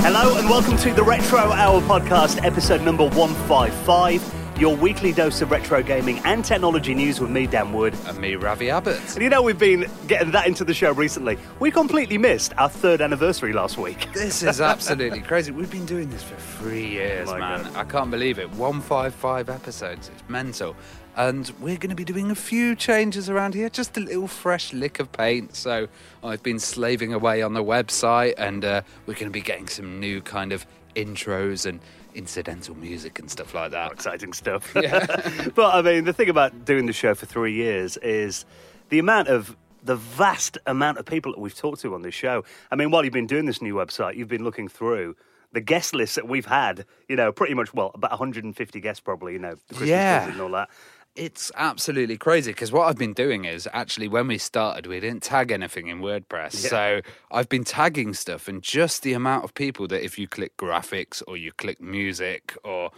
Hello 0.00 0.36
and 0.36 0.48
welcome 0.50 0.76
to 0.78 0.92
the 0.92 1.02
Retro 1.02 1.38
Hour 1.38 1.80
podcast, 1.82 2.42
episode 2.44 2.82
number 2.82 3.04
155. 3.04 4.58
Your 4.58 4.76
weekly 4.76 5.12
dose 5.12 5.40
of 5.42 5.50
retro 5.50 5.82
gaming 5.82 6.18
and 6.24 6.44
technology 6.44 6.92
news 6.94 7.20
with 7.20 7.30
me, 7.30 7.46
Dan 7.46 7.72
Wood. 7.72 7.94
And 8.06 8.18
me, 8.18 8.34
Ravi 8.34 8.68
Abbott. 8.70 9.00
And 9.14 9.22
you 9.22 9.28
know, 9.28 9.42
we've 9.42 9.58
been 9.58 9.88
getting 10.08 10.32
that 10.32 10.46
into 10.46 10.64
the 10.64 10.74
show 10.74 10.92
recently. 10.92 11.38
We 11.60 11.70
completely 11.70 12.18
missed 12.18 12.52
our 12.58 12.68
third 12.68 13.00
anniversary 13.00 13.52
last 13.52 13.78
week. 13.78 14.08
This 14.14 14.42
is 14.42 14.60
absolutely 14.60 15.20
crazy. 15.30 15.52
We've 15.52 15.70
been 15.70 15.86
doing 15.86 16.10
this 16.10 16.22
for 16.22 16.34
three 16.36 16.86
years, 16.88 17.28
My 17.28 17.38
man. 17.38 17.62
God. 17.64 17.76
I 17.76 17.84
can't 17.84 18.10
believe 18.10 18.38
it. 18.38 18.50
155 18.52 19.48
episodes. 19.50 20.10
It's 20.12 20.28
mental. 20.28 20.74
And 21.16 21.52
we're 21.60 21.76
going 21.76 21.90
to 21.90 21.96
be 21.96 22.04
doing 22.04 22.30
a 22.30 22.34
few 22.34 22.74
changes 22.74 23.28
around 23.28 23.54
here, 23.54 23.68
just 23.68 23.96
a 23.98 24.00
little 24.00 24.26
fresh 24.26 24.72
lick 24.72 24.98
of 24.98 25.12
paint. 25.12 25.54
So 25.54 25.88
I've 26.24 26.42
been 26.42 26.58
slaving 26.58 27.12
away 27.12 27.42
on 27.42 27.52
the 27.52 27.62
website, 27.62 28.34
and 28.38 28.64
uh, 28.64 28.82
we're 29.06 29.14
going 29.14 29.26
to 29.26 29.30
be 29.30 29.42
getting 29.42 29.68
some 29.68 30.00
new 30.00 30.22
kind 30.22 30.52
of 30.52 30.66
intros 30.96 31.66
and 31.66 31.80
incidental 32.14 32.74
music 32.74 33.18
and 33.18 33.30
stuff 33.30 33.54
like 33.54 33.72
that. 33.72 33.92
Exciting 33.92 34.32
stuff. 34.32 34.72
but 35.54 35.74
I 35.74 35.82
mean, 35.82 36.04
the 36.04 36.14
thing 36.14 36.30
about 36.30 36.64
doing 36.64 36.86
the 36.86 36.92
show 36.94 37.14
for 37.14 37.26
three 37.26 37.52
years 37.54 37.98
is 37.98 38.46
the 38.88 38.98
amount 38.98 39.28
of 39.28 39.54
the 39.82 39.96
vast 39.96 40.56
amount 40.66 40.96
of 40.98 41.04
people 41.04 41.32
that 41.32 41.40
we've 41.40 41.54
talked 41.56 41.80
to 41.82 41.94
on 41.94 42.02
this 42.02 42.14
show. 42.14 42.44
I 42.70 42.76
mean, 42.76 42.90
while 42.90 43.04
you've 43.04 43.12
been 43.12 43.26
doing 43.26 43.44
this 43.46 43.60
new 43.60 43.74
website, 43.74 44.16
you've 44.16 44.28
been 44.28 44.44
looking 44.44 44.68
through 44.68 45.16
the 45.52 45.60
guest 45.60 45.94
list 45.94 46.14
that 46.14 46.26
we've 46.28 46.46
had. 46.46 46.86
You 47.08 47.16
know, 47.16 47.32
pretty 47.32 47.52
much 47.54 47.74
well 47.74 47.90
about 47.94 48.12
150 48.12 48.80
guests, 48.80 49.00
probably. 49.00 49.34
You 49.34 49.40
know, 49.40 49.54
the 49.68 49.74
Christmas 49.74 49.88
Yeah. 49.90 50.30
and 50.30 50.40
all 50.40 50.50
that. 50.50 50.70
It's 51.14 51.52
absolutely 51.56 52.16
crazy 52.16 52.52
because 52.52 52.72
what 52.72 52.88
I've 52.88 52.96
been 52.96 53.12
doing 53.12 53.44
is 53.44 53.68
actually 53.72 54.08
when 54.08 54.28
we 54.28 54.38
started, 54.38 54.86
we 54.86 54.98
didn't 54.98 55.22
tag 55.22 55.50
anything 55.50 55.88
in 55.88 56.00
WordPress. 56.00 56.54
So 56.54 57.02
I've 57.30 57.50
been 57.50 57.64
tagging 57.64 58.14
stuff, 58.14 58.48
and 58.48 58.62
just 58.62 59.02
the 59.02 59.12
amount 59.12 59.44
of 59.44 59.52
people 59.52 59.86
that 59.88 60.02
if 60.02 60.18
you 60.18 60.26
click 60.26 60.56
graphics 60.56 61.22
or 61.28 61.36
you 61.36 61.52
click 61.52 61.82
music 61.82 62.56
or 62.64 62.90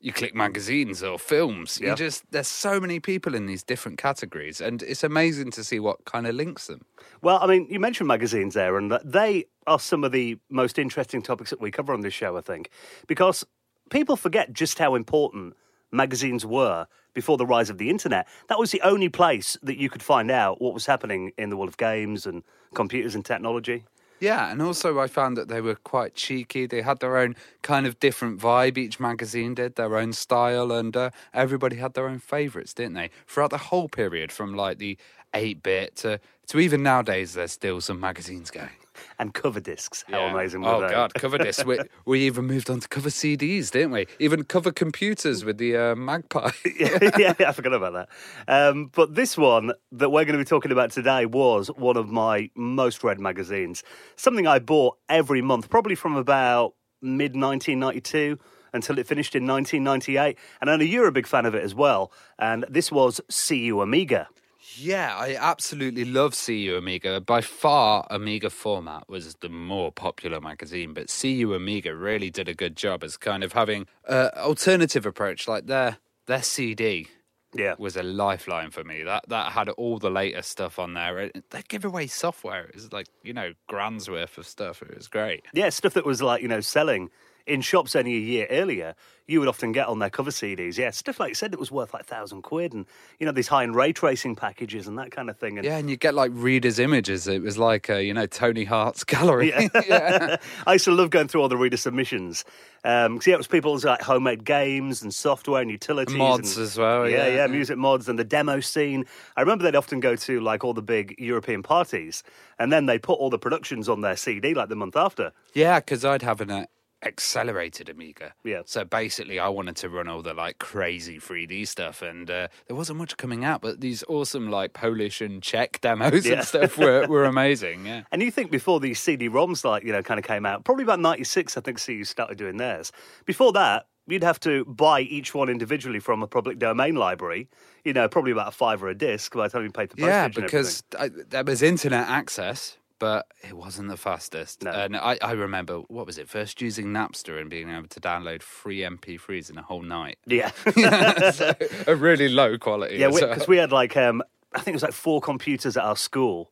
you 0.00 0.12
click 0.12 0.34
magazines 0.34 1.02
or 1.02 1.16
films, 1.18 1.78
Yeah. 1.80 1.90
you 1.90 1.94
just 1.96 2.24
there's 2.32 2.48
so 2.48 2.80
many 2.80 2.98
people 2.98 3.34
in 3.36 3.46
these 3.46 3.62
different 3.62 3.98
categories, 3.98 4.60
and 4.60 4.82
it's 4.82 5.04
amazing 5.04 5.52
to 5.52 5.62
see 5.62 5.78
what 5.78 6.04
kind 6.06 6.26
of 6.26 6.34
links 6.34 6.66
them. 6.66 6.80
Well, 7.22 7.38
I 7.40 7.46
mean, 7.46 7.68
you 7.70 7.78
mentioned 7.78 8.08
magazines 8.08 8.54
there, 8.54 8.78
and 8.78 8.90
they 9.04 9.44
are 9.68 9.78
some 9.78 10.02
of 10.02 10.10
the 10.10 10.38
most 10.48 10.76
interesting 10.76 11.22
topics 11.22 11.50
that 11.50 11.60
we 11.60 11.70
cover 11.70 11.92
on 11.92 12.00
this 12.00 12.14
show, 12.14 12.36
I 12.36 12.40
think, 12.40 12.70
because 13.06 13.44
people 13.90 14.16
forget 14.16 14.52
just 14.52 14.78
how 14.78 14.94
important 14.96 15.54
magazines 15.92 16.44
were 16.44 16.86
before 17.14 17.36
the 17.36 17.46
rise 17.46 17.70
of 17.70 17.78
the 17.78 17.90
internet. 17.90 18.26
That 18.48 18.58
was 18.58 18.70
the 18.70 18.80
only 18.82 19.08
place 19.08 19.56
that 19.62 19.78
you 19.78 19.90
could 19.90 20.02
find 20.02 20.30
out 20.30 20.60
what 20.60 20.74
was 20.74 20.86
happening 20.86 21.32
in 21.36 21.50
the 21.50 21.56
world 21.56 21.68
of 21.68 21.76
games 21.76 22.26
and 22.26 22.42
computers 22.74 23.14
and 23.14 23.24
technology. 23.24 23.84
Yeah, 24.20 24.52
and 24.52 24.60
also 24.60 25.00
I 25.00 25.06
found 25.06 25.38
that 25.38 25.48
they 25.48 25.62
were 25.62 25.76
quite 25.76 26.14
cheeky. 26.14 26.66
They 26.66 26.82
had 26.82 27.00
their 27.00 27.16
own 27.16 27.36
kind 27.62 27.86
of 27.86 27.98
different 27.98 28.38
vibe. 28.38 28.76
Each 28.76 29.00
magazine 29.00 29.54
did 29.54 29.76
their 29.76 29.96
own 29.96 30.12
style, 30.12 30.70
and 30.70 30.94
uh, 30.94 31.10
everybody 31.32 31.76
had 31.76 31.94
their 31.94 32.06
own 32.06 32.18
favourites, 32.18 32.74
didn't 32.74 32.94
they? 32.94 33.08
Throughout 33.26 33.50
the 33.50 33.58
whole 33.58 33.88
period, 33.88 34.30
from 34.30 34.54
like 34.54 34.76
the 34.76 34.98
eight 35.32 35.62
bit 35.62 35.96
to 35.96 36.20
to 36.48 36.58
even 36.58 36.82
nowadays, 36.82 37.32
there's 37.32 37.52
still 37.52 37.80
some 37.80 37.98
magazines 37.98 38.50
going. 38.50 38.79
And 39.18 39.34
cover 39.34 39.60
discs. 39.60 40.04
How 40.10 40.20
Yeah. 40.20 40.32
amazing 40.34 40.62
were 40.62 40.68
Oh 40.74 40.80
they? 40.80 40.88
god, 40.88 41.14
cover 41.14 41.38
discs. 41.46 41.64
we, 41.64 41.78
we 42.06 42.20
even 42.20 42.46
moved 42.46 42.70
on 42.70 42.80
to 42.80 42.88
cover 42.88 43.08
CDs, 43.08 43.70
didn't 43.70 43.90
we? 43.92 44.06
Even 44.18 44.44
cover 44.44 44.72
computers 44.72 45.44
with 45.44 45.58
the 45.58 45.76
uh, 45.76 45.94
MagPi. 45.94 46.52
yeah, 47.18 47.34
yeah, 47.38 47.48
I 47.48 47.52
forgot 47.52 47.72
about 47.74 47.92
that. 47.92 48.08
Um, 48.48 48.90
but 48.94 49.14
this 49.14 49.36
one 49.36 49.72
that 49.92 50.10
we're 50.10 50.24
going 50.24 50.38
to 50.38 50.44
be 50.44 50.48
talking 50.48 50.72
about 50.72 50.90
today 50.90 51.26
was 51.26 51.68
one 51.68 51.96
of 51.96 52.08
my 52.08 52.50
most 52.54 53.02
read 53.04 53.20
magazines. 53.20 53.82
Something 54.16 54.46
I 54.46 54.58
bought 54.58 54.98
every 55.08 55.42
month, 55.42 55.68
probably 55.70 55.94
from 55.94 56.16
about 56.16 56.74
mid 57.02 57.34
1992 57.34 58.38
until 58.72 58.98
it 58.98 59.06
finished 59.06 59.34
in 59.34 59.46
1998. 59.46 60.38
And 60.60 60.70
I 60.70 60.76
know 60.76 60.84
you're 60.84 61.08
a 61.08 61.12
big 61.12 61.26
fan 61.26 61.44
of 61.46 61.54
it 61.54 61.64
as 61.64 61.74
well. 61.74 62.12
And 62.38 62.64
this 62.68 62.92
was 62.92 63.20
CU 63.28 63.80
Amiga. 63.80 64.28
Yeah, 64.76 65.16
I 65.16 65.36
absolutely 65.38 66.04
love 66.04 66.34
CU 66.34 66.76
Amiga. 66.76 67.20
By 67.20 67.40
far, 67.40 68.06
Amiga 68.10 68.50
Format 68.50 69.08
was 69.08 69.34
the 69.40 69.48
more 69.48 69.90
popular 69.90 70.40
magazine, 70.40 70.94
but 70.94 71.08
CU 71.20 71.54
Amiga 71.54 71.94
really 71.94 72.30
did 72.30 72.48
a 72.48 72.54
good 72.54 72.76
job 72.76 73.02
as 73.02 73.16
kind 73.16 73.42
of 73.42 73.52
having 73.52 73.86
an 74.06 74.30
alternative 74.36 75.06
approach. 75.06 75.48
Like 75.48 75.66
their 75.66 75.98
their 76.26 76.42
CD 76.42 77.08
Yeah. 77.54 77.74
was 77.78 77.96
a 77.96 78.02
lifeline 78.02 78.70
for 78.70 78.84
me. 78.84 79.02
That 79.02 79.24
that 79.28 79.52
had 79.52 79.68
all 79.70 79.98
the 79.98 80.10
latest 80.10 80.50
stuff 80.50 80.78
on 80.78 80.94
there. 80.94 81.18
It- 81.18 81.50
They 81.50 81.62
give 81.68 81.84
away 81.84 82.06
software. 82.06 82.64
It 82.66 82.74
was 82.76 82.92
like 82.92 83.06
you 83.24 83.32
know 83.32 83.54
grand's 83.66 84.08
worth 84.08 84.38
of 84.38 84.46
stuff. 84.46 84.82
It 84.82 84.96
was 84.96 85.08
great. 85.08 85.44
Yeah, 85.52 85.70
stuff 85.70 85.94
that 85.94 86.06
was 86.06 86.22
like, 86.22 86.42
you 86.42 86.48
know, 86.48 86.60
selling 86.60 87.10
in 87.50 87.60
shops 87.60 87.94
only 87.96 88.14
a 88.14 88.18
year 88.18 88.46
earlier, 88.50 88.94
you 89.26 89.38
would 89.38 89.48
often 89.48 89.70
get 89.72 89.86
on 89.86 89.98
their 90.00 90.10
cover 90.10 90.30
CDs. 90.30 90.76
Yeah, 90.76 90.90
stuff 90.90 91.20
like 91.20 91.28
you 91.28 91.34
said 91.34 91.52
that 91.52 91.60
was 91.60 91.70
worth 91.70 91.94
like 91.94 92.04
thousand 92.04 92.42
quid 92.42 92.72
and, 92.72 92.84
you 93.20 93.26
know, 93.26 93.32
these 93.32 93.46
high 93.48 93.62
end 93.62 93.76
ray 93.76 93.92
tracing 93.92 94.34
packages 94.34 94.88
and 94.88 94.98
that 94.98 95.10
kind 95.12 95.30
of 95.30 95.36
thing. 95.38 95.56
And 95.58 95.64
Yeah, 95.64 95.76
and 95.78 95.88
you 95.88 95.96
get 95.96 96.14
like 96.14 96.32
readers' 96.34 96.78
images. 96.80 97.28
It 97.28 97.42
was 97.42 97.56
like 97.58 97.88
uh, 97.90 97.96
you 97.96 98.12
know 98.14 98.26
Tony 98.26 98.64
Hart's 98.64 99.04
gallery. 99.04 99.50
Yeah, 99.50 100.36
I 100.66 100.72
used 100.74 100.84
to 100.86 100.92
love 100.92 101.10
going 101.10 101.28
through 101.28 101.42
all 101.42 101.48
the 101.48 101.56
reader 101.56 101.76
submissions. 101.76 102.44
Um, 102.82 103.20
yeah, 103.26 103.34
it 103.34 103.36
was 103.36 103.46
people's 103.46 103.84
like 103.84 104.00
homemade 104.00 104.44
games 104.44 105.02
and 105.02 105.12
software 105.12 105.60
and 105.60 105.70
utilities, 105.70 106.16
Mods 106.16 106.56
and- 106.56 106.64
as 106.64 106.78
well, 106.78 107.08
Yeah, 107.08 107.26
yeah. 107.26 107.34
yeah, 107.36 107.46
music 107.46 107.76
mods 107.76 108.08
and 108.08 108.18
the 108.18 108.24
demo 108.24 108.60
scene. 108.60 109.04
I 109.36 109.42
remember 109.42 109.64
they'd 109.64 109.76
often 109.76 110.00
go 110.00 110.16
to 110.16 110.40
like 110.40 110.64
all 110.64 110.72
the 110.72 110.82
big 110.82 111.14
European 111.18 111.62
parties, 111.62 112.22
and 112.58 112.72
then 112.72 112.86
they 112.86 112.98
put 112.98 113.18
all 113.18 113.28
the 113.30 113.38
productions 113.38 113.88
on 113.88 114.00
their 114.00 114.16
CD 114.16 114.54
like 114.54 114.70
the 114.70 114.76
month 114.76 114.96
after. 114.96 115.32
Yeah, 115.52 115.78
because 115.80 116.04
I'd 116.06 116.22
have 116.22 116.40
an 116.40 116.50
uh, 116.50 116.64
accelerated 117.02 117.88
Amiga. 117.88 118.34
Yeah. 118.44 118.62
So 118.64 118.84
basically, 118.84 119.38
I 119.38 119.48
wanted 119.48 119.76
to 119.76 119.88
run 119.88 120.08
all 120.08 120.22
the 120.22 120.34
like 120.34 120.58
crazy 120.58 121.18
3D 121.18 121.66
stuff, 121.66 122.02
and 122.02 122.30
uh, 122.30 122.48
there 122.66 122.76
wasn't 122.76 122.98
much 122.98 123.16
coming 123.16 123.44
out, 123.44 123.62
but 123.62 123.80
these 123.80 124.02
awesome 124.08 124.50
like 124.50 124.72
Polish 124.72 125.20
and 125.20 125.42
Czech 125.42 125.80
demos 125.80 126.26
Yeah. 126.26 126.34
and 126.34 126.44
stuff 126.46 126.78
were, 126.78 127.06
were 127.08 127.24
amazing. 127.24 127.86
Yeah. 127.86 128.02
And 128.12 128.22
you 128.22 128.30
think 128.30 128.50
before 128.50 128.80
these 128.80 129.00
CD-ROMs 129.00 129.64
like 129.64 129.84
you 129.84 129.92
know 129.92 130.02
kind 130.02 130.18
of 130.18 130.24
came 130.24 130.44
out, 130.46 130.64
probably 130.64 130.84
about 130.84 131.00
'96, 131.00 131.56
I 131.56 131.60
think 131.60 131.84
CU 131.84 132.04
started 132.04 132.38
doing 132.38 132.56
theirs. 132.56 132.92
Before 133.24 133.52
that. 133.52 133.86
You'd 134.06 134.24
have 134.24 134.40
to 134.40 134.64
buy 134.64 135.02
each 135.02 135.34
one 135.34 135.48
individually 135.48 136.00
from 136.00 136.20
a 136.20 136.26
public 136.26 136.58
domain 136.58 136.96
library. 136.96 137.48
You 137.84 137.92
know, 137.92 138.08
probably 138.08 138.32
about 138.32 138.48
a 138.48 138.50
five 138.50 138.82
or 138.82 138.88
a 138.88 138.94
disc 138.94 139.32
by 139.32 139.46
the 139.46 139.52
time 139.52 139.62
you 139.62 139.70
paid 139.70 139.90
the 139.90 139.96
postage. 139.96 140.08
Yeah, 140.08 140.26
because 140.28 140.82
I, 140.98 141.10
there 141.28 141.44
was 141.44 141.62
internet 141.62 142.08
access. 142.08 142.76
But 143.00 143.26
it 143.42 143.56
wasn't 143.56 143.88
the 143.88 143.96
fastest. 143.96 144.62
No. 144.62 144.70
And 144.70 144.96
I, 144.96 145.18
I 145.22 145.32
remember, 145.32 145.78
what 145.88 146.06
was 146.06 146.18
it, 146.18 146.28
first 146.28 146.60
using 146.60 146.88
Napster 146.88 147.40
and 147.40 147.50
being 147.50 147.70
able 147.70 147.88
to 147.88 148.00
download 148.00 148.42
free 148.42 148.80
MP3s 148.80 149.50
in 149.50 149.58
a 149.58 149.62
whole 149.62 149.82
night. 149.82 150.18
yeah. 150.26 150.50
so, 151.32 151.54
a 151.86 151.96
really 151.96 152.28
low 152.28 152.58
quality. 152.58 152.98
Yeah, 152.98 153.08
well. 153.08 153.26
because 153.26 153.48
we, 153.48 153.56
had 153.56 153.72
like 153.72 153.96
um, 153.96 154.22
I 154.54 154.58
think 154.58 154.74
it 154.74 154.76
was 154.76 154.82
like 154.82 154.92
four 154.92 155.20
computers 155.20 155.76
at 155.76 155.84
our 155.84 155.96
school, 155.96 156.50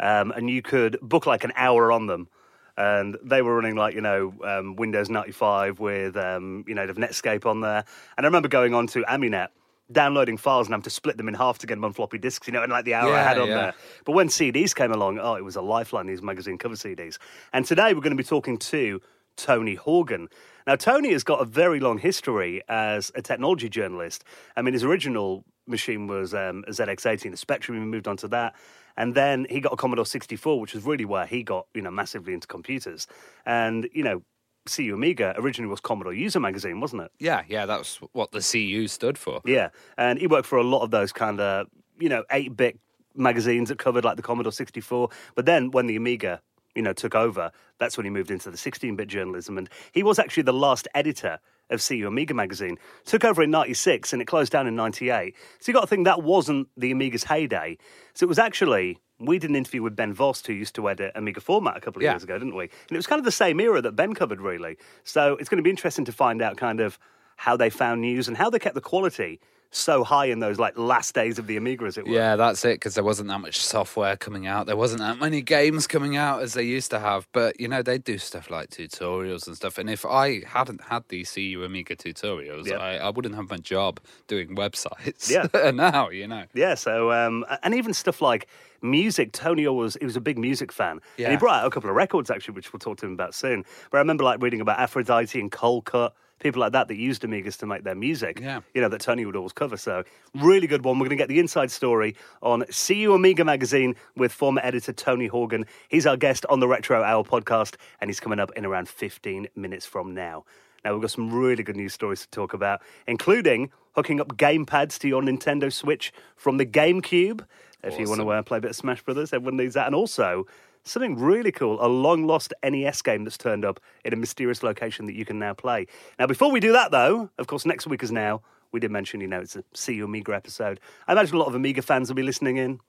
um, 0.00 0.30
and 0.30 0.48
you 0.48 0.62
could 0.62 0.98
book 1.02 1.26
like 1.26 1.44
an 1.44 1.52
hour 1.56 1.90
on 1.90 2.06
them, 2.06 2.28
and 2.76 3.16
they 3.22 3.42
were 3.42 3.54
running 3.56 3.74
like 3.74 3.94
you 3.94 4.00
know 4.00 4.32
um, 4.44 4.76
Windows 4.76 5.10
ninety 5.10 5.32
five 5.32 5.80
with 5.80 6.16
um, 6.16 6.64
you 6.68 6.74
know 6.74 6.86
the 6.86 6.94
Netscape 6.94 7.44
on 7.44 7.60
there, 7.60 7.84
and 8.16 8.24
I 8.24 8.28
remember 8.28 8.48
going 8.48 8.74
on 8.74 8.86
to 8.88 9.02
Aminet. 9.02 9.48
Downloading 9.90 10.36
files 10.36 10.66
and 10.66 10.74
having 10.74 10.82
to 10.84 10.90
split 10.90 11.16
them 11.16 11.28
in 11.28 11.34
half 11.34 11.58
to 11.58 11.66
get 11.66 11.76
them 11.76 11.84
on 11.84 11.92
floppy 11.92 12.18
disks, 12.18 12.46
you 12.46 12.52
know, 12.52 12.62
and 12.62 12.70
like 12.70 12.84
the 12.84 12.94
hour 12.94 13.14
I 13.14 13.22
had 13.22 13.38
on 13.38 13.48
yeah. 13.48 13.54
there. 13.54 13.74
But 14.04 14.12
when 14.12 14.28
CDs 14.28 14.74
came 14.74 14.92
along, 14.92 15.18
oh, 15.18 15.34
it 15.34 15.44
was 15.44 15.56
a 15.56 15.62
lifeline, 15.62 16.06
these 16.06 16.22
magazine 16.22 16.58
cover 16.58 16.74
CDs. 16.74 17.18
And 17.52 17.64
today 17.64 17.94
we're 17.94 18.02
going 18.02 18.16
to 18.16 18.22
be 18.22 18.24
talking 18.24 18.58
to 18.58 19.00
Tony 19.38 19.76
Horgan. 19.76 20.28
Now, 20.66 20.76
Tony 20.76 21.12
has 21.12 21.24
got 21.24 21.40
a 21.40 21.46
very 21.46 21.80
long 21.80 21.96
history 21.96 22.60
as 22.68 23.10
a 23.14 23.22
technology 23.22 23.70
journalist. 23.70 24.24
I 24.56 24.62
mean, 24.62 24.74
his 24.74 24.84
original 24.84 25.44
machine 25.66 26.06
was 26.06 26.34
um, 26.34 26.64
a 26.66 26.72
ZX80, 26.72 27.24
and 27.24 27.32
the 27.32 27.38
Spectrum, 27.38 27.78
he 27.78 27.84
moved 27.84 28.08
on 28.08 28.16
to 28.18 28.28
that. 28.28 28.54
And 28.96 29.14
then 29.14 29.46
he 29.48 29.60
got 29.60 29.72
a 29.72 29.76
Commodore 29.76 30.04
64, 30.04 30.60
which 30.60 30.74
was 30.74 30.84
really 30.84 31.04
where 31.04 31.24
he 31.24 31.42
got, 31.42 31.66
you 31.72 31.80
know, 31.80 31.90
massively 31.90 32.34
into 32.34 32.48
computers. 32.48 33.06
And, 33.46 33.88
you 33.92 34.02
know, 34.02 34.22
CU 34.66 34.94
Amiga 34.94 35.34
originally 35.36 35.70
was 35.70 35.80
Commodore 35.80 36.12
User 36.12 36.40
Magazine, 36.40 36.80
wasn't 36.80 37.02
it? 37.02 37.10
Yeah, 37.18 37.42
yeah, 37.48 37.66
that's 37.66 37.96
what 38.12 38.32
the 38.32 38.40
CU 38.40 38.86
stood 38.86 39.18
for. 39.18 39.40
Yeah, 39.44 39.70
and 39.96 40.18
he 40.18 40.26
worked 40.26 40.46
for 40.46 40.58
a 40.58 40.64
lot 40.64 40.82
of 40.82 40.90
those 40.90 41.12
kind 41.12 41.40
of 41.40 41.66
you 41.98 42.08
know 42.08 42.24
eight 42.30 42.56
bit 42.56 42.78
magazines 43.14 43.68
that 43.70 43.78
covered 43.78 44.04
like 44.04 44.16
the 44.16 44.22
Commodore 44.22 44.52
sixty 44.52 44.80
four. 44.80 45.10
But 45.34 45.46
then 45.46 45.70
when 45.70 45.86
the 45.86 45.96
Amiga 45.96 46.42
you 46.78 46.82
know, 46.82 46.92
took 46.92 47.16
over, 47.16 47.50
that's 47.78 47.96
when 47.96 48.04
he 48.04 48.10
moved 48.10 48.30
into 48.30 48.52
the 48.52 48.56
16-bit 48.56 49.08
journalism, 49.08 49.58
and 49.58 49.68
he 49.90 50.04
was 50.04 50.20
actually 50.20 50.44
the 50.44 50.52
last 50.52 50.86
editor 50.94 51.40
of 51.70 51.84
CU 51.84 52.06
Amiga 52.06 52.34
magazine. 52.34 52.78
Took 53.04 53.24
over 53.24 53.42
in 53.42 53.50
'96 53.50 54.12
and 54.12 54.22
it 54.22 54.26
closed 54.26 54.52
down 54.52 54.68
in 54.68 54.76
'98. 54.76 55.34
So 55.58 55.70
you 55.70 55.74
got 55.74 55.82
to 55.82 55.86
think 55.88 56.04
that 56.04 56.22
wasn't 56.22 56.68
the 56.76 56.92
Amiga's 56.92 57.24
heyday. 57.24 57.78
So 58.14 58.24
it 58.24 58.28
was 58.28 58.38
actually 58.38 58.98
we 59.20 59.38
did 59.38 59.50
an 59.50 59.56
interview 59.56 59.82
with 59.82 59.96
Ben 59.96 60.12
Vost, 60.14 60.46
who 60.46 60.52
used 60.52 60.74
to 60.76 60.88
edit 60.88 61.12
Amiga 61.14 61.40
Format 61.40 61.76
a 61.76 61.80
couple 61.80 62.00
of 62.00 62.04
Yeah. 62.04 62.12
years 62.12 62.22
ago, 62.22 62.38
didn't 62.38 62.54
we? 62.54 62.64
And 62.64 62.92
it 62.92 62.96
was 62.96 63.06
kind 63.06 63.18
of 63.18 63.24
the 63.24 63.32
same 63.32 63.58
era 63.60 63.82
that 63.82 63.92
Ben 63.96 64.14
covered, 64.14 64.40
really. 64.40 64.76
So 65.04 65.34
it's 65.36 65.48
going 65.48 65.58
to 65.58 65.62
be 65.62 65.70
interesting 65.70 66.04
to 66.04 66.12
find 66.12 66.40
out 66.42 66.56
kind 66.56 66.80
of 66.80 66.98
how 67.36 67.56
they 67.56 67.70
found 67.70 68.00
news 68.00 68.28
and 68.28 68.36
how 68.36 68.50
they 68.50 68.58
kept 68.58 68.74
the 68.74 68.80
quality 68.80 69.40
so 69.70 70.02
high 70.02 70.24
in 70.24 70.38
those 70.38 70.58
like 70.58 70.78
last 70.78 71.14
days 71.14 71.38
of 71.38 71.46
the 71.46 71.54
Amiga, 71.56 71.84
as 71.84 71.98
it 71.98 72.06
were. 72.06 72.14
Yeah, 72.14 72.36
that's 72.36 72.64
it, 72.64 72.76
because 72.76 72.94
there 72.94 73.04
wasn't 73.04 73.28
that 73.28 73.40
much 73.40 73.58
software 73.58 74.16
coming 74.16 74.46
out. 74.46 74.66
There 74.66 74.76
wasn't 74.78 75.00
that 75.02 75.18
many 75.18 75.42
games 75.42 75.86
coming 75.86 76.16
out 76.16 76.40
as 76.40 76.54
they 76.54 76.62
used 76.62 76.90
to 76.92 76.98
have. 76.98 77.28
But, 77.32 77.60
you 77.60 77.68
know, 77.68 77.82
they 77.82 77.98
do 77.98 78.16
stuff 78.16 78.50
like 78.50 78.70
tutorials 78.70 79.46
and 79.46 79.54
stuff. 79.54 79.76
And 79.76 79.90
if 79.90 80.06
I 80.06 80.40
hadn't 80.46 80.80
had 80.84 81.04
these 81.08 81.30
CU 81.32 81.62
Amiga 81.64 81.96
tutorials, 81.96 82.66
Yeah. 82.66 82.78
I, 82.78 82.96
I 82.96 83.10
wouldn't 83.10 83.34
have 83.34 83.50
my 83.50 83.58
job 83.58 84.00
doing 84.26 84.56
websites. 84.56 85.28
Yeah. 85.30 85.70
now, 85.74 86.08
you 86.08 86.26
know. 86.26 86.44
Yeah, 86.54 86.74
so 86.74 87.12
um, 87.12 87.44
and 87.62 87.74
even 87.74 87.92
stuff 87.92 88.22
like 88.22 88.48
music. 88.82 89.32
Tony 89.32 89.66
was 89.68 89.96
he 90.00 90.04
was 90.04 90.16
a 90.16 90.20
big 90.20 90.38
music 90.38 90.72
fan, 90.72 91.00
and 91.26 91.32
he 91.32 91.36
brought 91.38 91.60
out 91.60 91.66
a 91.66 91.70
couple 91.70 91.90
of 91.90 91.96
records 91.96 92.30
actually, 92.30 92.54
which 92.54 92.72
we'll 92.72 92.80
talk 92.80 92.98
to 92.98 93.06
him 93.06 93.12
about 93.12 93.34
soon. 93.34 93.64
But 93.90 93.98
I 93.98 94.00
remember 94.00 94.24
like 94.24 94.42
reading 94.42 94.60
about 94.60 94.78
Aphrodite 94.78 95.38
and 95.40 95.50
Coldcut, 95.50 96.12
people 96.38 96.60
like 96.60 96.72
that 96.72 96.88
that 96.88 96.96
used 96.96 97.22
Amigas 97.22 97.56
to 97.58 97.66
make 97.66 97.84
their 97.84 97.94
music. 97.94 98.40
Yeah. 98.40 98.60
you 98.74 98.80
know 98.80 98.88
that 98.88 99.00
Tony 99.00 99.26
would 99.26 99.36
always 99.36 99.52
cover. 99.52 99.76
So 99.76 100.04
really 100.34 100.66
good 100.66 100.84
one. 100.84 100.98
We're 100.98 101.06
going 101.06 101.16
to 101.18 101.22
get 101.22 101.28
the 101.28 101.38
inside 101.40 101.70
story 101.70 102.16
on 102.42 102.64
CU 102.66 103.12
Amiga 103.14 103.44
magazine 103.44 103.94
with 104.16 104.32
former 104.32 104.60
editor 104.62 104.92
Tony 104.92 105.26
Horgan. 105.26 105.66
He's 105.88 106.06
our 106.06 106.16
guest 106.16 106.46
on 106.48 106.60
the 106.60 106.68
Retro 106.68 107.02
Hour 107.02 107.24
podcast, 107.24 107.76
and 108.00 108.08
he's 108.08 108.20
coming 108.20 108.38
up 108.38 108.50
in 108.56 108.64
around 108.64 108.88
15 108.88 109.48
minutes 109.56 109.86
from 109.86 110.14
now. 110.14 110.44
Now, 110.84 110.92
we've 110.92 111.02
got 111.02 111.10
some 111.10 111.34
really 111.34 111.64
good 111.64 111.76
news 111.76 111.92
stories 111.92 112.20
to 112.22 112.30
talk 112.30 112.54
about, 112.54 112.80
including 113.06 113.70
hooking 113.96 114.20
up 114.20 114.36
gamepads 114.36 114.96
to 115.00 115.08
your 115.08 115.22
Nintendo 115.22 115.72
Switch 115.72 116.12
from 116.36 116.56
the 116.56 116.64
GameCube. 116.66 117.44
If 117.82 117.98
you 117.98 118.08
want 118.08 118.20
to 118.20 118.28
uh, 118.28 118.42
play 118.42 118.58
a 118.58 118.60
bit 118.60 118.70
of 118.70 118.76
Smash 118.76 119.02
Brothers, 119.02 119.32
everyone 119.32 119.56
needs 119.56 119.74
that. 119.74 119.86
And 119.86 119.94
also, 119.94 120.46
something 120.84 121.16
really 121.16 121.52
cool 121.52 121.78
a 121.84 121.86
long 121.86 122.26
lost 122.26 122.52
NES 122.64 123.02
game 123.02 123.24
that's 123.24 123.38
turned 123.38 123.64
up 123.64 123.80
in 124.04 124.12
a 124.12 124.16
mysterious 124.16 124.62
location 124.62 125.06
that 125.06 125.14
you 125.14 125.24
can 125.24 125.38
now 125.38 125.54
play. 125.54 125.86
Now, 126.18 126.26
before 126.26 126.50
we 126.50 126.60
do 126.60 126.72
that, 126.72 126.90
though, 126.90 127.30
of 127.38 127.46
course, 127.46 127.64
next 127.64 127.86
week 127.86 128.02
is 128.02 128.10
now. 128.10 128.42
We 128.72 128.80
did 128.80 128.90
mention, 128.90 129.20
you 129.20 129.28
know, 129.28 129.40
it's 129.40 129.56
a 129.56 129.64
CU 129.74 130.04
Amiga 130.04 130.34
episode. 130.34 130.80
I 131.06 131.12
imagine 131.12 131.36
a 131.36 131.38
lot 131.38 131.48
of 131.48 131.54
Amiga 131.54 131.80
fans 131.82 132.08
will 132.08 132.16
be 132.16 132.22
listening 132.22 132.58
in. 132.58 132.80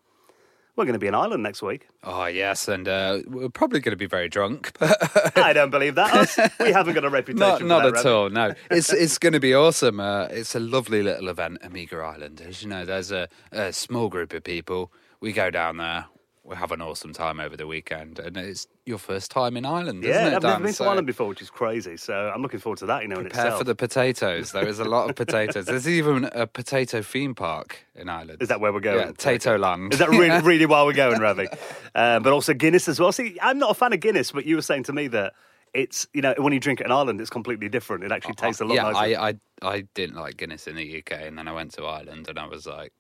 We're 0.80 0.86
going 0.86 0.94
to 0.94 1.00
be 1.00 1.08
in 1.08 1.14
Ireland 1.14 1.44
next 1.44 1.62
week. 1.62 1.90
Oh, 2.06 2.26
yes. 2.28 2.70
And 2.70 2.88
uh, 2.88 3.20
we're 3.28 3.50
probably 3.50 3.82
going 3.82 3.92
to 3.92 3.98
be 3.98 4.06
very 4.06 4.30
drunk. 4.30 4.72
But 4.80 5.38
I 5.38 5.52
don't 5.52 5.72
believe 5.72 5.96
that. 5.96 6.14
Us, 6.14 6.40
we 6.58 6.72
haven't 6.72 6.94
got 6.94 7.04
a 7.04 7.10
reputation. 7.10 7.68
not 7.68 7.84
not 7.84 7.96
that, 7.96 8.00
at 8.00 8.06
all. 8.06 8.30
No, 8.30 8.54
it's 8.72 8.94
it's 8.94 9.18
going 9.18 9.34
to 9.34 9.42
be 9.42 9.54
awesome. 9.54 10.00
Uh, 10.00 10.28
it's 10.28 10.56
a 10.56 10.60
lovely 10.60 11.04
little 11.04 11.28
event, 11.28 11.58
Amiga 11.64 11.98
Ireland. 11.98 12.40
As 12.40 12.64
you 12.64 12.70
know, 12.70 12.86
there's 12.86 13.12
a, 13.12 13.28
a 13.52 13.74
small 13.74 14.08
group 14.08 14.34
of 14.34 14.46
people. 14.46 14.90
We 15.20 15.34
go 15.34 15.50
down 15.50 15.78
there. 15.78 16.06
We 16.50 16.56
have 16.56 16.72
an 16.72 16.82
awesome 16.82 17.14
time 17.14 17.40
over 17.40 17.56
the 17.56 17.68
weekend, 17.68 18.18
and 18.18 18.36
it's 18.36 18.66
your 18.84 18.98
first 18.98 19.30
time 19.30 19.56
in 19.56 19.68
Ireland, 19.68 20.04
isn't 20.04 20.12
Yeah, 20.12 20.30
it, 20.30 20.36
I've 20.38 20.42
never 20.42 20.58
been 20.58 20.68
to 20.70 20.74
So 20.74 20.86
Ireland 20.86 21.06
before, 21.06 21.28
which 21.28 21.44
is 21.44 21.52
crazy. 21.52 21.96
So 21.96 22.32
I'm 22.34 22.42
looking 22.42 22.60
forward 22.60 22.80
to 22.80 22.88
that. 22.88 23.04
You 23.04 23.08
know, 23.08 23.18
in 23.18 23.26
Prepare 23.26 23.46
itself. 23.46 23.60
for 23.60 23.66
the 23.66 23.76
potatoes. 23.76 24.52
There 24.52 24.68
is 24.68 24.80
a 24.80 24.84
lot 24.84 25.12
of 25.12 25.16
potatoes. 25.16 25.66
There's 25.66 25.88
even 26.00 26.28
a 26.32 26.48
potato 26.48 27.04
theme 27.04 27.36
park 27.36 27.86
in 27.94 28.10
Ireland. 28.10 28.42
Is 28.42 28.48
that 28.48 28.60
where 28.60 28.74
we're 28.74 28.80
going? 28.80 29.10
Yeah, 29.10 29.12
Tato 29.16 29.60
Land. 29.60 29.94
Is 29.94 30.00
that 30.00 30.10
really, 30.10 30.42
really 30.44 30.66
where 30.66 30.84
we're 30.86 30.94
going, 30.94 31.22
Ravi? 31.22 31.48
Um, 31.94 32.24
but 32.24 32.34
also 32.34 32.56
Guinness 32.56 32.88
as 32.88 33.00
well. 33.00 33.12
See, 33.12 33.38
I'm 33.44 33.60
not 33.60 33.70
a 33.70 33.76
fan 33.76 33.94
of 33.94 34.00
Guinness, 34.00 34.32
but 34.32 34.46
you 34.46 34.56
were 34.56 34.64
saying 34.64 34.84
to 34.84 34.94
me 34.94 35.08
that 35.10 35.34
it's, 35.76 36.08
you 36.16 36.24
know, 36.24 36.34
when 36.40 36.52
you 36.52 36.60
drink 36.60 36.82
it 36.82 36.88
in 36.88 36.92
Ireland, 36.92 37.22
it's 37.22 37.30
completely 37.30 37.70
different. 37.70 38.04
It 38.04 38.12
actually 38.12 38.34
tastes 38.34 38.60
a 38.60 38.66
lot 38.66 38.74
yeah, 38.74 38.90
nicer. 38.90 39.20
I, 39.20 39.30
I 39.30 39.34
I 39.62 39.82
didn't 39.94 40.16
like 40.16 40.38
Guinness 40.38 40.66
in 40.66 40.78
the 40.78 40.98
UK, 40.98 41.12
and 41.12 41.38
then 41.38 41.48
I 41.48 41.54
went 41.54 41.74
to 41.74 41.86
Ireland, 41.86 42.28
and 42.28 42.40
I 42.40 42.48
was 42.48 42.66
like, 42.66 42.92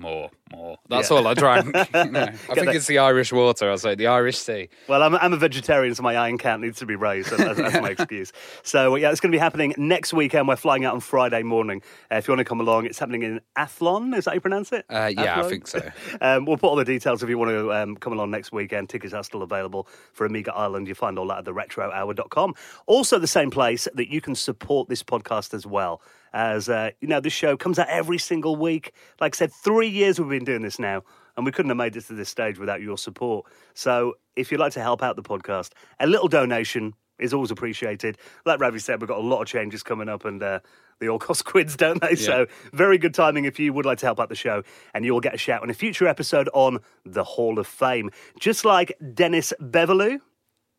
more, 0.00 0.30
more. 0.52 0.78
That's 0.88 1.10
Yeah. 1.10 1.16
all 1.18 1.26
I 1.28 1.34
drank. 1.34 1.66
you 1.94 2.10
know. 2.10 2.22
I 2.22 2.30
think 2.32 2.66
that- 2.66 2.74
it's 2.76 2.86
the 2.86 2.98
Irish 2.98 3.32
water. 3.32 3.70
I 3.70 3.76
say 3.76 3.94
the 3.94 4.06
Irish 4.08 4.38
Sea. 4.38 4.68
Well, 4.88 5.02
I'm, 5.02 5.14
I'm 5.16 5.32
a 5.32 5.36
vegetarian, 5.36 5.94
so 5.94 6.02
my 6.02 6.16
iron 6.16 6.38
count 6.38 6.62
needs 6.62 6.78
to 6.78 6.86
be 6.86 6.96
raised. 6.96 7.30
That's, 7.30 7.58
that's 7.58 7.80
my 7.80 7.90
excuse. 7.98 8.32
So, 8.62 8.96
yeah, 8.96 9.10
it's 9.10 9.20
going 9.20 9.30
to 9.30 9.36
be 9.36 9.40
happening 9.40 9.74
next 9.76 10.12
weekend. 10.12 10.48
We're 10.48 10.56
flying 10.56 10.84
out 10.84 10.94
on 10.94 11.00
Friday 11.00 11.42
morning. 11.42 11.82
Uh, 12.10 12.16
if 12.16 12.26
you 12.26 12.32
want 12.32 12.40
to 12.40 12.44
come 12.44 12.60
along, 12.60 12.86
it's 12.86 12.98
happening 12.98 13.22
in 13.22 13.40
Athlone. 13.56 14.14
Is 14.14 14.24
that 14.24 14.30
how 14.30 14.34
you 14.34 14.40
pronounce 14.40 14.72
it? 14.72 14.84
Uh, 14.90 15.10
yeah, 15.16 15.40
I 15.40 15.48
think 15.48 15.66
so. 15.66 15.80
Um, 16.22 16.44
we'll 16.44 16.56
put 16.56 16.68
all 16.68 16.76
the 16.76 16.84
details 16.84 17.22
if 17.22 17.28
you 17.28 17.38
want 17.38 17.50
to 17.50 17.72
um, 17.72 17.96
come 17.96 18.12
along 18.12 18.30
next 18.30 18.52
weekend. 18.52 18.88
Tickets 18.88 19.14
are 19.14 19.22
still 19.24 19.42
available 19.42 19.86
for 20.12 20.26
Amiga 20.26 20.52
Ireland. 20.54 20.88
You 20.88 20.94
find 20.94 21.18
all 21.18 21.26
that 21.28 21.38
at 21.38 21.44
the 21.44 21.52
retrohour.com. 21.54 22.54
Also, 22.86 23.18
the 23.18 23.26
same 23.26 23.50
place 23.50 23.86
that 23.94 24.08
you 24.08 24.20
can 24.20 24.34
support 24.34 24.88
this 24.88 25.02
podcast 25.02 25.54
as 25.54 25.66
well. 25.66 26.00
As 26.32 26.68
uh, 26.68 26.90
you 27.00 27.08
know, 27.08 27.20
this 27.20 27.32
show 27.32 27.56
comes 27.56 27.78
out 27.78 27.88
every 27.88 28.18
single 28.18 28.56
week. 28.56 28.92
Like 29.20 29.34
I 29.34 29.36
said, 29.36 29.52
three 29.52 29.88
years 29.88 30.20
we've 30.20 30.28
been 30.28 30.44
doing 30.44 30.62
this 30.62 30.78
now, 30.78 31.02
and 31.36 31.44
we 31.44 31.52
couldn't 31.52 31.70
have 31.70 31.76
made 31.76 31.96
it 31.96 32.02
to 32.06 32.14
this 32.14 32.28
stage 32.28 32.58
without 32.58 32.80
your 32.80 32.98
support. 32.98 33.46
So, 33.74 34.14
if 34.36 34.50
you'd 34.50 34.60
like 34.60 34.72
to 34.74 34.82
help 34.82 35.02
out 35.02 35.16
the 35.16 35.22
podcast, 35.22 35.72
a 35.98 36.06
little 36.06 36.28
donation 36.28 36.94
is 37.18 37.34
always 37.34 37.50
appreciated. 37.50 38.16
Like 38.46 38.60
Ravi 38.60 38.78
said, 38.78 39.00
we've 39.00 39.08
got 39.08 39.18
a 39.18 39.22
lot 39.22 39.42
of 39.42 39.46
changes 39.46 39.82
coming 39.82 40.08
up, 40.08 40.24
and 40.24 40.42
uh, 40.42 40.60
they 41.00 41.08
all 41.08 41.18
cost 41.28 41.44
quids, 41.44 41.76
don't 41.76 42.00
they? 42.00 42.14
So, 42.14 42.46
very 42.72 42.98
good 42.98 43.14
timing 43.14 43.44
if 43.44 43.58
you 43.58 43.72
would 43.72 43.86
like 43.86 43.98
to 43.98 44.06
help 44.06 44.20
out 44.20 44.28
the 44.28 44.34
show, 44.34 44.62
and 44.94 45.04
you'll 45.04 45.20
get 45.20 45.34
a 45.34 45.38
shout 45.38 45.62
in 45.62 45.70
a 45.70 45.74
future 45.74 46.06
episode 46.06 46.48
on 46.54 46.78
the 47.04 47.24
Hall 47.24 47.58
of 47.58 47.66
Fame. 47.66 48.10
Just 48.38 48.64
like 48.64 48.92
Dennis 49.14 49.52
Beverloo, 49.60 50.20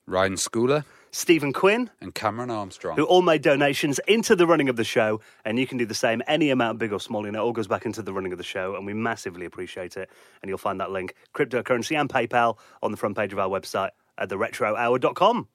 Ryan 0.08 0.36
Scoular 0.36 0.86
Stephen 1.12 1.52
Quinn, 1.52 1.90
and 2.00 2.16
Cameron 2.16 2.50
Armstrong. 2.50 2.96
who 2.96 3.04
all 3.04 3.22
made 3.22 3.42
donations 3.42 4.00
into 4.08 4.36
the 4.36 4.48
running 4.48 4.70
of 4.70 4.78
the 4.78 4.84
show, 4.84 5.20
and 5.44 5.60
you 5.60 5.68
can 5.68 5.78
do 5.78 5.86
the 5.86 5.94
same, 5.94 6.22
any 6.28 6.50
amount, 6.50 6.80
big 6.80 6.94
or 6.94 7.00
small, 7.00 7.26
and 7.26 7.36
it 7.36 7.40
all 7.40 7.52
goes 7.52 7.68
back 7.68 7.86
into 7.86 8.02
the 8.02 8.14
running 8.14 8.32
of 8.32 8.38
the 8.38 8.44
show, 8.44 8.76
and 8.76 8.86
we 8.86 8.94
massively 8.94 9.46
appreciate 9.46 9.98
it. 9.98 10.10
And 10.42 10.50
you'll 10.50 10.58
find 10.58 10.80
that 10.80 10.92
link, 10.92 11.16
cryptocurrency 11.36 12.00
and 12.00 12.10
PayPal, 12.10 12.58
on 12.82 12.92
the 12.92 12.98
front 12.98 13.18
page 13.18 13.34
of 13.34 13.40
our 13.40 13.50
website 13.50 13.90
at 14.18 14.30
theretrohour.com. 14.30 15.48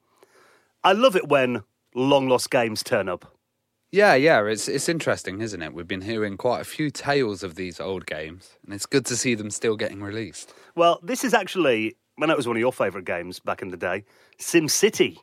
I 0.83 0.93
love 0.93 1.15
it 1.15 1.27
when 1.27 1.63
long 1.95 2.29
lost 2.29 2.51
games 2.51 2.83
turn 2.83 3.09
up. 3.09 3.33
Yeah, 3.91 4.15
yeah, 4.15 4.45
it's 4.45 4.67
it's 4.67 4.89
interesting, 4.89 5.41
isn't 5.41 5.61
it? 5.61 5.73
We've 5.73 5.87
been 5.87 6.01
hearing 6.01 6.35
quite 6.35 6.59
a 6.59 6.65
few 6.65 6.91
tales 6.91 7.41
of 7.41 7.55
these 7.55 7.79
old 7.79 8.05
games, 8.05 8.57
and 8.65 8.73
it's 8.73 8.85
good 8.85 9.05
to 9.05 9.15
see 9.15 9.33
them 9.33 9.49
still 9.49 9.77
getting 9.77 10.03
released. 10.03 10.53
Well, 10.75 10.99
this 11.01 11.23
is 11.23 11.33
actually, 11.33 11.95
I 12.21 12.25
know 12.25 12.33
it 12.33 12.37
was 12.37 12.47
one 12.47 12.57
of 12.57 12.61
your 12.61 12.73
favourite 12.73 13.05
games 13.05 13.39
back 13.39 13.61
in 13.61 13.69
the 13.69 13.77
day, 13.77 14.03
SimCity. 14.39 15.17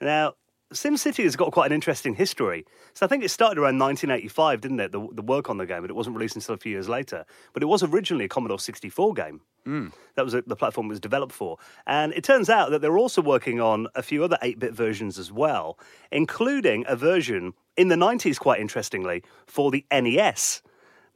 Now, 0.00 0.34
SimCity 0.72 1.24
has 1.24 1.34
got 1.34 1.50
quite 1.52 1.66
an 1.66 1.72
interesting 1.72 2.14
history. 2.14 2.66
So 2.92 3.06
I 3.06 3.08
think 3.08 3.24
it 3.24 3.30
started 3.30 3.58
around 3.58 3.78
1985, 3.78 4.60
didn't 4.60 4.80
it? 4.80 4.92
The, 4.92 5.08
the 5.12 5.22
work 5.22 5.48
on 5.48 5.56
the 5.56 5.64
game, 5.64 5.80
but 5.80 5.90
it 5.90 5.96
wasn't 5.96 6.16
released 6.16 6.36
until 6.36 6.54
a 6.54 6.58
few 6.58 6.72
years 6.72 6.88
later. 6.88 7.24
But 7.54 7.62
it 7.62 7.66
was 7.66 7.82
originally 7.82 8.26
a 8.26 8.28
Commodore 8.28 8.58
64 8.58 9.14
game. 9.14 9.40
Hmm. 9.64 9.88
That 10.16 10.24
was 10.24 10.34
a, 10.34 10.42
the 10.42 10.56
platform 10.56 10.86
it 10.86 10.90
was 10.90 11.00
developed 11.00 11.32
for. 11.32 11.56
And 11.86 12.12
it 12.12 12.22
turns 12.22 12.50
out 12.50 12.70
that 12.70 12.82
they're 12.82 12.98
also 12.98 13.22
working 13.22 13.60
on 13.60 13.86
a 13.94 14.02
few 14.02 14.22
other 14.22 14.36
8 14.42 14.58
bit 14.58 14.74
versions 14.74 15.18
as 15.18 15.32
well, 15.32 15.78
including 16.12 16.84
a 16.86 16.96
version 16.96 17.54
in 17.76 17.88
the 17.88 17.96
90s, 17.96 18.38
quite 18.38 18.60
interestingly, 18.60 19.22
for 19.46 19.70
the 19.70 19.86
NES. 19.90 20.62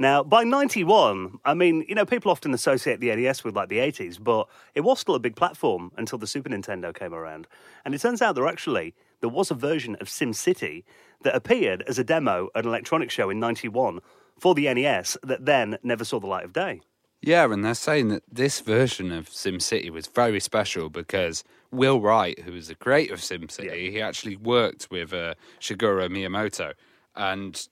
Now, 0.02 0.24
by 0.24 0.42
91, 0.42 1.38
I 1.44 1.54
mean, 1.54 1.84
you 1.88 1.94
know, 1.94 2.04
people 2.04 2.32
often 2.32 2.52
associate 2.52 2.98
the 2.98 3.14
NES 3.14 3.44
with 3.44 3.54
like 3.54 3.68
the 3.68 3.78
80s, 3.78 4.20
but 4.20 4.48
it 4.74 4.80
was 4.80 4.98
still 4.98 5.14
a 5.14 5.20
big 5.20 5.36
platform 5.36 5.92
until 5.96 6.18
the 6.18 6.26
Super 6.26 6.48
Nintendo 6.48 6.92
came 6.92 7.14
around. 7.14 7.46
And 7.84 7.94
it 7.94 8.00
turns 8.00 8.20
out 8.20 8.34
there 8.34 8.48
actually 8.48 8.96
there 9.20 9.30
was 9.30 9.52
a 9.52 9.54
version 9.54 9.96
of 10.00 10.08
SimCity 10.08 10.82
that 11.22 11.36
appeared 11.36 11.84
as 11.86 12.00
a 12.00 12.04
demo 12.04 12.48
at 12.56 12.64
an 12.64 12.70
electronics 12.70 13.14
show 13.14 13.30
in 13.30 13.38
91 13.38 14.00
for 14.40 14.56
the 14.56 14.74
NES 14.74 15.18
that 15.22 15.46
then 15.46 15.78
never 15.84 16.04
saw 16.04 16.18
the 16.18 16.26
light 16.26 16.44
of 16.44 16.52
day. 16.52 16.80
Yeah, 17.20 17.44
and 17.44 17.64
they're 17.64 17.72
saying 17.72 18.08
that 18.08 18.24
this 18.28 18.58
version 18.58 19.12
of 19.12 19.30
SimCity 19.30 19.90
was 19.90 20.08
very 20.08 20.40
special 20.40 20.90
because 20.90 21.44
Will 21.70 22.00
Wright, 22.00 22.40
who 22.40 22.50
was 22.50 22.66
the 22.66 22.74
creator 22.74 23.14
of 23.14 23.20
SimCity, 23.20 23.92
he 23.92 24.02
actually 24.02 24.34
worked 24.34 24.88
with 24.90 25.12
uh, 25.12 25.34
Shigeru 25.60 26.08
Miyamoto, 26.08 26.72
and 27.14 27.68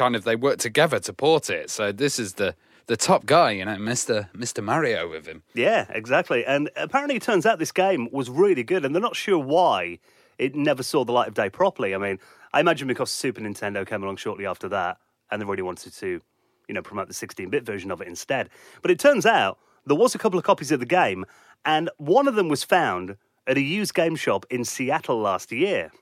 kind 0.00 0.16
of 0.16 0.24
they 0.24 0.34
worked 0.34 0.60
together 0.60 0.98
to 0.98 1.12
port 1.12 1.50
it. 1.50 1.68
So 1.68 1.92
this 1.92 2.18
is 2.18 2.34
the 2.34 2.54
the 2.86 2.96
top 2.96 3.26
guy, 3.26 3.50
you 3.50 3.64
know, 3.66 3.76
Mister 3.76 4.30
Mister 4.34 4.62
Mario 4.62 5.08
with 5.10 5.26
him. 5.26 5.42
Yeah, 5.54 5.84
exactly. 5.90 6.44
And 6.46 6.70
apparently, 6.74 7.16
it 7.16 7.22
turns 7.22 7.44
out 7.44 7.58
this 7.58 7.70
game 7.70 8.08
was 8.10 8.30
really 8.30 8.64
good, 8.64 8.84
and 8.84 8.94
they're 8.94 9.02
not 9.10 9.14
sure 9.14 9.38
why 9.38 9.98
it 10.38 10.54
never 10.54 10.82
saw 10.82 11.04
the 11.04 11.12
light 11.12 11.28
of 11.28 11.34
day 11.34 11.50
properly. 11.50 11.94
I 11.94 11.98
mean, 11.98 12.18
I 12.54 12.60
imagine 12.60 12.88
because 12.88 13.10
Super 13.10 13.42
Nintendo 13.42 13.86
came 13.86 14.02
along 14.02 14.16
shortly 14.16 14.46
after 14.46 14.68
that, 14.70 14.96
and 15.30 15.40
they 15.40 15.44
really 15.44 15.62
wanted 15.62 15.92
to, 15.92 16.20
you 16.66 16.74
know, 16.74 16.82
promote 16.82 17.08
the 17.08 17.14
16-bit 17.14 17.64
version 17.64 17.90
of 17.90 18.00
it 18.00 18.08
instead. 18.08 18.48
But 18.80 18.90
it 18.90 18.98
turns 18.98 19.26
out 19.26 19.58
there 19.84 19.96
was 19.96 20.14
a 20.14 20.18
couple 20.18 20.38
of 20.38 20.46
copies 20.46 20.72
of 20.72 20.80
the 20.80 20.86
game, 20.86 21.26
and 21.66 21.90
one 21.98 22.26
of 22.26 22.36
them 22.36 22.48
was 22.48 22.64
found 22.64 23.18
at 23.46 23.58
a 23.58 23.60
used 23.60 23.92
game 23.92 24.16
shop 24.16 24.46
in 24.48 24.64
Seattle 24.64 25.20
last 25.20 25.52
year. 25.52 25.92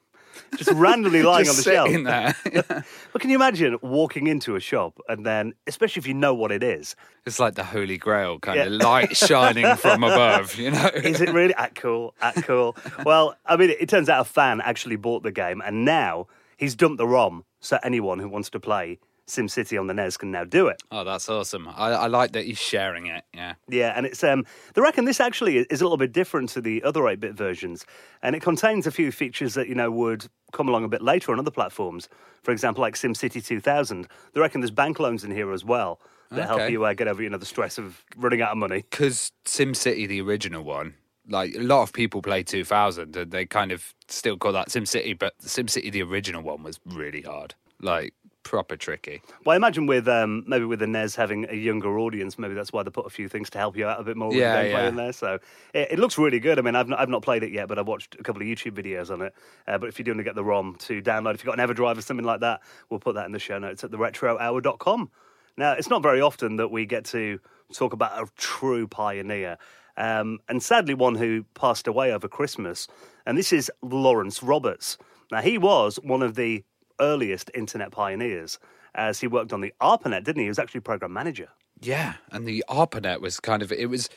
Just 0.56 0.70
randomly 0.72 1.22
lying 1.22 1.44
Just 1.44 1.58
on 1.58 1.64
the 1.64 1.76
shelf. 1.76 1.88
sitting 1.88 2.04
there. 2.04 2.34
Yeah. 2.52 2.82
But 3.12 3.22
can 3.22 3.30
you 3.30 3.36
imagine 3.36 3.78
walking 3.82 4.26
into 4.26 4.54
a 4.56 4.60
shop 4.60 4.98
and 5.08 5.24
then, 5.24 5.54
especially 5.66 6.00
if 6.00 6.06
you 6.06 6.14
know 6.14 6.34
what 6.34 6.52
it 6.52 6.62
is, 6.62 6.94
It's 7.26 7.38
like 7.40 7.54
the 7.54 7.64
Holy 7.64 7.96
Grail, 7.98 8.38
kind 8.38 8.58
Yeah. 8.58 8.64
of 8.66 8.72
light 8.72 9.16
shining 9.16 9.74
from 9.76 10.02
above, 10.12 10.54
you 10.56 10.70
know? 10.70 10.90
is 10.94 11.20
it 11.20 11.30
really 11.30 11.54
at 11.54 11.74
cool? 11.74 12.14
At 12.20 12.34
cool. 12.44 12.76
well, 13.04 13.36
I 13.46 13.56
mean, 13.56 13.70
it 13.70 13.88
turns 13.88 14.08
out 14.08 14.20
a 14.20 14.24
fan 14.24 14.60
actually 14.60 14.96
bought 14.96 15.22
the 15.22 15.32
game, 15.32 15.62
and 15.64 15.84
now 15.84 16.26
he's 16.56 16.74
dumped 16.74 16.98
the 16.98 17.06
ROM, 17.06 17.44
so 17.60 17.78
anyone 17.82 18.18
who 18.18 18.28
wants 18.28 18.50
to 18.50 18.60
play 18.60 18.98
SimCity 19.28 19.78
on 19.78 19.86
the 19.86 19.94
NES 19.94 20.16
can 20.16 20.30
now 20.30 20.44
do 20.44 20.66
it. 20.68 20.82
Oh, 20.90 21.04
that's 21.04 21.28
awesome. 21.28 21.68
I, 21.68 21.90
I 21.90 22.06
like 22.06 22.32
that 22.32 22.44
he's 22.44 22.58
sharing 22.58 23.06
it, 23.06 23.24
yeah. 23.34 23.54
Yeah, 23.68 23.92
and 23.96 24.06
it's 24.06 24.24
um 24.24 24.44
they 24.74 24.80
reckon 24.80 25.04
this 25.04 25.20
actually 25.20 25.58
is 25.58 25.80
a 25.80 25.84
little 25.84 25.96
bit 25.96 26.12
different 26.12 26.48
to 26.50 26.60
the 26.60 26.82
other 26.82 27.02
8-bit 27.02 27.34
versions, 27.34 27.84
and 28.22 28.34
it 28.34 28.42
contains 28.42 28.86
a 28.86 28.90
few 28.90 29.12
features 29.12 29.54
that 29.54 29.68
you 29.68 29.74
know 29.74 29.90
would 29.90 30.26
come 30.52 30.68
along 30.68 30.84
a 30.84 30.88
bit 30.88 31.02
later 31.02 31.32
on 31.32 31.38
other 31.38 31.50
platforms. 31.50 32.08
For 32.42 32.52
example, 32.52 32.82
like 32.82 32.94
SimCity 32.94 33.44
2000. 33.44 34.08
They 34.32 34.40
reckon 34.40 34.60
there's 34.60 34.70
bank 34.70 34.98
loans 34.98 35.24
in 35.24 35.30
here 35.30 35.52
as 35.52 35.64
well 35.64 36.00
that 36.30 36.46
help 36.46 36.70
you 36.70 36.84
uh, 36.84 36.92
get 36.92 37.08
over 37.08 37.22
you 37.22 37.30
know 37.30 37.38
the 37.38 37.46
stress 37.46 37.78
of 37.78 38.04
running 38.16 38.42
out 38.42 38.52
of 38.52 38.58
money. 38.58 38.84
Because 38.90 39.32
SimCity, 39.44 40.08
the 40.08 40.20
original 40.20 40.62
one, 40.62 40.94
like 41.28 41.54
a 41.54 41.60
lot 41.60 41.82
of 41.82 41.92
people 41.92 42.22
play 42.22 42.42
2000 42.42 43.16
and 43.16 43.30
they 43.30 43.46
kind 43.46 43.72
of 43.72 43.94
still 44.08 44.36
call 44.36 44.52
that 44.52 44.68
SimCity, 44.68 45.18
but 45.18 45.38
SimCity, 45.38 45.92
the 45.92 46.02
original 46.02 46.42
one, 46.42 46.62
was 46.62 46.80
really 46.86 47.22
hard. 47.22 47.54
Like, 47.80 48.14
proper 48.42 48.76
tricky. 48.76 49.20
Well, 49.44 49.52
I 49.52 49.56
imagine 49.56 49.86
with 49.86 50.08
um, 50.08 50.44
maybe 50.46 50.64
with 50.64 50.78
the 50.78 50.86
NES 50.86 51.14
having 51.16 51.46
a 51.50 51.54
younger 51.54 51.98
audience, 51.98 52.38
maybe 52.38 52.54
that's 52.54 52.72
why 52.72 52.82
they 52.82 52.90
put 52.90 53.04
a 53.06 53.10
few 53.10 53.28
things 53.28 53.50
to 53.50 53.58
help 53.58 53.76
you 53.76 53.86
out 53.86 54.00
a 54.00 54.04
bit 54.04 54.16
more 54.16 54.28
with 54.28 54.38
Yeah, 54.38 54.62
the 54.62 54.68
gameplay 54.68 54.72
yeah. 54.72 54.88
in 54.88 54.96
there. 54.96 55.12
So 55.12 55.38
it, 55.74 55.92
it 55.92 55.98
looks 55.98 56.16
really 56.16 56.40
good. 56.40 56.58
I 56.58 56.62
mean, 56.62 56.74
I've 56.74 56.88
not, 56.88 56.98
I've 57.00 57.08
not 57.08 57.22
played 57.22 57.42
it 57.42 57.52
yet, 57.52 57.68
but 57.68 57.78
I've 57.78 57.86
watched 57.88 58.14
a 58.18 58.22
couple 58.22 58.40
of 58.42 58.48
YouTube 58.48 58.72
videos 58.72 59.10
on 59.10 59.22
it. 59.22 59.34
Uh, 59.66 59.76
but 59.78 59.88
if 59.88 59.98
you're 59.98 60.04
doing 60.04 60.18
to 60.18 60.24
get 60.24 60.34
the 60.34 60.44
ROM 60.44 60.76
to 60.80 61.02
download, 61.02 61.34
if 61.34 61.44
you've 61.44 61.54
got 61.54 61.60
an 61.60 61.68
EverDrive 61.68 61.98
or 61.98 62.02
something 62.02 62.24
like 62.26 62.40
that, 62.40 62.60
we'll 62.88 63.00
put 63.00 63.14
that 63.16 63.26
in 63.26 63.32
the 63.32 63.38
show 63.38 63.58
notes 63.58 63.84
at 63.84 63.90
theretrohour.com. 63.90 65.10
Now, 65.56 65.72
it's 65.72 65.90
not 65.90 66.02
very 66.02 66.20
often 66.20 66.56
that 66.56 66.68
we 66.70 66.86
get 66.86 67.04
to 67.06 67.40
talk 67.74 67.92
about 67.92 68.12
a 68.22 68.30
true 68.36 68.86
pioneer. 68.86 69.58
Um, 69.96 70.38
and 70.48 70.62
sadly, 70.62 70.94
one 70.94 71.16
who 71.16 71.44
passed 71.54 71.88
away 71.88 72.12
over 72.12 72.28
Christmas. 72.28 72.86
And 73.26 73.36
this 73.36 73.52
is 73.52 73.70
Lawrence 73.82 74.42
Roberts. 74.42 74.96
Now, 75.32 75.40
he 75.40 75.58
was 75.58 75.96
one 76.02 76.22
of 76.22 76.36
the 76.36 76.64
earliest 77.00 77.50
internet 77.54 77.90
pioneers 77.90 78.58
as 78.94 79.20
he 79.20 79.26
worked 79.26 79.52
on 79.52 79.60
the 79.60 79.72
ARPANET, 79.80 80.24
didn't 80.24 80.38
he? 80.38 80.44
He 80.44 80.48
was 80.48 80.58
actually 80.58 80.80
program 80.80 81.12
manager. 81.12 81.48
Yeah, 81.80 82.14
and 82.32 82.46
the 82.46 82.64
ARPANET 82.68 83.20
was 83.20 83.38
kind 83.40 83.62
of, 83.62 83.70
it 83.70 83.86
was 83.88 84.08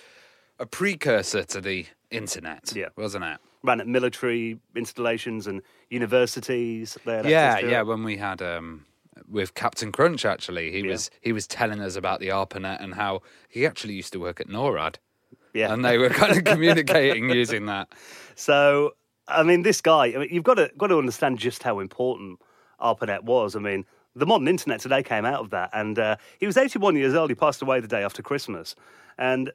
a 0.59 0.65
precursor 0.65 1.43
to 1.43 1.61
the 1.61 1.85
internet, 2.09 2.73
Yeah. 2.75 2.89
wasn't 2.97 3.25
it? 3.25 3.38
Ran 3.63 3.79
at 3.79 3.88
military 3.88 4.59
installations 4.75 5.45
and 5.47 5.61
universities. 5.89 6.97
Had 7.05 7.25
Yeah, 7.27 7.59
yeah. 7.59 7.81
When 7.83 8.03
we 8.03 8.17
had 8.17 8.41
um, 8.41 8.85
with 9.29 9.53
Captain 9.53 9.91
Crunch, 9.91 10.25
actually, 10.25 10.71
he 10.71 10.79
Yeah. 10.79 10.91
was 10.91 11.11
he 11.21 11.31
was 11.31 11.45
telling 11.47 11.79
us 11.81 11.95
about 11.95 12.19
the 12.19 12.29
ARPANET 12.29 12.81
and 12.81 12.95
how 12.95 13.21
he 13.50 13.65
actually 13.65 13.93
used 13.93 14.13
to 14.13 14.19
work 14.19 14.39
at 14.41 14.47
NORAD, 14.47 14.95
yeah. 15.53 15.71
and 15.71 15.85
they 15.85 15.97
were 16.00 16.09
kind 16.09 16.35
of 16.38 16.43
communicating 16.43 17.29
using 17.29 17.65
that. 17.67 17.89
So, 18.33 18.93
I 19.27 19.43
mean, 19.43 19.61
this 19.61 19.81
guy, 19.81 20.05
I 20.07 20.17
mean, 20.17 20.29
you've 20.31 20.43
got 20.43 20.55
to 20.55 20.71
got 20.75 20.88
to 20.88 20.97
understand 20.97 21.38
just 21.38 21.61
how 21.61 21.79
important 21.79 22.39
ARPANET 22.81 23.23
was. 23.23 23.55
I 23.55 23.59
mean, 23.59 23.85
the 24.15 24.25
modern 24.25 24.47
internet 24.47 24.79
today 24.79 25.03
came 25.03 25.25
out 25.25 25.39
of 25.39 25.50
that, 25.51 25.69
and 25.73 25.97
uh, 25.97 26.17
he 26.39 26.45
was 26.45 26.57
81 26.57 26.95
years 26.95 27.13
old. 27.13 27.29
He 27.29 27.35
passed 27.35 27.61
away 27.61 27.79
the 27.79 27.88
day 27.88 28.03
after 28.03 28.21
Christmas, 28.21 28.75
and 29.17 29.51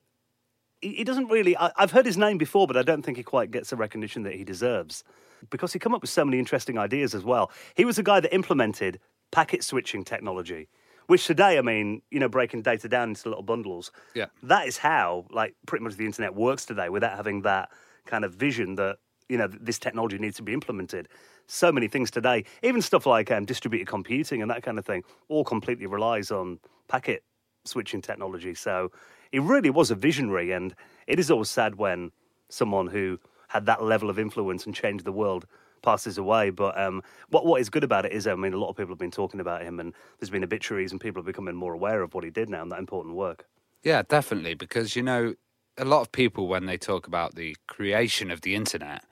he, 0.80 0.95
he 0.95 1.04
doesn't 1.04 1.28
really. 1.28 1.56
I, 1.56 1.71
I've 1.76 1.92
heard 1.92 2.06
his 2.06 2.16
name 2.16 2.38
before, 2.38 2.66
but 2.66 2.76
I 2.76 2.83
don't 2.83 3.02
think 3.02 3.16
he 3.16 3.23
quite 3.23 3.50
gets 3.50 3.71
the 3.71 3.76
recognition 3.76 4.23
that 4.23 4.35
he 4.35 4.45
deserves 4.45 5.04
because 5.50 5.73
he 5.73 5.78
come 5.78 5.95
up 5.95 6.00
with 6.00 6.11
so 6.11 6.25
many 6.25 6.38
interesting 6.38 6.78
ideas 6.78 7.14
as 7.14 7.25
well. 7.25 7.50
He 7.75 7.85
was 7.85 7.97
the 7.97 8.02
guy 8.02 8.21
that 8.21 8.35
implemented 8.35 8.99
packet 9.30 9.62
switching 9.62 10.04
technology. 10.04 10.68
Which 11.09 11.25
today, 11.25 11.56
I 11.56 11.61
mean, 11.62 12.02
you 12.11 12.18
know, 12.18 12.28
breaking 12.28 12.62
data 12.62 12.88
down 12.88 13.11
into 13.11 13.28
little 13.28 13.45
bundles. 13.45 13.92
Yeah. 14.14 14.26
that 14.42 14.66
is 14.66 14.78
how, 14.78 15.26
like, 15.30 15.54
pretty 15.64 15.85
much 15.85 15.95
the 15.95 16.04
internet 16.04 16.35
works 16.35 16.64
today, 16.64 16.88
without 16.88 17.14
having 17.14 17.42
that 17.42 17.71
kind 18.06 18.25
of 18.25 18.35
vision 18.35 18.75
that 18.76 18.99
you 19.28 19.37
know 19.37 19.49
this 19.49 19.78
technology 19.78 20.18
needs 20.18 20.37
to 20.37 20.42
be 20.42 20.52
implemented. 20.52 21.09
So 21.47 21.71
many 21.71 21.88
things 21.88 22.11
today, 22.11 22.45
even 22.62 22.83
stuff 22.83 23.07
like 23.07 23.31
um, 23.31 23.45
distributed 23.45 23.87
computing 23.87 24.43
and 24.43 24.50
that 24.50 24.62
kind 24.62 24.79
of 24.79 24.85
thing, 24.85 25.05
all 25.29 25.45
completely 25.45 25.87
relies 25.87 26.31
on 26.31 26.59
packet 26.88 27.23
switching 27.65 28.03
technology. 28.03 28.55
So 28.55 28.91
he 29.33 29.38
really 29.38 29.71
was 29.71 29.91
a 29.91 29.95
visionary, 29.95 30.53
and 30.53 30.75
it 31.07 31.19
is 31.19 31.31
always 31.31 31.50
sad 31.50 31.76
when 31.76 32.11
someone 32.49 32.88
who 32.88 33.19
had 33.49 33.67
that 33.67 33.83
level 33.83 34.11
of 34.11 34.19
influence 34.19 34.67
and 34.67 34.75
changed 34.75 35.05
the 35.05 35.12
world 35.12 35.47
passes 35.83 36.19
away. 36.19 36.50
But 36.50 36.79
um, 36.79 37.03
what 37.29 37.47
what 37.47 37.61
is 37.61 37.71
good 37.71 37.85
about 37.85 38.05
it 38.05 38.12
is, 38.12 38.26
I 38.26 38.35
mean, 38.35 38.53
a 38.53 38.59
lot 38.59 38.71
of 38.71 38.76
people 38.76 38.93
have 38.93 38.99
been 38.99 39.11
talking 39.11 39.41
about 39.41 39.62
him, 39.62 39.79
and 39.79 39.95
there's 40.19 40.31
been 40.31 40.45
obituaries, 40.45 40.91
and 40.93 41.00
people 41.00 41.21
are 41.21 41.25
becoming 41.25 41.55
more 41.55 41.75
aware 41.75 42.03
of 42.03 42.15
what 42.15 42.25
he 42.25 42.31
did 42.31 42.49
now 42.49 42.62
and 42.62 42.73
that 42.73 42.79
important 42.79 43.15
work. 43.15 43.47
Yeah, 43.83 44.03
definitely. 44.03 44.55
Because, 44.55 44.97
you 44.97 45.03
know, 45.03 45.35
a 45.79 45.85
lot 45.85 46.00
of 46.00 46.11
people, 46.11 46.49
when 46.49 46.67
they 46.67 46.76
talk 46.76 47.07
about 47.07 47.37
the 47.37 47.57
creation 47.69 48.31
of 48.33 48.41
the 48.41 48.55
internet, 48.57 49.05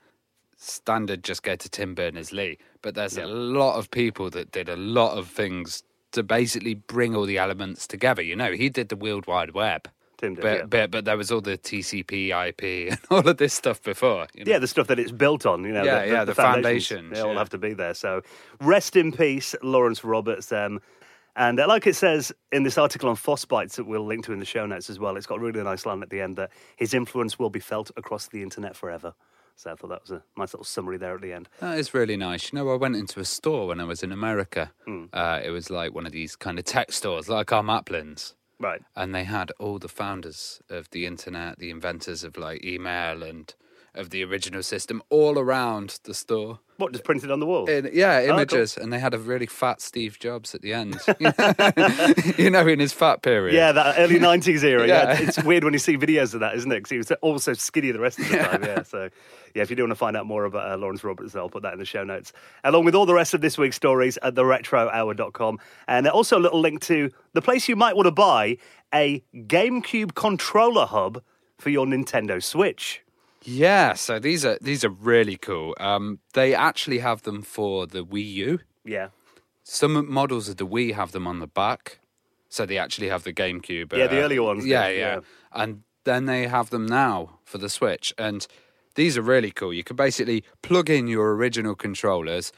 standard 0.65 1.23
just 1.23 1.43
go 1.43 1.55
to 1.55 1.69
Tim 1.69 1.93
Berners 1.95 2.31
Lee. 2.31 2.57
But 2.81 2.95
there's 2.95 3.17
Yeah. 3.17 3.25
a 3.25 3.27
lot 3.27 3.77
of 3.77 3.91
people 3.91 4.29
that 4.31 4.51
did 4.51 4.69
a 4.69 4.75
lot 4.75 5.17
of 5.17 5.27
things 5.27 5.83
to 6.11 6.23
basically 6.23 6.75
bring 6.75 7.15
all 7.15 7.25
the 7.25 7.37
elements 7.37 7.87
together. 7.87 8.21
You 8.21 8.35
know, 8.35 8.53
he 8.53 8.69
did 8.69 8.89
the 8.89 8.95
World 8.95 9.27
Wide 9.27 9.51
Web. 9.51 9.89
Tim 10.17 10.33
did, 10.35 10.41
But, 10.41 10.57
yeah. 10.57 10.65
but 10.65 10.91
but 10.91 11.05
there 11.05 11.17
was 11.17 11.29
all 11.31 11.41
the 11.41 11.57
TCP, 11.57 12.31
IP, 12.31 12.89
and 12.91 12.99
all 13.09 13.27
of 13.27 13.37
this 13.37 13.53
stuff 13.53 13.81
before. 13.83 14.27
You 14.33 14.45
know? 14.45 14.51
Yeah, 14.53 14.59
the 14.59 14.67
stuff 14.67 14.87
that 14.87 14.97
it's 14.99 15.11
built 15.11 15.45
on, 15.45 15.63
you 15.65 15.73
know. 15.73 15.83
Yeah, 15.83 16.05
the, 16.05 16.07
yeah, 16.11 16.23
the 16.25 16.33
foundations, 16.35 16.87
foundations, 16.89 17.13
They 17.13 17.19
all 17.21 17.33
yeah. 17.33 17.39
have 17.39 17.49
to 17.49 17.57
be 17.57 17.73
there. 17.73 17.93
So, 17.93 18.21
rest 18.61 18.95
in 18.95 19.11
peace, 19.11 19.55
Lawrence 19.61 20.03
Roberts. 20.03 20.51
Um, 20.51 20.79
and 21.35 21.59
uh, 21.59 21.67
like 21.67 21.85
it 21.85 21.97
says 21.97 22.31
in 22.53 22.63
this 22.63 22.77
article 22.77 23.09
on 23.09 23.17
Fossbytes 23.17 23.75
that 23.75 23.83
we'll 23.85 24.05
link 24.05 24.23
to 24.25 24.31
in 24.31 24.39
the 24.39 24.45
show 24.45 24.65
notes 24.65 24.89
as 24.89 24.99
well, 24.99 25.17
it's 25.17 25.25
got 25.27 25.39
a 25.39 25.41
really 25.41 25.61
nice 25.61 25.85
line 25.85 26.01
at 26.01 26.09
the 26.09 26.21
end 26.21 26.37
that 26.37 26.49
his 26.77 26.93
influence 26.93 27.37
will 27.37 27.49
be 27.49 27.59
felt 27.59 27.91
across 27.97 28.29
the 28.29 28.41
internet 28.41 28.73
forever. 28.77 29.13
So 29.55 29.71
I 29.71 29.75
thought 29.75 29.89
that 29.89 30.01
was 30.01 30.11
a 30.11 30.23
nice 30.37 30.53
little 30.53 30.65
summary 30.65 30.97
there 30.97 31.15
at 31.15 31.21
the 31.21 31.31
end. 31.33 31.47
That 31.59 31.77
is 31.79 31.93
really 31.93 32.17
nice. 32.17 32.51
You 32.51 32.59
know, 32.59 32.69
I 32.71 32.75
went 32.75 32.95
into 32.97 33.19
a 33.19 33.25
store 33.25 33.67
when 33.67 33.79
I 33.79 33.85
was 33.85 34.03
in 34.03 34.11
America. 34.11 34.71
Hmm. 34.85 35.05
Uh, 35.13 35.39
it 35.43 35.49
was 35.49 35.69
like 35.69 35.93
one 35.93 36.05
of 36.05 36.11
these 36.11 36.35
kind 36.35 36.59
of 36.59 36.65
tech 36.65 36.91
stores, 36.91 37.29
like 37.29 37.51
our 37.51 37.63
Maplin's. 37.63 38.35
Right. 38.57 38.81
and 38.95 39.13
they 39.13 39.25
had 39.25 39.51
all 39.59 39.79
the 39.79 39.89
founders 39.89 40.61
of 40.69 40.89
the 40.91 41.05
internet, 41.05 41.59
the 41.59 41.69
inventors 41.69 42.23
of 42.23 42.37
like 42.37 42.63
email 42.63 43.21
and 43.21 43.53
of 43.93 44.11
the 44.11 44.23
original 44.23 44.63
system 44.63 45.01
all 45.09 45.37
around 45.37 45.99
the 46.03 46.13
store. 46.13 46.59
What, 46.77 46.91
just 46.91 47.05
printed 47.05 47.31
on 47.31 47.39
the 47.39 47.45
wall? 47.45 47.69
In, 47.69 47.89
yeah, 47.93 48.21
cool. 48.21 48.31
images, 48.31 48.75
and 48.75 48.91
they 48.91 48.99
had 48.99 49.13
a 49.13 49.17
really 49.17 49.45
fat 49.45 49.79
Steve 49.79 50.19
Jobs 50.19 50.53
at 50.53 50.61
the 50.61 50.73
end. 50.73 50.97
you 52.37 52.49
know, 52.49 52.67
in 52.67 52.79
his 52.79 52.91
fat 52.91 53.21
period. 53.21 53.55
Yeah, 53.55 53.71
that 53.71 53.95
early 53.97 54.15
'90s 54.19 54.63
era. 54.63 54.85
yeah. 54.85 55.13
Yeah. 55.13 55.21
it's 55.21 55.41
weird 55.43 55.63
when 55.63 55.71
you 55.71 55.79
see 55.79 55.97
videos 55.97 56.33
of 56.33 56.41
that, 56.41 56.55
isn't 56.55 56.69
it? 56.71 56.75
Because 56.75 56.89
he 56.89 56.97
was 56.97 57.11
also 57.21 57.53
skinny 57.53 57.91
the 57.91 57.99
rest 57.99 58.19
of 58.19 58.27
the 58.29 58.37
time. 58.37 58.63
Yeah, 58.63 58.83
so 58.83 59.09
yeah, 59.53 59.61
if 59.61 59.69
you 59.69 59.77
do 59.77 59.83
want 59.83 59.91
to 59.91 59.95
find 59.95 60.17
out 60.17 60.25
more 60.25 60.43
about 60.43 60.69
uh, 60.69 60.77
Lawrence 60.77 61.03
Roberts, 61.03 61.33
I'll 61.35 61.49
put 61.49 61.63
that 61.63 61.73
in 61.73 61.79
the 61.79 61.85
show 61.85 62.03
notes, 62.03 62.33
along 62.65 62.83
with 62.83 62.93
all 62.93 63.05
the 63.05 63.13
rest 63.13 63.33
of 63.33 63.39
this 63.39 63.57
week's 63.57 63.77
stories 63.77 64.17
at 64.21 64.35
theretrohour.com, 64.35 65.59
and 65.87 66.07
also 66.07 66.37
a 66.37 66.41
little 66.41 66.59
link 66.59 66.81
to 66.83 67.09
the 67.33 67.41
place 67.41 67.69
you 67.69 67.77
might 67.77 67.95
want 67.95 68.07
to 68.07 68.11
buy 68.11 68.57
a 68.93 69.23
GameCube 69.33 70.13
controller 70.15 70.85
hub 70.85 71.21
for 71.57 71.69
your 71.69 71.85
Nintendo 71.85 72.43
Switch. 72.43 73.04
Yeah. 73.45 73.93
So 73.93 74.19
these 74.19 74.43
are 74.45 74.57
these 74.61 74.83
are 74.83 74.89
really 74.89 75.37
cool. 75.37 75.75
Um, 75.79 76.19
they 76.33 76.53
actually 76.53 76.99
have 76.99 77.21
them 77.23 77.41
for 77.41 77.87
the 77.87 78.03
Wii 78.03 78.33
U. 78.33 78.59
Yeah, 78.83 79.09
Some 79.63 80.11
models 80.11 80.49
of 80.49 80.57
the 80.57 80.67
Wii 80.67 80.93
have 80.93 81.11
them 81.11 81.25
on 81.27 81.39
the 81.39 81.47
back, 81.47 81.99
so 82.49 82.65
they 82.65 82.77
actually 82.77 83.09
have 83.09 83.23
the 83.23 83.33
GameCube. 83.33 83.93
uh, 83.93 83.97
Yeah, 83.97 84.07
the 84.07 84.19
earlier 84.21 84.43
ones 84.43 84.65
Yeah, 84.65 84.87
yeah, 84.89 84.97
yeah. 84.97 85.19
and 85.51 85.81
then 86.03 86.25
they 86.25 86.47
have 86.47 86.69
them 86.69 86.85
now 86.85 87.39
for 87.45 87.57
the 87.57 87.69
Switch, 87.69 88.13
and 88.17 88.45
these 88.95 89.17
are 89.17 89.23
really 89.23 89.51
cool. 89.51 89.73
You 89.73 89.83
can 89.83 89.95
basically 89.95 90.43
plug 90.61 90.89
in 90.89 91.07
your 91.07 91.33
original 91.35 91.75
controllers, 91.75 92.51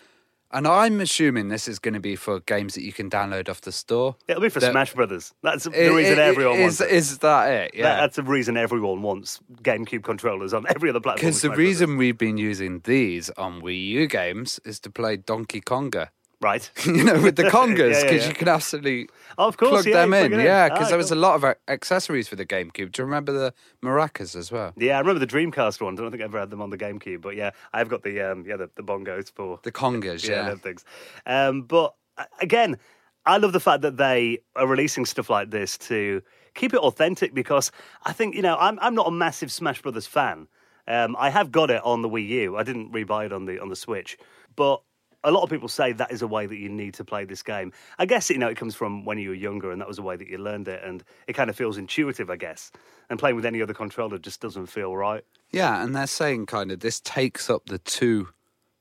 and 0.52 0.68
I'm 0.68 1.00
assuming 1.02 1.50
this 1.50 1.68
is 1.68 1.80
going 1.80 1.94
to 1.94 2.00
be 2.00 2.16
for 2.16 2.40
games 2.42 2.74
that 2.76 2.84
you 2.84 2.94
can 2.94 3.10
download 3.10 3.50
off 3.50 3.62
the 3.62 3.72
store. 3.72 4.16
it'll 4.28 4.42
be 4.42 4.50
for 4.50 4.60
That- 4.60 4.72
Smash 4.72 4.94
Brothers. 4.94 5.34
That's 5.44 5.66
the 5.66 5.72
I- 5.86 5.94
reason 5.96 6.20
I- 6.20 6.24
everyone 6.24 6.56
is, 6.58 6.80
wants 6.80 6.82
it. 6.82 6.90
is 6.92 7.18
that 7.20 7.52
it? 7.52 7.72
That- 7.74 7.78
Yeah. 7.78 7.96
that's 8.02 8.16
the 8.16 8.24
reason 8.24 8.58
everyone 8.58 9.02
wants 9.02 9.40
GameCube 9.62 10.04
controllers 10.04 10.54
on 10.54 10.66
every 10.70 10.90
other 10.90 11.00
platform. 11.00 11.22
Because 11.28 11.36
the 11.42 11.48
Smash 11.48 11.56
Brothers. 11.56 11.66
reason 11.68 11.98
we've 11.98 12.18
been 12.18 12.38
using 12.38 12.82
these 12.86 13.30
on 13.32 13.62
Wii 13.62 13.88
U 13.88 14.08
games 14.08 14.60
is 14.66 14.80
to 14.82 14.90
play 14.90 15.18
Donkey 15.18 15.62
Konga. 15.62 16.10
Right? 16.42 16.70
you 16.86 17.04
know, 17.04 17.22
with 17.22 17.36
the 17.36 17.44
congas, 17.58 18.02
because 18.02 18.04
yeah, 18.04 18.12
yeah. 18.12 18.28
you 18.28 18.34
can 18.34 18.48
absolutely 18.48 19.10
Oh, 19.38 19.48
of 19.48 19.58
course, 19.58 19.84
plug 19.84 19.86
yeah, 19.88 20.02
them 20.02 20.14
in. 20.14 20.34
in. 20.34 20.40
Yeah, 20.40 20.70
because 20.70 20.88
Ah, 20.88 20.90
there 20.90 20.98
was 20.98 21.10
cool. 21.10 21.18
a 21.18 21.22
lot 21.22 21.36
of 21.44 21.56
accessories 21.68 22.28
for 22.28 22.36
the 22.36 22.46
GameCube. 22.46 22.92
Do 22.92 23.02
you 23.02 23.06
remember 23.06 23.32
the 23.32 23.54
maracas 23.84 24.36
as 24.36 24.52
well? 24.52 24.74
Yeah, 24.78 24.96
I 24.98 25.00
remember 25.00 25.20
the 25.20 25.28
Dreamcast 25.28 25.82
ones. 25.82 26.00
I 26.00 26.04
don't 26.04 26.12
think 26.12 26.22
I 26.22 26.26
ever 26.26 26.40
had 26.40 26.50
them 26.50 26.62
on 26.62 26.70
the 26.70 26.78
GameCube, 26.78 27.22
but 27.22 27.36
yeah, 27.36 27.52
I've 27.74 27.90
got 27.90 28.04
the 28.04 28.22
um, 28.22 28.46
yeah 28.48 28.56
the, 28.58 28.70
the 28.76 28.84
bongos 28.84 29.32
for 29.32 29.60
The 29.64 29.72
congas, 29.72 30.28
yeah, 30.28 30.48
yeah. 30.48 30.56
things. 30.56 30.86
Um, 31.26 31.64
but 31.64 31.94
again, 32.40 32.78
I 33.26 33.38
love 33.38 33.52
the 33.54 33.60
fact 33.60 33.82
that 33.82 33.98
they 33.98 34.40
are 34.56 34.66
releasing 34.68 35.06
stuff 35.06 35.30
like 35.30 35.52
this 35.52 35.78
to 35.80 36.22
keep 36.56 36.74
it 36.74 36.80
authentic 36.80 37.34
because 37.34 37.72
I 38.06 38.14
think 38.14 38.36
you 38.36 38.42
know 38.42 38.56
I'm 38.60 38.80
I'm 38.82 38.96
not 38.96 39.08
a 39.08 39.12
massive 39.12 39.52
Smash 39.52 39.82
Brothers 39.82 40.08
fan. 40.08 40.48
Um, 40.88 41.16
I 41.20 41.30
have 41.30 41.52
got 41.52 41.70
it 41.70 41.84
on 41.84 42.02
the 42.02 42.10
Wii 42.10 42.28
U. 42.30 42.56
I 42.58 42.64
didn't 42.64 42.94
rebuy 42.94 43.26
it 43.26 43.34
on 43.34 43.46
the 43.46 43.60
on 43.62 43.68
the 43.70 43.76
Switch, 43.76 44.18
but 44.56 44.82
a 45.24 45.32
lot 45.32 45.44
of 45.44 45.50
people 45.50 45.68
say 45.68 45.92
that 45.94 46.12
is 46.12 46.22
a 46.22 46.28
way 46.28 46.46
that 46.46 46.58
you 46.58 46.70
need 46.70 46.94
to 46.96 47.04
play 47.04 47.26
this 47.26 47.42
game. 47.44 47.72
I 47.98 48.06
guess 48.06 48.30
you 48.30 48.38
know 48.38 48.48
it 48.48 48.58
comes 48.58 48.76
from 48.76 49.06
when 49.06 49.18
you 49.18 49.30
were 49.30 49.36
younger, 49.36 49.72
and 49.72 49.82
that 49.82 49.88
was 49.88 49.98
the 49.98 50.04
way 50.04 50.16
that 50.16 50.28
you 50.28 50.38
learned 50.38 50.68
it, 50.68 50.84
and 50.84 51.04
it 51.28 51.34
kind 51.34 51.50
of 51.50 51.56
feels 51.56 51.78
intuitive, 51.78 52.30
I 52.30 52.38
guess. 52.38 52.72
And 53.10 53.20
playing 53.20 53.36
with 53.36 53.46
any 53.46 53.62
other 53.62 53.74
controller 53.74 54.18
just 54.18 54.42
doesn't 54.42 54.68
feel 54.68 54.96
right. 54.96 55.24
Yeah, 55.52 55.84
and 55.84 55.96
they're 55.96 56.08
saying 56.08 56.46
kind 56.48 56.72
of 56.72 56.82
this 56.82 57.00
takes 57.00 57.50
up 57.50 57.66
the 57.68 57.80
two 57.80 58.30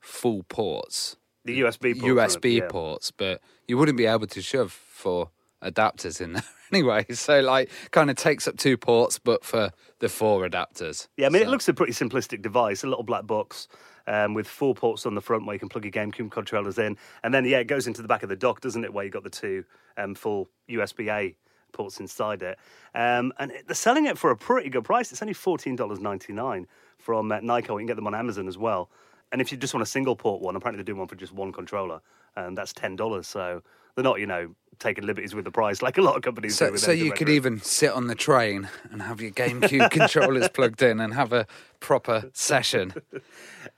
full 0.01 0.45
ports, 0.45 1.17
The 1.45 1.61
USB 1.61 1.99
ports, 1.99 2.37
USB 2.37 2.59
yeah. 2.59 2.69
ports, 2.69 3.11
but 3.11 3.41
you 3.67 3.79
wouldn't 3.79 3.99
be 3.99 4.07
able 4.07 4.27
to 4.27 4.43
shove 4.43 4.73
for 4.73 5.31
adapters 5.63 6.21
in 6.21 6.33
there 6.35 6.43
anyway. 6.73 7.07
So 7.13 7.41
like, 7.41 7.71
kind 7.91 8.11
of 8.11 8.17
takes 8.17 8.47
up 8.47 8.57
two 8.57 8.77
ports, 8.77 9.19
but 9.19 9.45
for 9.45 9.71
the 10.01 10.09
four 10.09 10.47
adapters. 10.47 11.09
Yeah, 11.17 11.27
I 11.27 11.31
mean, 11.31 11.43
it 11.43 11.49
looks 11.49 11.69
a 11.69 11.75
pretty 11.75 11.93
simplistic 11.93 12.43
device, 12.43 12.85
a 12.85 12.87
little 12.87 13.05
black 13.05 13.27
box 13.27 13.69
um, 14.07 14.35
with 14.35 14.47
four 14.47 14.75
ports 14.75 15.07
on 15.07 15.15
the 15.15 15.21
front 15.21 15.47
where 15.47 15.55
you 15.55 15.61
can 15.61 15.69
plug 15.69 15.85
your 15.85 15.93
GameCube 15.93 16.31
controllers 16.31 16.79
in. 16.79 16.97
And 17.23 17.33
then, 17.33 17.45
yeah, 17.45 17.59
it 17.59 17.67
goes 17.67 17.87
into 17.87 18.03
the 18.03 18.09
back 18.09 18.23
of 18.23 18.29
the 18.29 18.37
dock, 18.37 18.61
doesn't 18.61 18.85
it, 18.85 18.93
where 18.93 19.05
you've 19.05 19.13
got 19.13 19.25
the 19.25 19.31
two 19.31 19.65
um, 19.97 20.15
full 20.15 20.49
USB 20.69 21.09
A 21.11 21.37
ports 21.73 22.01
inside 22.01 22.43
it. 22.43 22.59
Um, 22.95 23.33
and 23.39 23.53
they're 23.67 23.75
selling 23.75 24.07
it 24.07 24.19
for 24.19 24.31
a 24.31 24.37
pretty 24.37 24.71
good 24.71 24.85
price. 24.85 25.13
It's 25.13 25.23
only 25.23 25.35
$14.99 25.35 26.67
from 26.99 27.33
uh, 27.33 27.41
Nyko. 27.41 27.69
You 27.69 27.79
can 27.79 27.87
get 27.87 27.97
them 27.97 28.07
on 28.07 28.15
Amazon 28.15 28.49
as 28.49 28.59
well. 28.59 28.91
And 29.33 29.41
if 29.41 29.51
you 29.51 29.59
just 29.59 29.75
want 29.75 29.83
a 29.83 29.87
single 29.87 30.17
port 30.17 30.41
one, 30.41 30.57
apparently 30.57 30.79
they're 30.83 30.85
doing 30.85 30.99
one 30.99 31.09
for 31.09 31.17
just 31.17 31.33
one 31.33 31.53
controller, 31.53 32.01
and 32.37 32.57
that's 32.57 32.73
$10. 32.73 33.25
So 33.25 33.63
they're 33.95 34.05
not, 34.05 34.21
you 34.21 34.27
know, 34.27 34.55
taking 34.79 35.05
liberties 35.05 35.35
with 35.35 35.45
the 35.45 35.51
price 35.51 35.83
like 35.83 35.99
a 35.99 36.03
lot 36.03 36.17
of 36.17 36.23
companies 36.23 36.59
do. 36.59 36.67
So, 36.67 36.73
with 36.73 36.81
so 36.81 36.91
you 36.93 37.13
could 37.13 37.29
even 37.29 37.61
sit 37.61 37.91
on 37.91 38.07
the 38.07 38.15
train 38.15 38.69
and 38.91 39.03
have 39.03 39.21
your 39.21 39.31
GameCube 39.31 39.91
controllers 39.91 40.49
plugged 40.49 40.83
in 40.83 41.01
and 41.01 41.15
have 41.15 41.33
a 41.33 41.47
proper 41.81 42.31
session. 42.33 42.95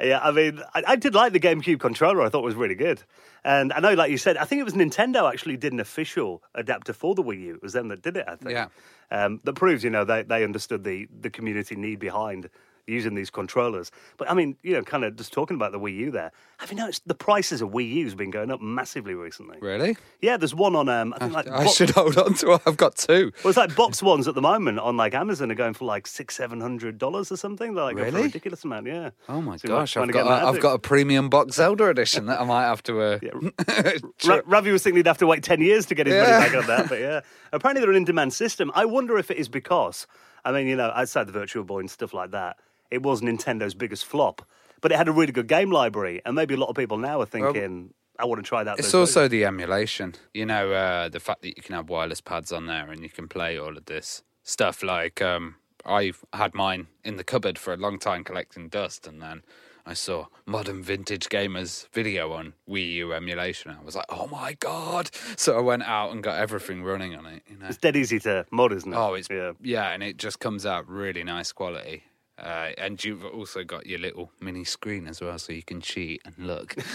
Yeah, 0.00 0.20
I 0.22 0.30
mean, 0.30 0.62
I, 0.74 0.82
I 0.88 0.96
did 0.96 1.14
like 1.16 1.32
the 1.32 1.40
GameCube 1.40 1.80
controller. 1.80 2.22
I 2.22 2.28
thought 2.28 2.40
it 2.40 2.44
was 2.44 2.54
really 2.54 2.76
good. 2.76 3.02
And 3.44 3.72
I 3.72 3.80
know, 3.80 3.94
like 3.94 4.10
you 4.10 4.18
said, 4.18 4.36
I 4.36 4.44
think 4.44 4.60
it 4.60 4.64
was 4.64 4.74
Nintendo 4.74 5.28
actually 5.28 5.56
did 5.56 5.72
an 5.72 5.80
official 5.80 6.42
adapter 6.54 6.92
for 6.92 7.16
the 7.16 7.22
Wii 7.22 7.40
U. 7.40 7.54
It 7.54 7.62
was 7.62 7.72
them 7.72 7.88
that 7.88 8.02
did 8.02 8.16
it, 8.16 8.24
I 8.28 8.36
think. 8.36 8.52
Yeah. 8.52 8.68
Um, 9.10 9.40
that 9.44 9.54
proves, 9.54 9.82
you 9.82 9.90
know, 9.90 10.04
they, 10.04 10.22
they 10.22 10.44
understood 10.44 10.84
the, 10.84 11.08
the 11.20 11.30
community 11.30 11.74
need 11.74 11.98
behind 11.98 12.48
using 12.88 13.14
these 13.14 13.30
controllers. 13.30 13.90
But 14.16 14.30
I 14.30 14.34
mean, 14.34 14.56
you 14.62 14.72
know, 14.72 14.82
kind 14.82 15.04
of 15.04 15.16
just 15.16 15.32
talking 15.32 15.54
about 15.56 15.72
the 15.72 15.78
Wii 15.80 15.94
U 15.96 16.10
there. 16.10 16.32
Have 16.58 16.70
you 16.70 16.76
noticed 16.76 17.06
the 17.06 17.14
prices 17.14 17.62
of 17.62 17.70
Wii 17.70 17.88
U's 17.94 18.14
been 18.14 18.30
going 18.30 18.50
up 18.50 18.60
massively 18.60 19.14
recently? 19.14 19.58
Really? 19.60 19.96
Yeah, 20.20 20.36
there's 20.36 20.54
one 20.54 20.74
on, 20.74 20.88
um, 20.88 21.14
I 21.14 21.18
think 21.20 21.32
like, 21.34 21.48
I 21.48 21.66
should 21.66 21.90
hold 21.90 22.16
on 22.18 22.34
to 22.34 22.52
it. 22.54 22.62
I've 22.66 22.76
got 22.76 22.96
two. 22.96 23.30
well, 23.44 23.50
it's 23.50 23.56
like 23.58 23.76
box 23.76 24.02
ones 24.02 24.26
at 24.26 24.34
the 24.34 24.42
moment 24.42 24.78
on 24.80 24.96
like 24.96 25.14
Amazon 25.14 25.52
are 25.52 25.54
going 25.54 25.74
for 25.74 25.84
like 25.84 26.06
six, 26.06 26.34
seven 26.34 26.60
hundred 26.60 26.98
dollars 26.98 27.30
or 27.30 27.36
something. 27.36 27.74
They're 27.74 27.84
like 27.84 27.96
for 27.98 28.06
a 28.06 28.10
ridiculous 28.10 28.64
amount, 28.64 28.86
yeah. 28.86 29.10
Oh 29.28 29.40
my 29.40 29.56
So 29.56 29.68
gosh! 29.68 29.96
I've 29.96 30.10
got, 30.10 30.26
a, 30.26 30.46
I've 30.48 30.60
got 30.60 30.74
a 30.74 30.78
premium 30.78 31.28
box 31.28 31.56
Zelda 31.56 31.88
edition 31.88 32.26
that 32.26 32.40
I 32.40 32.44
might 32.44 32.64
have 32.64 32.82
to. 32.84 33.00
Uh, 33.00 33.18
Ra- 34.26 34.40
Ravi 34.46 34.72
was 34.72 34.82
thinking 34.82 34.96
he'd 34.98 35.06
have 35.06 35.18
to 35.18 35.26
wait 35.26 35.42
10 35.42 35.60
years 35.60 35.86
to 35.86 35.94
get 35.94 36.06
his 36.06 36.14
money 36.16 36.26
back 36.28 36.54
on 36.56 36.66
that, 36.66 36.88
but 36.88 37.00
yeah. 37.00 37.20
Apparently, 37.52 37.80
they're 37.80 37.90
an 37.90 37.96
in 37.96 38.04
demand 38.04 38.32
system. 38.32 38.70
I 38.74 38.84
wonder 38.84 39.16
if 39.18 39.30
it 39.30 39.36
is 39.38 39.48
because, 39.48 40.06
I 40.44 40.52
mean, 40.52 40.66
you 40.66 40.76
know, 40.76 40.90
outside 40.94 41.26
the 41.26 41.32
Virtual 41.32 41.64
Boy 41.64 41.80
and 41.80 41.90
stuff 41.90 42.12
like 42.12 42.30
that, 42.32 42.56
it 42.90 43.02
was 43.02 43.20
Nintendo's 43.20 43.74
biggest 43.74 44.04
flop, 44.04 44.42
but 44.80 44.92
it 44.92 44.96
had 44.96 45.08
a 45.08 45.12
really 45.12 45.32
good 45.32 45.48
game 45.48 45.70
library, 45.70 46.20
and 46.24 46.34
maybe 46.34 46.54
a 46.54 46.56
lot 46.56 46.68
of 46.68 46.76
people 46.76 46.98
now 46.98 47.20
are 47.20 47.26
thinking, 47.26 47.92
I 48.18 48.24
want 48.24 48.42
to 48.44 48.48
try 48.48 48.64
that. 48.64 48.78
It's 48.78 48.94
also 48.94 49.28
the 49.28 49.44
emulation. 49.44 50.14
You 50.34 50.46
know, 50.46 50.72
uh, 50.72 51.08
the 51.08 51.20
fact 51.20 51.42
that 51.42 51.56
you 51.56 51.62
can 51.62 51.74
have 51.74 51.88
wireless 51.88 52.20
pads 52.20 52.52
on 52.52 52.66
there 52.66 52.90
and 52.90 53.02
you 53.02 53.10
can 53.10 53.28
play 53.28 53.58
all 53.58 53.76
of 53.76 53.86
this 53.86 54.22
stuff. 54.42 54.82
Like, 54.82 55.22
um, 55.22 55.56
I've 55.84 56.24
had 56.32 56.54
mine 56.54 56.88
in 57.04 57.16
the 57.16 57.24
cupboard 57.24 57.58
for 57.58 57.72
a 57.72 57.76
long 57.76 57.98
time 57.98 58.24
collecting 58.24 58.68
dust, 58.68 59.06
and 59.06 59.22
then 59.22 59.42
I 59.86 59.94
saw 59.94 60.26
Modern 60.44 60.82
Vintage 60.82 61.28
Gamers 61.28 61.88
video 61.92 62.32
on 62.32 62.54
Wii 62.68 62.92
U 62.94 63.12
emulation. 63.12 63.70
I 63.70 63.82
was 63.84 63.94
like, 63.94 64.06
oh 64.08 64.26
my 64.26 64.54
god! 64.54 65.10
So 65.36 65.56
I 65.56 65.60
went 65.60 65.84
out 65.84 66.10
and 66.10 66.22
got 66.22 66.38
everything 66.38 66.82
running 66.82 67.14
on 67.14 67.24
it. 67.26 67.42
You 67.48 67.56
know. 67.56 67.66
It's 67.68 67.78
dead 67.78 67.96
easy 67.96 68.18
to 68.20 68.46
mod, 68.50 68.72
isn't 68.72 68.92
it? 68.92 68.96
Oh, 68.96 69.14
it's 69.14 69.28
yeah. 69.30 69.52
yeah, 69.62 69.90
and 69.90 70.02
it 70.02 70.16
just 70.16 70.40
comes 70.40 70.66
out 70.66 70.88
really 70.88 71.22
nice 71.22 71.52
quality. 71.52 72.02
Uh, 72.38 72.70
and 72.78 73.02
you've 73.02 73.24
also 73.24 73.64
got 73.64 73.86
your 73.86 73.98
little 73.98 74.30
mini 74.40 74.62
screen 74.64 75.08
as 75.08 75.20
well, 75.20 75.38
so 75.38 75.52
you 75.52 75.62
can 75.62 75.80
cheat 75.80 76.22
and 76.24 76.46
look. 76.46 76.74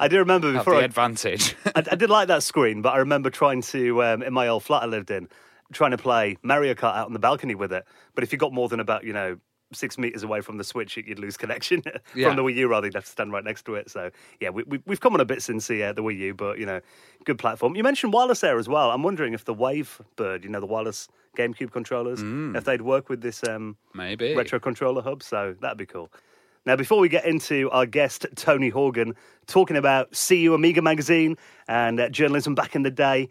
I 0.00 0.06
do 0.08 0.18
remember 0.18 0.52
before 0.52 0.74
the 0.74 0.80
I, 0.80 0.84
advantage. 0.84 1.56
I, 1.74 1.82
I 1.90 1.94
did 1.96 2.10
like 2.10 2.28
that 2.28 2.42
screen, 2.44 2.80
but 2.80 2.90
I 2.94 2.98
remember 2.98 3.28
trying 3.28 3.62
to 3.62 4.02
um, 4.04 4.22
in 4.22 4.32
my 4.32 4.46
old 4.48 4.62
flat 4.62 4.84
I 4.84 4.86
lived 4.86 5.10
in, 5.10 5.28
trying 5.72 5.90
to 5.90 5.98
play 5.98 6.36
Mario 6.42 6.74
Kart 6.74 6.94
out 6.94 7.06
on 7.06 7.12
the 7.12 7.18
balcony 7.18 7.54
with 7.56 7.72
it. 7.72 7.84
But 8.14 8.22
if 8.22 8.30
you 8.32 8.38
got 8.38 8.52
more 8.52 8.68
than 8.68 8.78
about 8.78 9.02
you 9.04 9.12
know 9.12 9.38
six 9.74 9.96
meters 9.98 10.22
away 10.22 10.40
from 10.42 10.58
the 10.58 10.64
Switch, 10.64 10.96
you'd 10.96 11.18
lose 11.18 11.36
connection 11.36 11.82
Yeah. 12.14 12.28
from 12.28 12.36
the 12.36 12.42
Wii 12.44 12.54
U. 12.56 12.68
Rather, 12.68 12.86
you'd 12.86 12.94
have 12.94 13.04
to 13.06 13.10
stand 13.10 13.32
right 13.32 13.42
next 13.42 13.64
to 13.64 13.74
it. 13.74 13.90
So 13.90 14.10
yeah, 14.38 14.50
we, 14.50 14.62
we, 14.64 14.80
we've 14.86 15.00
come 15.00 15.14
on 15.14 15.20
a 15.20 15.24
bit 15.24 15.42
since 15.42 15.66
the 15.66 15.82
uh, 15.82 15.92
the 15.92 16.02
Wii 16.02 16.18
U, 16.18 16.34
but 16.34 16.58
you 16.58 16.66
know, 16.66 16.80
good 17.24 17.38
platform. 17.38 17.74
You 17.74 17.82
mentioned 17.82 18.12
wireless 18.12 18.40
there 18.40 18.58
as 18.58 18.68
well. 18.68 18.90
I'm 18.92 19.02
wondering 19.02 19.32
if 19.34 19.44
the 19.44 19.54
Wave 19.54 20.00
Bird, 20.14 20.44
you 20.44 20.50
know, 20.50 20.60
the 20.60 20.66
wireless 20.66 21.08
GameCube 21.36 21.70
controllers, 21.72 22.20
if 22.56 22.64
they'd 22.64 22.82
work 22.82 23.08
with 23.08 23.20
this 23.22 23.42
um, 23.48 23.76
Maybe. 23.94 24.34
retro 24.34 24.58
controller 24.60 25.02
hub. 25.02 25.22
So 25.22 25.54
that'd 25.60 25.78
be 25.78 25.86
cool. 25.86 26.10
Now, 26.64 26.76
before 26.76 27.00
we 27.00 27.08
get 27.08 27.24
into 27.24 27.68
our 27.70 27.86
guest, 27.86 28.24
Tony 28.36 28.68
Horgan, 28.68 29.14
talking 29.46 29.76
about 29.76 30.12
CU 30.28 30.54
Amiga 30.54 30.80
magazine 30.82 31.36
and 31.66 31.98
uh, 31.98 32.08
journalism 32.08 32.54
back 32.54 32.76
in 32.76 32.82
the 32.82 32.90
day, 32.90 33.28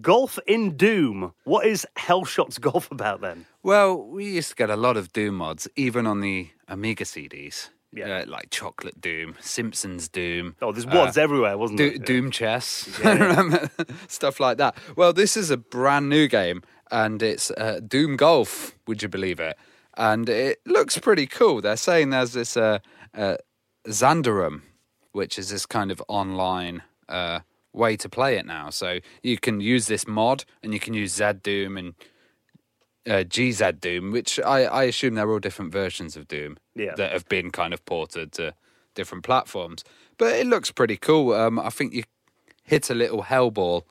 golf 0.00 0.38
in 0.46 0.76
Doom. 0.76 1.34
What 1.44 1.66
is 1.66 1.86
Hellshot's 1.98 2.58
golf 2.70 2.90
about 2.90 3.20
then? 3.20 3.44
Well, 3.62 4.02
we 4.02 4.24
used 4.24 4.48
to 4.50 4.54
get 4.56 4.70
a 4.70 4.76
lot 4.76 4.96
of 4.96 5.12
Doom 5.12 5.36
mods, 5.36 5.68
even 5.76 6.06
on 6.06 6.20
the 6.20 6.48
Amiga 6.68 7.04
CDs. 7.04 7.68
Yeah. 7.94 8.20
Uh, 8.20 8.24
like 8.26 8.48
Chocolate 8.48 9.02
Doom, 9.02 9.34
Simpsons 9.38 10.08
Doom. 10.08 10.56
Oh, 10.62 10.72
there's 10.72 10.86
uh, 10.86 10.92
wads 10.94 11.18
everywhere, 11.18 11.58
wasn't 11.58 11.76
Do- 11.76 11.90
there? 11.90 11.98
Yeah. 11.98 12.04
Doom 12.06 12.30
Chess. 12.30 12.88
I 13.04 13.12
remember 13.12 13.68
stuff 14.08 14.40
like 14.40 14.56
that. 14.56 14.78
Well, 14.96 15.12
this 15.12 15.36
is 15.36 15.50
a 15.50 15.58
brand 15.58 16.08
new 16.08 16.26
game, 16.26 16.62
and 16.92 17.20
it's 17.22 17.50
uh, 17.52 17.80
Doom 17.86 18.16
Golf. 18.16 18.76
Would 18.86 19.02
you 19.02 19.08
believe 19.08 19.40
it? 19.40 19.56
And 19.96 20.28
it 20.28 20.60
looks 20.64 20.98
pretty 20.98 21.26
cool. 21.26 21.60
They're 21.60 21.76
saying 21.76 22.10
there's 22.10 22.32
this 22.34 22.56
uh, 22.56 22.78
uh, 23.14 23.36
which 25.12 25.38
is 25.38 25.48
this 25.50 25.66
kind 25.66 25.90
of 25.90 26.02
online 26.08 26.82
uh, 27.08 27.40
way 27.72 27.96
to 27.96 28.08
play 28.08 28.36
it 28.36 28.46
now. 28.46 28.70
So 28.70 29.00
you 29.22 29.38
can 29.38 29.60
use 29.60 29.86
this 29.86 30.06
mod, 30.06 30.44
and 30.62 30.72
you 30.72 30.80
can 30.80 30.94
use 30.94 31.14
Z 31.14 31.32
Doom 31.42 31.76
and 31.76 31.94
uh, 33.06 33.24
GZDoom, 33.24 34.12
which 34.12 34.38
I, 34.40 34.64
I 34.64 34.84
assume 34.84 35.14
they're 35.14 35.28
all 35.30 35.40
different 35.40 35.72
versions 35.72 36.16
of 36.16 36.28
Doom 36.28 36.56
Yeah. 36.76 36.94
that 36.96 37.12
have 37.12 37.28
been 37.28 37.50
kind 37.50 37.74
of 37.74 37.84
ported 37.84 38.30
to 38.32 38.54
different 38.94 39.24
platforms. 39.24 39.82
But 40.18 40.34
it 40.36 40.46
looks 40.46 40.70
pretty 40.70 40.96
cool. 40.96 41.32
Um, 41.34 41.58
I 41.58 41.70
think 41.70 41.94
you 41.94 42.04
hit 42.62 42.90
a 42.90 42.94
little 42.94 43.22
hell 43.22 43.50
ball 43.50 43.86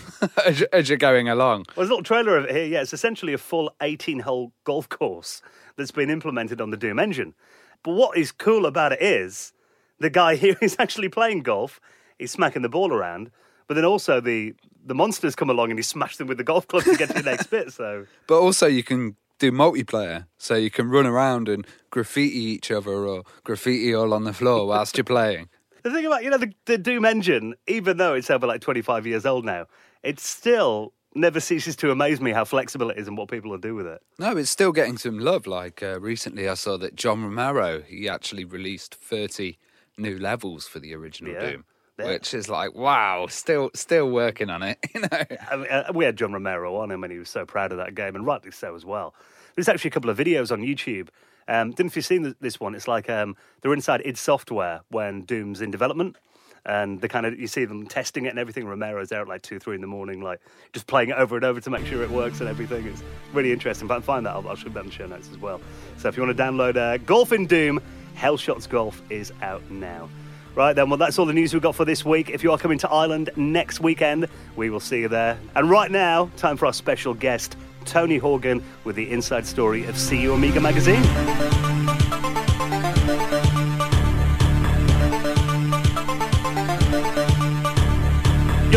as, 0.46 0.62
as 0.72 0.88
you're 0.88 0.98
going 0.98 1.28
along. 1.28 1.64
Well, 1.68 1.76
there's 1.76 1.88
a 1.88 1.92
little 1.92 2.02
trailer 2.02 2.36
of 2.36 2.44
it 2.44 2.54
here. 2.54 2.64
Yeah, 2.64 2.82
it's 2.82 2.92
essentially 2.92 3.32
a 3.32 3.38
full 3.38 3.74
18 3.80 4.20
hole 4.20 4.52
golf 4.64 4.88
course 4.88 5.42
that's 5.76 5.90
been 5.90 6.10
implemented 6.10 6.60
on 6.60 6.70
the 6.70 6.76
Doom 6.76 6.98
engine. 6.98 7.34
But 7.82 7.92
what 7.92 8.16
is 8.16 8.30
cool 8.32 8.66
about 8.66 8.92
it 8.92 9.02
is 9.02 9.52
the 9.98 10.10
guy 10.10 10.36
here 10.36 10.56
is 10.60 10.76
actually 10.78 11.08
playing 11.08 11.42
golf, 11.42 11.80
he's 12.18 12.30
smacking 12.30 12.62
the 12.62 12.68
ball 12.68 12.92
around, 12.92 13.30
but 13.66 13.74
then 13.74 13.84
also 13.84 14.20
the, 14.20 14.54
the 14.84 14.94
monsters 14.94 15.34
come 15.34 15.50
along 15.50 15.70
and 15.70 15.78
he 15.78 15.82
smashed 15.82 16.18
them 16.18 16.28
with 16.28 16.38
the 16.38 16.44
golf 16.44 16.66
club 16.68 16.84
to 16.84 16.96
get 16.96 17.08
to 17.08 17.14
the 17.14 17.30
next 17.30 17.46
bit. 17.46 17.72
So, 17.72 18.06
But 18.26 18.40
also 18.40 18.66
you 18.66 18.82
can 18.82 19.16
do 19.38 19.50
multiplayer, 19.50 20.26
so 20.38 20.54
you 20.54 20.70
can 20.70 20.88
run 20.88 21.06
around 21.06 21.48
and 21.48 21.66
graffiti 21.90 22.38
each 22.38 22.70
other 22.70 22.90
or 22.90 23.24
graffiti 23.44 23.94
all 23.94 24.14
on 24.14 24.24
the 24.24 24.32
floor 24.32 24.66
whilst 24.66 24.96
you're 24.96 25.04
playing. 25.04 25.48
The 25.82 25.90
thing 25.90 26.06
about, 26.06 26.22
you 26.24 26.30
know, 26.30 26.38
the, 26.38 26.52
the 26.66 26.78
Doom 26.78 27.04
engine, 27.04 27.54
even 27.66 27.96
though 27.96 28.14
it's 28.14 28.30
over 28.30 28.46
like 28.46 28.60
25 28.60 29.06
years 29.06 29.26
old 29.26 29.44
now, 29.44 29.66
it 30.02 30.18
still 30.20 30.92
never 31.14 31.40
ceases 31.40 31.76
to 31.76 31.90
amaze 31.90 32.20
me 32.20 32.30
how 32.32 32.44
flexible 32.44 32.90
it 32.90 32.98
is 32.98 33.06
and 33.06 33.16
what 33.18 33.28
people 33.30 33.50
will 33.50 33.58
do 33.58 33.74
with 33.74 33.86
it. 33.86 34.00
No, 34.18 34.36
it's 34.36 34.50
still 34.50 34.72
getting 34.72 34.96
some 34.98 35.18
love. 35.18 35.46
Like 35.46 35.82
uh, 35.82 36.00
recently, 36.00 36.48
I 36.48 36.54
saw 36.54 36.76
that 36.78 36.94
John 36.96 37.22
Romero 37.22 37.82
he 37.82 38.08
actually 38.08 38.44
released 38.44 38.94
thirty 38.94 39.58
new 39.98 40.18
levels 40.18 40.66
for 40.66 40.78
the 40.78 40.94
original 40.94 41.34
Yeah. 41.34 41.50
Doom, 41.50 41.64
Yeah. 41.98 42.06
which 42.06 42.32
is 42.32 42.48
like 42.48 42.74
wow, 42.74 43.26
still 43.28 43.70
still 43.74 44.08
working 44.10 44.48
on 44.48 44.62
it. 44.62 44.78
You 44.94 45.00
know, 45.02 45.08
I 45.50 45.56
mean, 45.56 45.66
uh, 45.70 45.92
we 45.94 46.04
had 46.06 46.16
John 46.16 46.32
Romero 46.32 46.76
on 46.76 46.90
him, 46.90 47.04
and 47.04 47.12
he 47.12 47.18
was 47.18 47.28
so 47.28 47.44
proud 47.44 47.72
of 47.72 47.78
that 47.78 47.94
game, 47.94 48.16
and 48.16 48.24
rightly 48.26 48.50
so 48.50 48.74
as 48.74 48.84
well. 48.86 49.14
There's 49.54 49.68
actually 49.68 49.88
a 49.88 49.92
couple 49.92 50.08
of 50.08 50.16
videos 50.16 50.50
on 50.50 50.62
YouTube. 50.62 51.08
Um, 51.48 51.70
didn't 51.70 51.90
if 51.90 51.96
you've 51.96 52.04
seen 52.04 52.34
this 52.40 52.60
one? 52.60 52.74
It's 52.74 52.88
like 52.88 53.10
um, 53.10 53.36
they're 53.60 53.72
inside 53.72 54.02
id 54.04 54.16
Software 54.16 54.80
when 54.88 55.22
Doom's 55.22 55.60
in 55.60 55.70
development, 55.70 56.16
and 56.64 57.00
they 57.00 57.08
kind 57.08 57.26
of 57.26 57.38
you 57.38 57.46
see 57.46 57.64
them 57.64 57.86
testing 57.86 58.26
it 58.26 58.30
and 58.30 58.38
everything. 58.38 58.66
Romero's 58.66 59.08
there 59.08 59.22
at 59.22 59.28
like 59.28 59.42
two, 59.42 59.58
three 59.58 59.74
in 59.74 59.80
the 59.80 59.86
morning, 59.86 60.20
like 60.20 60.40
just 60.72 60.86
playing 60.86 61.10
it 61.10 61.16
over 61.16 61.36
and 61.36 61.44
over 61.44 61.60
to 61.60 61.70
make 61.70 61.86
sure 61.86 62.02
it 62.02 62.10
works 62.10 62.40
and 62.40 62.48
everything. 62.48 62.86
It's 62.86 63.02
really 63.32 63.52
interesting. 63.52 63.86
If 63.86 63.90
I 63.90 64.00
find 64.00 64.26
that, 64.26 64.34
I'll, 64.34 64.48
I'll 64.48 64.56
show 64.56 64.68
that 64.68 64.80
in 64.80 64.86
the 64.86 64.92
show 64.92 65.06
notes 65.06 65.28
as 65.30 65.38
well. 65.38 65.60
So 65.98 66.08
if 66.08 66.16
you 66.16 66.22
want 66.22 66.36
to 66.36 66.42
download 66.42 66.76
uh, 66.76 66.98
Golf 66.98 67.32
in 67.32 67.46
Doom, 67.46 67.80
Hellshots 68.16 68.68
Golf 68.68 69.02
is 69.10 69.32
out 69.42 69.68
now. 69.70 70.08
Right 70.54 70.74
then, 70.74 70.90
well, 70.90 70.98
that's 70.98 71.18
all 71.18 71.24
the 71.24 71.32
news 71.32 71.54
we've 71.54 71.62
got 71.62 71.74
for 71.74 71.86
this 71.86 72.04
week. 72.04 72.28
If 72.28 72.44
you 72.44 72.52
are 72.52 72.58
coming 72.58 72.76
to 72.78 72.90
Ireland 72.90 73.30
next 73.36 73.80
weekend, 73.80 74.26
we 74.54 74.68
will 74.68 74.80
see 74.80 75.00
you 75.00 75.08
there. 75.08 75.38
And 75.54 75.70
right 75.70 75.90
now, 75.90 76.30
time 76.36 76.58
for 76.58 76.66
our 76.66 76.74
special 76.74 77.14
guest, 77.14 77.56
Tony 77.86 78.18
Horgan, 78.18 78.62
with 78.84 78.96
the 78.96 79.10
inside 79.10 79.46
story 79.46 79.84
of 79.86 79.96
CU 79.96 80.32
Amiga 80.32 80.60
magazine. 80.60 81.02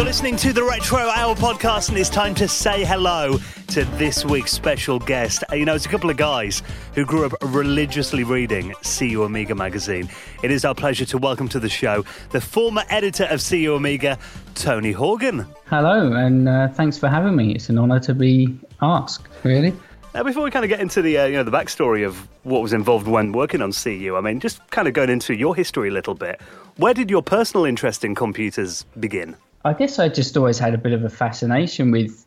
Listening 0.06 0.36
to 0.36 0.54
the 0.54 0.64
Retro 0.64 1.00
Hour 1.00 1.34
podcast, 1.34 1.90
and 1.90 1.98
it's 1.98 2.12
time 2.12 2.36
to 2.36 2.48
say 2.48 2.86
hello 2.86 3.40
to 3.70 3.86
this 3.98 4.24
week's 4.24 4.52
special 4.52 5.00
guest. 5.00 5.44
Uh, 5.52 5.56
You 5.56 5.66
know, 5.66 5.74
it's 5.74 5.88
a 5.88 5.90
couple 5.90 6.12
of 6.12 6.16
guys 6.16 6.62
who 6.94 7.06
grew 7.06 7.26
up 7.26 7.34
religiously 7.42 8.24
reading 8.24 8.72
CU 8.84 9.24
Amiga 9.24 9.56
magazine. 9.56 10.08
It 10.44 10.52
is 10.52 10.64
our 10.64 10.76
pleasure 10.76 11.06
to 11.06 11.18
welcome 11.18 11.48
to 11.50 11.60
the 11.60 11.70
show 11.70 12.06
the 12.30 12.40
former 12.40 12.84
editor 12.92 13.24
of 13.24 13.44
CU 13.44 13.74
Amiga, 13.74 14.20
Tony 14.54 14.92
Horgan. 14.92 15.48
Hello, 15.66 16.14
and 16.14 16.48
uh, 16.48 16.68
thanks 16.68 17.00
for 17.00 17.10
having 17.10 17.36
me. 17.36 17.56
It's 17.56 17.70
an 17.70 17.80
honour 17.80 18.00
to 18.02 18.14
be 18.14 18.56
asked, 18.84 19.28
really. 19.44 19.74
Now, 20.16 20.24
before 20.24 20.46
we 20.46 20.50
kind 20.52 20.64
of 20.64 20.70
get 20.70 20.80
into 20.80 21.02
the 21.02 21.18
uh, 21.18 21.26
you 21.26 21.34
know 21.34 21.44
the 21.44 21.52
backstory 21.52 22.08
of 22.08 22.16
what 22.44 22.62
was 22.62 22.72
involved 22.72 23.06
when 23.06 23.34
working 23.34 23.62
on 23.62 23.74
CU, 23.74 24.16
I 24.16 24.22
mean, 24.22 24.40
just 24.40 24.66
kind 24.72 24.88
of 24.88 24.94
going 24.94 25.10
into 25.10 25.34
your 25.34 25.54
history 25.54 25.90
a 25.90 25.92
little 25.92 26.16
bit. 26.16 26.40
Where 26.78 26.94
did 26.94 27.10
your 27.10 27.22
personal 27.22 27.66
interest 27.66 28.06
in 28.06 28.16
computers 28.16 28.86
begin? 28.98 29.36
I 29.66 29.74
guess 29.74 30.00
I 30.00 30.08
just 30.08 30.38
always 30.38 30.58
had 30.58 30.74
a 30.74 30.78
bit 30.78 30.94
of 30.94 31.04
a 31.04 31.10
fascination 31.10 31.92
with 31.92 32.26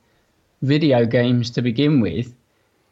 video 0.60 1.06
games 1.06 1.48
to 1.52 1.62
begin 1.62 2.02
with, 2.02 2.30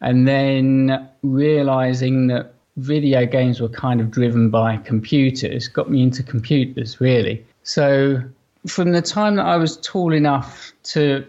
and 0.01 0.27
then 0.27 1.07
realizing 1.23 2.29
that 2.29 2.55
video 2.79 3.27
games 3.27 3.61
were 3.61 3.69
kind 3.69 4.01
of 4.01 4.11
driven 4.11 4.49
by 4.49 4.79
computers 4.79 5.69
got 5.69 5.91
me 5.91 6.03
into 6.03 6.23
computers, 6.23 7.03
really. 7.03 7.45
So, 7.65 8.23
from 8.67 8.93
the 8.93 9.03
time 9.03 9.37
that 9.37 9.45
I 9.45 9.59
was 9.59 9.77
tall 9.77 10.15
enough 10.15 10.73
to 10.85 11.23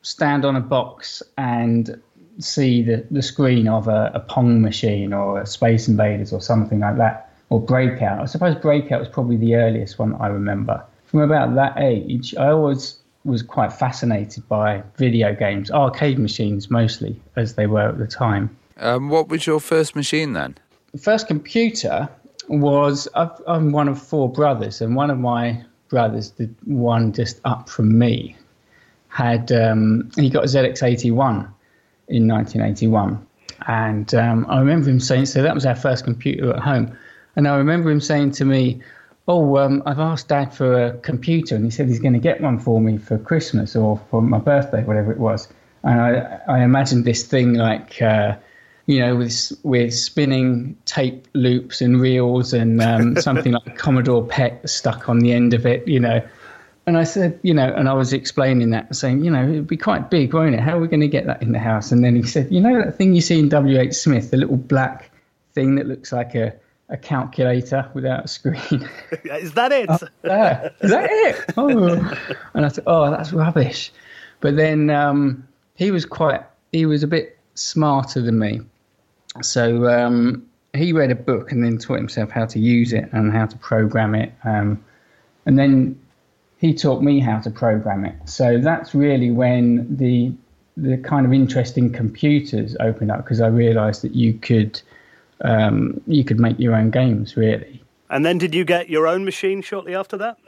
stand 0.00 0.46
on 0.46 0.56
a 0.56 0.60
box 0.60 1.22
and 1.36 2.00
see 2.38 2.82
the, 2.82 3.06
the 3.10 3.22
screen 3.22 3.68
of 3.68 3.88
a, 3.88 4.10
a 4.14 4.20
Pong 4.20 4.60
machine 4.60 5.12
or 5.12 5.40
a 5.40 5.46
Space 5.46 5.88
Invaders 5.88 6.32
or 6.32 6.40
something 6.40 6.80
like 6.80 6.96
that, 6.96 7.32
or 7.50 7.60
Breakout. 7.60 8.20
I 8.20 8.26
suppose 8.26 8.54
Breakout 8.54 9.00
was 9.00 9.08
probably 9.08 9.36
the 9.36 9.56
earliest 9.56 9.98
one 9.98 10.14
I 10.14 10.28
remember. 10.28 10.84
From 11.06 11.20
about 11.20 11.54
that 11.54 11.74
age, 11.78 12.34
I 12.36 12.48
always 12.48 12.98
was 13.24 13.42
quite 13.42 13.72
fascinated 13.72 14.48
by 14.48 14.82
video 14.96 15.34
games, 15.34 15.70
arcade 15.70 16.18
machines 16.18 16.70
mostly, 16.70 17.20
as 17.36 17.54
they 17.54 17.66
were 17.66 17.88
at 17.88 17.98
the 17.98 18.06
time. 18.06 18.56
Um, 18.78 19.10
what 19.10 19.28
was 19.28 19.46
your 19.46 19.60
first 19.60 19.94
machine 19.94 20.32
then? 20.32 20.58
The 20.92 20.98
first 20.98 21.28
computer 21.28 22.08
was 22.48 23.06
I've, 23.14 23.30
I'm 23.46 23.70
one 23.72 23.88
of 23.88 24.02
four 24.02 24.30
brothers, 24.30 24.80
and 24.80 24.96
one 24.96 25.10
of 25.10 25.18
my 25.18 25.64
brothers, 25.88 26.32
the 26.32 26.50
one 26.64 27.12
just 27.12 27.40
up 27.44 27.68
from 27.68 27.96
me, 27.98 28.36
had 29.08 29.52
um, 29.52 30.10
he 30.16 30.30
got 30.30 30.44
a 30.44 30.46
ZX81 30.46 31.48
in 32.12 32.28
1981, 32.28 33.26
and 33.66 34.14
um, 34.14 34.46
I 34.48 34.58
remember 34.60 34.90
him 34.90 35.00
saying, 35.00 35.26
so 35.26 35.42
that 35.42 35.54
was 35.54 35.66
our 35.66 35.74
first 35.74 36.04
computer 36.04 36.50
at 36.50 36.60
home, 36.60 36.96
and 37.36 37.48
I 37.48 37.56
remember 37.56 37.90
him 37.90 38.00
saying 38.00 38.32
to 38.32 38.44
me, 38.44 38.80
"Oh, 39.26 39.56
um, 39.56 39.82
I've 39.86 39.98
asked 39.98 40.28
Dad 40.28 40.54
for 40.54 40.86
a 40.86 40.92
computer, 40.98 41.56
and 41.56 41.64
he 41.64 41.70
said 41.70 41.88
he's 41.88 42.00
going 42.00 42.14
to 42.14 42.20
get 42.20 42.40
one 42.40 42.58
for 42.58 42.80
me 42.80 42.98
for 42.98 43.18
Christmas 43.18 43.74
or 43.74 44.00
for 44.10 44.20
my 44.20 44.38
birthday, 44.38 44.84
whatever 44.84 45.10
it 45.10 45.18
was." 45.18 45.48
And 45.82 46.00
I, 46.00 46.40
I 46.48 46.62
imagined 46.62 47.04
this 47.04 47.24
thing 47.24 47.54
like. 47.54 48.00
Uh, 48.00 48.36
you 48.86 48.98
know, 48.98 49.14
with 49.16 49.52
with 49.62 49.94
spinning 49.94 50.76
tape 50.86 51.28
loops 51.34 51.80
and 51.80 52.00
reels 52.00 52.52
and 52.52 52.82
um, 52.82 53.16
something 53.20 53.52
like 53.52 53.78
Commodore 53.78 54.26
PET 54.26 54.68
stuck 54.68 55.08
on 55.08 55.20
the 55.20 55.32
end 55.32 55.54
of 55.54 55.66
it, 55.66 55.86
you 55.86 56.00
know. 56.00 56.20
And 56.86 56.98
I 56.98 57.04
said, 57.04 57.38
you 57.42 57.54
know, 57.54 57.72
and 57.72 57.88
I 57.88 57.92
was 57.92 58.12
explaining 58.12 58.70
that, 58.70 58.94
saying, 58.94 59.24
you 59.24 59.30
know, 59.30 59.42
it'd 59.48 59.68
be 59.68 59.76
quite 59.76 60.10
big, 60.10 60.34
won't 60.34 60.54
it? 60.54 60.60
How 60.60 60.76
are 60.76 60.80
we 60.80 60.88
going 60.88 61.00
to 61.00 61.08
get 61.08 61.26
that 61.26 61.40
in 61.40 61.52
the 61.52 61.58
house? 61.60 61.92
And 61.92 62.04
then 62.04 62.16
he 62.16 62.24
said, 62.24 62.50
you 62.50 62.60
know, 62.60 62.82
that 62.82 62.96
thing 62.96 63.14
you 63.14 63.20
see 63.20 63.38
in 63.38 63.48
WH 63.48 63.92
Smith, 63.94 64.32
the 64.32 64.36
little 64.36 64.56
black 64.56 65.10
thing 65.54 65.76
that 65.76 65.86
looks 65.86 66.12
like 66.12 66.34
a, 66.34 66.52
a 66.88 66.96
calculator 66.96 67.88
without 67.94 68.24
a 68.24 68.28
screen. 68.28 68.88
Is 69.24 69.52
that 69.52 69.70
it? 69.70 69.88
there. 70.22 70.74
Is 70.80 70.90
that 70.90 71.08
it? 71.08 71.54
Oh. 71.56 72.16
And 72.54 72.66
I 72.66 72.68
said, 72.68 72.84
oh, 72.88 73.10
that's 73.12 73.32
rubbish. 73.32 73.92
But 74.40 74.56
then 74.56 74.90
um, 74.90 75.46
he 75.76 75.92
was 75.92 76.04
quite, 76.04 76.42
he 76.72 76.84
was 76.84 77.04
a 77.04 77.08
bit 77.08 77.38
smarter 77.54 78.20
than 78.20 78.40
me. 78.40 78.60
So 79.40 79.86
um, 79.88 80.48
he 80.74 80.92
read 80.92 81.12
a 81.12 81.14
book 81.14 81.52
and 81.52 81.64
then 81.64 81.78
taught 81.78 81.98
himself 81.98 82.30
how 82.30 82.46
to 82.46 82.58
use 82.58 82.92
it 82.92 83.08
and 83.12 83.32
how 83.32 83.46
to 83.46 83.56
program 83.58 84.16
it. 84.16 84.32
Um, 84.42 84.84
and 85.46 85.56
then 85.56 86.00
he 86.62 86.72
taught 86.72 87.02
me 87.02 87.18
how 87.18 87.40
to 87.40 87.50
program 87.50 88.04
it. 88.04 88.14
So 88.24 88.58
that's 88.58 88.94
really 88.94 89.30
when 89.30 89.96
the 89.96 90.32
the 90.76 90.96
kind 90.96 91.26
of 91.26 91.32
interest 91.34 91.76
in 91.76 91.92
computers 91.92 92.74
opened 92.80 93.10
up 93.10 93.18
because 93.24 93.42
I 93.42 93.48
realised 93.48 94.00
that 94.02 94.14
you 94.14 94.32
could 94.34 94.80
um, 95.42 96.00
you 96.06 96.24
could 96.24 96.38
make 96.38 96.58
your 96.58 96.74
own 96.74 96.90
games 96.90 97.36
really. 97.36 97.82
And 98.08 98.24
then 98.24 98.38
did 98.38 98.54
you 98.54 98.64
get 98.64 98.88
your 98.88 99.08
own 99.08 99.24
machine 99.24 99.60
shortly 99.60 99.94
after 99.94 100.16
that? 100.18 100.38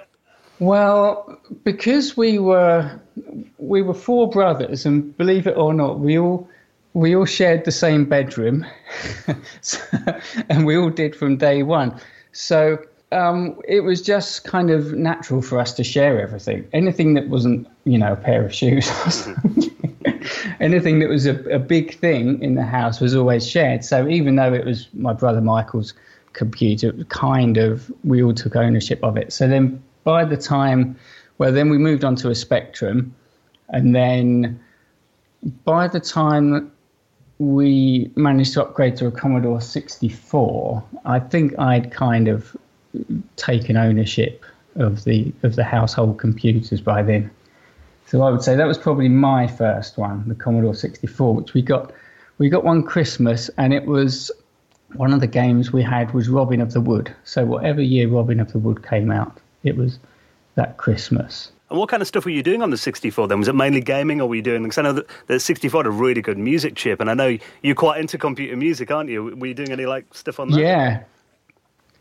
Well, 0.60 1.40
because 1.64 2.16
we 2.16 2.38
were 2.38 3.00
we 3.58 3.82
were 3.82 3.92
four 3.92 4.30
brothers, 4.30 4.86
and 4.86 5.16
believe 5.18 5.48
it 5.48 5.56
or 5.56 5.74
not, 5.74 5.98
we 5.98 6.16
all 6.16 6.48
we 6.92 7.16
all 7.16 7.26
shared 7.26 7.64
the 7.64 7.72
same 7.72 8.04
bedroom, 8.04 8.64
so, 9.62 9.80
and 10.48 10.64
we 10.64 10.76
all 10.76 10.90
did 10.90 11.16
from 11.16 11.38
day 11.38 11.64
one. 11.64 12.00
So 12.30 12.78
um, 13.14 13.60
it 13.68 13.80
was 13.80 14.02
just 14.02 14.44
kind 14.44 14.70
of 14.70 14.92
natural 14.92 15.40
for 15.40 15.60
us 15.60 15.72
to 15.74 15.84
share 15.84 16.20
everything. 16.20 16.68
Anything 16.72 17.14
that 17.14 17.28
wasn't, 17.28 17.68
you 17.84 17.96
know, 17.96 18.12
a 18.12 18.16
pair 18.16 18.44
of 18.44 18.52
shoes 18.52 18.90
or 19.06 19.10
something. 19.10 19.70
Anything 20.60 20.98
that 20.98 21.08
was 21.08 21.24
a, 21.24 21.38
a 21.44 21.60
big 21.60 21.94
thing 21.94 22.42
in 22.42 22.56
the 22.56 22.64
house 22.64 23.00
was 23.00 23.14
always 23.14 23.48
shared. 23.48 23.84
So 23.84 24.08
even 24.08 24.34
though 24.34 24.52
it 24.52 24.64
was 24.64 24.88
my 24.94 25.12
brother 25.12 25.40
Michael's 25.40 25.94
computer, 26.32 26.92
kind 27.08 27.56
of 27.56 27.90
we 28.02 28.22
all 28.22 28.34
took 28.34 28.56
ownership 28.56 28.98
of 29.04 29.16
it. 29.16 29.32
So 29.32 29.46
then 29.46 29.82
by 30.02 30.24
the 30.24 30.36
time, 30.36 30.98
well, 31.38 31.52
then 31.52 31.70
we 31.70 31.78
moved 31.78 32.04
on 32.04 32.16
to 32.16 32.30
a 32.30 32.34
Spectrum, 32.34 33.14
and 33.68 33.94
then 33.94 34.60
by 35.64 35.86
the 35.86 36.00
time 36.00 36.72
we 37.38 38.10
managed 38.16 38.54
to 38.54 38.62
upgrade 38.62 38.96
to 38.96 39.06
a 39.06 39.10
Commodore 39.10 39.60
64, 39.60 40.82
I 41.04 41.20
think 41.20 41.58
I'd 41.58 41.90
kind 41.90 42.28
of 42.28 42.56
taken 43.36 43.76
ownership 43.76 44.44
of 44.76 45.04
the 45.04 45.32
of 45.42 45.56
the 45.56 45.64
household 45.64 46.18
computers 46.18 46.80
by 46.80 47.02
then. 47.02 47.30
So 48.06 48.22
I 48.22 48.30
would 48.30 48.42
say 48.42 48.54
that 48.54 48.66
was 48.66 48.78
probably 48.78 49.08
my 49.08 49.46
first 49.46 49.96
one, 49.96 50.28
the 50.28 50.34
Commodore 50.34 50.74
64, 50.74 51.34
which 51.34 51.54
we 51.54 51.62
got 51.62 51.92
we 52.38 52.48
got 52.48 52.64
one 52.64 52.82
Christmas, 52.82 53.48
and 53.56 53.72
it 53.72 53.86
was 53.86 54.30
one 54.94 55.12
of 55.12 55.20
the 55.20 55.26
games 55.26 55.72
we 55.72 55.82
had 55.82 56.12
was 56.12 56.28
Robin 56.28 56.60
of 56.60 56.72
the 56.72 56.80
Wood. 56.80 57.14
So 57.24 57.44
whatever 57.44 57.82
year 57.82 58.08
Robin 58.08 58.40
of 58.40 58.52
the 58.52 58.58
Wood 58.58 58.86
came 58.86 59.10
out, 59.10 59.38
it 59.62 59.76
was 59.76 59.98
that 60.54 60.76
Christmas. 60.76 61.50
And 61.70 61.78
what 61.78 61.88
kind 61.88 62.02
of 62.02 62.06
stuff 62.06 62.24
were 62.24 62.30
you 62.30 62.42
doing 62.42 62.62
on 62.62 62.70
the 62.70 62.76
64 62.76 63.26
then? 63.26 63.38
Was 63.38 63.48
it 63.48 63.54
mainly 63.54 63.80
gaming 63.80 64.20
or 64.20 64.28
were 64.28 64.36
you 64.36 64.42
doing, 64.42 64.62
because 64.62 64.78
I 64.78 64.82
know 64.82 64.92
that 64.92 65.06
the 65.26 65.40
64 65.40 65.80
had 65.80 65.86
a 65.86 65.90
really 65.90 66.22
good 66.22 66.38
music 66.38 66.76
chip 66.76 67.00
and 67.00 67.10
I 67.10 67.14
know 67.14 67.38
you're 67.62 67.74
quite 67.74 68.00
into 68.00 68.18
computer 68.18 68.56
music, 68.56 68.90
aren't 68.90 69.10
you? 69.10 69.34
Were 69.36 69.46
you 69.46 69.54
doing 69.54 69.72
any 69.72 69.86
like 69.86 70.12
stuff 70.14 70.38
on 70.38 70.50
that? 70.50 70.60
Yeah. 70.60 71.02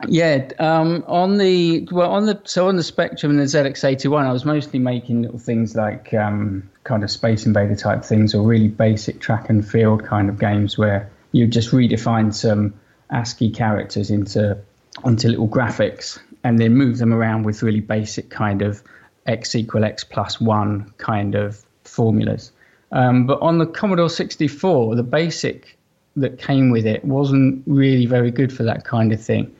Yeah, 0.07 0.49
um, 0.59 1.03
on 1.07 1.37
the 1.37 1.87
well, 1.91 2.11
on 2.11 2.25
the 2.25 2.41
so 2.43 2.67
on 2.67 2.75
the 2.75 2.83
Spectrum 2.83 3.31
and 3.31 3.39
the 3.39 3.45
ZX81, 3.45 4.25
I 4.25 4.33
was 4.33 4.43
mostly 4.43 4.79
making 4.79 5.21
little 5.21 5.39
things 5.39 5.75
like 5.75 6.13
um, 6.13 6.69
kind 6.83 7.03
of 7.03 7.11
Space 7.11 7.45
Invader 7.45 7.75
type 7.75 8.03
things, 8.03 8.35
or 8.35 8.45
really 8.45 8.67
basic 8.67 9.21
track 9.21 9.49
and 9.49 9.67
field 9.67 10.03
kind 10.03 10.29
of 10.29 10.39
games 10.39 10.77
where 10.77 11.09
you 11.31 11.47
just 11.47 11.71
redefine 11.71 12.33
some 12.33 12.73
ASCII 13.11 13.49
characters 13.49 14.09
into 14.09 14.57
into 15.05 15.29
little 15.29 15.47
graphics 15.47 16.19
and 16.43 16.59
then 16.59 16.75
move 16.75 16.97
them 16.97 17.13
around 17.13 17.43
with 17.43 17.63
really 17.63 17.79
basic 17.79 18.29
kind 18.29 18.61
of 18.61 18.83
x 19.25 19.55
equal 19.55 19.85
x 19.85 20.03
plus 20.03 20.41
one 20.41 20.91
kind 20.97 21.35
of 21.35 21.63
formulas. 21.83 22.51
Um, 22.91 23.25
but 23.25 23.41
on 23.41 23.57
the 23.57 23.65
Commodore 23.65 24.09
64, 24.09 24.95
the 24.95 25.03
basic 25.03 25.77
that 26.15 26.37
came 26.37 26.69
with 26.69 26.85
it 26.85 27.03
wasn't 27.05 27.63
really 27.65 28.05
very 28.05 28.29
good 28.29 28.53
for 28.53 28.63
that 28.63 28.85
kind 28.85 29.11
of 29.11 29.21
thing. 29.21 29.53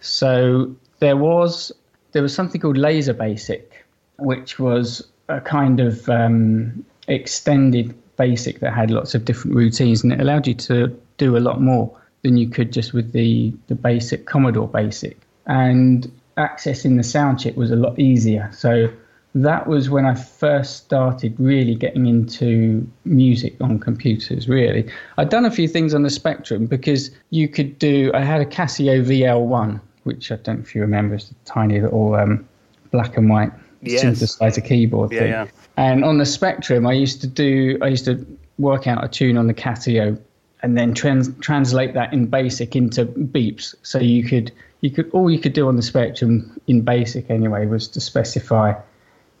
So 0.00 0.74
there 0.98 1.16
was 1.16 1.72
there 2.12 2.22
was 2.22 2.34
something 2.34 2.60
called 2.60 2.76
Laser 2.76 3.14
Basic, 3.14 3.84
which 4.18 4.58
was 4.58 5.06
a 5.28 5.40
kind 5.40 5.80
of 5.80 6.08
um, 6.08 6.84
extended 7.08 7.94
basic 8.16 8.60
that 8.60 8.74
had 8.74 8.90
lots 8.90 9.14
of 9.14 9.24
different 9.24 9.56
routines, 9.56 10.02
and 10.02 10.12
it 10.12 10.20
allowed 10.20 10.46
you 10.46 10.54
to 10.54 10.88
do 11.16 11.36
a 11.36 11.38
lot 11.38 11.60
more 11.60 11.96
than 12.22 12.36
you 12.36 12.48
could 12.48 12.72
just 12.72 12.92
with 12.92 13.12
the 13.12 13.52
the 13.68 13.74
basic 13.74 14.26
Commodore 14.26 14.68
Basic. 14.68 15.18
And 15.46 16.10
accessing 16.36 16.96
the 16.96 17.02
sound 17.02 17.40
chip 17.40 17.56
was 17.56 17.70
a 17.70 17.76
lot 17.76 17.98
easier. 17.98 18.50
So 18.52 18.90
that 19.34 19.66
was 19.66 19.88
when 19.88 20.06
I 20.06 20.14
first 20.14 20.76
started 20.76 21.34
really 21.38 21.74
getting 21.74 22.06
into 22.06 22.86
music 23.04 23.54
on 23.60 23.78
computers. 23.78 24.48
Really, 24.48 24.90
I'd 25.18 25.28
done 25.28 25.44
a 25.44 25.50
few 25.50 25.68
things 25.68 25.94
on 25.94 26.02
the 26.02 26.10
Spectrum 26.10 26.66
because 26.66 27.10
you 27.30 27.48
could 27.48 27.78
do. 27.78 28.10
I 28.12 28.22
had 28.22 28.40
a 28.40 28.46
Casio 28.46 29.04
VL1, 29.04 29.80
which 30.04 30.30
I 30.32 30.36
don't 30.36 30.56
know 30.58 30.62
if 30.62 30.74
you 30.74 30.80
remember, 30.80 31.14
is 31.16 31.30
a 31.30 31.34
tiny 31.48 31.80
little 31.80 32.14
um, 32.14 32.48
black 32.90 33.16
and 33.16 33.28
white 33.28 33.52
Yes. 33.82 34.04
synthesizer 34.04 34.62
keyboard 34.64 35.10
Yeah, 35.12 35.18
thing. 35.20 35.28
yeah. 35.30 35.46
And 35.78 36.04
on 36.04 36.18
the 36.18 36.26
Spectrum, 36.26 36.86
I 36.86 36.92
used 36.92 37.22
to 37.22 37.26
do. 37.26 37.78
I 37.80 37.88
used 37.88 38.04
to 38.04 38.26
work 38.58 38.86
out 38.86 39.02
a 39.02 39.08
tune 39.08 39.38
on 39.38 39.46
the 39.46 39.54
Casio 39.54 40.18
and 40.62 40.76
then 40.76 40.92
trans- 40.92 41.34
translate 41.40 41.94
that 41.94 42.12
in 42.12 42.26
basic 42.26 42.76
into 42.76 43.06
beeps. 43.06 43.74
So 43.82 43.98
you 43.98 44.22
could 44.24 44.52
you 44.82 44.90
could 44.90 45.10
all 45.12 45.30
you 45.30 45.38
could 45.38 45.54
do 45.54 45.66
on 45.68 45.76
the 45.76 45.82
Spectrum 45.82 46.60
in 46.66 46.82
basic 46.82 47.30
anyway 47.30 47.64
was 47.66 47.88
to 47.88 48.00
specify 48.00 48.74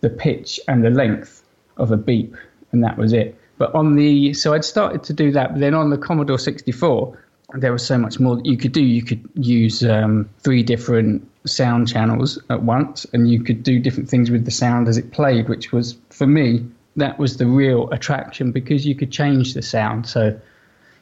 the 0.00 0.08
pitch 0.08 0.58
and 0.68 0.82
the 0.82 0.88
length 0.90 1.42
of 1.76 1.90
a 1.92 1.96
beep, 1.98 2.34
and 2.72 2.82
that 2.82 2.96
was 2.96 3.12
it. 3.12 3.36
But 3.58 3.74
on 3.74 3.94
the 3.96 4.32
so 4.32 4.54
I'd 4.54 4.64
started 4.64 5.02
to 5.04 5.12
do 5.12 5.30
that, 5.32 5.52
but 5.52 5.60
then 5.60 5.74
on 5.74 5.90
the 5.90 5.98
Commodore 5.98 6.38
64, 6.38 7.18
there 7.54 7.72
was 7.72 7.86
so 7.86 7.98
much 7.98 8.20
more 8.20 8.36
that 8.36 8.46
you 8.46 8.56
could 8.56 8.72
do. 8.72 8.82
You 8.82 9.02
could 9.02 9.28
use 9.34 9.84
um, 9.84 10.28
three 10.40 10.62
different 10.62 11.28
sound 11.46 11.88
channels 11.88 12.38
at 12.50 12.62
once, 12.62 13.06
and 13.12 13.30
you 13.30 13.42
could 13.42 13.62
do 13.62 13.78
different 13.78 14.08
things 14.08 14.30
with 14.30 14.44
the 14.44 14.50
sound 14.50 14.88
as 14.88 14.96
it 14.98 15.12
played, 15.12 15.48
which 15.48 15.72
was 15.72 15.96
for 16.10 16.26
me 16.26 16.64
that 16.96 17.18
was 17.18 17.36
the 17.36 17.46
real 17.46 17.88
attraction 17.90 18.52
because 18.52 18.86
you 18.86 18.94
could 18.94 19.10
change 19.10 19.54
the 19.54 19.62
sound. 19.62 20.06
So 20.06 20.38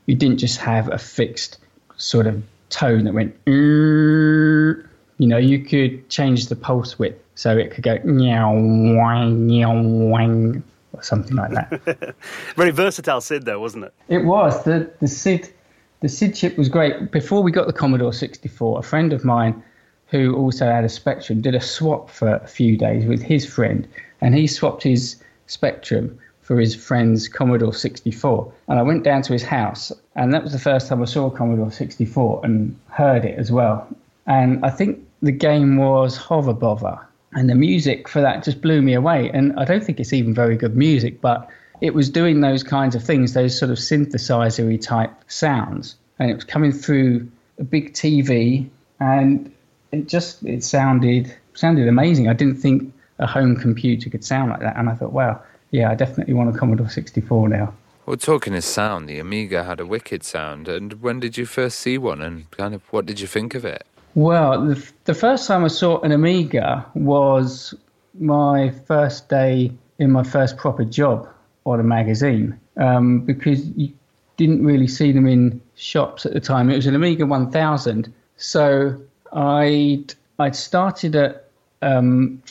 you 0.06 0.14
didn't 0.14 0.38
just 0.38 0.58
have 0.58 0.90
a 0.92 0.98
fixed 0.98 1.58
sort 1.96 2.26
of 2.26 2.42
tone 2.70 3.04
that 3.04 3.14
went. 3.14 3.34
You 3.46 5.26
know, 5.26 5.38
you 5.38 5.64
could 5.64 6.08
change 6.08 6.46
the 6.46 6.56
pulse 6.56 6.98
width 6.98 7.22
so 7.34 7.56
it 7.56 7.70
could 7.72 7.84
go 7.84 7.98
meow 8.04 8.52
wang 8.52 9.46
meow 9.46 9.82
wang 9.82 10.62
or 10.92 11.02
something 11.02 11.36
like 11.36 11.50
that. 11.52 12.14
Very 12.56 12.70
versatile 12.70 13.20
SID, 13.20 13.44
though, 13.44 13.60
wasn't 13.60 13.84
it? 13.84 13.94
It 14.08 14.24
was 14.24 14.62
the 14.64 14.90
the 15.00 15.08
SID 15.08 15.52
the 16.00 16.08
SID 16.08 16.34
chip 16.34 16.56
was 16.56 16.68
great. 16.68 17.10
Before 17.10 17.42
we 17.42 17.50
got 17.50 17.66
the 17.66 17.72
Commodore 17.72 18.12
64, 18.12 18.78
a 18.78 18.82
friend 18.82 19.12
of 19.12 19.24
mine 19.24 19.62
who 20.06 20.34
also 20.36 20.66
had 20.66 20.84
a 20.84 20.88
Spectrum 20.88 21.40
did 21.40 21.54
a 21.54 21.60
swap 21.60 22.08
for 22.08 22.34
a 22.34 22.46
few 22.46 22.76
days 22.76 23.06
with 23.06 23.22
his 23.22 23.44
friend, 23.44 23.86
and 24.20 24.34
he 24.34 24.46
swapped 24.46 24.82
his 24.82 25.16
Spectrum 25.46 26.18
for 26.40 26.58
his 26.58 26.74
friend's 26.74 27.28
Commodore 27.28 27.74
64. 27.74 28.50
And 28.68 28.78
I 28.78 28.82
went 28.82 29.04
down 29.04 29.22
to 29.22 29.32
his 29.32 29.42
house, 29.42 29.92
and 30.14 30.32
that 30.32 30.42
was 30.42 30.52
the 30.52 30.58
first 30.58 30.88
time 30.88 31.02
I 31.02 31.04
saw 31.04 31.26
a 31.26 31.30
Commodore 31.30 31.70
64 31.70 32.40
and 32.42 32.78
heard 32.88 33.24
it 33.24 33.38
as 33.38 33.52
well. 33.52 33.86
And 34.26 34.64
I 34.64 34.70
think 34.70 35.06
the 35.20 35.32
game 35.32 35.76
was 35.76 36.16
Hover 36.16 36.54
Bovver, 36.54 36.98
and 37.32 37.50
the 37.50 37.54
music 37.54 38.08
for 38.08 38.22
that 38.22 38.44
just 38.44 38.62
blew 38.62 38.80
me 38.80 38.94
away. 38.94 39.30
And 39.34 39.58
I 39.58 39.64
don't 39.66 39.84
think 39.84 40.00
it's 40.00 40.14
even 40.14 40.32
very 40.32 40.56
good 40.56 40.74
music, 40.74 41.20
but 41.20 41.48
it 41.80 41.94
was 41.94 42.10
doing 42.10 42.40
those 42.40 42.62
kinds 42.62 42.94
of 42.94 43.02
things, 43.02 43.34
those 43.34 43.58
sort 43.58 43.70
of 43.70 43.78
synthesizery 43.78 44.80
type 44.80 45.12
sounds, 45.28 45.96
and 46.18 46.30
it 46.30 46.34
was 46.34 46.44
coming 46.44 46.72
through 46.72 47.30
a 47.58 47.64
big 47.64 47.92
TV, 47.92 48.68
and 49.00 49.52
it 49.92 50.08
just 50.08 50.42
it 50.44 50.64
sounded 50.64 51.34
sounded 51.54 51.88
amazing. 51.88 52.28
I 52.28 52.32
didn't 52.32 52.56
think 52.56 52.92
a 53.18 53.26
home 53.26 53.56
computer 53.56 54.10
could 54.10 54.24
sound 54.24 54.50
like 54.50 54.60
that, 54.60 54.76
and 54.76 54.88
I 54.88 54.94
thought, 54.94 55.12
wow, 55.12 55.40
yeah, 55.70 55.90
I 55.90 55.94
definitely 55.94 56.34
want 56.34 56.54
a 56.54 56.58
Commodore 56.58 56.88
64 56.88 57.48
now. 57.48 57.74
Well, 58.06 58.16
talking 58.16 58.54
of 58.54 58.64
sound, 58.64 59.08
the 59.08 59.18
Amiga 59.18 59.64
had 59.64 59.80
a 59.80 59.86
wicked 59.86 60.24
sound. 60.24 60.66
And 60.66 61.02
when 61.02 61.20
did 61.20 61.36
you 61.36 61.44
first 61.44 61.78
see 61.78 61.98
one, 61.98 62.22
and 62.22 62.50
kind 62.52 62.74
of 62.74 62.82
what 62.92 63.06
did 63.06 63.20
you 63.20 63.26
think 63.26 63.54
of 63.54 63.64
it? 63.64 63.84
Well, 64.14 64.64
the, 64.64 64.92
the 65.04 65.14
first 65.14 65.46
time 65.46 65.64
I 65.64 65.68
saw 65.68 66.00
an 66.00 66.12
Amiga 66.12 66.86
was 66.94 67.74
my 68.18 68.70
first 68.86 69.28
day 69.28 69.72
in 69.98 70.10
my 70.10 70.22
first 70.22 70.56
proper 70.56 70.84
job 70.84 71.28
on 71.74 71.80
a 71.80 71.84
magazine 71.84 72.58
um, 72.76 73.20
because 73.20 73.68
you 73.70 73.92
didn't 74.36 74.64
really 74.64 74.86
see 74.86 75.12
them 75.12 75.26
in 75.26 75.60
shops 75.74 76.24
at 76.24 76.32
the 76.32 76.40
time. 76.40 76.70
It 76.70 76.76
was 76.76 76.86
an 76.86 76.94
Amiga 76.94 77.26
1000. 77.26 78.12
So 78.36 79.00
I'd, 79.32 80.14
I'd 80.38 80.56
started 80.56 81.16
at 81.16 81.48
um, 81.82 82.42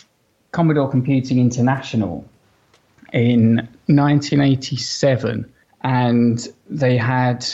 Commodore 0.51 0.89
Computing 0.89 1.39
International 1.39 2.25
in 3.13 3.55
1987, 3.87 5.51
and 5.81 6.47
they 6.69 6.97
had 6.97 7.45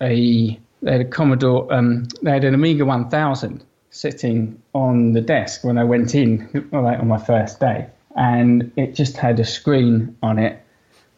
a 0.00 0.58
they 0.82 0.92
had 0.92 1.00
a 1.00 1.04
Commodore, 1.04 1.72
um, 1.72 2.08
they 2.22 2.32
had 2.32 2.44
an 2.44 2.54
Amiga 2.54 2.84
1000 2.84 3.62
sitting 3.90 4.60
on 4.74 5.12
the 5.12 5.20
desk 5.20 5.62
when 5.62 5.78
I 5.78 5.84
went 5.84 6.14
in, 6.14 6.68
on 6.72 7.06
my 7.06 7.18
first 7.18 7.60
day, 7.60 7.86
and 8.16 8.72
it 8.76 8.94
just 8.94 9.16
had 9.16 9.38
a 9.38 9.44
screen 9.44 10.16
on 10.22 10.38
it 10.38 10.61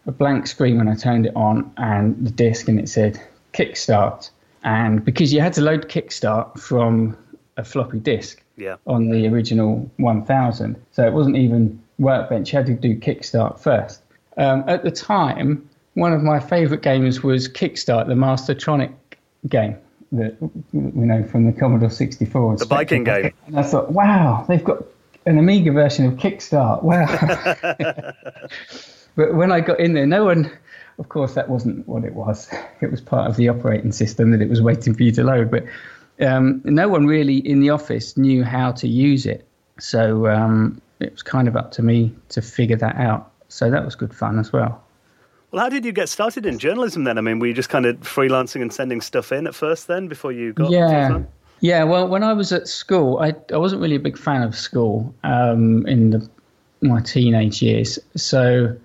a 0.07 0.13
blank 0.13 0.47
screen 0.47 0.79
when 0.79 0.89
I 0.89 0.95
turned 0.95 1.27
it 1.27 1.37
on 1.37 1.73
and 1.77 2.27
the 2.27 2.31
disk, 2.31 2.69
and 2.69 2.79
it 2.79 2.89
said 2.89 3.21
Kickstart. 3.53 4.31
And 4.63 5.05
because 5.05 5.33
you 5.33 5.41
had 5.41 5.53
to 5.55 5.61
load 5.61 5.89
Kickstart 5.89 6.59
from 6.59 7.17
a 7.57 7.65
floppy 7.65 7.99
disk 7.99 8.43
yeah. 8.57 8.77
on 8.87 9.11
the 9.11 9.27
original 9.29 9.91
1000, 9.99 10.77
so 10.93 11.07
it 11.07 11.13
wasn't 11.13 11.37
even 11.37 11.83
Workbench. 11.99 12.53
You 12.53 12.59
had 12.59 12.67
to 12.67 12.75
do 12.75 12.97
Kickstart 12.97 13.61
first. 13.61 14.01
Um, 14.37 14.65
at 14.67 14.83
the 14.83 14.91
time, 14.91 15.69
one 15.95 16.13
of 16.13 16.23
my 16.23 16.41
favourite 16.41 16.83
games 16.83 17.23
was 17.23 17.49
Kickstart, 17.49 18.09
the 18.09 18.15
Mastertronic 18.15 18.93
game 19.49 19.77
that 20.13 20.37
you 20.41 20.61
know 20.73 21.25
from 21.25 21.47
the 21.47 21.53
Commodore 21.53 21.91
64. 21.91 22.57
The 22.57 22.67
biking 22.67 23.05
game. 23.05 23.33
And 23.47 23.59
I 23.59 23.63
thought, 23.63 23.93
wow, 23.93 24.45
they've 24.49 24.65
got 24.65 24.85
an 25.27 25.39
Amiga 25.39 25.73
version 25.73 26.07
of 26.07 26.15
Kickstart. 26.15 26.83
Wow. 26.83 28.13
But 29.17 29.35
when 29.35 29.53
I 29.53 29.61
got 29.61 29.81
in 29.81 29.95
there, 29.95 30.07
no 30.07 30.25
one, 30.25 30.51
of 30.99 31.09
course, 31.09 31.35
that 31.35 31.49
wasn't 31.49 31.87
what 31.87 32.05
it 32.05 32.15
was. 32.15 32.51
It 32.81 32.91
was 32.91 33.01
part 33.01 33.31
of 33.31 33.37
the 33.37 33.49
operating 33.49 33.93
system 33.93 34.31
that 34.33 34.43
it 34.43 34.51
was 34.51 34.61
waiting 34.61 34.93
for 34.93 35.03
you 35.05 35.13
to 35.13 35.25
load. 35.25 35.51
But 35.51 35.65
um, 36.21 36.61
no 36.65 36.87
one 36.87 37.07
really 37.07 37.39
in 37.39 37.61
the 37.61 37.71
office 37.71 38.17
knew 38.17 38.45
how 38.45 38.73
to 38.73 38.87
use 38.87 39.25
it. 39.25 39.47
So 39.79 40.27
um, 40.27 40.83
it 41.01 41.13
was 41.13 41.23
kind 41.23 41.49
of 41.49 41.57
up 41.57 41.71
to 41.73 41.83
me 41.83 42.15
to 42.31 42.43
figure 42.43 42.77
that 42.77 42.97
out. 42.97 43.31
So 43.49 43.71
that 43.71 43.85
was 43.85 43.95
good 43.95 44.15
fun 44.15 44.39
as 44.39 44.53
well. 44.53 44.83
Well, 45.51 45.63
how 45.63 45.69
did 45.69 45.85
you 45.85 45.93
get 45.93 46.09
started 46.09 46.45
in 46.45 46.59
journalism 46.59 47.05
then? 47.05 47.17
I 47.17 47.21
mean, 47.21 47.39
were 47.39 47.47
you 47.47 47.55
just 47.55 47.71
kind 47.71 47.87
of 47.87 47.97
freelancing 48.01 48.61
and 48.61 48.73
sending 48.73 49.01
stuff 49.01 49.33
in 49.33 49.47
at 49.47 49.55
first 49.55 49.87
then 49.87 50.09
before 50.09 50.33
you 50.33 50.53
got 50.53 50.71
yeah. 50.71 51.23
Yeah, 51.61 51.85
well, 51.85 52.09
when 52.09 52.23
I 52.23 52.33
was 52.33 52.53
at 52.53 52.69
school, 52.69 53.19
I, 53.21 53.33
I 53.53 53.57
wasn't 53.57 53.81
really 53.81 53.95
a 53.95 54.01
big 54.01 54.19
fan 54.19 54.43
of 54.43 54.55
school 54.55 55.15
um, 55.23 55.87
in 55.87 56.11
the, 56.11 56.29
my 56.83 57.01
teenage 57.01 57.63
years. 57.63 57.99
So 58.17 58.77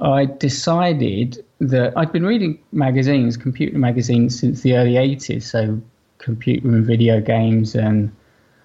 I 0.00 0.26
decided 0.26 1.44
that 1.60 1.96
I'd 1.96 2.12
been 2.12 2.26
reading 2.26 2.58
magazines, 2.72 3.36
computer 3.36 3.78
magazines, 3.78 4.38
since 4.38 4.62
the 4.62 4.76
early 4.76 4.94
80s. 4.94 5.42
So, 5.42 5.80
computer 6.18 6.68
and 6.68 6.84
video 6.84 7.20
games, 7.20 7.74
and 7.74 8.14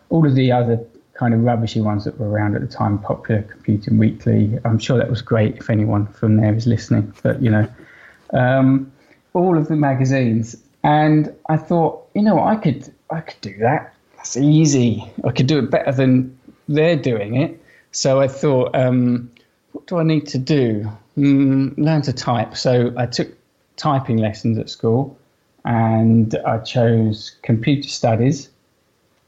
all 0.10 0.26
of 0.26 0.36
the 0.36 0.52
other 0.52 0.80
kind 1.14 1.34
of 1.34 1.44
rubbishy 1.44 1.82
ones 1.82 2.04
that 2.06 2.20
were 2.20 2.28
around 2.28 2.56
at 2.56 2.62
the 2.62 2.68
time, 2.68 2.98
Popular 2.98 3.44
Computing 3.44 3.98
Weekly. 3.98 4.58
I'm 4.66 4.80
sure 4.80 4.98
that 4.98 5.10
was 5.10 5.22
great 5.22 5.58
if 5.58 5.70
anyone 5.70 6.08
from 6.08 6.38
there 6.38 6.54
is 6.54 6.66
listening, 6.68 7.14
but 7.22 7.42
you 7.42 7.52
know, 7.52 7.68
um, 8.34 8.92
all 9.34 9.58
of 9.58 9.68
the 9.68 9.76
magazines. 9.76 10.56
And 10.84 11.34
I 11.48 11.58
thought, 11.58 12.08
you 12.16 12.24
know, 12.24 12.44
I 12.44 12.56
could, 12.56 12.92
I 13.12 13.22
could 13.22 13.40
do 13.42 13.56
that. 13.60 13.94
That's 14.18 14.36
easy. 14.36 15.12
I 15.24 15.32
could 15.32 15.48
do 15.48 15.60
it 15.60 15.70
better 15.70 15.92
than 15.92 16.38
they're 16.68 16.96
doing 16.96 17.36
it. 17.36 17.64
So 17.92 18.20
I 18.20 18.28
thought, 18.28 18.76
um, 18.76 19.32
what 19.74 19.86
do 19.88 19.98
I 19.98 20.04
need 20.04 20.28
to 20.30 20.38
do? 20.38 20.90
Mm, 21.18 21.78
learn 21.78 22.02
to 22.04 22.14
type. 22.14 22.56
So 22.56 22.94
I 22.98 23.06
took 23.06 23.30
typing 23.76 24.18
lessons 24.18 24.58
at 24.58 24.70
school, 24.70 25.18
and 25.66 26.36
I 26.46 26.60
chose 26.60 27.36
computer 27.42 27.90
studies, 27.90 28.50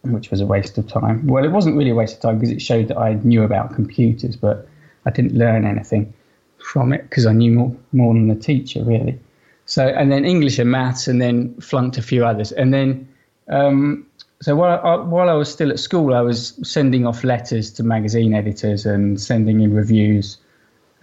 which 0.04 0.32
was 0.32 0.42
a 0.42 0.46
waste 0.46 0.78
of 0.78 0.88
time. 0.88 1.28
Well, 1.28 1.44
it 1.44 1.52
wasn't 1.52 1.76
really 1.76 1.92
a 1.92 1.96
waste 1.96 2.16
of 2.16 2.22
time 2.22 2.40
because 2.40 2.52
it 2.52 2.62
showed 2.62 2.88
that 2.88 2.98
I 2.98 3.16
knew 3.24 3.44
about 3.44 3.74
computers, 3.74 4.36
but 4.36 4.68
I 5.06 5.12
didn't 5.12 5.36
learn 5.36 5.66
anything 5.66 6.14
from 6.58 6.94
it 6.94 7.04
because 7.10 7.26
I 7.26 7.34
knew 7.34 7.52
more, 7.52 7.76
more 7.92 8.14
than 8.14 8.30
the 8.30 8.36
teacher 8.36 8.84
really. 8.84 9.20
So 9.66 9.88
and 9.88 10.12
then 10.12 10.26
English 10.26 10.60
and 10.60 10.72
maths, 10.72 11.08
and 11.08 11.22
then 11.22 11.54
flunked 11.56 11.98
a 11.98 12.02
few 12.02 12.26
others, 12.26 12.52
and 12.52 12.74
then. 12.74 13.08
Um, 13.50 14.06
so 14.42 14.58
while 14.58 14.80
I, 14.84 14.96
while 14.96 15.30
I 15.30 15.34
was 15.34 15.50
still 15.50 15.70
at 15.70 15.80
school, 15.80 16.14
I 16.14 16.20
was 16.20 16.60
sending 16.64 17.08
off 17.08 17.24
letters 17.24 17.72
to 17.72 17.84
magazine 17.84 18.34
editors 18.34 18.86
and 18.86 19.20
sending 19.20 19.62
in 19.62 19.74
reviews 19.74 20.38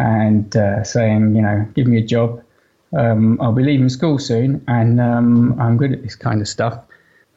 and 0.00 0.56
uh, 0.56 0.82
saying, 0.82 1.36
you 1.36 1.42
know, 1.42 1.68
give 1.74 1.86
me 1.86 1.98
a 1.98 2.02
job. 2.02 2.42
Um, 2.96 3.40
I'll 3.40 3.52
be 3.52 3.62
leaving 3.62 3.90
school 3.90 4.18
soon, 4.18 4.64
and 4.66 4.98
um, 5.00 5.60
I'm 5.60 5.76
good 5.76 5.92
at 5.92 6.02
this 6.02 6.16
kind 6.16 6.40
of 6.40 6.48
stuff. 6.48 6.82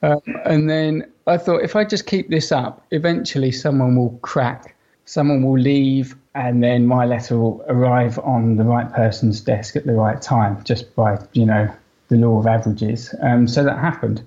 Um, 0.02 0.22
and 0.46 0.70
then 0.70 1.12
I 1.28 1.38
thought, 1.38 1.62
if 1.62 1.76
I 1.76 1.84
just 1.84 2.08
keep 2.08 2.30
this 2.30 2.52
up, 2.52 2.86
eventually 2.92 3.52
someone 3.52 3.96
will 3.96 4.18
crack, 4.22 4.76
someone 5.06 5.44
will 5.44 5.60
leave, 5.60 6.16
and 6.36 6.64
then 6.64 6.88
my 6.88 7.06
letter 7.06 7.38
will 7.38 7.64
arrive 7.68 8.18
on 8.20 8.56
the 8.56 8.64
right 8.64 8.92
person's 8.94 9.42
desk 9.42 9.76
at 9.76 9.86
the 9.86 9.94
right 9.94 10.22
time, 10.22 10.64
just 10.64 10.96
by 10.96 11.20
you 11.34 11.46
know 11.46 11.70
the 12.08 12.16
law 12.16 12.40
of 12.40 12.48
averages. 12.48 13.14
Um, 13.22 13.48
so 13.48 13.64
that 13.64 13.78
happened. 13.78 14.26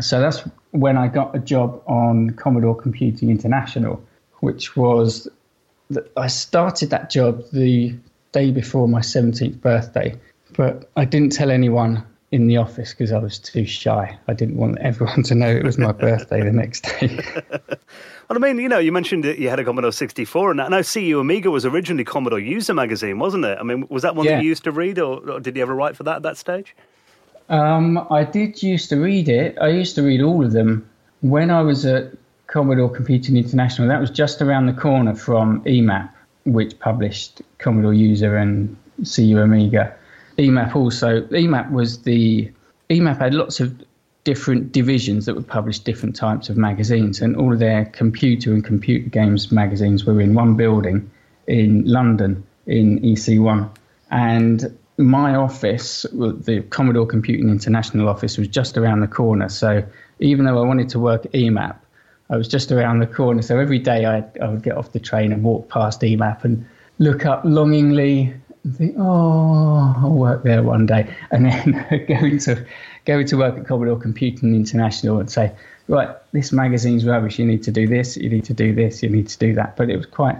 So 0.00 0.20
that's 0.20 0.40
when 0.72 0.98
I 0.98 1.08
got 1.08 1.34
a 1.34 1.38
job 1.38 1.82
on 1.86 2.30
Commodore 2.30 2.76
Computing 2.76 3.30
International, 3.30 4.00
which 4.40 4.76
was 4.76 5.26
I 6.16 6.26
started 6.26 6.90
that 6.90 7.10
job 7.10 7.44
the 7.52 7.94
day 8.32 8.50
before 8.50 8.88
my 8.88 9.00
17th 9.00 9.60
birthday, 9.60 10.14
but 10.56 10.90
I 10.96 11.04
didn't 11.04 11.32
tell 11.32 11.50
anyone 11.50 12.04
in 12.30 12.46
the 12.46 12.58
office 12.58 12.90
because 12.92 13.10
I 13.10 13.18
was 13.18 13.38
too 13.38 13.64
shy. 13.64 14.18
I 14.28 14.34
didn't 14.34 14.56
want 14.56 14.78
everyone 14.78 15.22
to 15.24 15.34
know 15.34 15.48
it 15.48 15.64
was 15.64 15.78
my 15.78 15.92
birthday 15.92 16.42
the 16.42 16.52
next 16.52 16.82
day. 16.82 17.18
well, 17.50 17.78
I 18.30 18.38
mean, 18.38 18.58
you 18.58 18.68
know, 18.68 18.78
you 18.78 18.92
mentioned 18.92 19.24
that 19.24 19.38
you 19.38 19.48
had 19.48 19.58
a 19.58 19.64
Commodore 19.64 19.92
64, 19.92 20.50
and 20.50 20.60
I 20.60 20.68
know 20.68 20.82
CU 20.82 21.20
Amiga 21.20 21.50
was 21.50 21.64
originally 21.64 22.04
Commodore 22.04 22.40
User 22.40 22.74
magazine, 22.74 23.18
wasn't 23.18 23.44
it? 23.44 23.58
I 23.58 23.62
mean, 23.62 23.86
was 23.88 24.02
that 24.02 24.14
one 24.14 24.26
yeah. 24.26 24.36
that 24.36 24.42
you 24.42 24.48
used 24.48 24.64
to 24.64 24.72
read, 24.72 24.98
or, 24.98 25.30
or, 25.30 25.40
did 25.40 25.56
you 25.56 25.62
ever 25.62 25.74
write 25.74 25.96
for 25.96 26.02
that 26.04 26.16
at 26.16 26.22
that 26.22 26.36
stage? 26.36 26.76
Um, 27.48 28.06
I 28.10 28.24
did 28.24 28.62
used 28.62 28.90
to 28.90 28.96
read 28.96 29.28
it. 29.28 29.56
I 29.58 29.68
used 29.68 29.94
to 29.94 30.02
read 30.02 30.20
all 30.20 30.44
of 30.44 30.52
them. 30.52 30.88
When 31.22 31.50
I 31.50 31.62
was 31.62 31.86
at 31.86 32.12
Commodore 32.48 32.90
Computing 32.90 33.36
International. 33.36 33.88
That 33.88 34.00
was 34.00 34.10
just 34.10 34.42
around 34.42 34.66
the 34.66 34.72
corner 34.72 35.14
from 35.14 35.62
EMAP, 35.64 36.08
which 36.44 36.78
published 36.80 37.42
Commodore 37.58 37.94
User 37.94 38.36
and 38.36 38.76
CU 39.04 39.38
Amiga. 39.38 39.94
EMAP 40.38 40.74
also, 40.74 41.20
EMAP 41.28 41.70
was 41.70 42.02
the, 42.02 42.50
EMAP 42.90 43.18
had 43.18 43.34
lots 43.34 43.60
of 43.60 43.84
different 44.24 44.72
divisions 44.72 45.26
that 45.26 45.34
would 45.34 45.46
publish 45.46 45.78
different 45.78 46.16
types 46.16 46.48
of 46.48 46.56
magazines, 46.56 47.20
and 47.20 47.36
all 47.36 47.52
of 47.52 47.58
their 47.58 47.84
computer 47.86 48.52
and 48.52 48.64
computer 48.64 49.08
games 49.08 49.52
magazines 49.52 50.04
were 50.04 50.20
in 50.20 50.34
one 50.34 50.54
building 50.54 51.10
in 51.46 51.84
London 51.84 52.42
in 52.66 52.98
EC1. 53.00 53.68
And 54.10 54.78
my 54.96 55.34
office, 55.34 56.06
the 56.12 56.64
Commodore 56.70 57.06
Computing 57.06 57.50
International 57.50 58.08
office, 58.08 58.38
was 58.38 58.48
just 58.48 58.78
around 58.78 59.00
the 59.00 59.06
corner. 59.06 59.48
So 59.48 59.84
even 60.18 60.46
though 60.46 60.62
I 60.62 60.66
wanted 60.66 60.88
to 60.90 60.98
work 60.98 61.26
at 61.26 61.32
EMAP, 61.32 61.76
I 62.30 62.36
was 62.36 62.48
just 62.48 62.70
around 62.72 63.00
the 63.00 63.06
corner. 63.06 63.42
So 63.42 63.58
every 63.58 63.78
day 63.78 64.04
I, 64.04 64.24
I 64.42 64.48
would 64.48 64.62
get 64.62 64.76
off 64.76 64.92
the 64.92 65.00
train 65.00 65.32
and 65.32 65.42
walk 65.42 65.68
past 65.68 66.00
EMAP 66.02 66.44
and 66.44 66.66
look 66.98 67.24
up 67.24 67.42
longingly 67.44 68.34
and 68.64 68.76
think, 68.76 68.96
oh, 68.98 69.94
I'll 69.98 70.10
work 70.10 70.42
there 70.42 70.62
one 70.62 70.86
day. 70.86 71.14
And 71.30 71.46
then 71.46 72.06
go 72.08 72.14
into, 72.26 72.66
go 73.04 73.22
to 73.22 73.36
work 73.36 73.58
at 73.58 73.66
Commodore 73.66 73.98
Computing 73.98 74.54
International 74.54 75.18
and 75.20 75.30
say, 75.30 75.52
right, 75.88 76.10
this 76.32 76.52
magazine's 76.52 77.06
rubbish. 77.06 77.38
You 77.38 77.46
need 77.46 77.62
to 77.64 77.72
do 77.72 77.86
this, 77.86 78.16
you 78.16 78.28
need 78.28 78.44
to 78.44 78.54
do 78.54 78.74
this, 78.74 79.02
you 79.02 79.08
need 79.08 79.28
to 79.28 79.38
do 79.38 79.54
that. 79.54 79.76
But 79.76 79.88
it 79.88 79.96
was 79.96 80.06
quite 80.06 80.38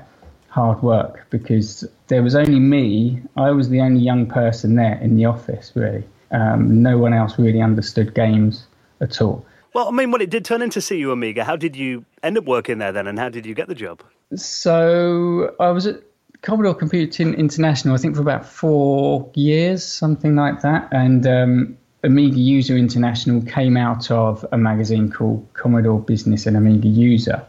hard 0.48 0.82
work 0.82 1.26
because 1.30 1.86
there 2.08 2.22
was 2.22 2.34
only 2.34 2.58
me. 2.58 3.22
I 3.36 3.50
was 3.50 3.68
the 3.68 3.80
only 3.80 4.00
young 4.00 4.26
person 4.26 4.76
there 4.76 4.98
in 5.00 5.16
the 5.16 5.24
office, 5.24 5.72
really. 5.74 6.04
Um, 6.30 6.82
no 6.82 6.98
one 6.98 7.14
else 7.14 7.38
really 7.38 7.62
understood 7.62 8.14
games 8.14 8.66
at 9.00 9.22
all. 9.22 9.46
Well, 9.74 9.88
I 9.88 9.90
mean, 9.90 10.10
when 10.10 10.20
it 10.20 10.30
did 10.30 10.44
turn 10.44 10.62
into 10.62 10.80
CU 10.80 11.10
Amiga, 11.12 11.44
how 11.44 11.56
did 11.56 11.76
you 11.76 12.04
end 12.22 12.38
up 12.38 12.44
working 12.44 12.78
there 12.78 12.92
then, 12.92 13.06
and 13.06 13.18
how 13.18 13.28
did 13.28 13.46
you 13.46 13.54
get 13.54 13.68
the 13.68 13.74
job? 13.74 14.02
So 14.34 15.54
I 15.60 15.70
was 15.70 15.86
at 15.86 16.02
Commodore 16.42 16.74
Computing 16.74 17.34
International, 17.34 17.94
I 17.94 17.98
think, 17.98 18.14
for 18.14 18.22
about 18.22 18.46
four 18.46 19.30
years, 19.34 19.84
something 19.84 20.36
like 20.36 20.62
that. 20.62 20.88
And 20.92 21.26
um, 21.26 21.78
Amiga 22.04 22.38
User 22.38 22.76
International 22.76 23.42
came 23.42 23.76
out 23.76 24.10
of 24.10 24.44
a 24.52 24.58
magazine 24.58 25.10
called 25.10 25.46
Commodore 25.54 26.00
Business 26.00 26.46
and 26.46 26.56
Amiga 26.56 26.88
User, 26.88 27.44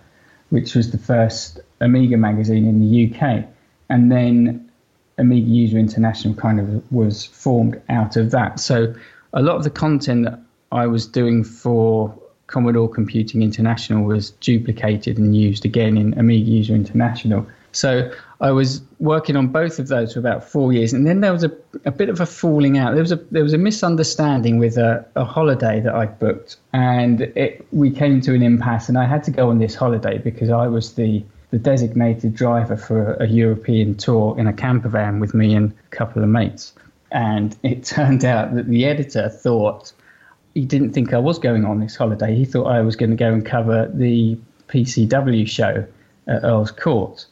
which 0.49 0.75
was 0.75 0.91
the 0.91 0.97
first 0.97 1.59
Amiga 1.81 2.17
magazine 2.17 2.67
in 2.67 2.79
the 2.79 3.13
UK. 3.13 3.45
And 3.89 4.11
then 4.11 4.69
Amiga 5.17 5.47
User 5.47 5.77
International 5.77 6.33
kind 6.33 6.59
of 6.59 6.91
was 6.91 7.25
formed 7.25 7.79
out 7.89 8.17
of 8.17 8.31
that. 8.31 8.59
So 8.59 8.93
a 9.33 9.41
lot 9.41 9.55
of 9.55 9.63
the 9.63 9.69
content 9.69 10.25
that 10.25 10.39
I 10.71 10.87
was 10.87 11.07
doing 11.07 11.43
for 11.43 12.13
Commodore 12.47 12.89
Computing 12.89 13.43
International 13.43 14.03
was 14.03 14.31
duplicated 14.31 15.17
and 15.17 15.35
used 15.35 15.65
again 15.65 15.97
in 15.97 16.17
Amiga 16.17 16.49
User 16.49 16.73
International. 16.73 17.45
So 17.71 18.11
I 18.41 18.51
was 18.51 18.81
working 18.99 19.35
on 19.35 19.47
both 19.47 19.77
of 19.77 19.87
those 19.87 20.13
for 20.13 20.19
about 20.19 20.43
four 20.43 20.73
years, 20.73 20.91
and 20.91 21.05
then 21.05 21.21
there 21.21 21.31
was 21.31 21.43
a, 21.43 21.51
a 21.85 21.91
bit 21.91 22.09
of 22.09 22.19
a 22.19 22.25
falling 22.25 22.79
out. 22.79 22.93
There 22.93 23.03
was 23.03 23.11
a 23.11 23.17
there 23.29 23.43
was 23.43 23.53
a 23.53 23.59
misunderstanding 23.59 24.57
with 24.57 24.77
a, 24.77 25.05
a 25.15 25.23
holiday 25.23 25.79
that 25.81 25.93
I 25.93 26.07
booked, 26.07 26.57
and 26.73 27.21
it, 27.21 27.65
we 27.71 27.91
came 27.91 28.21
to 28.21 28.33
an 28.33 28.41
impasse, 28.41 28.89
and 28.89 28.97
I 28.97 29.05
had 29.05 29.23
to 29.25 29.31
go 29.31 29.49
on 29.49 29.59
this 29.59 29.75
holiday 29.75 30.17
because 30.17 30.49
I 30.49 30.67
was 30.67 30.93
the 30.95 31.23
the 31.51 31.59
designated 31.59 32.33
driver 32.33 32.77
for 32.77 33.13
a 33.15 33.27
European 33.27 33.95
tour 33.95 34.37
in 34.37 34.47
a 34.47 34.53
camper 34.53 34.89
van 34.89 35.19
with 35.19 35.33
me 35.33 35.53
and 35.53 35.71
a 35.71 35.95
couple 35.95 36.23
of 36.23 36.29
mates. 36.29 36.73
And 37.11 37.55
it 37.61 37.83
turned 37.95 38.25
out 38.25 38.55
that 38.55 38.67
the 38.67 38.85
editor 38.85 39.29
thought 39.29 39.93
he 40.53 40.65
didn't 40.65 40.93
think 40.93 41.13
I 41.13 41.17
was 41.17 41.39
going 41.39 41.65
on 41.65 41.79
this 41.79 41.95
holiday. 41.95 42.35
He 42.35 42.45
thought 42.45 42.65
I 42.65 42.81
was 42.81 42.95
going 42.95 43.11
to 43.11 43.15
go 43.15 43.31
and 43.31 43.45
cover 43.45 43.89
the 43.93 44.37
PCW 44.67 45.47
show 45.47 45.85
at 46.27 46.43
Earl's 46.43 46.71
Court, 46.71 47.25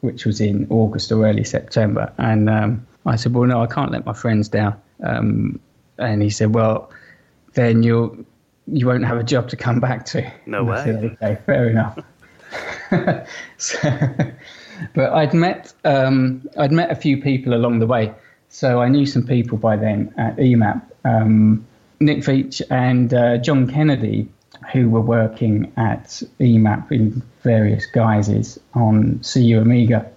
which 0.00 0.24
was 0.24 0.40
in 0.40 0.66
August 0.70 1.10
or 1.12 1.26
early 1.26 1.44
September. 1.44 2.12
And 2.18 2.48
um, 2.50 2.86
I 3.06 3.16
said, 3.16 3.34
"Well, 3.34 3.46
no, 3.46 3.62
I 3.62 3.66
can't 3.66 3.92
let 3.92 4.04
my 4.04 4.12
friends 4.12 4.48
down." 4.48 4.80
Um, 5.02 5.60
and 5.98 6.22
he 6.22 6.30
said, 6.30 6.54
"Well, 6.54 6.90
then 7.54 7.82
you'll 7.82 8.16
you 8.66 8.86
won't 8.86 9.04
have 9.04 9.18
a 9.18 9.24
job 9.24 9.48
to 9.50 9.56
come 9.56 9.80
back 9.80 10.04
to." 10.06 10.30
No 10.46 10.64
way. 10.64 10.82
Said, 10.84 11.04
okay, 11.04 11.38
fair 11.46 11.68
enough. 11.68 11.98
so, 13.58 13.78
but 14.94 15.12
I'd 15.12 15.34
met 15.34 15.72
um, 15.84 16.48
I'd 16.56 16.72
met 16.72 16.90
a 16.90 16.96
few 16.96 17.20
people 17.20 17.54
along 17.54 17.78
the 17.78 17.86
way, 17.86 18.12
so 18.48 18.80
I 18.80 18.88
knew 18.88 19.06
some 19.06 19.26
people 19.26 19.58
by 19.58 19.76
then 19.76 20.12
at 20.16 20.36
EMAP. 20.36 20.82
Um, 21.04 21.66
Nick 22.04 22.18
Veitch 22.18 22.62
and 22.70 23.12
uh, 23.12 23.38
John 23.38 23.70
Kennedy, 23.70 24.28
who 24.72 24.90
were 24.90 25.00
working 25.00 25.72
at 25.76 26.22
EMAP 26.40 26.92
in 26.92 27.22
various 27.42 27.86
guises 27.86 28.58
on 28.74 29.20
CU 29.20 29.58
Amiga 29.60 30.10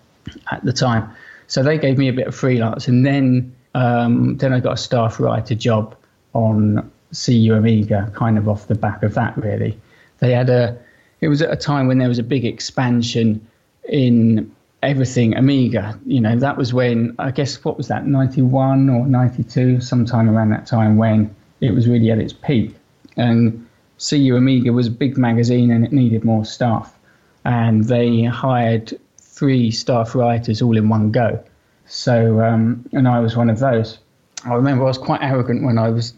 at 0.52 0.64
the 0.64 0.74
time. 0.74 1.10
So 1.48 1.64
they 1.64 1.78
gave 1.78 1.98
me 1.98 2.10
a 2.10 2.14
bit 2.14 2.28
of 2.28 2.36
freelance, 2.36 2.88
and 2.88 3.06
then 3.06 3.56
um, 3.74 4.38
then 4.38 4.54
I 4.54 4.60
got 4.60 4.74
a 4.74 4.78
staff 4.78 5.20
writer 5.20 5.56
job 5.56 5.96
on 6.34 6.92
CU 7.14 7.54
Amiga, 7.54 8.12
kind 8.16 8.38
of 8.38 8.50
off 8.50 8.68
the 8.68 8.76
back 8.76 9.04
of 9.04 9.14
that. 9.14 9.38
Really, 9.38 9.80
they 10.20 10.32
had 10.32 10.50
a 10.50 10.78
it 11.22 11.30
was 11.30 11.42
at 11.42 11.52
a 11.52 11.56
time 11.56 11.88
when 11.88 11.98
there 11.98 12.10
was 12.10 12.20
a 12.20 12.24
big 12.24 12.46
expansion 12.46 13.48
in 13.88 14.54
everything 14.84 15.36
Amiga. 15.36 15.98
You 16.06 16.20
know, 16.20 16.38
that 16.38 16.58
was 16.58 16.74
when 16.74 17.16
I 17.18 17.32
guess 17.32 17.64
what 17.64 17.78
was 17.78 17.88
that, 17.88 18.06
ninety 18.06 18.42
one 18.42 18.90
or 18.90 19.08
ninety 19.08 19.44
two, 19.44 19.80
sometime 19.80 20.30
around 20.30 20.50
that 20.50 20.68
time 20.68 20.98
when 20.98 21.34
it 21.62 21.74
was 21.74 21.88
really 21.88 22.12
at 22.12 22.20
its 22.20 22.34
peak. 22.34 22.76
And 23.16 23.68
CU 23.98 24.36
Amiga 24.36 24.72
was 24.74 24.88
a 24.88 24.92
big 24.92 25.18
magazine 25.18 25.72
and 25.72 25.84
it 25.86 25.92
needed 25.92 26.24
more 26.24 26.46
staff. 26.46 26.98
And 27.46 27.86
they 27.86 28.24
hired 28.24 28.98
three 29.20 29.72
staff 29.72 30.16
writers 30.16 30.62
all 30.62 30.78
in 30.78 30.90
one 30.90 31.12
go. 31.12 31.44
So, 31.86 32.42
um, 32.42 32.86
and 32.92 33.08
I 33.08 33.20
was 33.20 33.36
one 33.36 33.50
of 33.50 33.60
those. 33.60 33.98
I 34.46 34.54
remember 34.54 34.84
I 34.84 34.88
was 34.88 34.98
quite 34.98 35.22
arrogant 35.22 35.64
when 35.64 35.78
I 35.78 35.90
was 35.90 36.14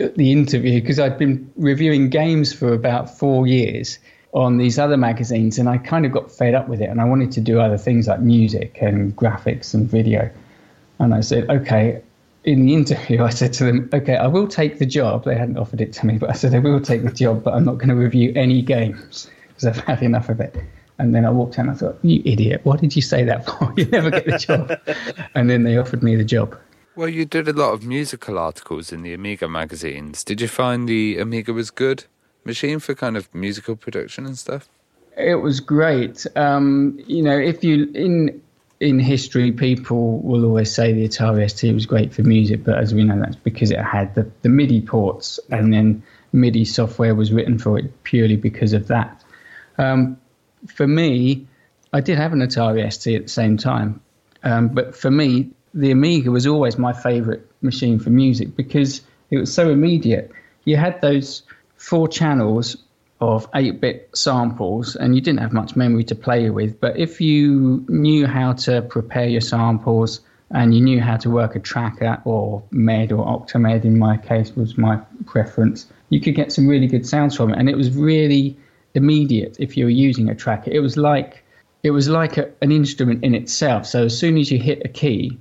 at 0.00 0.16
the 0.16 0.32
interview 0.32 0.80
because 0.80 0.98
I'd 0.98 1.18
been 1.18 1.50
reviewing 1.56 2.08
games 2.08 2.52
for 2.52 2.72
about 2.72 3.18
four 3.18 3.46
years 3.46 3.98
on 4.32 4.58
these 4.58 4.78
other 4.78 4.96
magazines, 4.96 5.58
and 5.58 5.68
I 5.68 5.78
kind 5.78 6.06
of 6.06 6.12
got 6.12 6.30
fed 6.30 6.54
up 6.54 6.68
with 6.68 6.80
it, 6.80 6.88
and 6.88 7.00
I 7.00 7.04
wanted 7.04 7.32
to 7.32 7.40
do 7.40 7.60
other 7.60 7.76
things 7.76 8.06
like 8.06 8.20
music 8.20 8.78
and 8.80 9.14
graphics 9.16 9.74
and 9.74 9.90
video. 9.90 10.30
And 11.00 11.14
I 11.14 11.20
said, 11.20 11.50
okay. 11.50 12.00
In 12.44 12.64
the 12.64 12.74
interview, 12.74 13.22
I 13.22 13.30
said 13.30 13.52
to 13.54 13.64
them, 13.64 13.90
okay, 13.92 14.16
I 14.16 14.26
will 14.26 14.48
take 14.48 14.78
the 14.78 14.86
job. 14.86 15.24
They 15.24 15.36
hadn't 15.36 15.58
offered 15.58 15.80
it 15.80 15.92
to 15.94 16.06
me, 16.06 16.18
but 16.18 16.30
I 16.30 16.32
said, 16.32 16.54
I 16.54 16.58
will 16.58 16.80
take 16.80 17.02
the 17.02 17.12
job, 17.12 17.44
but 17.44 17.54
I'm 17.54 17.64
not 17.64 17.74
going 17.78 17.90
to 17.90 17.94
review 17.94 18.32
any 18.34 18.62
games 18.62 19.30
because 19.48 19.66
I've 19.66 19.84
had 19.84 20.02
enough 20.02 20.28
of 20.28 20.40
it. 20.40 20.56
And 20.98 21.14
then 21.14 21.24
I 21.24 21.30
walked 21.30 21.58
out 21.58 21.66
and 21.66 21.70
I 21.70 21.74
thought, 21.74 21.98
you 22.02 22.22
idiot, 22.24 22.60
what 22.64 22.80
did 22.80 22.96
you 22.96 23.02
say 23.02 23.24
that 23.24 23.46
for? 23.46 23.74
You 23.76 23.86
never 23.86 24.10
get 24.10 24.26
the 24.26 24.38
job. 24.38 24.78
and 25.34 25.50
then 25.50 25.64
they 25.64 25.76
offered 25.76 26.02
me 26.02 26.16
the 26.16 26.24
job. 26.24 26.58
Well, 26.96 27.08
you 27.08 27.24
did 27.24 27.48
a 27.48 27.52
lot 27.52 27.72
of 27.72 27.84
musical 27.84 28.38
articles 28.38 28.92
in 28.92 29.02
the 29.02 29.14
Amiga 29.14 29.48
magazines. 29.48 30.24
Did 30.24 30.40
you 30.40 30.48
find 30.48 30.88
the 30.88 31.18
Amiga 31.18 31.52
was 31.52 31.70
good? 31.70 32.04
machine 32.44 32.78
for 32.78 32.94
kind 32.94 33.16
of 33.16 33.32
musical 33.34 33.76
production 33.76 34.26
and 34.26 34.38
stuff? 34.38 34.68
It 35.16 35.36
was 35.36 35.60
great. 35.60 36.26
Um, 36.36 36.98
you 37.06 37.22
know, 37.22 37.36
if 37.36 37.62
you 37.62 37.90
in 37.94 38.40
in 38.80 38.98
history, 38.98 39.52
people 39.52 40.18
will 40.20 40.44
always 40.44 40.74
say 40.74 40.92
the 40.92 41.06
Atari 41.06 41.48
ST 41.50 41.72
was 41.74 41.84
great 41.84 42.14
for 42.14 42.22
music, 42.22 42.64
but 42.64 42.78
as 42.78 42.94
we 42.94 43.04
know, 43.04 43.20
that's 43.20 43.36
because 43.36 43.70
it 43.70 43.78
had 43.78 44.14
the, 44.14 44.28
the 44.40 44.48
MIDI 44.48 44.80
ports, 44.80 45.38
and 45.50 45.72
then 45.72 46.02
MIDI 46.32 46.64
software 46.64 47.14
was 47.14 47.30
written 47.30 47.58
for 47.58 47.78
it 47.78 48.02
purely 48.04 48.36
because 48.36 48.72
of 48.72 48.88
that. 48.88 49.22
Um, 49.76 50.18
for 50.66 50.86
me, 50.86 51.46
I 51.92 52.00
did 52.00 52.16
have 52.16 52.32
an 52.32 52.40
Atari 52.40 52.90
ST 52.90 53.14
at 53.14 53.22
the 53.24 53.28
same 53.28 53.58
time, 53.58 54.00
um, 54.44 54.68
but 54.68 54.96
for 54.96 55.10
me, 55.10 55.50
the 55.74 55.90
Amiga 55.90 56.30
was 56.30 56.46
always 56.46 56.78
my 56.78 56.94
favorite 56.94 57.46
machine 57.60 57.98
for 57.98 58.10
music 58.10 58.56
because 58.56 59.02
it 59.30 59.38
was 59.38 59.52
so 59.52 59.70
immediate. 59.70 60.32
You 60.64 60.76
had 60.76 61.00
those 61.02 61.42
four 61.76 62.08
channels 62.08 62.76
of 63.20 63.48
8 63.54 63.80
bit 63.80 64.10
samples 64.14 64.96
and 64.96 65.14
you 65.14 65.20
didn't 65.20 65.40
have 65.40 65.52
much 65.52 65.76
memory 65.76 66.04
to 66.04 66.14
play 66.14 66.48
with. 66.50 66.80
But 66.80 66.96
if 66.98 67.20
you 67.20 67.84
knew 67.88 68.26
how 68.26 68.54
to 68.54 68.82
prepare 68.82 69.28
your 69.28 69.42
samples 69.42 70.20
and 70.50 70.74
you 70.74 70.80
knew 70.80 71.00
how 71.00 71.16
to 71.18 71.30
work 71.30 71.54
a 71.54 71.60
tracker 71.60 72.20
or 72.24 72.62
MED 72.70 73.12
or 73.12 73.24
Octamed, 73.24 73.84
in 73.84 73.98
my 73.98 74.16
case, 74.16 74.56
was 74.56 74.78
my 74.78 74.96
preference, 75.26 75.86
you 76.08 76.20
could 76.20 76.34
get 76.34 76.50
some 76.50 76.66
really 76.66 76.86
good 76.86 77.06
sounds 77.06 77.36
from 77.36 77.52
it. 77.52 77.58
And 77.58 77.68
it 77.68 77.76
was 77.76 77.94
really 77.94 78.56
immediate 78.94 79.56
if 79.60 79.76
you 79.76 79.84
were 79.84 79.90
using 79.90 80.28
a 80.30 80.34
tracker. 80.34 80.70
It 80.70 80.80
was 80.80 80.96
like 80.96 81.44
it 81.82 81.92
was 81.92 82.08
like 82.08 82.36
a, 82.36 82.50
an 82.60 82.72
instrument 82.72 83.24
in 83.24 83.34
itself. 83.34 83.86
So 83.86 84.04
as 84.04 84.18
soon 84.18 84.36
as 84.36 84.50
you 84.50 84.58
hit 84.58 84.82
a 84.84 84.88
key, 84.88 85.38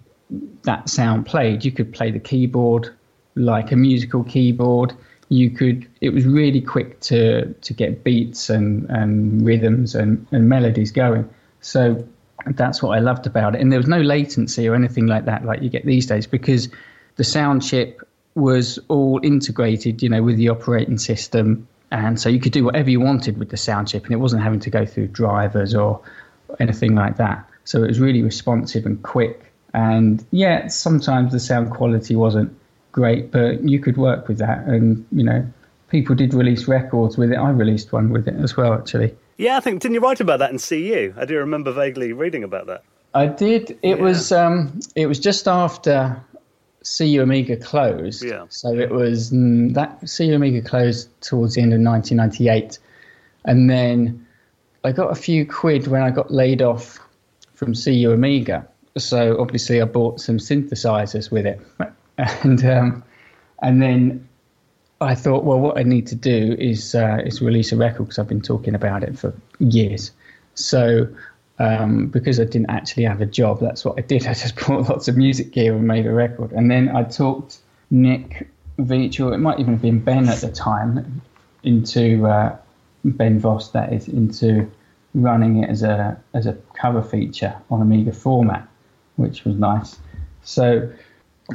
that 0.63 0.89
sound 0.89 1.25
played. 1.25 1.65
You 1.65 1.71
could 1.71 1.93
play 1.93 2.11
the 2.11 2.19
keyboard 2.19 2.93
like 3.35 3.71
a 3.71 3.75
musical 3.75 4.23
keyboard 4.23 4.93
you 5.29 5.49
could 5.51 5.87
it 6.01 6.09
was 6.09 6.25
really 6.25 6.59
quick 6.59 6.99
to 7.01 7.53
to 7.53 7.73
get 7.73 8.03
beats 8.03 8.49
and 8.49 8.89
and 8.89 9.45
rhythms 9.45 9.95
and, 9.95 10.25
and 10.31 10.49
melodies 10.49 10.91
going. 10.91 11.29
So 11.61 12.05
that's 12.47 12.81
what 12.81 12.97
i 12.97 12.99
loved 12.99 13.27
about 13.27 13.55
it. 13.55 13.61
And 13.61 13.71
there 13.71 13.79
was 13.79 13.87
no 13.87 14.01
latency 14.01 14.67
or 14.67 14.75
anything 14.75 15.07
like 15.07 15.25
that 15.25 15.45
like 15.45 15.61
you 15.61 15.69
get 15.69 15.85
these 15.85 16.05
days 16.05 16.25
because 16.25 16.67
the 17.15 17.23
sound 17.23 17.63
chip 17.63 18.01
was 18.35 18.79
all 18.87 19.19
integrated 19.23 20.01
you 20.01 20.09
know 20.09 20.23
with 20.23 20.37
the 20.37 20.49
operating 20.49 20.97
system. 20.97 21.67
And 21.91 22.19
so 22.19 22.29
you 22.29 22.39
could 22.39 22.51
do 22.51 22.63
whatever 22.63 22.89
you 22.89 22.99
wanted 22.99 23.37
with 23.37 23.49
the 23.49 23.57
sound 23.57 23.87
chip 23.87 24.03
and 24.03 24.13
it 24.13 24.17
wasn't 24.17 24.43
having 24.43 24.59
to 24.61 24.69
go 24.69 24.85
through 24.85 25.07
drivers 25.07 25.75
or 25.75 26.01
anything 26.59 26.95
like 26.95 27.17
that. 27.17 27.47
So 27.65 27.83
it 27.83 27.87
was 27.87 27.99
really 27.99 28.23
responsive 28.23 28.85
and 28.85 29.01
quick. 29.03 29.51
And 29.73 30.25
yeah, 30.31 30.67
sometimes 30.67 31.31
the 31.31 31.39
sound 31.39 31.71
quality 31.71 32.15
wasn't 32.15 32.55
great, 32.99 33.31
but 33.31 33.63
you 33.63 33.79
could 33.79 33.97
work 33.97 34.27
with 34.27 34.37
that. 34.39 34.59
And 34.65 35.05
you 35.11 35.23
know, 35.23 35.45
people 35.89 36.15
did 36.15 36.33
release 36.33 36.67
records 36.67 37.17
with 37.17 37.31
it. 37.31 37.37
I 37.37 37.49
released 37.51 37.93
one 37.93 38.09
with 38.09 38.27
it 38.27 38.35
as 38.35 38.57
well, 38.57 38.73
actually. 38.73 39.15
Yeah, 39.37 39.55
I 39.57 39.61
think 39.61 39.81
didn't 39.81 39.95
you 39.95 40.01
write 40.01 40.19
about 40.19 40.39
that 40.39 40.51
in 40.51 40.59
CU? 40.59 41.13
I 41.17 41.25
do 41.25 41.37
remember 41.37 41.71
vaguely 41.71 42.11
reading 42.13 42.43
about 42.43 42.67
that. 42.67 42.83
I 43.13 43.27
did. 43.27 43.71
It 43.81 43.97
Yeah. 43.97 44.03
was 44.03 44.31
um, 44.31 44.79
it 44.95 45.07
was 45.07 45.19
just 45.19 45.47
after 45.47 46.21
CU 46.97 47.21
Amiga 47.21 47.55
closed. 47.57 48.23
Yeah. 48.23 48.45
So 48.49 48.73
it 48.85 48.91
was 48.91 49.31
mm, 49.31 49.73
that 49.75 49.91
CU 50.15 50.33
Amiga 50.35 50.61
closed 50.61 51.09
towards 51.21 51.55
the 51.55 51.61
end 51.61 51.73
of 51.73 51.79
1998, 51.79 52.79
and 53.45 53.69
then 53.69 54.25
I 54.83 54.91
got 54.91 55.09
a 55.11 55.15
few 55.15 55.45
quid 55.45 55.87
when 55.87 56.01
I 56.01 56.09
got 56.09 56.31
laid 56.31 56.61
off 56.61 56.99
from 57.53 57.73
CU 57.73 58.11
Amiga. 58.11 58.67
So 58.97 59.39
obviously 59.39 59.81
I 59.81 59.85
bought 59.85 60.19
some 60.19 60.37
synthesizers 60.37 61.31
with 61.31 61.45
it, 61.45 61.59
and 62.43 62.63
um, 62.65 63.03
and 63.61 63.81
then 63.81 64.27
I 65.01 65.15
thought, 65.15 65.43
well, 65.43 65.59
what 65.59 65.77
I 65.77 65.83
need 65.83 66.07
to 66.07 66.15
do 66.15 66.55
is 66.59 66.95
uh, 66.95 67.21
is 67.25 67.41
release 67.41 67.71
a 67.71 67.77
record 67.77 68.03
because 68.03 68.19
I've 68.19 68.27
been 68.27 68.41
talking 68.41 68.75
about 68.75 69.03
it 69.03 69.17
for 69.17 69.33
years. 69.59 70.11
So 70.55 71.07
um, 71.59 72.07
because 72.07 72.39
I 72.39 72.45
didn't 72.45 72.69
actually 72.69 73.03
have 73.03 73.21
a 73.21 73.25
job, 73.25 73.59
that's 73.59 73.85
what 73.85 73.97
I 73.97 74.01
did. 74.01 74.25
I 74.27 74.33
just 74.33 74.55
bought 74.55 74.89
lots 74.89 75.07
of 75.07 75.17
music 75.17 75.51
gear 75.51 75.75
and 75.75 75.87
made 75.87 76.05
a 76.05 76.11
record. 76.11 76.51
And 76.51 76.69
then 76.69 76.89
I 76.89 77.03
talked 77.03 77.59
Nick 77.89 78.49
Veitch, 78.77 79.23
or 79.25 79.33
it 79.33 79.39
might 79.39 79.59
even 79.59 79.73
have 79.73 79.81
been 79.81 79.99
Ben 79.99 80.27
at 80.29 80.39
the 80.39 80.51
time, 80.51 81.21
into 81.63 82.25
uh, 82.25 82.57
Ben 83.03 83.39
Vost, 83.39 83.73
that 83.73 83.91
is, 83.93 84.07
into 84.07 84.69
running 85.15 85.63
it 85.63 85.69
as 85.69 85.81
a 85.81 86.21
as 86.33 86.45
a 86.45 86.53
cover 86.73 87.01
feature 87.01 87.55
on 87.71 87.81
Amiga 87.81 88.11
format, 88.11 88.67
which 89.15 89.43
was 89.43 89.55
nice. 89.55 89.97
So 90.43 90.89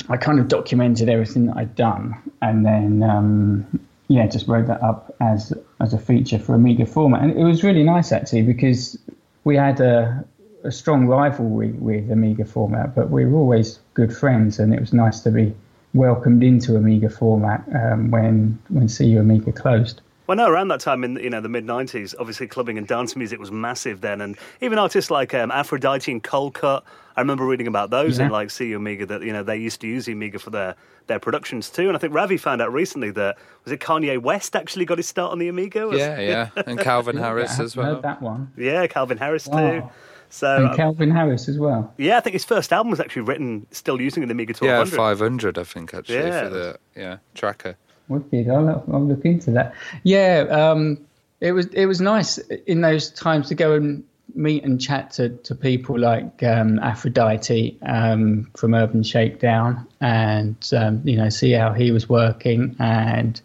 I 0.09 0.17
kind 0.17 0.41
of 0.41 0.49
documented 0.49 1.09
everything 1.09 1.47
that 1.47 1.57
I'd 1.57 1.75
done, 1.75 2.17
and 2.43 2.65
then 2.67 3.03
um, 3.03 3.81
yeah, 4.09 4.27
just 4.27 4.49
wrote 4.49 4.67
that 4.67 4.83
up 4.83 5.15
as 5.21 5.53
as 5.81 5.95
a 5.95 5.99
feature 5.99 6.39
for 6.39 6.55
Amiga 6.55 6.87
format, 6.87 7.23
and 7.23 7.39
it 7.39 7.45
was 7.45 7.63
really 7.63 7.83
nice 7.83 8.13
actually 8.13 8.43
because 8.43 8.99
we 9.45 9.57
had 9.57 9.81
a, 9.81 10.25
a 10.65 10.73
strong 10.73 11.07
rivalry 11.07 11.73
with 11.73 12.11
Amiga 12.11 12.45
format, 12.45 12.95
but 12.95 13.11
we 13.11 13.25
were 13.25 13.39
always 13.39 13.79
good 13.95 14.15
friends, 14.15 14.59
and 14.59 14.75
it 14.75 14.81
was 14.81 14.93
nice 14.93 15.21
to 15.21 15.31
be 15.31 15.55
welcomed 15.95 16.43
into 16.43 16.77
Amiga 16.77 17.09
format 17.09 17.65
um, 17.75 18.11
when 18.11 18.59
when 18.69 18.89
CU 18.89 19.19
Amiga 19.19 19.53
closed. 19.53 20.01
Well, 20.27 20.37
no, 20.39 20.49
around 20.49 20.69
that 20.69 20.81
time 20.81 21.05
in 21.05 21.17
you 21.17 21.31
know 21.31 21.41
the 21.41 21.49
mid 21.49 21.67
'90s, 21.67 22.15
obviously 22.19 22.47
clubbing 22.47 22.79
and 22.79 22.87
dance 22.87 23.15
music 23.15 23.39
was 23.39 23.53
massive 23.53 24.01
then, 24.01 24.21
and 24.21 24.37
even 24.61 24.79
artists 24.79 25.11
like 25.11 25.35
um, 25.35 25.51
Aphrodite 25.51 26.11
and 26.11 26.23
Coldcut. 26.23 26.83
I 27.17 27.21
remember 27.21 27.47
reading 27.47 27.67
about 27.69 27.91
those 27.91 28.19
in 28.19 28.27
Yeah. 28.27 28.33
like 28.33 28.49
CU 28.57 28.77
Amiga 28.77 29.07
that 29.07 29.23
you 29.23 29.33
know 29.33 29.43
they 29.43 29.57
used 29.57 29.81
to 29.83 29.87
use 29.87 30.07
the 30.07 30.13
Amiga 30.13 30.39
for 30.39 30.51
their 30.51 30.75
their 31.07 31.19
productions 31.19 31.71
too. 31.71 31.87
And 31.89 31.97
I 31.97 31.99
think 32.01 32.15
Ravi 32.15 32.37
found 32.37 32.61
out 32.63 32.73
recently 32.73 33.11
that 33.13 33.37
was 33.65 33.73
it 33.73 33.81
Kanye 33.81 34.21
West 34.21 34.57
actually 34.57 34.85
got 34.85 34.99
his 34.99 35.07
start 35.07 35.33
on 35.33 35.39
the 35.39 35.49
Amiga. 35.49 35.87
Was- 35.87 35.99
Yeah, 35.99 36.19
yeah. 36.21 36.49
And 36.67 36.79
Calvin 36.81 37.17
Harris 37.17 37.59
I 37.61 37.65
as 37.65 37.77
well. 37.77 37.95
Heard 37.95 38.03
that 38.03 38.23
one. 38.23 38.51
yeah, 38.57 38.87
Calvin 38.87 39.19
Harris 39.19 39.45
too. 39.45 39.83
So 40.31 40.57
And 40.57 40.67
uh, 40.71 40.75
Calvin 40.77 41.11
Harris 41.13 41.49
as 41.49 41.59
well. 41.59 41.93
yeah, 41.97 42.17
I 42.17 42.21
think 42.21 42.33
his 42.33 42.45
first 42.45 42.73
album 42.73 42.91
was 42.91 42.99
actually 42.99 43.23
written 43.23 43.67
still 43.71 44.01
using 44.01 44.23
an 44.25 44.31
Amiga 44.31 44.55
Yeah, 44.61 44.85
500, 44.85 45.59
I 45.59 45.63
think, 45.65 45.95
actually, 45.95 46.17
Yeah. 46.17 46.45
for 46.45 46.51
the 46.51 46.79
yeah 46.97 47.17
tracker. 47.35 47.77
Wicked. 48.09 48.49
I'll, 48.51 48.85
I'll 48.93 49.05
look 49.07 49.25
into 49.25 49.53
that. 49.53 49.75
Yeah, 50.03 50.47
um, 50.51 50.99
it 51.41 51.53
was 51.53 51.67
it 51.67 51.87
was 51.87 52.01
nice 52.01 52.39
in 52.67 52.81
those 52.81 53.11
times 53.11 53.49
to 53.49 53.55
go 53.55 53.75
and 53.75 54.03
meet 54.35 54.65
and 54.65 54.81
chat 54.81 55.13
to, 55.13 55.31
to 55.31 55.55
people 55.55 55.99
like 55.99 56.43
um, 56.43 56.79
Aphrodite 56.79 57.79
um, 57.83 58.51
from 58.57 58.75
Urban 58.75 59.03
Shakedown, 59.03 59.87
and 60.01 60.57
um, 60.77 61.03
you 61.05 61.17
know 61.17 61.29
see 61.29 61.53
how 61.53 61.73
he 61.73 61.91
was 61.91 62.09
working, 62.09 62.77
and 62.79 63.41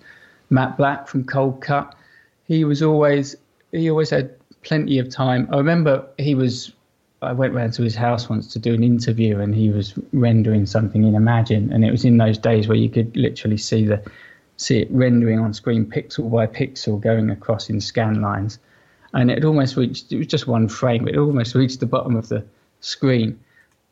Matt 0.49 0.77
Black 0.77 1.07
from 1.07 1.23
Coldcut. 1.25 1.93
He 2.45 2.63
was 2.63 2.81
always 2.81 3.35
he 3.71 3.89
always 3.89 4.09
had 4.09 4.35
plenty 4.63 4.99
of 4.99 5.09
time. 5.09 5.47
I 5.51 5.57
remember 5.57 6.07
he 6.17 6.35
was. 6.35 6.73
I 7.21 7.33
went 7.33 7.53
round 7.53 7.73
to 7.73 7.83
his 7.83 7.95
house 7.95 8.29
once 8.29 8.47
to 8.53 8.59
do 8.59 8.73
an 8.73 8.83
interview, 8.83 9.39
and 9.39 9.53
he 9.53 9.69
was 9.69 9.93
rendering 10.13 10.65
something 10.65 11.03
in 11.03 11.15
Imagine, 11.15 11.73
and 11.73 11.83
it 11.83 11.91
was 11.91 12.05
in 12.05 12.17
those 12.17 12.37
days 12.37 12.67
where 12.67 12.77
you 12.77 12.89
could 12.89 13.15
literally 13.17 13.57
see 13.57 13.85
the 13.85 14.01
see 14.55 14.79
it 14.79 14.87
rendering 14.91 15.39
on 15.39 15.53
screen 15.53 15.85
pixel 15.85 16.29
by 16.29 16.45
pixel 16.45 16.99
going 16.99 17.29
across 17.29 17.69
in 17.69 17.79
scan 17.79 18.21
lines 18.21 18.59
and 19.13 19.31
it 19.31 19.43
almost 19.43 19.75
reached 19.75 20.11
it 20.11 20.17
was 20.17 20.27
just 20.27 20.47
one 20.47 20.67
frame 20.67 21.07
it 21.07 21.17
almost 21.17 21.55
reached 21.55 21.79
the 21.79 21.85
bottom 21.85 22.15
of 22.15 22.29
the 22.29 22.45
screen. 22.81 23.39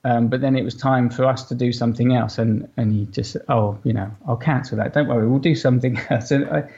Um, 0.03 0.27
but 0.29 0.39
then 0.39 0.55
it 0.55 0.63
was 0.63 0.75
time 0.75 1.09
for 1.09 1.25
us 1.25 1.43
to 1.49 1.55
do 1.55 1.73
something 1.73 2.13
else 2.15 2.37
and 2.37 2.69
and 2.77 2.93
he 2.93 3.05
just 3.07 3.35
oh 3.49 3.77
you 3.83 3.93
know 3.93 4.09
i'll 4.27 4.37
cancel 4.37 4.77
that. 4.77 4.93
Don't 4.93 5.07
worry 5.07 5.27
we'll 5.27 5.39
do 5.39 5.55
something 5.55 5.99
else. 6.09 6.31
And 6.31 6.49
I, 6.49 6.69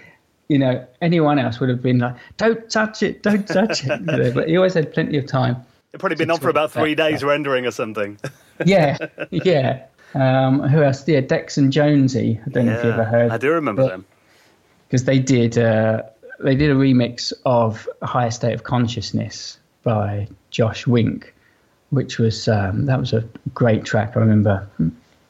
you 0.48 0.58
know 0.58 0.86
anyone 1.02 1.38
else 1.40 1.60
would 1.60 1.70
have 1.70 1.82
been 1.82 2.00
like 2.00 2.16
don't 2.38 2.70
touch 2.70 3.04
it 3.04 3.22
don't 3.22 3.48
touch 3.48 3.86
it 3.86 4.00
You 4.00 4.06
know, 4.06 4.32
but 4.34 4.50
he 4.50 4.58
always 4.58 4.74
had 4.74 4.92
plenty 4.94 5.18
of 5.18 5.28
time 5.28 5.64
It'd 5.92 6.00
probably 6.00 6.16
been 6.18 6.32
on 6.32 6.40
for 6.40 6.50
about 6.50 6.72
three 6.72 6.94
days 6.96 7.24
rendering 7.24 7.66
or 7.66 7.72
something. 7.72 8.18
yeah 8.66 8.98
yeah. 9.32 9.86
Um, 10.16 10.62
who 10.62 10.82
else? 10.82 11.08
Yeah 11.08 11.22
dex 11.22 11.58
and 11.58 11.72
jonesy. 11.72 12.40
I 12.46 12.50
don't 12.50 12.66
know 12.66 12.74
if 12.74 12.84
you 12.84 12.92
ever 12.92 13.04
heard 13.04 13.32
I 13.32 13.38
do 13.38 13.52
remember 13.52 13.88
them. 13.88 14.06
because 14.88 15.06
they 15.06 15.20
did 15.20 15.58
uh, 15.58 16.04
they 16.40 16.56
did 16.56 16.72
a 16.72 16.76
remix 16.76 17.34
of 17.46 17.88
Higher 18.02 18.32
State 18.32 18.54
of 18.54 18.64
Consciousness 18.64 19.58
by 19.84 20.28
Josh 20.50 20.88
Wink, 20.88 21.34
which 21.90 22.18
was 22.18 22.48
um, 22.48 22.86
that 22.86 23.00
was 23.00 23.14
a 23.14 23.28
great 23.54 23.86
track. 23.86 24.16
I 24.16 24.20
remember 24.20 24.68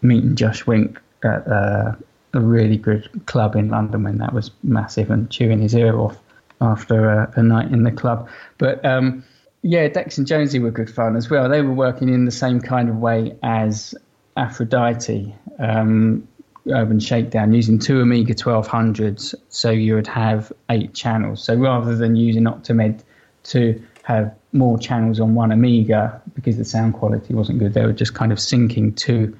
meeting 0.02 0.36
Josh 0.36 0.66
Wink 0.66 1.00
at 1.24 1.48
uh, 1.48 1.96
a 2.34 2.40
really 2.40 2.78
good 2.78 3.10
club 3.26 3.56
in 3.56 3.70
London 3.70 4.04
when 4.04 4.18
that 4.20 4.34
was 4.34 4.52
massive 4.64 5.10
and 5.12 5.30
chewing 5.30 5.62
his 5.62 5.76
ear 5.76 5.98
off 5.98 6.18
after 6.62 7.10
a, 7.10 7.34
a 7.36 7.44
night 7.44 7.72
in 7.72 7.84
the 7.84 7.92
club. 7.92 8.30
But 8.58 8.84
um, 8.86 9.24
yeah, 9.62 9.88
Dex 9.88 10.18
and 10.18 10.28
Jonesy 10.28 10.60
were 10.60 10.72
good 10.72 10.90
fun 10.90 11.16
as 11.16 11.30
well. 11.30 11.50
They 11.50 11.62
were 11.62 11.74
working 11.74 12.10
in 12.10 12.26
the 12.26 12.32
same 12.32 12.62
kind 12.62 12.90
of 12.90 12.98
way 12.98 13.36
as 13.44 13.96
Aphrodite. 14.38 15.36
Um, 15.58 16.28
Urban 16.72 17.00
Shakedown 17.00 17.54
using 17.54 17.80
two 17.80 18.02
Amiga 18.02 18.34
1200s, 18.34 19.34
so 19.50 19.72
you 19.72 19.96
would 19.96 20.08
have 20.08 20.52
eight 20.70 20.94
channels. 20.94 21.44
So 21.44 21.56
rather 21.56 21.96
than 21.96 22.16
using 22.16 22.44
Octamed 22.44 23.02
to 23.44 23.82
have 24.04 24.34
more 24.54 24.78
channels 24.78 25.20
on 25.20 25.36
one 25.36 25.52
Amiga 25.52 26.22
because 26.34 26.58
the 26.58 26.66
sound 26.66 26.96
quality 26.96 27.34
wasn't 27.34 27.60
good, 27.60 27.74
they 27.74 27.86
were 27.86 27.94
just 27.94 28.14
kind 28.14 28.32
of 28.32 28.38
syncing 28.38 28.96
two 28.96 29.36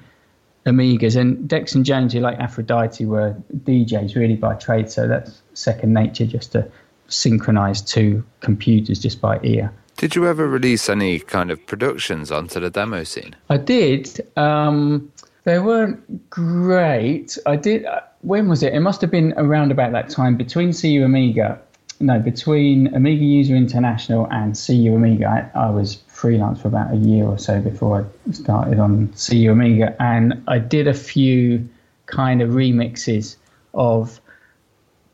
Amigas. 0.66 1.16
And 1.16 1.48
Dex 1.48 1.74
and 1.74 1.86
who 2.12 2.20
like 2.20 2.38
Aphrodite, 2.38 3.04
were 3.04 3.34
DJs 3.64 4.14
really 4.14 4.36
by 4.36 4.54
trade, 4.54 4.90
so 4.90 5.08
that's 5.08 5.42
second 5.54 5.92
nature 5.92 6.26
just 6.26 6.52
to 6.52 6.70
synchronize 7.08 7.82
two 7.82 8.24
computers 8.40 8.98
just 8.98 9.20
by 9.20 9.40
ear. 9.42 9.72
Did 9.96 10.16
you 10.16 10.26
ever 10.26 10.48
release 10.48 10.88
any 10.88 11.18
kind 11.18 11.50
of 11.50 11.66
productions 11.66 12.30
onto 12.32 12.60
the 12.60 12.70
demo 12.70 13.04
scene? 13.04 13.36
I 13.50 13.58
did. 13.58 14.26
Um, 14.36 15.12
they 15.44 15.58
weren't 15.58 16.30
great. 16.30 17.38
I 17.46 17.56
did. 17.56 17.84
Uh, 17.84 18.00
when 18.22 18.48
was 18.48 18.62
it? 18.62 18.74
It 18.74 18.80
must 18.80 19.00
have 19.00 19.10
been 19.10 19.32
around 19.36 19.72
about 19.72 19.92
that 19.92 20.10
time 20.10 20.36
between 20.36 20.72
CU 20.72 21.04
Amiga. 21.04 21.60
No, 22.02 22.18
between 22.18 22.94
Amiga 22.94 23.24
User 23.24 23.54
International 23.54 24.26
and 24.30 24.54
CU 24.54 24.94
Amiga. 24.94 25.50
I, 25.54 25.66
I 25.66 25.70
was 25.70 26.02
freelance 26.06 26.60
for 26.60 26.68
about 26.68 26.92
a 26.92 26.96
year 26.96 27.24
or 27.24 27.38
so 27.38 27.60
before 27.60 28.06
I 28.28 28.32
started 28.32 28.78
on 28.78 29.12
CU 29.12 29.50
Amiga, 29.50 29.96
and 30.00 30.42
I 30.48 30.58
did 30.58 30.88
a 30.88 30.94
few 30.94 31.68
kind 32.06 32.42
of 32.42 32.50
remixes 32.50 33.36
of 33.74 34.20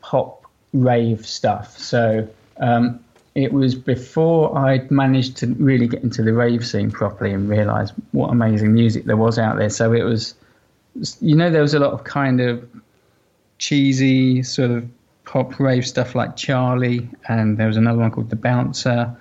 pop 0.00 0.46
rave 0.72 1.26
stuff. 1.26 1.78
So 1.78 2.28
um, 2.58 3.00
it 3.36 3.52
was 3.52 3.74
before 3.74 4.56
I'd 4.56 4.90
managed 4.90 5.36
to 5.38 5.46
really 5.56 5.86
get 5.86 6.02
into 6.02 6.22
the 6.22 6.32
rave 6.32 6.66
scene 6.66 6.90
properly 6.90 7.34
and 7.34 7.46
realize 7.50 7.92
what 8.12 8.30
amazing 8.30 8.72
music 8.72 9.04
there 9.04 9.18
was 9.18 9.38
out 9.38 9.58
there. 9.58 9.68
So 9.68 9.92
it 9.92 10.04
was, 10.04 10.34
you 11.20 11.36
know, 11.36 11.50
there 11.50 11.60
was 11.60 11.74
a 11.74 11.78
lot 11.78 11.92
of 11.92 12.04
kind 12.04 12.40
of 12.40 12.66
cheesy 13.58 14.42
sort 14.42 14.70
of 14.70 14.88
pop 15.26 15.60
rave 15.60 15.86
stuff 15.86 16.14
like 16.14 16.36
Charlie, 16.36 17.10
and 17.28 17.58
there 17.58 17.66
was 17.66 17.76
another 17.76 17.98
one 17.98 18.10
called 18.10 18.30
The 18.30 18.36
Bouncer. 18.36 19.14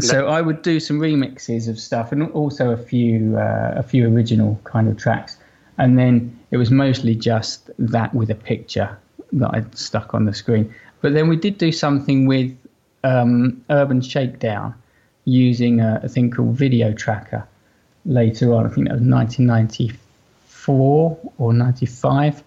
So 0.00 0.26
I 0.26 0.42
would 0.42 0.62
do 0.62 0.80
some 0.80 0.98
remixes 0.98 1.68
of 1.68 1.78
stuff, 1.78 2.10
and 2.10 2.28
also 2.32 2.70
a 2.70 2.76
few 2.76 3.38
uh, 3.38 3.74
a 3.76 3.82
few 3.84 4.12
original 4.12 4.60
kind 4.64 4.88
of 4.88 4.96
tracks, 4.96 5.38
and 5.78 5.96
then 5.96 6.36
it 6.50 6.56
was 6.56 6.72
mostly 6.72 7.14
just 7.14 7.70
that 7.78 8.12
with 8.12 8.28
a 8.28 8.34
picture 8.34 8.98
that 9.34 9.50
I'd 9.54 9.78
stuck 9.78 10.14
on 10.14 10.24
the 10.24 10.34
screen. 10.34 10.74
But 11.00 11.14
then 11.14 11.28
we 11.28 11.36
did 11.36 11.58
do 11.58 11.70
something 11.70 12.26
with 12.26 12.52
um, 13.04 13.64
Urban 13.70 14.00
Shakedown 14.00 14.74
using 15.24 15.80
a, 15.80 16.00
a 16.04 16.08
thing 16.08 16.30
called 16.30 16.56
Video 16.56 16.92
Tracker 16.92 17.46
later 18.04 18.54
on. 18.54 18.66
I 18.66 18.68
think 18.68 18.88
that 18.88 18.94
was 18.94 19.02
1994 19.02 21.32
or 21.38 21.52
95. 21.52 22.42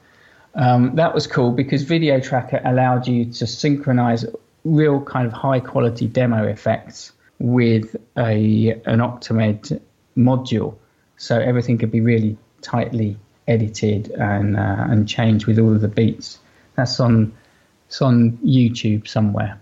Um, 0.55 0.95
that 0.95 1.13
was 1.13 1.27
cool 1.27 1.51
because 1.51 1.83
Video 1.83 2.19
Tracker 2.19 2.59
allowed 2.65 3.07
you 3.07 3.25
to 3.25 3.45
synchronize 3.45 4.25
real 4.65 4.99
kind 5.01 5.27
of 5.27 5.33
high 5.33 5.59
quality 5.59 6.07
demo 6.07 6.45
effects 6.45 7.11
with 7.39 7.95
a 8.17 8.71
an 8.85 8.99
Octamed 8.99 9.79
module, 10.17 10.75
so 11.17 11.39
everything 11.39 11.77
could 11.77 11.91
be 11.91 12.01
really 12.01 12.37
tightly 12.61 13.17
edited 13.47 14.11
and 14.11 14.57
uh, 14.57 14.85
and 14.89 15.07
changed 15.07 15.45
with 15.45 15.59
all 15.59 15.73
of 15.73 15.81
the 15.81 15.87
beats. 15.87 16.39
That's 16.75 16.99
on 16.99 17.33
it's 17.87 18.01
on 18.01 18.37
YouTube 18.45 19.07
somewhere. 19.07 19.59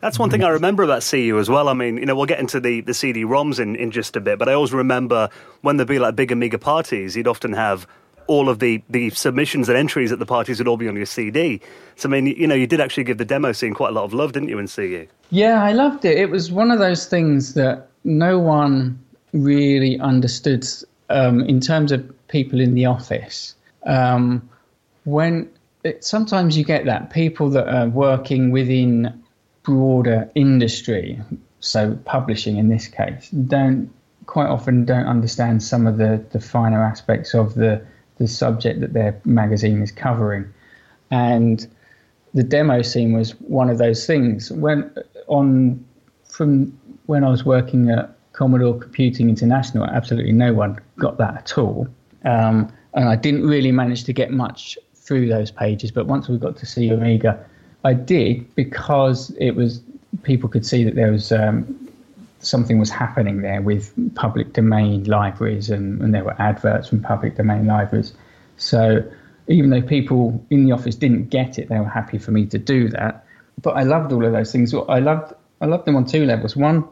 That's 0.00 0.18
one 0.18 0.30
thing 0.30 0.42
I 0.42 0.48
remember 0.48 0.82
about 0.82 1.02
CU 1.08 1.38
as 1.38 1.50
well. 1.50 1.68
I 1.68 1.74
mean, 1.74 1.98
you 1.98 2.06
know, 2.06 2.16
we'll 2.16 2.26
get 2.26 2.40
into 2.40 2.58
the, 2.58 2.80
the 2.80 2.94
CD-ROMs 2.94 3.60
in, 3.60 3.76
in 3.76 3.90
just 3.90 4.16
a 4.16 4.20
bit, 4.20 4.38
but 4.38 4.48
I 4.48 4.54
always 4.54 4.72
remember 4.72 5.28
when 5.60 5.76
there'd 5.76 5.88
be 5.88 5.98
like 5.98 6.16
big 6.16 6.32
Amiga 6.32 6.58
parties, 6.58 7.16
you'd 7.16 7.28
often 7.28 7.52
have 7.52 7.86
all 8.26 8.48
of 8.48 8.60
the, 8.60 8.82
the 8.88 9.10
submissions 9.10 9.68
and 9.68 9.76
entries 9.76 10.12
at 10.12 10.18
the 10.18 10.26
parties 10.26 10.58
would 10.58 10.68
all 10.68 10.76
be 10.76 10.88
on 10.88 10.96
your 10.96 11.04
CD. 11.04 11.60
So, 11.96 12.08
I 12.08 12.12
mean, 12.12 12.26
you 12.26 12.46
know, 12.46 12.54
you 12.54 12.66
did 12.66 12.80
actually 12.80 13.04
give 13.04 13.18
the 13.18 13.24
demo 13.24 13.52
scene 13.52 13.74
quite 13.74 13.90
a 13.90 13.92
lot 13.92 14.04
of 14.04 14.14
love, 14.14 14.32
didn't 14.32 14.48
you, 14.48 14.58
in 14.58 14.68
CU? 14.68 15.06
Yeah, 15.30 15.62
I 15.62 15.72
loved 15.72 16.04
it. 16.04 16.16
It 16.16 16.30
was 16.30 16.50
one 16.50 16.70
of 16.70 16.78
those 16.78 17.06
things 17.06 17.54
that 17.54 17.88
no 18.04 18.38
one 18.38 18.98
really 19.32 19.98
understood 20.00 20.64
um, 21.10 21.40
in 21.40 21.60
terms 21.60 21.92
of 21.92 22.28
people 22.28 22.60
in 22.60 22.74
the 22.74 22.86
office. 22.86 23.54
Um, 23.84 24.48
when 25.04 25.50
it, 25.84 26.04
sometimes 26.04 26.56
you 26.56 26.64
get 26.64 26.84
that 26.86 27.10
people 27.10 27.50
that 27.50 27.68
are 27.68 27.88
working 27.88 28.50
within 28.50 29.19
broader 29.62 30.30
industry, 30.34 31.20
so 31.60 31.96
publishing 32.04 32.56
in 32.56 32.68
this 32.68 32.86
case, 32.86 33.30
don't 33.30 33.92
quite 34.26 34.48
often 34.48 34.84
don't 34.84 35.06
understand 35.06 35.62
some 35.62 35.86
of 35.86 35.98
the, 35.98 36.24
the 36.30 36.40
finer 36.40 36.82
aspects 36.82 37.34
of 37.34 37.54
the, 37.54 37.84
the 38.18 38.28
subject 38.28 38.80
that 38.80 38.92
their 38.92 39.20
magazine 39.24 39.82
is 39.82 39.90
covering. 39.90 40.44
And 41.10 41.66
the 42.32 42.42
demo 42.42 42.82
scene 42.82 43.12
was 43.12 43.32
one 43.40 43.68
of 43.68 43.78
those 43.78 44.06
things. 44.06 44.52
When 44.52 44.94
on 45.26 45.84
from 46.24 46.78
when 47.06 47.24
I 47.24 47.28
was 47.28 47.44
working 47.44 47.90
at 47.90 48.16
Commodore 48.32 48.78
Computing 48.78 49.28
International, 49.28 49.84
absolutely 49.84 50.32
no 50.32 50.54
one 50.54 50.78
got 50.98 51.18
that 51.18 51.36
at 51.36 51.58
all. 51.58 51.88
Um, 52.24 52.72
and 52.94 53.08
I 53.08 53.16
didn't 53.16 53.46
really 53.46 53.72
manage 53.72 54.04
to 54.04 54.12
get 54.12 54.30
much 54.30 54.78
through 54.94 55.28
those 55.28 55.50
pages. 55.50 55.90
But 55.90 56.06
once 56.06 56.28
we 56.28 56.38
got 56.38 56.56
to 56.58 56.66
CU 56.66 56.94
Amiga, 56.94 57.44
I 57.84 57.94
did 57.94 58.54
because 58.54 59.30
it 59.38 59.52
was 59.52 59.80
people 60.22 60.48
could 60.48 60.66
see 60.66 60.84
that 60.84 60.94
there 60.94 61.12
was 61.12 61.32
um, 61.32 61.88
something 62.40 62.78
was 62.78 62.90
happening 62.90 63.42
there 63.42 63.62
with 63.62 63.92
public 64.14 64.52
domain 64.52 65.04
libraries 65.04 65.70
and, 65.70 66.00
and 66.00 66.14
there 66.14 66.24
were 66.24 66.40
adverts 66.40 66.88
from 66.88 67.00
public 67.00 67.36
domain 67.36 67.66
libraries. 67.66 68.12
So 68.56 69.02
even 69.48 69.70
though 69.70 69.82
people 69.82 70.44
in 70.50 70.64
the 70.64 70.72
office 70.72 70.94
didn't 70.94 71.30
get 71.30 71.58
it, 71.58 71.68
they 71.68 71.78
were 71.78 71.88
happy 71.88 72.18
for 72.18 72.30
me 72.30 72.46
to 72.46 72.58
do 72.58 72.88
that. 72.88 73.24
But 73.60 73.72
I 73.72 73.82
loved 73.82 74.12
all 74.12 74.24
of 74.24 74.32
those 74.32 74.52
things. 74.52 74.74
I 74.74 74.98
loved 74.98 75.34
I 75.60 75.66
loved 75.66 75.84
them 75.86 75.96
on 75.96 76.06
two 76.06 76.24
levels. 76.24 76.56
One, 76.56 76.84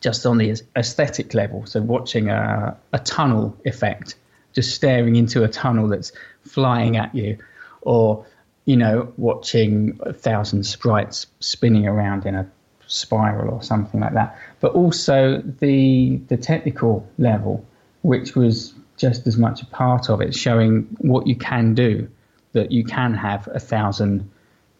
just 0.00 0.24
on 0.24 0.38
the 0.38 0.56
aesthetic 0.76 1.34
level, 1.34 1.66
so 1.66 1.80
watching 1.80 2.28
a, 2.28 2.76
a 2.92 2.98
tunnel 3.00 3.56
effect, 3.64 4.14
just 4.52 4.74
staring 4.74 5.16
into 5.16 5.42
a 5.42 5.48
tunnel 5.48 5.88
that's 5.88 6.12
flying 6.42 6.96
at 6.96 7.12
you, 7.12 7.36
or 7.82 8.24
you 8.68 8.76
know, 8.76 9.10
watching 9.16 9.98
a 10.02 10.12
thousand 10.12 10.62
sprites 10.64 11.26
spinning 11.40 11.86
around 11.86 12.26
in 12.26 12.34
a 12.34 12.46
spiral 12.86 13.48
or 13.48 13.62
something 13.62 13.98
like 13.98 14.12
that. 14.12 14.38
But 14.60 14.72
also 14.72 15.38
the 15.60 16.20
the 16.28 16.36
technical 16.36 17.08
level, 17.16 17.64
which 18.02 18.36
was 18.36 18.74
just 18.98 19.26
as 19.26 19.38
much 19.38 19.62
a 19.62 19.66
part 19.66 20.10
of 20.10 20.20
it, 20.20 20.34
showing 20.34 20.86
what 20.98 21.26
you 21.26 21.34
can 21.34 21.72
do, 21.72 22.10
that 22.52 22.70
you 22.70 22.84
can 22.84 23.14
have 23.14 23.48
a 23.54 23.58
thousand 23.58 24.30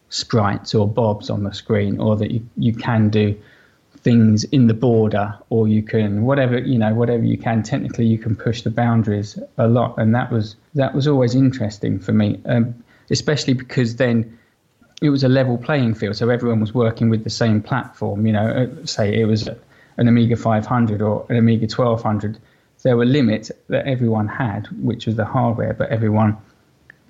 sprites 0.09 0.75
or 0.75 0.87
bobs 0.87 1.31
on 1.31 1.43
the 1.43 1.51
screen, 1.51 1.99
or 1.99 2.15
that 2.15 2.29
you, 2.29 2.47
you 2.57 2.73
can 2.73 3.09
do 3.09 3.35
things 3.97 4.43
in 4.43 4.67
the 4.67 4.75
border, 4.75 5.35
or 5.49 5.67
you 5.67 5.81
can 5.81 6.25
whatever 6.25 6.59
you 6.59 6.77
know 6.77 6.93
whatever 6.93 7.23
you 7.23 7.39
can 7.39 7.63
technically 7.63 8.05
you 8.05 8.19
can 8.19 8.35
push 8.35 8.61
the 8.61 8.69
boundaries 8.69 9.39
a 9.57 9.67
lot, 9.67 9.97
and 9.97 10.13
that 10.13 10.31
was 10.31 10.57
that 10.75 10.93
was 10.93 11.07
always 11.07 11.33
interesting 11.33 11.97
for 11.97 12.11
me. 12.11 12.39
Um, 12.45 12.75
especially 13.09 13.53
because 13.53 13.95
then 13.95 14.37
it 15.01 15.09
was 15.09 15.23
a 15.23 15.29
level 15.29 15.57
playing 15.57 15.95
field, 15.95 16.15
so 16.15 16.29
everyone 16.29 16.59
was 16.59 16.73
working 16.73 17.09
with 17.09 17.23
the 17.23 17.29
same 17.29 17.61
platform. 17.61 18.25
You 18.25 18.33
know, 18.33 18.47
uh, 18.47 18.85
say 18.85 19.19
it 19.19 19.25
was 19.25 19.47
an 19.99 20.07
Amiga 20.07 20.35
500 20.35 21.01
or 21.01 21.25
an 21.29 21.37
Amiga 21.37 21.67
1200, 21.67 22.39
there 22.83 22.95
were 22.95 23.05
limits 23.05 23.51
that 23.67 23.85
everyone 23.85 24.27
had, 24.27 24.67
which 24.81 25.05
was 25.05 25.17
the 25.17 25.25
hardware, 25.25 25.73
but 25.73 25.89
everyone 25.89 26.37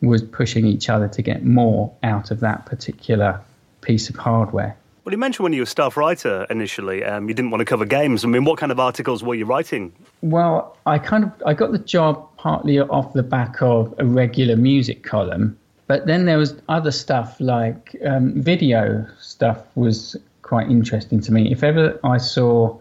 was 0.02 0.24
pushing 0.24 0.66
each 0.66 0.90
other 0.90 1.08
to 1.08 1.22
get 1.22 1.46
more 1.46 1.94
out 2.02 2.32
of 2.32 2.40
that 2.40 2.66
particular 2.66 3.40
piece 3.82 4.10
of 4.10 4.16
hardware. 4.16 4.76
Well, 5.06 5.14
you 5.14 5.20
mentioned 5.20 5.44
when 5.44 5.54
you 5.54 5.62
were 5.62 5.64
a 5.64 5.68
staff 5.68 5.98
writer 5.98 6.48
initially, 6.50 7.04
um, 7.04 7.30
you 7.30 7.36
didn't 7.36 7.52
want 7.52 7.62
to 7.62 7.66
cover 7.66 7.86
games. 7.86 8.24
I 8.24 8.28
mean, 8.28 8.44
what 8.44 8.58
kind 8.58 8.72
of 8.72 8.80
articles 8.80 9.24
were 9.24 9.36
you 9.36 9.46
writing? 9.46 9.94
Well, 10.22 10.76
I 10.86 10.98
kind 10.98 11.24
of 11.24 11.32
I 11.46 11.54
got 11.54 11.72
the 11.72 11.80
job 11.80 12.28
partly 12.38 12.80
off 12.80 13.14
the 13.14 13.24
back 13.24 13.62
of 13.62 13.94
a 14.00 14.06
regular 14.06 14.56
music 14.56 15.04
column 15.04 15.58
but 15.90 16.06
then 16.06 16.26
there 16.26 16.38
was 16.38 16.54
other 16.70 16.92
stuff 16.92 17.36
like 17.40 17.96
um, 18.06 18.40
video 18.40 19.08
stuff 19.20 19.58
was 19.74 20.16
quite 20.44 20.70
interesting 20.70 21.20
to 21.22 21.32
me. 21.32 21.52
If 21.52 21.64
ever 21.64 22.00
I 22.04 22.18
saw 22.20 22.78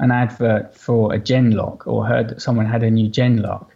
an 0.00 0.10
advert 0.10 0.76
for 0.76 1.14
a 1.14 1.18
Genlock 1.18 1.86
or 1.86 2.04
heard 2.04 2.28
that 2.28 2.42
someone 2.42 2.66
had 2.66 2.82
a 2.82 2.90
new 2.90 3.08
Genlock, 3.08 3.68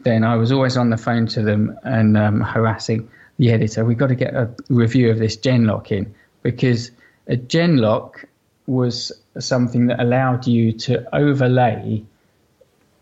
then 0.00 0.24
I 0.24 0.36
was 0.36 0.52
always 0.52 0.76
on 0.76 0.90
the 0.90 0.98
phone 0.98 1.26
to 1.28 1.40
them 1.40 1.74
and 1.84 2.18
um, 2.18 2.42
harassing 2.42 3.08
the 3.38 3.50
editor. 3.50 3.86
We've 3.86 3.96
got 3.96 4.08
to 4.08 4.14
get 4.14 4.34
a 4.34 4.50
review 4.68 5.10
of 5.10 5.18
this 5.18 5.34
Genlock 5.34 5.90
in 5.90 6.14
because 6.42 6.90
a 7.28 7.36
Genlock 7.38 8.26
was 8.66 9.10
something 9.38 9.86
that 9.86 10.00
allowed 10.00 10.46
you 10.46 10.72
to 10.72 11.16
overlay 11.16 12.04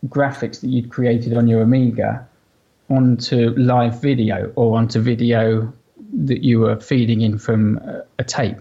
graphics 0.06 0.60
that 0.60 0.68
you'd 0.68 0.88
created 0.88 1.36
on 1.36 1.48
your 1.48 1.62
Amiga 1.62 2.28
onto 2.88 3.50
live 3.56 4.00
video 4.00 4.52
or 4.56 4.78
onto 4.78 5.00
video 5.00 5.72
that 6.12 6.44
you 6.44 6.60
were 6.60 6.78
feeding 6.80 7.20
in 7.20 7.38
from 7.38 7.78
a, 8.18 8.24
tape. 8.24 8.58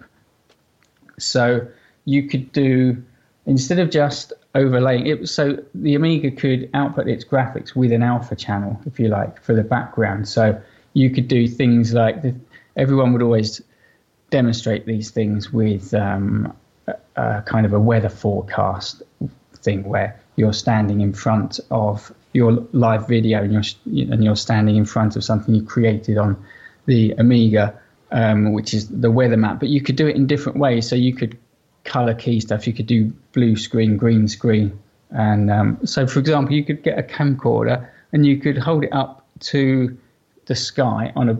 So 1.20 1.68
you 2.06 2.28
could 2.28 2.52
do 2.52 3.02
instead 3.46 3.80
of 3.80 3.90
just 3.90 4.34
overlaying 4.56 5.06
it 5.06 5.30
so 5.30 5.58
the 5.76 5.96
amiga 5.96 6.32
could 6.32 6.70
output 6.74 7.08
its 7.08 7.24
graphics 7.24 7.76
with 7.76 7.92
an 7.92 8.02
alpha 8.02 8.36
channel 8.36 8.80
if 8.86 9.00
you 9.00 9.08
like 9.08 9.42
for 9.44 9.54
the 9.54 9.64
background 9.64 10.28
so 10.28 10.60
you 10.94 11.10
could 11.10 11.28
do 11.28 11.48
things 11.48 11.94
like 11.94 12.22
the, 12.22 12.34
everyone 12.78 13.14
would 13.14 13.22
always 13.22 13.62
demonstrate 14.30 14.86
these 14.86 15.12
things 15.12 15.52
with 15.52 15.94
um, 15.94 16.56
a, 16.88 16.96
a 17.16 17.42
kind 17.46 17.66
of 17.66 17.74
a 17.74 17.80
weather 17.80 18.10
forecast 18.10 19.04
thing 19.58 19.84
where 19.84 20.20
you're 20.38 20.54
standing 20.54 21.02
in 21.02 21.14
front 21.14 21.60
of 21.70 22.12
your 22.36 22.68
live 22.74 23.08
video 23.08 23.42
and 23.42 23.54
you're 23.54 24.12
and 24.14 24.24
you're 24.24 24.36
standing 24.36 24.76
in 24.76 24.86
front 24.86 25.16
of 25.16 25.24
something 25.24 25.56
you 25.56 25.64
created 25.64 26.18
on 26.18 26.36
the 26.86 27.12
Amiga, 27.12 27.74
um, 28.12 28.52
which 28.52 28.74
is 28.74 28.90
the 28.90 29.10
weather 29.10 29.38
map. 29.38 29.60
But 29.60 29.70
you 29.70 29.82
could 29.82 29.96
do 29.96 30.06
it 30.06 30.16
in 30.18 30.28
different 30.28 30.60
ways. 30.60 30.88
So 30.88 30.96
you 30.96 31.16
could 31.16 31.38
color 31.86 32.14
key 32.14 32.42
stuff. 32.42 32.68
You 32.68 32.74
could 32.74 32.88
do 32.88 33.14
blue 33.32 33.56
screen, 33.56 33.96
green 33.96 34.28
screen, 34.28 34.78
and 35.12 35.50
um, 35.50 35.80
so 35.86 36.06
for 36.06 36.20
example, 36.20 36.54
you 36.54 36.66
could 36.66 36.84
get 36.84 37.00
a 37.00 37.04
camcorder 37.04 37.88
and 38.12 38.26
you 38.26 38.38
could 38.38 38.58
hold 38.58 38.84
it 38.84 38.94
up 38.94 39.26
to 39.52 39.98
the 40.46 40.56
sky 40.56 41.14
on 41.16 41.30
a 41.30 41.38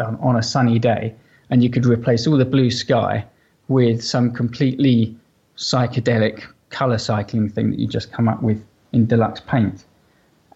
um, 0.00 0.18
on 0.20 0.36
a 0.36 0.42
sunny 0.42 0.78
day, 0.78 1.14
and 1.50 1.62
you 1.62 1.68
could 1.68 1.84
replace 1.84 2.26
all 2.26 2.38
the 2.38 2.46
blue 2.46 2.70
sky 2.70 3.24
with 3.68 4.02
some 4.02 4.32
completely 4.32 5.14
psychedelic 5.58 6.42
color 6.70 6.96
cycling 6.96 7.50
thing 7.50 7.70
that 7.70 7.78
you 7.78 7.86
just 7.86 8.12
come 8.12 8.28
up 8.28 8.42
with 8.42 8.64
in 8.92 9.06
deluxe 9.06 9.40
paint. 9.40 9.84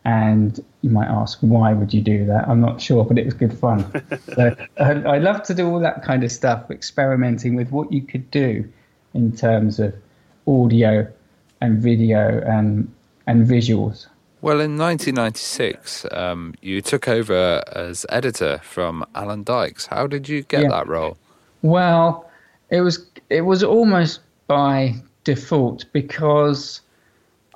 And 0.04 0.58
you 0.80 0.90
might 0.90 1.06
ask, 1.06 1.38
why 1.40 1.72
would 1.72 1.94
you 1.94 2.00
do 2.00 2.26
that? 2.26 2.48
I'm 2.48 2.60
not 2.60 2.80
sure, 2.80 3.04
but 3.04 3.18
it 3.18 3.24
was 3.24 3.34
good 3.34 3.56
fun. 3.56 3.84
so 4.34 4.56
I 4.78 5.18
love 5.18 5.44
to 5.44 5.54
do 5.54 5.68
all 5.68 5.78
that 5.80 6.02
kind 6.02 6.24
of 6.24 6.32
stuff, 6.32 6.70
experimenting 6.70 7.54
with 7.54 7.70
what 7.70 7.92
you 7.92 8.02
could 8.02 8.28
do 8.30 8.68
in 9.14 9.36
terms 9.36 9.78
of 9.78 9.94
audio 10.46 11.06
and 11.60 11.80
video 11.80 12.40
and 12.44 12.92
and 13.26 13.46
visuals. 13.46 14.06
Well, 14.40 14.60
in 14.60 14.76
1996, 14.76 16.06
um, 16.10 16.54
you 16.60 16.82
took 16.82 17.06
over 17.06 17.62
as 17.72 18.04
editor 18.08 18.60
from 18.64 19.06
Alan 19.14 19.44
Dykes. 19.44 19.86
How 19.86 20.08
did 20.08 20.28
you 20.28 20.42
get 20.42 20.62
yeah. 20.62 20.68
that 20.70 20.88
role? 20.88 21.16
Well, 21.62 22.28
it 22.70 22.80
was 22.80 23.06
it 23.30 23.42
was 23.42 23.62
almost 23.62 24.18
by 24.48 24.96
default 25.22 25.84
because 25.92 26.80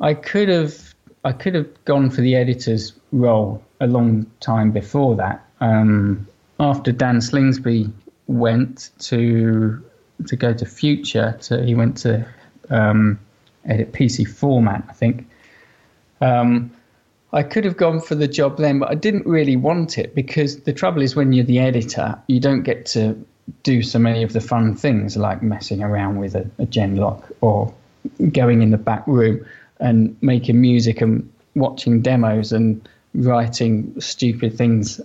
I 0.01 0.15
could 0.15 0.49
have 0.49 0.95
I 1.27 1.33
could 1.33 1.57
have 1.57 1.85
gone 1.85 2.09
for 2.11 2.21
the 2.21 2.37
editor's 2.37 2.93
role 3.11 3.61
a 3.81 3.89
long 3.89 4.31
time 4.39 4.71
before 4.71 5.17
that. 5.17 5.45
Um, 5.61 6.29
after 6.61 6.93
Dan 6.93 7.17
Slingsby 7.17 7.93
went 8.29 8.91
to 9.01 9.85
to 10.29 10.37
go 10.37 10.55
to 10.55 10.65
Future, 10.65 11.37
to 11.43 11.65
he 11.65 11.75
went 11.75 11.97
to 11.99 12.25
um, 12.71 13.19
edit 13.65 13.93
PC 13.93 14.25
format, 14.29 14.85
I 14.89 14.93
think. 14.93 15.29
Um, 16.21 16.71
I 17.33 17.43
could 17.43 17.65
have 17.65 17.77
gone 17.77 18.01
for 18.01 18.15
the 18.15 18.29
job 18.29 18.59
then, 18.59 18.79
but 18.79 18.93
I 18.93 18.95
didn't 18.95 19.27
really 19.27 19.57
want 19.57 19.99
it 19.99 20.15
because 20.15 20.61
the 20.61 20.73
trouble 20.73 21.03
is 21.03 21.17
when 21.17 21.33
you're 21.33 21.45
the 21.45 21.59
editor, 21.59 22.17
you 22.29 22.39
don't 22.39 22.63
get 22.63 22.87
to 22.87 23.21
do 23.65 23.83
so 23.83 23.99
many 23.99 24.23
of 24.23 24.33
the 24.33 24.41
fun 24.41 24.77
things 24.77 25.17
like 25.17 25.43
messing 25.43 25.83
around 25.83 26.19
with 26.19 26.37
a, 26.37 26.49
a 26.61 26.67
Genlock 26.67 27.33
or 27.41 27.75
going 28.31 28.63
in 28.63 28.71
the 28.71 28.79
back 28.79 29.05
room 29.09 29.45
and 29.81 30.17
making 30.23 30.61
music 30.61 31.01
and 31.01 31.31
watching 31.55 32.03
demos 32.03 32.53
and 32.53 32.89
writing 33.15 33.99
stupid 34.01 34.57
things. 34.57 35.01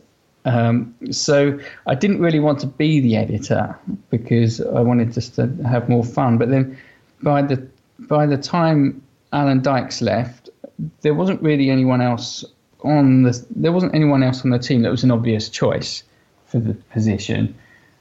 Um, 0.46 0.94
so 1.12 1.60
I 1.88 1.96
didn't 1.96 2.20
really 2.20 2.40
want 2.40 2.60
to 2.60 2.68
be 2.68 3.00
the 3.00 3.16
editor 3.16 3.78
because 4.10 4.60
I 4.60 4.82
wanted 4.82 5.14
just 5.14 5.36
to 5.36 5.48
have 5.66 5.88
more 5.88 6.04
fun. 6.04 6.38
But 6.38 6.50
then 6.50 6.78
by 7.22 7.42
the 7.42 7.68
by 8.00 8.26
the 8.26 8.38
time 8.38 9.02
Alan 9.32 9.62
Dykes 9.62 10.02
left, 10.02 10.50
there 11.02 11.14
wasn't 11.14 11.42
really 11.42 11.70
anyone 11.70 12.02
else 12.02 12.44
on 12.84 13.24
the 13.24 13.46
there 13.56 13.72
wasn't 13.72 13.94
anyone 13.94 14.24
else 14.24 14.44
on 14.44 14.50
the 14.50 14.60
team 14.60 14.82
that 14.82 14.90
was 14.90 15.04
an 15.04 15.12
obvious 15.12 15.50
choice 15.50 16.04
for 16.46 16.60
the 16.60 16.74
position, 16.74 17.56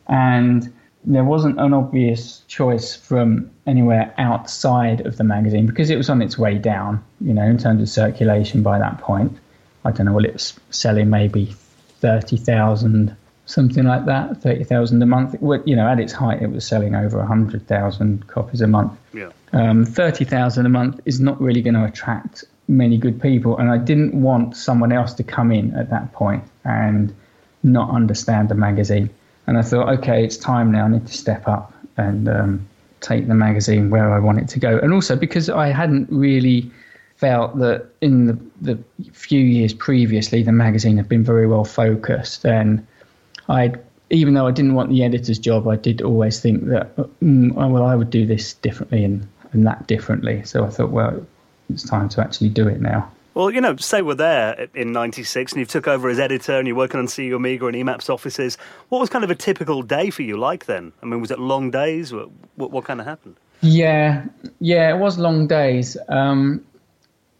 and 0.08 0.72
there 1.04 1.24
wasn't 1.24 1.58
an 1.60 1.72
obvious 1.74 2.42
choice 2.48 2.94
from 2.94 3.50
anywhere 3.70 4.12
outside 4.18 5.06
of 5.06 5.16
the 5.16 5.24
magazine 5.24 5.66
because 5.66 5.90
it 5.90 5.96
was 5.96 6.10
on 6.10 6.20
its 6.20 6.36
way 6.36 6.58
down, 6.58 7.02
you 7.20 7.32
know, 7.32 7.44
in 7.44 7.56
terms 7.56 7.80
of 7.80 7.88
circulation 7.88 8.62
by 8.62 8.78
that 8.78 8.98
point. 8.98 9.38
I 9.84 9.92
don't 9.92 10.06
know 10.06 10.12
what 10.12 10.24
it 10.24 10.34
was 10.34 10.58
selling, 10.70 11.08
maybe 11.08 11.54
30,000, 12.00 13.16
something 13.46 13.84
like 13.84 14.04
that, 14.06 14.42
30,000 14.42 15.02
a 15.02 15.06
month. 15.06 15.36
You 15.64 15.76
know, 15.76 15.88
at 15.88 16.00
its 16.00 16.12
height, 16.12 16.42
it 16.42 16.50
was 16.50 16.66
selling 16.66 16.94
over 16.94 17.18
100,000 17.18 18.26
copies 18.26 18.60
a 18.60 18.66
month. 18.66 18.92
Yeah. 19.14 19.30
Um, 19.52 19.86
30,000 19.86 20.66
a 20.66 20.68
month 20.68 21.00
is 21.06 21.20
not 21.20 21.40
really 21.40 21.62
going 21.62 21.74
to 21.74 21.84
attract 21.84 22.44
many 22.68 22.98
good 22.98 23.22
people. 23.22 23.56
And 23.56 23.70
I 23.70 23.78
didn't 23.78 24.20
want 24.20 24.56
someone 24.56 24.92
else 24.92 25.14
to 25.14 25.22
come 25.22 25.50
in 25.52 25.74
at 25.74 25.90
that 25.90 26.12
point 26.12 26.44
and 26.64 27.14
not 27.62 27.90
understand 27.90 28.48
the 28.48 28.54
magazine. 28.54 29.10
And 29.46 29.56
I 29.56 29.62
thought, 29.62 29.88
okay, 29.98 30.24
it's 30.24 30.36
time 30.36 30.70
now. 30.72 30.84
I 30.84 30.88
need 30.88 31.06
to 31.06 31.12
step 31.12 31.48
up 31.48 31.72
and 31.96 32.28
um, 32.28 32.68
take 33.00 33.28
the 33.28 33.34
magazine 33.34 33.90
where 33.90 34.12
I 34.12 34.18
want 34.18 34.38
it 34.38 34.48
to 34.48 34.58
go. 34.58 34.78
And 34.78 34.92
also 34.92 35.16
because 35.16 35.48
I 35.48 35.68
hadn't 35.68 36.08
really 36.10 36.70
felt 37.16 37.58
that 37.58 37.86
in 38.00 38.26
the, 38.26 38.38
the 38.60 38.78
few 39.12 39.40
years 39.40 39.74
previously, 39.74 40.42
the 40.42 40.52
magazine 40.52 40.96
had 40.96 41.08
been 41.08 41.24
very 41.24 41.46
well 41.46 41.64
focused. 41.64 42.46
And 42.46 42.86
I, 43.48 43.74
even 44.08 44.34
though 44.34 44.46
I 44.46 44.52
didn't 44.52 44.74
want 44.74 44.90
the 44.90 45.04
editor's 45.04 45.38
job, 45.38 45.68
I 45.68 45.76
did 45.76 46.00
always 46.02 46.40
think 46.40 46.66
that, 46.66 46.96
mm, 47.22 47.52
well, 47.52 47.84
I 47.84 47.94
would 47.94 48.10
do 48.10 48.24
this 48.24 48.54
differently 48.54 49.04
and, 49.04 49.26
and 49.52 49.66
that 49.66 49.86
differently. 49.86 50.42
So 50.44 50.64
I 50.64 50.70
thought, 50.70 50.90
well, 50.90 51.24
it's 51.68 51.88
time 51.88 52.08
to 52.10 52.20
actually 52.20 52.48
do 52.48 52.66
it 52.68 52.80
now. 52.80 53.10
Well, 53.34 53.50
you 53.50 53.60
know, 53.60 53.76
say 53.76 54.02
we're 54.02 54.14
there 54.14 54.68
in 54.74 54.92
'96 54.92 55.52
and 55.52 55.60
you 55.60 55.66
took 55.66 55.86
over 55.86 56.08
as 56.08 56.18
editor 56.18 56.58
and 56.58 56.66
you're 56.66 56.76
working 56.76 56.98
on 56.98 57.06
CU 57.06 57.36
Amiga 57.36 57.66
and 57.66 57.76
EMAP's 57.76 58.10
offices. 58.10 58.58
What 58.88 59.00
was 59.00 59.08
kind 59.08 59.22
of 59.22 59.30
a 59.30 59.34
typical 59.36 59.82
day 59.82 60.10
for 60.10 60.22
you 60.22 60.36
like 60.36 60.66
then? 60.66 60.92
I 61.02 61.06
mean, 61.06 61.20
was 61.20 61.30
it 61.30 61.38
long 61.38 61.70
days? 61.70 62.12
What, 62.12 62.28
what, 62.56 62.70
what 62.72 62.84
kind 62.84 63.00
of 63.00 63.06
happened? 63.06 63.36
Yeah, 63.60 64.24
yeah, 64.58 64.94
it 64.94 64.98
was 64.98 65.18
long 65.18 65.46
days. 65.46 65.96
Um, 66.08 66.64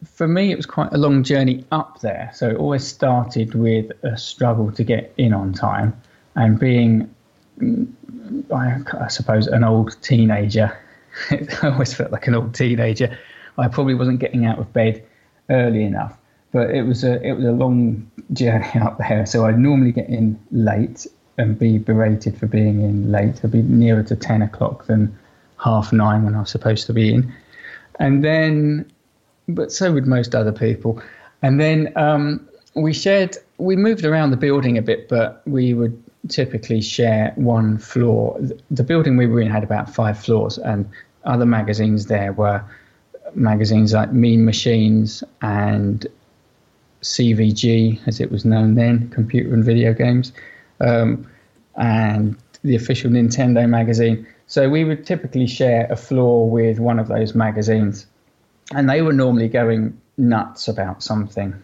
for 0.05 0.29
me, 0.29 0.53
it 0.53 0.57
was 0.57 0.67
quite 0.67 0.93
a 0.93 0.99
long 0.99 1.23
journey 1.25 1.65
up 1.73 2.01
there. 2.01 2.31
So 2.35 2.51
it 2.51 2.57
always 2.57 2.87
started 2.87 3.55
with 3.55 3.91
a 4.03 4.17
struggle 4.17 4.71
to 4.73 4.85
get 4.85 5.13
in 5.17 5.33
on 5.33 5.53
time 5.53 6.01
and 6.37 6.59
being, 6.59 7.13
I, 8.55 8.77
I 9.01 9.09
suppose, 9.09 9.47
an 9.47 9.65
old 9.65 10.01
teenager. 10.03 10.79
I 11.31 11.47
always 11.65 11.93
felt 11.93 12.13
like 12.13 12.27
an 12.29 12.35
old 12.35 12.55
teenager. 12.55 13.19
I 13.59 13.69
probably 13.69 13.95
wasn't 13.95 14.21
getting 14.21 14.47
out 14.47 14.59
of 14.59 14.73
bed 14.73 15.05
early 15.51 15.85
enough. 15.85 16.17
But 16.53 16.71
it 16.71 16.83
was 16.83 17.05
a 17.05 17.23
it 17.23 17.35
was 17.35 17.45
a 17.45 17.53
long 17.53 18.11
journey 18.33 18.71
up 18.81 18.99
there, 18.99 19.27
so 19.27 19.47
I'd 19.47 19.59
normally 19.59 19.93
get 19.93 20.09
in 20.09 20.39
late 20.51 21.07
and 21.39 21.59
be 21.59 21.79
berated 21.79 22.37
for 22.37 22.47
being 22.47 22.83
in 22.83 23.13
late. 23.13 23.41
I'd 23.45 23.53
be 23.53 23.63
nearer 23.63 24.03
to 24.05 24.17
ten 24.17 24.43
o'clock 24.43 24.87
than 24.87 25.17
half 25.63 25.93
nine 25.93 26.25
when 26.25 26.35
I 26.35 26.41
was 26.41 26.51
supposed 26.51 26.87
to 26.87 26.93
be 26.93 27.15
in, 27.15 27.33
and 27.99 28.25
then, 28.25 28.91
but 29.49 29.71
so 29.71 29.93
would 29.93 30.07
most 30.07 30.35
other 30.35 30.53
people. 30.53 31.01
And 31.43 31.61
then 31.61 31.93
um, 31.97 32.47
we 32.75 32.93
shared, 32.93 33.37
we 33.59 33.77
moved 33.77 34.05
around 34.05 34.31
the 34.31 34.37
building 34.37 34.77
a 34.77 34.83
bit, 34.83 35.09
but 35.09 35.43
we 35.47 35.73
would 35.73 36.03
typically 36.29 36.83
share 36.83 37.33
one 37.37 37.79
floor. 37.79 38.39
The 38.71 38.83
building 38.83 39.17
we 39.17 39.27
were 39.27 39.41
in 39.41 39.51
had 39.51 39.63
about 39.63 39.95
five 39.95 40.19
floors, 40.19 40.59
and 40.59 40.89
other 41.25 41.47
magazines 41.47 42.07
there 42.07 42.33
were 42.33 42.63
magazines 43.35 43.93
like 43.93 44.13
Mean 44.13 44.45
Machines 44.45 45.25
and 45.43 46.07
CVG, 47.03 48.07
as 48.07 48.21
it 48.21 48.31
was 48.31 48.45
known 48.45 48.75
then, 48.75 49.09
Computer 49.11 49.55
and 49.55 49.65
Video 49.65 49.95
Games, 49.95 50.33
um, 50.81 51.27
and 51.77 52.37
the 52.63 52.77
official 52.77 53.11
Nintendo 53.11 53.69
magazine. 53.69 54.27
So 54.47 54.69
we 54.69 54.85
would 54.85 55.07
typically 55.07 55.47
share 55.47 55.87
a 55.91 55.97
floor 55.97 56.51
with 56.51 56.79
one 56.79 56.99
of 56.99 57.09
those 57.09 57.35
magazines, 57.35 58.07
and 58.75 58.89
they 58.89 59.03
were 59.03 59.13
normally 59.13 59.49
going 59.49 59.99
nuts 60.19 60.69
about 60.69 61.03
something, 61.03 61.55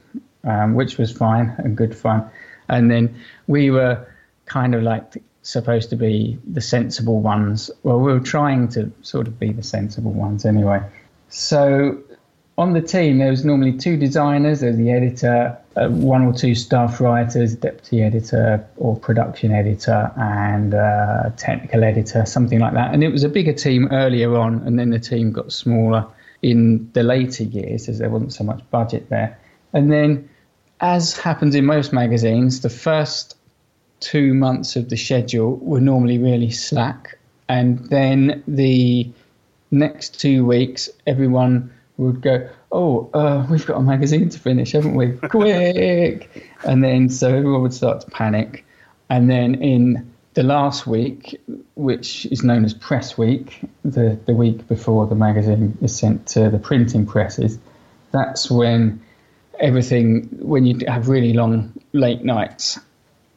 um, 0.44 0.74
which 0.74 0.96
was 0.96 1.12
fine 1.12 1.54
and 1.58 1.76
good 1.76 1.96
fun. 1.96 2.28
And 2.68 2.90
then 2.90 3.14
we 3.46 3.70
were 3.70 4.06
kind 4.46 4.74
of 4.74 4.82
like 4.82 5.22
supposed 5.42 5.90
to 5.90 5.96
be 5.96 6.38
the 6.46 6.60
sensible 6.60 7.20
ones. 7.20 7.70
Well, 7.82 8.00
we 8.00 8.12
were 8.12 8.20
trying 8.20 8.68
to 8.70 8.90
sort 9.02 9.28
of 9.28 9.38
be 9.38 9.52
the 9.52 9.62
sensible 9.62 10.12
ones 10.12 10.44
anyway. 10.44 10.82
So 11.28 12.02
on 12.58 12.72
the 12.72 12.80
team, 12.80 13.18
there 13.18 13.30
was 13.30 13.44
normally 13.44 13.76
two 13.76 13.96
designers, 13.96 14.60
there's 14.60 14.76
the 14.76 14.90
editor, 14.90 15.56
uh, 15.76 15.88
one 15.88 16.22
or 16.22 16.32
two 16.32 16.54
staff 16.54 17.00
writers, 17.00 17.54
deputy 17.54 18.02
editor 18.02 18.66
or 18.76 18.96
production 18.96 19.52
editor, 19.52 20.10
and 20.16 20.74
uh, 20.74 21.30
technical 21.36 21.84
editor, 21.84 22.24
something 22.24 22.60
like 22.60 22.72
that. 22.72 22.94
And 22.94 23.04
it 23.04 23.10
was 23.10 23.24
a 23.24 23.28
bigger 23.28 23.52
team 23.52 23.88
earlier 23.92 24.34
on, 24.36 24.62
and 24.66 24.78
then 24.78 24.90
the 24.90 24.98
team 24.98 25.32
got 25.32 25.52
smaller 25.52 26.06
in 26.40 26.90
the 26.94 27.02
later 27.02 27.44
years 27.44 27.88
as 27.88 27.98
there 27.98 28.08
wasn't 28.08 28.32
so 28.32 28.44
much 28.44 28.62
budget 28.70 29.10
there. 29.10 29.38
And 29.74 29.92
then, 29.92 30.28
as 30.80 31.16
happens 31.16 31.54
in 31.54 31.66
most 31.66 31.92
magazines, 31.92 32.60
the 32.60 32.70
first 32.70 33.36
two 34.00 34.32
months 34.32 34.76
of 34.76 34.88
the 34.88 34.96
schedule 34.96 35.56
were 35.56 35.80
normally 35.80 36.18
really 36.18 36.50
slack, 36.50 37.18
and 37.50 37.84
then 37.90 38.42
the 38.48 39.10
next 39.70 40.20
two 40.20 40.44
weeks, 40.44 40.88
everyone 41.06 41.72
would 41.96 42.20
go, 42.20 42.48
"Oh, 42.70 43.10
uh, 43.14 43.46
we've 43.50 43.66
got 43.66 43.78
a 43.78 43.82
magazine 43.82 44.28
to 44.28 44.38
finish, 44.38 44.72
haven't 44.72 44.94
we? 44.94 45.12
Quick!" 45.28 46.50
and 46.64 46.82
then 46.82 47.08
so 47.08 47.28
everyone 47.28 47.62
would 47.62 47.74
start 47.74 48.02
to 48.02 48.10
panic, 48.10 48.64
and 49.08 49.30
then 49.30 49.54
in 49.56 50.10
the 50.34 50.42
last 50.42 50.86
week, 50.86 51.40
which 51.74 52.26
is 52.26 52.44
known 52.44 52.64
as 52.64 52.74
press 52.74 53.16
week, 53.16 53.60
the 53.84 54.18
the 54.26 54.34
week 54.34 54.68
before 54.68 55.06
the 55.06 55.14
magazine 55.14 55.76
is 55.80 55.96
sent 55.96 56.26
to 56.28 56.50
the 56.50 56.58
printing 56.58 57.06
presses, 57.06 57.58
that's 58.12 58.50
when 58.50 59.00
everything 59.58 60.28
when 60.40 60.66
you 60.66 60.86
have 60.86 61.08
really 61.08 61.32
long 61.32 61.72
late 61.92 62.22
nights 62.22 62.78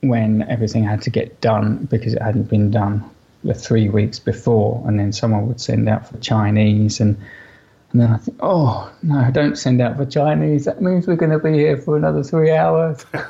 when 0.01 0.41
everything 0.49 0.83
had 0.83 1.01
to 1.01 1.09
get 1.09 1.41
done 1.41 1.85
because 1.85 2.13
it 2.13 2.21
hadn't 2.21 2.49
been 2.49 2.71
done 2.71 3.09
the 3.43 3.53
three 3.53 3.89
weeks 3.89 4.19
before, 4.19 4.83
and 4.87 4.99
then 4.99 5.13
someone 5.13 5.47
would 5.47 5.61
send 5.61 5.87
out 5.87 6.07
for 6.07 6.17
Chinese, 6.17 6.99
and 6.99 7.17
and 7.91 8.01
then 8.01 8.11
I 8.11 8.17
think, 8.17 8.37
oh 8.41 8.91
no, 9.01 9.31
don't 9.31 9.57
send 9.57 9.81
out 9.81 9.97
for 9.97 10.05
Chinese. 10.05 10.65
That 10.65 10.79
means 10.79 11.07
we're 11.07 11.15
going 11.15 11.31
to 11.31 11.39
be 11.39 11.53
here 11.53 11.75
for 11.75 11.97
another 11.97 12.23
three 12.23 12.51
hours. 12.51 13.03
and 13.13 13.23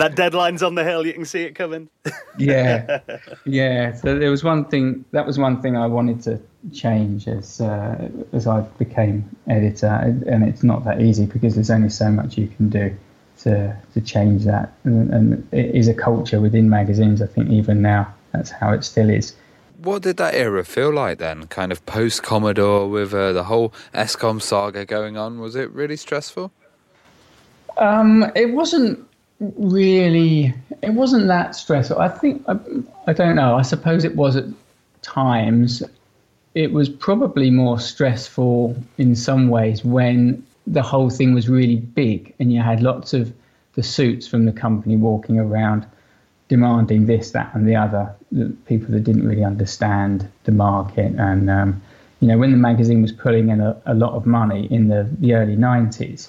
that 0.00 0.14
deadline's 0.16 0.64
on 0.64 0.74
the 0.74 0.82
hill. 0.82 1.06
You 1.06 1.12
can 1.12 1.24
see 1.24 1.42
it 1.44 1.54
coming. 1.54 1.88
yeah, 2.38 3.00
yeah. 3.44 3.94
So 3.94 4.18
there 4.18 4.30
was 4.32 4.42
one 4.42 4.64
thing. 4.64 5.04
That 5.12 5.26
was 5.26 5.38
one 5.38 5.62
thing 5.62 5.76
I 5.76 5.86
wanted 5.86 6.22
to 6.22 6.40
change 6.72 7.28
as 7.28 7.60
uh, 7.60 8.08
as 8.32 8.48
I 8.48 8.62
became 8.78 9.30
editor, 9.48 9.86
and 10.26 10.42
it's 10.42 10.64
not 10.64 10.84
that 10.84 11.00
easy 11.00 11.26
because 11.26 11.54
there's 11.54 11.70
only 11.70 11.90
so 11.90 12.10
much 12.10 12.36
you 12.36 12.48
can 12.48 12.68
do 12.68 12.96
to 13.42 13.76
to 13.94 14.00
change 14.00 14.44
that. 14.44 14.72
And, 14.84 15.12
and 15.12 15.48
it 15.52 15.74
is 15.74 15.88
a 15.88 15.94
culture 15.94 16.40
within 16.40 16.68
magazines. 16.68 17.20
I 17.22 17.26
think 17.26 17.50
even 17.50 17.82
now 17.82 18.12
that's 18.32 18.50
how 18.50 18.72
it 18.72 18.84
still 18.84 19.10
is. 19.10 19.34
What 19.78 20.02
did 20.02 20.16
that 20.18 20.34
era 20.34 20.64
feel 20.64 20.92
like 20.92 21.18
then? 21.18 21.46
Kind 21.48 21.72
of 21.72 21.84
post 21.86 22.22
Commodore 22.22 22.88
with 22.88 23.12
uh, 23.12 23.32
the 23.32 23.44
whole 23.44 23.72
Escom 23.92 24.40
saga 24.40 24.84
going 24.84 25.16
on. 25.16 25.40
Was 25.40 25.56
it 25.56 25.70
really 25.72 25.96
stressful? 25.96 26.52
Um, 27.78 28.30
it 28.36 28.52
wasn't 28.52 29.04
really. 29.40 30.54
It 30.82 30.94
wasn't 30.94 31.26
that 31.26 31.56
stressful. 31.56 31.98
I 31.98 32.08
think. 32.08 32.44
I, 32.48 32.58
I 33.08 33.12
don't 33.12 33.34
know. 33.34 33.56
I 33.56 33.62
suppose 33.62 34.04
it 34.04 34.14
was 34.16 34.36
at 34.36 34.44
times. 35.02 35.82
It 36.54 36.72
was 36.72 36.88
probably 36.88 37.50
more 37.50 37.80
stressful 37.80 38.76
in 38.98 39.16
some 39.16 39.48
ways 39.48 39.84
when 39.84 40.44
the 40.66 40.82
whole 40.82 41.10
thing 41.10 41.34
was 41.34 41.48
really 41.48 41.76
big, 41.76 42.34
and 42.38 42.52
you 42.52 42.60
had 42.60 42.82
lots 42.82 43.12
of 43.12 43.32
the 43.74 43.82
suits 43.82 44.26
from 44.26 44.44
the 44.44 44.52
company 44.52 44.96
walking 44.96 45.38
around 45.38 45.86
demanding 46.48 47.06
this, 47.06 47.30
that, 47.30 47.54
and 47.54 47.66
the 47.66 47.76
other. 47.76 48.14
The 48.30 48.54
people 48.66 48.92
that 48.92 49.04
didn't 49.04 49.26
really 49.26 49.44
understand 49.44 50.30
the 50.44 50.52
market, 50.52 51.14
and 51.18 51.50
um, 51.50 51.82
you 52.20 52.28
know, 52.28 52.38
when 52.38 52.52
the 52.52 52.56
magazine 52.56 53.02
was 53.02 53.12
pulling 53.12 53.48
in 53.48 53.60
a, 53.60 53.80
a 53.86 53.94
lot 53.94 54.12
of 54.12 54.26
money 54.26 54.66
in 54.70 54.88
the, 54.88 55.08
the 55.18 55.34
early 55.34 55.56
'90s, 55.56 56.28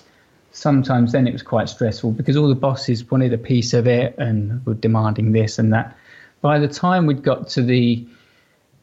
sometimes 0.51 1.11
then 1.11 1.27
it 1.27 1.33
was 1.33 1.43
quite 1.43 1.69
stressful 1.69 2.11
because 2.11 2.37
all 2.37 2.47
the 2.47 2.55
bosses 2.55 3.09
wanted 3.11 3.33
a 3.33 3.37
piece 3.37 3.73
of 3.73 3.87
it 3.87 4.15
and 4.17 4.65
were 4.65 4.75
demanding 4.75 5.31
this 5.31 5.59
and 5.59 5.73
that. 5.73 5.95
By 6.41 6.59
the 6.59 6.67
time 6.67 7.05
we'd 7.05 7.23
got 7.23 7.47
to 7.49 7.61
the 7.61 8.05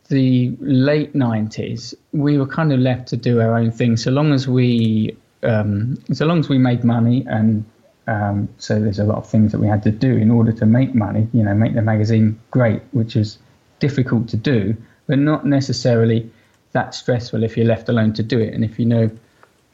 the 0.09 0.53
late 0.59 1.15
90s, 1.15 1.95
we 2.13 2.37
were 2.37 2.47
kind 2.47 2.73
of 2.73 2.81
left 2.81 3.07
to 3.09 3.17
do 3.17 3.41
our 3.41 3.57
own 3.57 3.71
thing 3.71 3.97
so 3.97 4.11
long 4.11 4.33
as 4.33 4.49
we 4.49 5.17
um, 5.43 5.99
so 6.13 6.27
long 6.27 6.39
as 6.39 6.49
we 6.49 6.59
made 6.59 6.85
money 6.85 7.25
and 7.29 7.65
um, 8.07 8.49
so 8.59 8.81
there's 8.81 8.99
a 8.99 9.05
lot 9.05 9.19
of 9.19 9.29
things 9.29 9.53
that 9.53 9.61
we 9.61 9.69
had 9.69 9.83
to 9.85 9.91
do 9.91 10.17
in 10.17 10.31
order 10.31 10.53
to 10.53 10.67
make 10.67 10.95
money, 10.95 11.29
you 11.33 11.45
know, 11.45 11.55
make 11.55 11.75
the 11.75 11.83
magazine 11.83 12.41
great, 12.51 12.83
which 12.93 13.15
is 13.15 13.39
difficult 13.79 14.29
to 14.31 14.37
do, 14.37 14.77
but 15.07 15.19
not 15.19 15.47
necessarily 15.47 16.29
that 16.73 16.95
stressful 16.95 17.43
if 17.45 17.57
you're 17.57 17.67
left 17.67 17.89
alone 17.89 18.13
to 18.15 18.23
do 18.23 18.39
it 18.39 18.53
and 18.53 18.65
if 18.65 18.79
you 18.79 18.87
know 18.87 19.11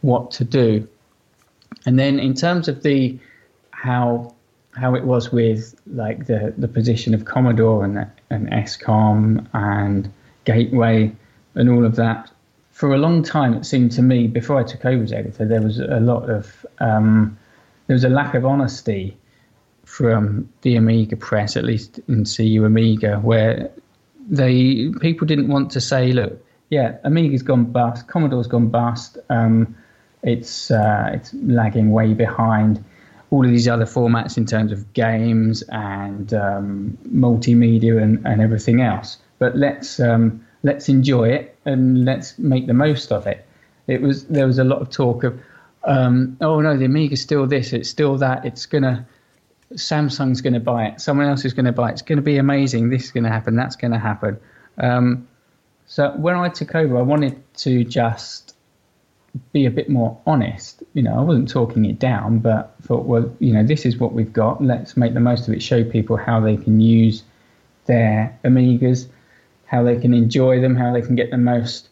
what 0.02 0.30
to 0.32 0.44
do. 0.44 0.86
And 1.86 1.98
then 1.98 2.18
in 2.18 2.34
terms 2.34 2.68
of 2.68 2.82
the 2.82 3.18
how 3.70 4.34
how 4.74 4.94
it 4.94 5.04
was 5.04 5.32
with 5.32 5.74
like 5.86 6.26
the, 6.26 6.52
the 6.58 6.68
position 6.68 7.14
of 7.14 7.24
Commodore 7.24 7.84
and 7.84 8.06
and 8.30 8.50
Escom 8.50 9.46
and 9.54 10.12
Gateway 10.44 11.12
and 11.54 11.70
all 11.70 11.86
of 11.86 11.96
that, 11.96 12.30
for 12.76 12.94
a 12.94 12.98
long 12.98 13.22
time 13.22 13.54
it 13.54 13.64
seemed 13.64 13.90
to 13.90 14.02
me 14.02 14.26
before 14.26 14.58
I 14.58 14.62
took 14.62 14.84
over 14.84 15.02
as 15.02 15.12
editor 15.12 15.46
there 15.46 15.62
was 15.62 15.78
a 15.78 16.00
lot 16.00 16.28
of 16.28 16.66
um, 16.78 17.38
there 17.86 17.94
was 17.94 18.04
a 18.04 18.10
lack 18.10 18.34
of 18.34 18.44
honesty 18.44 19.16
from 19.86 20.48
the 20.62 20.76
Amiga 20.76 21.16
press, 21.16 21.56
at 21.56 21.64
least 21.64 22.00
in 22.08 22.24
CU 22.24 22.64
Amiga, 22.64 23.18
where 23.20 23.70
they 24.28 24.90
people 25.00 25.26
didn't 25.26 25.48
want 25.48 25.70
to 25.70 25.80
say, 25.80 26.12
look, 26.12 26.44
yeah, 26.68 26.98
Amiga's 27.04 27.42
gone 27.42 27.64
bust, 27.64 28.08
Commodore's 28.08 28.48
gone 28.48 28.68
bust, 28.68 29.16
um, 29.30 29.74
it's 30.22 30.70
uh, 30.70 31.10
it's 31.14 31.32
lagging 31.34 31.92
way 31.92 32.12
behind 32.12 32.84
all 33.30 33.44
of 33.44 33.50
these 33.50 33.68
other 33.68 33.86
formats 33.86 34.36
in 34.36 34.44
terms 34.44 34.72
of 34.72 34.92
games 34.92 35.62
and 35.68 36.34
um, 36.34 36.98
multimedia 37.08 38.02
and, 38.02 38.24
and 38.26 38.40
everything 38.40 38.80
else. 38.80 39.18
But 39.38 39.56
let's 39.56 40.00
um, 40.00 40.44
let's 40.64 40.88
enjoy 40.88 41.28
it 41.28 41.55
and 41.66 42.04
let's 42.04 42.38
make 42.38 42.66
the 42.66 42.74
most 42.74 43.12
of 43.12 43.26
it. 43.26 43.46
It 43.86 44.00
was 44.00 44.24
there 44.26 44.46
was 44.46 44.58
a 44.58 44.64
lot 44.64 44.80
of 44.80 44.90
talk 44.90 45.24
of 45.24 45.38
um, 45.84 46.36
oh 46.40 46.60
no, 46.60 46.76
the 46.76 46.86
Amiga's 46.86 47.20
still 47.20 47.46
this, 47.46 47.72
it's 47.72 47.88
still 47.88 48.16
that, 48.18 48.44
it's 48.44 48.66
gonna 48.66 49.06
Samsung's 49.74 50.40
gonna 50.40 50.60
buy 50.60 50.86
it, 50.86 51.00
someone 51.00 51.26
else 51.26 51.44
is 51.44 51.52
gonna 51.52 51.72
buy 51.72 51.90
it, 51.90 51.92
it's 51.92 52.02
gonna 52.02 52.22
be 52.22 52.38
amazing, 52.38 52.90
this 52.90 53.04
is 53.04 53.12
gonna 53.12 53.28
happen, 53.28 53.54
that's 53.54 53.76
gonna 53.76 53.98
happen. 53.98 54.38
Um, 54.78 55.28
so 55.86 56.10
when 56.16 56.34
I 56.34 56.48
took 56.48 56.74
over, 56.74 56.98
I 56.98 57.02
wanted 57.02 57.40
to 57.58 57.84
just 57.84 58.56
be 59.52 59.66
a 59.66 59.70
bit 59.70 59.88
more 59.88 60.18
honest. 60.26 60.82
You 60.94 61.02
know, 61.02 61.18
I 61.18 61.20
wasn't 61.20 61.48
talking 61.48 61.84
it 61.84 61.98
down, 61.98 62.40
but 62.40 62.74
thought, 62.82 63.06
well, 63.06 63.32
you 63.38 63.52
know, 63.52 63.62
this 63.62 63.86
is 63.86 63.98
what 63.98 64.12
we've 64.12 64.32
got. 64.32 64.62
Let's 64.62 64.96
make 64.96 65.14
the 65.14 65.20
most 65.20 65.46
of 65.46 65.54
it. 65.54 65.62
Show 65.62 65.84
people 65.84 66.16
how 66.16 66.40
they 66.40 66.56
can 66.56 66.80
use 66.80 67.22
their 67.86 68.36
Amigas, 68.44 69.08
how 69.66 69.82
they 69.82 69.96
can 69.96 70.14
enjoy 70.14 70.60
them, 70.60 70.74
how 70.74 70.92
they 70.92 71.02
can 71.02 71.14
get 71.14 71.30
the 71.30 71.38
most 71.38 71.88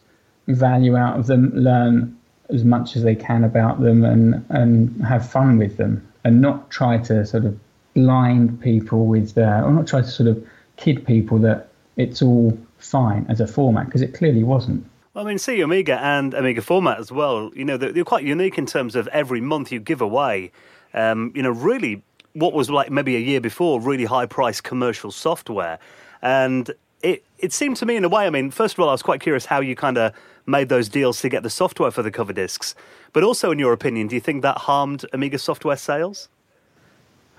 value 0.47 0.95
out 0.95 1.19
of 1.19 1.27
them, 1.27 1.51
learn 1.53 2.17
as 2.49 2.63
much 2.63 2.95
as 2.95 3.03
they 3.03 3.15
can 3.15 3.43
about 3.43 3.81
them 3.81 4.03
and 4.03 4.45
and 4.49 5.03
have 5.03 5.27
fun 5.29 5.57
with 5.57 5.77
them 5.77 6.05
and 6.23 6.41
not 6.41 6.69
try 6.69 6.97
to 6.97 7.25
sort 7.25 7.45
of 7.45 7.57
blind 7.93 8.61
people 8.61 9.05
with 9.05 9.37
uh, 9.37 9.61
or 9.63 9.71
not 9.71 9.87
try 9.87 10.01
to 10.01 10.07
sort 10.07 10.27
of 10.27 10.47
kid 10.77 11.05
people 11.05 11.39
that 11.39 11.69
it's 11.95 12.21
all 12.21 12.57
fine 12.77 13.25
as 13.29 13.39
a 13.39 13.47
format 13.47 13.85
because 13.85 14.01
it 14.01 14.13
clearly 14.13 14.43
wasn't. 14.43 14.85
Well, 15.13 15.25
I 15.25 15.29
mean, 15.29 15.39
CU 15.39 15.63
Amiga 15.63 15.97
and 16.01 16.33
Amiga 16.33 16.61
format 16.61 16.99
as 16.99 17.09
well. 17.09 17.49
You 17.55 17.63
know, 17.63 17.77
they're, 17.77 17.93
they're 17.93 18.03
quite 18.03 18.25
unique 18.25 18.57
in 18.57 18.65
terms 18.65 18.95
of 18.95 19.07
every 19.07 19.39
month 19.39 19.71
you 19.71 19.79
give 19.79 20.01
away. 20.01 20.51
Um, 20.93 21.31
you 21.33 21.41
know, 21.41 21.51
really, 21.51 22.03
what 22.33 22.53
was 22.53 22.69
like 22.69 22.91
maybe 22.91 23.15
a 23.15 23.19
year 23.19 23.39
before, 23.39 23.79
really 23.79 24.05
high 24.05 24.25
price 24.25 24.59
commercial 24.59 25.11
software, 25.11 25.79
and 26.21 26.69
it 27.05 27.23
it 27.37 27.53
seemed 27.53 27.77
to 27.77 27.85
me 27.85 27.95
in 27.95 28.03
a 28.03 28.09
way. 28.09 28.25
I 28.25 28.29
mean, 28.29 28.51
first 28.51 28.73
of 28.75 28.79
all, 28.79 28.89
I 28.89 28.91
was 28.91 29.03
quite 29.03 29.21
curious 29.21 29.45
how 29.45 29.61
you 29.61 29.75
kind 29.75 29.97
of 29.97 30.13
made 30.47 30.69
those 30.69 30.89
deals 30.89 31.21
to 31.21 31.29
get 31.29 31.43
the 31.43 31.49
software 31.49 31.91
for 31.91 32.01
the 32.01 32.11
cover 32.11 32.33
discs. 32.33 32.75
But 33.13 33.23
also, 33.23 33.51
in 33.51 33.59
your 33.59 33.73
opinion, 33.73 34.07
do 34.07 34.15
you 34.15 34.21
think 34.21 34.41
that 34.41 34.57
harmed 34.57 35.05
Amiga 35.13 35.37
software 35.37 35.77
sales? 35.77 36.29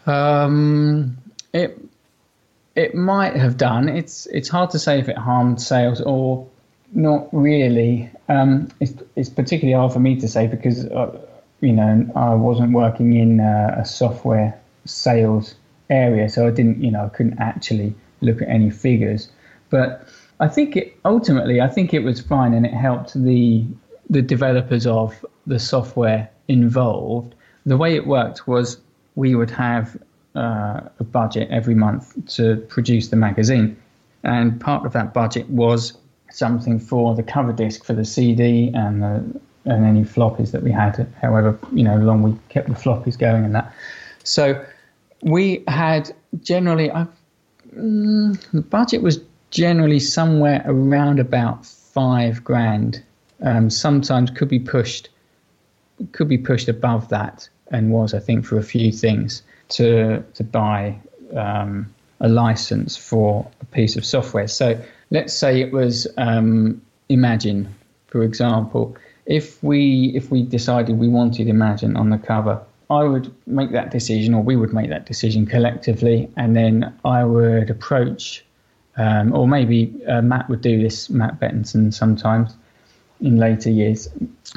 Um, 0.06 1.18
it 1.52 1.78
it 2.76 2.94
might 2.94 3.34
have 3.34 3.56
done. 3.56 3.88
It's 3.88 4.26
it's 4.26 4.48
hard 4.48 4.70
to 4.70 4.78
say 4.78 5.00
if 5.00 5.08
it 5.08 5.18
harmed 5.18 5.60
sales 5.60 6.00
or 6.00 6.46
not 6.92 7.28
really. 7.32 8.08
Um, 8.28 8.68
it's 8.80 8.94
it's 9.16 9.28
particularly 9.28 9.76
hard 9.76 9.92
for 9.92 10.00
me 10.00 10.20
to 10.20 10.28
say 10.28 10.46
because 10.46 10.86
uh, 10.86 11.18
you 11.60 11.72
know 11.72 12.08
I 12.14 12.34
wasn't 12.34 12.72
working 12.72 13.14
in 13.14 13.40
uh, 13.40 13.76
a 13.78 13.84
software 13.84 14.58
sales 14.84 15.56
area, 15.90 16.28
so 16.28 16.46
I 16.46 16.50
didn't 16.50 16.80
you 16.80 16.92
know 16.92 17.06
I 17.06 17.08
couldn't 17.08 17.40
actually 17.40 17.94
look 18.20 18.40
at 18.42 18.48
any 18.48 18.70
figures. 18.70 19.28
But 19.76 20.08
I 20.40 20.48
think 20.48 20.76
it 20.76 20.96
ultimately, 21.04 21.60
I 21.60 21.68
think 21.68 21.92
it 21.92 22.02
was 22.08 22.18
fine, 22.20 22.54
and 22.54 22.64
it 22.64 22.72
helped 22.72 23.12
the 23.14 23.64
the 24.08 24.22
developers 24.22 24.86
of 24.86 25.24
the 25.46 25.58
software 25.58 26.30
involved. 26.48 27.34
The 27.66 27.76
way 27.76 27.94
it 27.96 28.06
worked 28.06 28.46
was 28.46 28.78
we 29.16 29.34
would 29.34 29.50
have 29.50 29.96
uh, 30.34 30.80
a 30.98 31.04
budget 31.04 31.48
every 31.50 31.74
month 31.74 32.04
to 32.36 32.56
produce 32.74 33.08
the 33.08 33.16
magazine, 33.16 33.76
and 34.22 34.58
part 34.60 34.86
of 34.86 34.92
that 34.94 35.12
budget 35.12 35.46
was 35.50 35.98
something 36.30 36.78
for 36.78 37.14
the 37.14 37.22
cover 37.22 37.52
disc 37.52 37.84
for 37.84 37.92
the 37.92 38.04
CD 38.04 38.70
and 38.74 39.02
the, 39.02 39.40
and 39.66 39.84
any 39.84 40.04
floppies 40.04 40.52
that 40.52 40.62
we 40.62 40.72
had. 40.72 41.06
However, 41.20 41.58
you 41.72 41.84
know, 41.84 41.96
long 41.96 42.22
we 42.22 42.32
kept 42.48 42.68
the 42.68 42.74
floppies 42.74 43.18
going 43.18 43.44
and 43.44 43.54
that. 43.54 43.72
So 44.24 44.64
we 45.22 45.64
had 45.68 46.14
generally, 46.40 46.90
I, 46.90 47.06
mm, 47.74 48.50
the 48.52 48.62
budget 48.62 49.02
was 49.02 49.20
generally 49.50 50.00
somewhere 50.00 50.62
around 50.66 51.20
about 51.20 51.66
five 51.66 52.44
grand. 52.44 53.02
Um, 53.42 53.68
sometimes 53.68 54.30
could 54.30 54.48
be 54.48 54.58
pushed, 54.58 55.10
could 56.12 56.28
be 56.28 56.38
pushed 56.38 56.68
above 56.68 57.08
that, 57.10 57.48
and 57.70 57.90
was 57.90 58.14
I 58.14 58.18
think 58.18 58.46
for 58.46 58.58
a 58.58 58.62
few 58.62 58.90
things 58.92 59.42
to 59.70 60.22
to 60.34 60.44
buy 60.44 60.98
um, 61.34 61.92
a 62.20 62.28
license 62.28 62.96
for 62.96 63.46
a 63.60 63.64
piece 63.66 63.96
of 63.96 64.04
software. 64.04 64.48
So 64.48 64.80
let's 65.10 65.34
say 65.34 65.60
it 65.60 65.72
was 65.72 66.06
um, 66.16 66.80
Imagine, 67.08 67.68
for 68.08 68.22
example. 68.22 68.96
If 69.26 69.62
we 69.62 70.12
if 70.14 70.30
we 70.30 70.42
decided 70.42 70.98
we 70.98 71.08
wanted 71.08 71.48
Imagine 71.48 71.96
on 71.96 72.10
the 72.10 72.18
cover, 72.18 72.60
I 72.88 73.04
would 73.04 73.32
make 73.46 73.72
that 73.72 73.90
decision, 73.90 74.34
or 74.34 74.42
we 74.42 74.56
would 74.56 74.72
make 74.72 74.88
that 74.90 75.06
decision 75.06 75.46
collectively, 75.46 76.30
and 76.36 76.56
then 76.56 76.94
I 77.04 77.24
would 77.24 77.68
approach 77.70 78.44
um, 78.96 79.34
or 79.34 79.46
maybe 79.46 79.94
uh, 80.08 80.22
Matt 80.22 80.48
would 80.48 80.60
do 80.60 80.82
this, 80.82 81.10
Matt 81.10 81.38
Bettinson, 81.38 81.92
sometimes 81.92 82.54
in 83.20 83.36
later 83.36 83.70
years. 83.70 84.08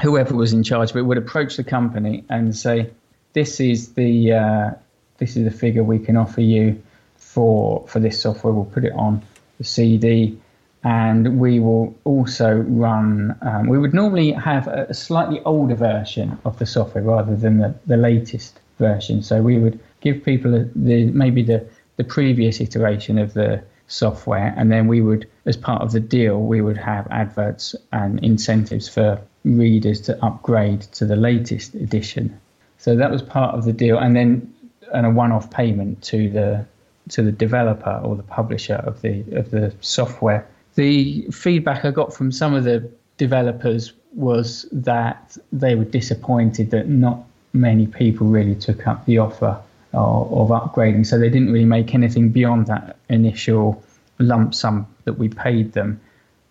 Whoever 0.02 0.36
was 0.36 0.54
in 0.54 0.64
charge 0.64 0.96
it 0.96 1.02
would 1.02 1.18
approach 1.18 1.58
the 1.58 1.64
company 1.64 2.24
and 2.30 2.56
say, 2.56 2.90
"This 3.34 3.60
is 3.60 3.94
the 3.94 4.34
uh, 4.34 4.72
this 5.18 5.36
is 5.36 5.44
the 5.44 5.52
figure 5.52 5.84
we 5.84 6.00
can 6.00 6.18
offer 6.18 6.42
you 6.42 6.82
for 7.18 7.86
for 7.88 8.00
this 8.00 8.22
software. 8.22 8.54
We'll 8.54 8.66
put 8.66 8.86
it 8.86 8.94
on 8.94 9.22
the 9.58 9.64
CD." 9.64 10.38
And 10.82 11.42
we 11.42 11.60
will 11.60 11.94
also 12.06 12.54
run. 12.54 13.38
Um, 13.42 13.68
we 13.68 13.78
would 13.78 13.94
normally 13.94 14.32
have 14.32 14.66
a, 14.68 14.86
a 14.90 14.94
slightly 14.94 15.42
older 15.44 15.76
version 15.76 16.40
of 16.46 16.58
the 16.58 16.66
software 16.66 17.04
rather 17.04 17.36
than 17.36 17.58
the, 17.58 17.76
the 17.86 17.98
latest 17.98 18.62
version. 18.78 19.22
So 19.22 19.42
we 19.42 19.60
would 19.60 19.78
give 20.00 20.24
people 20.24 20.52
the 20.52 21.06
maybe 21.12 21.44
the 21.44 21.68
the 21.98 22.06
previous 22.06 22.62
iteration 22.62 23.18
of 23.18 23.34
the 23.34 23.62
software, 23.90 24.54
and 24.56 24.72
then 24.72 24.88
we 24.88 25.02
would, 25.02 25.28
as 25.46 25.58
part 25.58 25.82
of 25.82 25.92
the 25.92 26.00
deal, 26.00 26.42
we 26.42 26.62
would 26.62 26.78
have 26.78 27.08
adverts 27.12 27.76
and 27.92 28.24
incentives 28.24 28.88
for 28.88 29.20
readers 29.44 30.00
to 30.02 30.24
upgrade 30.24 30.82
to 30.82 31.06
the 31.06 31.16
latest 31.16 31.76
edition. 31.76 32.40
So 32.78 32.96
that 32.96 33.12
was 33.12 33.22
part 33.22 33.56
of 33.56 33.66
the 33.66 33.74
deal, 33.74 33.98
and 33.98 34.16
then 34.16 34.54
and 34.94 35.06
a 35.06 35.10
one-off 35.10 35.52
payment 35.52 36.02
to 36.02 36.30
the 36.30 36.66
to 37.10 37.24
the 37.24 37.32
developer 37.32 38.00
or 38.04 38.16
the 38.16 38.24
publisher 38.24 38.76
of 38.76 39.02
the 39.02 39.24
of 39.34 39.52
the 39.52 39.74
software. 39.82 40.48
The 40.76 41.28
feedback 41.32 41.84
I 41.84 41.92
got 41.92 42.14
from 42.14 42.32
some 42.32 42.54
of 42.54 42.64
the 42.64 42.90
developers 43.18 43.94
was 44.14 44.66
that 44.72 45.38
they 45.52 45.76
were 45.76 45.86
disappointed 45.86 46.72
that 46.72 46.88
not 46.88 47.24
many 47.54 47.88
people 47.88 48.28
really 48.28 48.56
took 48.56 48.88
up 48.88 49.06
the 49.06 49.18
offer 49.18 49.60
of, 49.94 50.32
of 50.32 50.50
upgrading. 50.50 51.06
So 51.06 51.18
they 51.18 51.30
didn't 51.30 51.52
really 51.52 51.66
make 51.66 51.94
anything 51.94 52.30
beyond 52.30 52.68
that 52.68 52.98
initial 53.10 53.84
lump 54.20 54.54
sum 54.54 54.88
that 55.06 55.14
we 55.14 55.30
paid 55.30 55.74
them. 55.74 56.00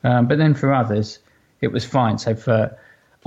Um, 0.04 0.26
but 0.26 0.38
then 0.38 0.54
for 0.54 0.72
others, 0.72 1.18
it 1.61 1.68
was 1.68 1.84
fine. 1.84 2.18
So 2.18 2.34
for 2.34 2.76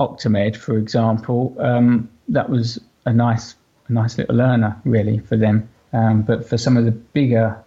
Octamed, 0.00 0.56
for 0.56 0.78
example, 0.78 1.56
um, 1.58 2.08
that 2.28 2.48
was 2.48 2.80
a 3.04 3.12
nice, 3.12 3.54
a 3.88 3.92
nice 3.92 4.18
little 4.18 4.34
learner 4.34 4.80
really 4.84 5.18
for 5.18 5.36
them. 5.36 5.68
Um, 5.92 6.22
but 6.22 6.48
for 6.48 6.56
some 6.56 6.76
of 6.76 6.84
the 6.84 6.90
bigger 6.90 7.62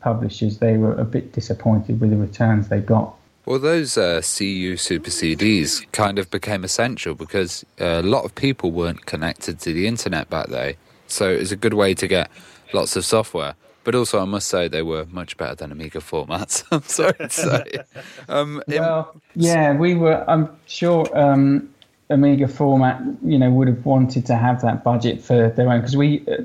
publishers, 0.00 0.58
they 0.58 0.76
were 0.76 0.94
a 0.94 1.04
bit 1.04 1.32
disappointed 1.32 2.00
with 2.00 2.10
the 2.10 2.16
returns 2.16 2.68
they 2.68 2.80
got. 2.80 3.14
Well, 3.44 3.58
those 3.58 3.98
uh, 3.98 4.22
CU 4.22 4.76
Super 4.76 5.10
CDs 5.10 5.90
kind 5.90 6.18
of 6.18 6.30
became 6.30 6.62
essential 6.62 7.14
because 7.14 7.64
uh, 7.80 7.84
a 7.84 8.02
lot 8.02 8.24
of 8.24 8.34
people 8.36 8.70
weren't 8.70 9.06
connected 9.06 9.58
to 9.60 9.72
the 9.72 9.88
internet 9.88 10.30
back 10.30 10.48
then. 10.48 10.74
So 11.08 11.30
it 11.30 11.40
was 11.40 11.50
a 11.50 11.56
good 11.56 11.74
way 11.74 11.94
to 11.94 12.06
get 12.06 12.30
lots 12.72 12.94
of 12.94 13.04
software. 13.04 13.54
But 13.84 13.94
also, 13.94 14.20
I 14.20 14.24
must 14.24 14.48
say 14.48 14.68
they 14.68 14.82
were 14.82 15.06
much 15.06 15.36
better 15.36 15.54
than 15.54 15.72
Amiga 15.72 15.98
formats. 15.98 16.64
I'm 16.70 16.82
sorry 16.82 17.14
to 17.14 17.30
say. 17.30 17.64
Um, 18.28 18.62
well, 18.68 19.14
yeah, 19.34 19.76
we 19.76 19.94
were. 19.94 20.24
I'm 20.28 20.48
sure 20.66 21.06
um, 21.18 21.68
Amiga 22.08 22.46
format, 22.46 23.02
you 23.24 23.38
know, 23.38 23.50
would 23.50 23.68
have 23.68 23.84
wanted 23.84 24.26
to 24.26 24.36
have 24.36 24.62
that 24.62 24.84
budget 24.84 25.22
for 25.22 25.50
their 25.50 25.68
own 25.68 25.80
because 25.80 25.96
we, 25.96 26.24
uh, 26.28 26.44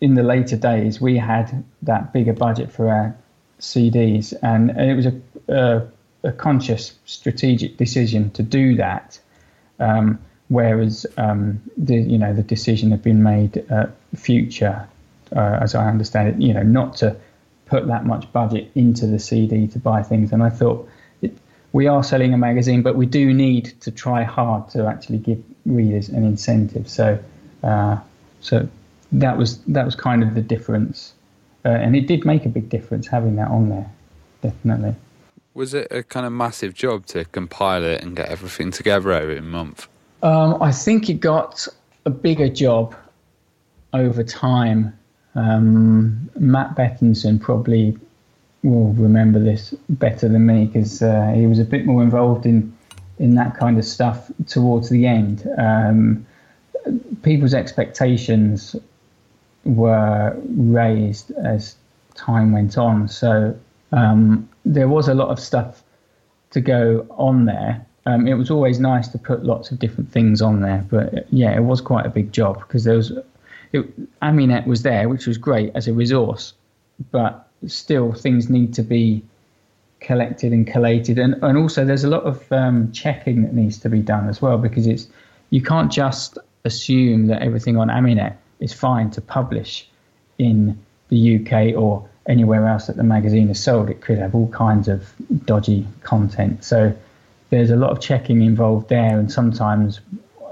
in 0.00 0.14
the 0.14 0.22
later 0.22 0.56
days, 0.56 1.00
we 1.00 1.16
had 1.16 1.64
that 1.82 2.12
bigger 2.12 2.32
budget 2.32 2.72
for 2.72 2.88
our 2.88 3.16
CDs, 3.60 4.34
and, 4.42 4.70
and 4.70 4.90
it 4.90 4.94
was 4.94 5.06
a, 5.06 5.20
a, 5.48 6.28
a, 6.28 6.32
conscious 6.32 6.94
strategic 7.04 7.76
decision 7.76 8.30
to 8.32 8.42
do 8.42 8.74
that. 8.76 9.18
Um, 9.78 10.18
whereas 10.48 11.06
um, 11.16 11.62
the 11.76 11.96
you 11.96 12.18
know 12.18 12.32
the 12.34 12.42
decision 12.42 12.90
had 12.90 13.02
been 13.02 13.22
made 13.22 13.58
at 13.70 13.90
Future 14.16 14.88
uh, 15.34 15.58
as 15.60 15.74
I 15.74 15.88
understand 15.88 16.28
it, 16.28 16.40
you 16.40 16.52
know, 16.52 16.62
not 16.62 16.96
to 16.96 17.16
put 17.66 17.86
that 17.86 18.04
much 18.04 18.30
budget 18.32 18.70
into 18.74 19.06
the 19.06 19.18
CD 19.18 19.66
to 19.68 19.78
buy 19.78 20.02
things. 20.02 20.32
And 20.32 20.42
I 20.42 20.50
thought 20.50 20.88
it, 21.22 21.36
we 21.72 21.86
are 21.86 22.04
selling 22.04 22.34
a 22.34 22.38
magazine, 22.38 22.82
but 22.82 22.96
we 22.96 23.06
do 23.06 23.32
need 23.32 23.72
to 23.80 23.90
try 23.90 24.24
hard 24.24 24.68
to 24.70 24.86
actually 24.86 25.18
give 25.18 25.42
readers 25.64 26.08
an 26.08 26.24
incentive. 26.24 26.88
So, 26.88 27.18
uh, 27.62 27.98
so 28.40 28.68
that 29.12 29.38
was 29.38 29.58
that 29.64 29.84
was 29.84 29.94
kind 29.94 30.22
of 30.22 30.34
the 30.34 30.42
difference, 30.42 31.14
uh, 31.64 31.68
and 31.68 31.96
it 31.96 32.06
did 32.06 32.24
make 32.24 32.44
a 32.44 32.48
big 32.48 32.68
difference 32.68 33.06
having 33.06 33.36
that 33.36 33.48
on 33.48 33.68
there, 33.68 33.90
definitely. 34.42 34.94
Was 35.54 35.74
it 35.74 35.88
a 35.90 36.02
kind 36.02 36.24
of 36.24 36.32
massive 36.32 36.72
job 36.72 37.06
to 37.06 37.24
compile 37.26 37.84
it 37.84 38.02
and 38.02 38.16
get 38.16 38.28
everything 38.28 38.70
together 38.70 39.12
over 39.12 39.36
a 39.36 39.42
month? 39.42 39.86
Um, 40.22 40.62
I 40.62 40.72
think 40.72 41.10
it 41.10 41.20
got 41.20 41.66
a 42.06 42.10
bigger 42.10 42.48
job 42.48 42.94
over 43.92 44.24
time 44.24 44.98
um, 45.34 46.30
Matt 46.38 46.76
Bettinson 46.76 47.40
probably 47.40 47.96
will 48.62 48.92
remember 48.92 49.38
this 49.38 49.74
better 49.88 50.28
than 50.28 50.46
me 50.46 50.66
because 50.66 51.02
uh, 51.02 51.32
he 51.34 51.46
was 51.46 51.58
a 51.58 51.64
bit 51.64 51.86
more 51.86 52.02
involved 52.02 52.46
in 52.46 52.76
in 53.18 53.34
that 53.34 53.56
kind 53.56 53.78
of 53.78 53.84
stuff 53.84 54.30
towards 54.46 54.88
the 54.88 55.06
end. 55.06 55.48
Um, 55.58 56.26
people's 57.22 57.54
expectations 57.54 58.74
were 59.64 60.36
raised 60.56 61.30
as 61.32 61.76
time 62.14 62.52
went 62.52 62.76
on, 62.78 63.08
so 63.08 63.56
um, 63.92 64.48
there 64.64 64.88
was 64.88 65.08
a 65.08 65.14
lot 65.14 65.28
of 65.28 65.38
stuff 65.38 65.82
to 66.50 66.60
go 66.60 67.06
on 67.10 67.44
there. 67.44 67.84
Um, 68.06 68.26
it 68.26 68.34
was 68.34 68.50
always 68.50 68.80
nice 68.80 69.06
to 69.08 69.18
put 69.18 69.44
lots 69.44 69.70
of 69.70 69.78
different 69.78 70.10
things 70.10 70.42
on 70.42 70.60
there, 70.60 70.84
but 70.90 71.26
yeah, 71.32 71.54
it 71.54 71.62
was 71.62 71.80
quite 71.80 72.06
a 72.06 72.10
big 72.10 72.32
job 72.32 72.58
because 72.60 72.84
there 72.84 72.96
was 72.96 73.12
it, 73.72 74.20
Aminet 74.20 74.66
was 74.66 74.82
there, 74.82 75.08
which 75.08 75.26
was 75.26 75.38
great 75.38 75.72
as 75.74 75.88
a 75.88 75.92
resource, 75.92 76.54
but 77.10 77.48
still 77.66 78.12
things 78.12 78.48
need 78.48 78.74
to 78.74 78.82
be 78.82 79.22
collected 80.00 80.52
and 80.52 80.66
collated, 80.66 81.18
and 81.18 81.34
and 81.42 81.56
also 81.56 81.84
there's 81.84 82.04
a 82.04 82.08
lot 82.08 82.24
of 82.24 82.50
um, 82.52 82.92
checking 82.92 83.42
that 83.42 83.54
needs 83.54 83.78
to 83.78 83.88
be 83.88 84.00
done 84.00 84.28
as 84.28 84.42
well 84.42 84.58
because 84.58 84.86
it's 84.86 85.06
you 85.50 85.62
can't 85.62 85.92
just 85.92 86.38
assume 86.64 87.26
that 87.26 87.42
everything 87.42 87.76
on 87.76 87.88
Aminet 87.88 88.36
is 88.60 88.72
fine 88.72 89.10
to 89.10 89.20
publish 89.20 89.88
in 90.38 90.78
the 91.08 91.36
UK 91.36 91.76
or 91.76 92.08
anywhere 92.26 92.66
else 92.66 92.86
that 92.86 92.96
the 92.96 93.02
magazine 93.02 93.50
is 93.50 93.62
sold. 93.62 93.90
It 93.90 94.00
could 94.00 94.18
have 94.18 94.34
all 94.34 94.48
kinds 94.48 94.88
of 94.88 95.12
dodgy 95.44 95.86
content. 96.02 96.64
So 96.64 96.94
there's 97.50 97.70
a 97.70 97.76
lot 97.76 97.90
of 97.90 98.00
checking 98.00 98.42
involved 98.42 98.88
there, 98.88 99.18
and 99.18 99.30
sometimes 99.30 100.00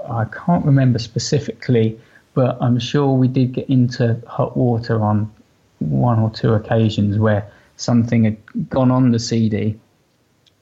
I 0.09 0.25
can't 0.25 0.65
remember 0.65 0.99
specifically 0.99 1.99
but 2.33 2.57
I'm 2.61 2.79
sure 2.79 3.13
we 3.13 3.27
did 3.27 3.53
get 3.53 3.69
into 3.69 4.21
hot 4.27 4.55
water 4.55 5.01
on 5.01 5.31
one 5.79 6.19
or 6.19 6.29
two 6.29 6.53
occasions 6.53 7.17
where 7.17 7.49
something 7.77 8.23
had 8.23 8.69
gone 8.69 8.91
on 8.91 9.11
the 9.11 9.19
CD 9.19 9.79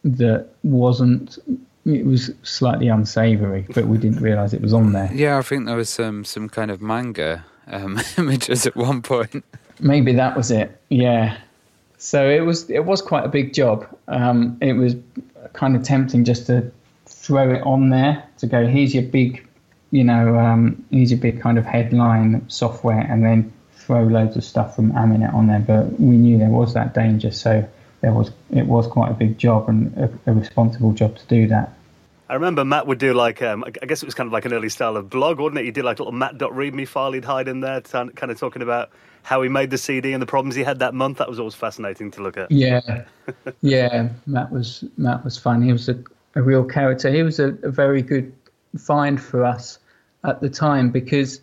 that 0.04 0.48
wasn't 0.64 1.38
it 1.86 2.06
was 2.06 2.32
slightly 2.44 2.88
unsavory, 2.88 3.66
but 3.74 3.88
we 3.88 3.98
didn't 3.98 4.22
realise 4.22 4.54
it 4.54 4.62
was 4.62 4.74
on 4.74 4.94
there. 4.94 5.10
Yeah, 5.14 5.38
I 5.38 5.42
think 5.42 5.66
there 5.66 5.76
was 5.76 5.90
some 5.90 6.24
some 6.24 6.50
kind 6.50 6.72
of 6.72 6.82
manga 6.82 7.46
um, 7.68 8.00
images 8.18 8.66
at 8.66 8.76
one 8.76 9.02
point. 9.02 9.44
Maybe 9.80 10.14
that 10.14 10.36
was 10.36 10.52
it. 10.52 10.80
Yeah. 10.90 11.38
So 11.98 12.30
it 12.30 12.42
was 12.42 12.70
it 12.70 12.86
was 12.86 13.02
quite 13.02 13.26
a 13.26 13.30
big 13.30 13.54
job. 13.54 13.88
Um, 14.08 14.58
it 14.62 14.74
was 14.74 14.96
kind 15.54 15.76
of 15.76 15.84
tempting 15.84 16.26
just 16.26 16.48
to 16.48 16.72
throw 17.06 17.54
it 17.54 17.62
on 17.64 17.90
there 17.90 18.24
to 18.38 18.48
go. 18.48 18.68
Here's 18.68 18.94
your 18.94 19.04
big 19.04 19.46
you 19.92 20.04
know, 20.04 20.38
um, 20.38 20.84
use 20.90 21.12
a 21.12 21.18
big 21.18 21.42
kind 21.42 21.58
of 21.58 21.66
headline 21.66 22.48
software 22.50 23.00
and 23.00 23.24
then 23.24 23.52
throw 23.74 24.04
loads 24.04 24.38
of 24.38 24.44
stuff 24.44 24.76
from 24.76 24.92
Aminet 24.94 25.34
on 25.34 25.48
there. 25.48 25.60
But 25.60 26.00
we 26.00 26.16
knew 26.16 26.38
there 26.38 26.50
was 26.50 26.74
that 26.74 26.94
danger, 26.94 27.32
so 27.32 27.68
there 28.02 28.14
was 28.14 28.32
it 28.52 28.66
was 28.66 28.88
quite 28.88 29.12
a 29.12 29.16
big 29.16 29.38
job 29.38 29.70
and 29.70 29.96
a, 29.98 30.12
a 30.28 30.34
responsible 30.34 30.94
job 30.94 31.18
to 31.18 31.26
do 31.28 31.48
that. 31.48 31.74
I 32.30 32.36
remember 32.36 32.64
Matt 32.64 32.86
would 32.86 33.00
do 33.00 33.14
like, 33.16 33.42
um, 33.42 33.64
I 33.64 33.86
guess 33.88 34.04
it 34.04 34.06
was 34.06 34.14
kind 34.14 34.28
of 34.28 34.34
like 34.34 34.46
an 34.46 34.54
early 34.54 34.70
style 34.70 34.96
of 34.98 35.10
blog, 35.10 35.40
wasn't 35.40 35.60
it? 35.60 35.66
He 35.66 35.72
did 35.72 35.84
like 35.84 35.98
a 35.98 36.04
little 36.04 36.12
matt.readme 36.12 36.88
file 36.88 37.12
he'd 37.14 37.26
hide 37.26 37.48
in 37.48 37.62
there, 37.62 37.82
kind 37.82 38.12
of 38.22 38.40
talking 38.40 38.62
about 38.62 38.92
how 39.24 39.42
he 39.42 39.50
made 39.50 39.72
the 39.72 39.80
CD 39.80 40.14
and 40.14 40.22
the 40.22 40.28
problems 40.28 40.54
he 40.54 40.64
had 40.64 40.80
that 40.80 40.94
month. 40.94 41.18
That 41.18 41.28
was 41.28 41.40
always 41.40 41.56
fascinating 41.56 42.12
to 42.12 42.22
look 42.22 42.38
at. 42.38 42.52
Yeah, 42.52 43.06
yeah. 43.62 44.10
Matt 44.28 44.52
was 44.52 44.84
Matt 44.96 45.26
was 45.26 45.40
fun. 45.40 45.64
He 45.64 45.72
was 45.72 45.90
a, 45.90 46.04
a 46.36 46.44
real 46.44 46.64
character. 46.64 47.10
He 47.12 47.24
was 47.24 47.40
a, 47.40 47.58
a 47.64 47.72
very 47.72 48.04
good 48.04 48.32
find 48.78 49.22
for 49.22 49.44
us 49.44 49.80
at 50.24 50.42
the 50.42 50.50
time 50.50 50.92
because 50.92 51.42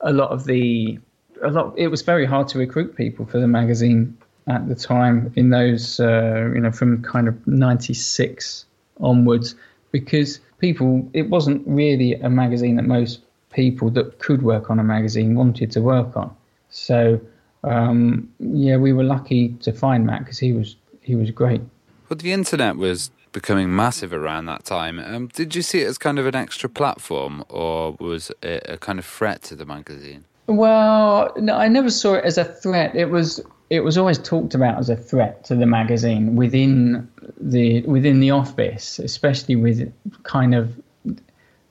a 0.00 0.12
lot 0.12 0.30
of 0.30 0.44
the 0.44 0.98
a 1.42 1.50
lot 1.50 1.74
it 1.76 1.88
was 1.88 2.02
very 2.02 2.26
hard 2.26 2.48
to 2.48 2.58
recruit 2.58 2.96
people 2.96 3.26
for 3.26 3.38
the 3.38 3.48
magazine 3.48 4.16
at 4.46 4.68
the 4.68 4.74
time 4.74 5.32
in 5.36 5.50
those 5.50 6.00
uh, 6.00 6.50
you 6.54 6.60
know 6.60 6.72
from 6.72 7.02
kind 7.02 7.28
of 7.28 7.46
96 7.46 8.64
onwards 9.00 9.54
because 9.90 10.40
people 10.58 11.08
it 11.12 11.28
wasn't 11.28 11.66
really 11.66 12.14
a 12.14 12.30
magazine 12.30 12.76
that 12.76 12.84
most 12.84 13.20
people 13.52 13.90
that 13.90 14.18
could 14.18 14.42
work 14.42 14.70
on 14.70 14.78
a 14.78 14.84
magazine 14.84 15.34
wanted 15.34 15.72
to 15.72 15.80
work 15.80 16.16
on. 16.16 16.34
So 16.70 17.20
um, 17.64 18.30
yeah 18.38 18.76
we 18.76 18.92
were 18.92 19.04
lucky 19.04 19.48
to 19.60 19.72
find 19.72 20.06
Matt 20.06 20.20
because 20.20 20.38
he 20.38 20.52
was 20.52 20.76
he 21.00 21.14
was 21.14 21.30
great. 21.30 21.60
Well 22.08 22.16
the 22.16 22.32
internet 22.32 22.76
was 22.76 23.10
becoming 23.32 23.74
massive 23.74 24.12
around 24.12 24.46
that 24.46 24.64
time. 24.64 24.98
Um, 24.98 25.28
did 25.28 25.54
you 25.54 25.62
see 25.62 25.82
it 25.82 25.86
as 25.86 25.98
kind 25.98 26.18
of 26.18 26.26
an 26.26 26.34
extra 26.34 26.68
platform, 26.68 27.44
or 27.48 27.96
was 28.00 28.30
it 28.42 28.64
a 28.68 28.78
kind 28.78 28.98
of 28.98 29.04
threat 29.04 29.42
to 29.44 29.56
the 29.56 29.66
magazine? 29.66 30.24
Well, 30.46 31.32
no, 31.36 31.56
I 31.56 31.68
never 31.68 31.90
saw 31.90 32.14
it 32.14 32.24
as 32.24 32.38
a 32.38 32.44
threat. 32.44 32.94
It 32.94 33.10
was 33.10 33.40
it 33.68 33.80
was 33.80 33.96
always 33.96 34.18
talked 34.18 34.54
about 34.54 34.78
as 34.78 34.90
a 34.90 34.96
threat 34.96 35.44
to 35.44 35.54
the 35.54 35.66
magazine 35.66 36.34
within 36.34 37.08
the 37.40 37.82
within 37.82 38.20
the 38.20 38.32
office, 38.32 38.98
especially 38.98 39.54
with 39.54 39.92
kind 40.24 40.54
of 40.54 40.80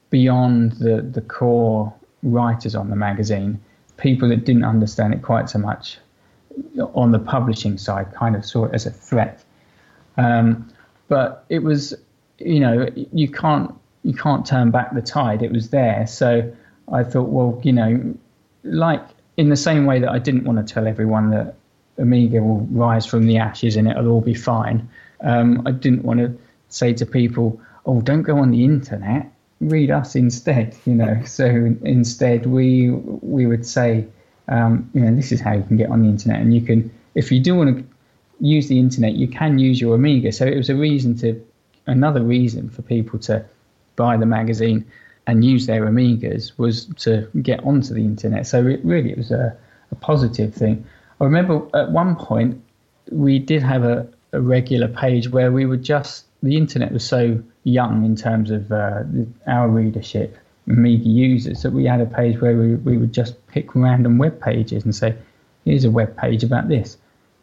beyond 0.10 0.74
the 0.74 1.02
the 1.02 1.22
core 1.22 1.94
writers 2.24 2.76
on 2.76 2.90
the 2.90 2.96
magazine, 2.96 3.60
people 3.98 4.30
that 4.30 4.46
didn't 4.46 4.64
understand 4.64 5.14
it 5.14 5.22
quite 5.22 5.50
so 5.50 5.60
much 5.60 5.98
on 6.94 7.12
the 7.12 7.20
publishing 7.20 7.78
side 7.78 8.14
kind 8.14 8.36
of 8.36 8.46
saw 8.46 8.66
it 8.66 8.74
as 8.74 8.86
a 8.86 8.92
threat. 8.92 9.44
Um, 10.18 10.70
but 11.10 11.44
it 11.50 11.64
was, 11.64 11.94
you 12.38 12.62
know, 12.62 12.88
you 12.96 13.28
can't 13.28 13.76
you 14.04 14.14
can't 14.14 14.46
turn 14.46 14.72
back 14.72 14.94
the 14.94 15.02
tide. 15.02 15.42
It 15.44 15.52
was 15.52 15.72
there, 15.72 16.08
so 16.08 16.50
I 16.90 17.04
thought, 17.04 17.28
well, 17.30 17.60
you 17.64 17.74
know, 17.74 18.16
like 18.64 19.04
in 19.36 19.50
the 19.50 19.58
same 19.58 19.86
way 19.86 20.00
that 20.00 20.10
I 20.10 20.20
didn't 20.20 20.46
want 20.46 20.66
to 20.66 20.74
tell 20.74 20.88
everyone 20.88 21.32
that 21.32 21.56
Amiga 21.98 22.42
will 22.42 22.62
rise 22.72 23.06
from 23.06 23.26
the 23.26 23.38
ashes 23.38 23.76
and 23.76 23.88
it'll 23.88 24.08
all 24.08 24.22
be 24.22 24.34
fine. 24.34 24.88
Um, 25.22 25.64
I 25.66 25.72
didn't 25.72 26.04
want 26.06 26.20
to 26.22 26.38
say 26.70 26.94
to 26.94 27.06
people, 27.06 27.60
"Oh, 27.86 28.00
don't 28.02 28.22
go 28.22 28.38
on 28.38 28.52
the 28.52 28.64
internet. 28.64 29.30
Read 29.60 29.92
us 29.92 30.16
instead." 30.16 30.78
You 30.86 30.96
know. 30.96 31.22
So 31.26 31.46
instead, 31.84 32.46
we 32.46 32.92
we 32.92 33.48
would 33.48 33.66
say, 33.66 34.08
um, 34.48 34.90
you 34.94 35.02
know, 35.02 35.14
this 35.14 35.32
is 35.32 35.42
how 35.42 35.54
you 35.54 35.64
can 35.64 35.76
get 35.76 35.90
on 35.90 36.04
the 36.04 36.10
internet, 36.10 36.40
and 36.40 36.54
you 36.54 36.62
can, 36.62 36.90
if 37.16 37.32
you 37.32 37.40
do 37.42 37.56
want 37.56 37.78
to 37.78 37.84
use 38.40 38.68
the 38.68 38.80
internet, 38.80 39.14
you 39.14 39.28
can 39.28 39.60
use 39.60 39.80
your 39.80 39.96
Amiga. 39.96 40.32
So 40.32 40.46
it 40.46 40.58
was 40.58 40.70
a 40.70 40.76
reason 40.76 41.18
to, 41.18 41.46
another 41.86 42.22
reason 42.22 42.70
for 42.70 42.82
people 42.82 43.20
to 43.20 43.46
buy 43.96 44.18
the 44.18 44.26
magazine 44.26 44.86
and 45.28 45.46
use 45.46 45.68
their 45.68 45.86
Amigas 45.86 46.58
was 46.58 46.86
to 46.98 47.28
get 47.42 47.64
onto 47.64 47.94
the 47.94 48.02
internet. 48.02 48.48
So 48.48 48.66
it 48.66 48.80
really 48.84 49.12
it 49.12 49.18
was 49.18 49.32
a, 49.32 49.56
a 49.92 49.96
positive 49.96 50.54
thing. 50.54 50.86
I 51.22 51.26
remember 51.26 51.62
at 51.74 51.92
one 51.92 52.16
point 52.16 52.62
we 53.12 53.40
did 53.40 53.62
have 53.62 53.84
a, 53.84 54.08
a 54.34 54.42
regular 54.42 54.88
page 54.88 55.30
where 55.30 55.52
we 55.52 55.66
would 55.66 55.84
just 55.84 56.26
the 56.42 56.56
internet 56.56 56.92
was 56.94 57.06
so 57.06 57.44
young 57.64 58.06
in 58.06 58.16
terms 58.16 58.50
of 58.50 58.72
uh, 58.72 59.04
our 59.46 59.68
readership, 59.68 60.38
Amiga 60.68 61.10
users, 61.10 61.64
that 61.64 61.72
we 61.72 61.84
had 61.84 62.00
a 62.00 62.06
page 62.06 62.40
where 62.40 62.56
we, 62.56 62.76
we 62.76 62.98
would 62.98 63.14
just 63.14 63.46
pick 63.48 63.76
random 63.76 64.18
web 64.18 64.42
pages 64.42 64.86
and 64.86 64.96
say, 64.96 65.16
here's 65.66 65.84
a 65.84 65.92
web 65.92 66.16
page 66.16 66.44
about 66.44 66.70
this 66.70 66.98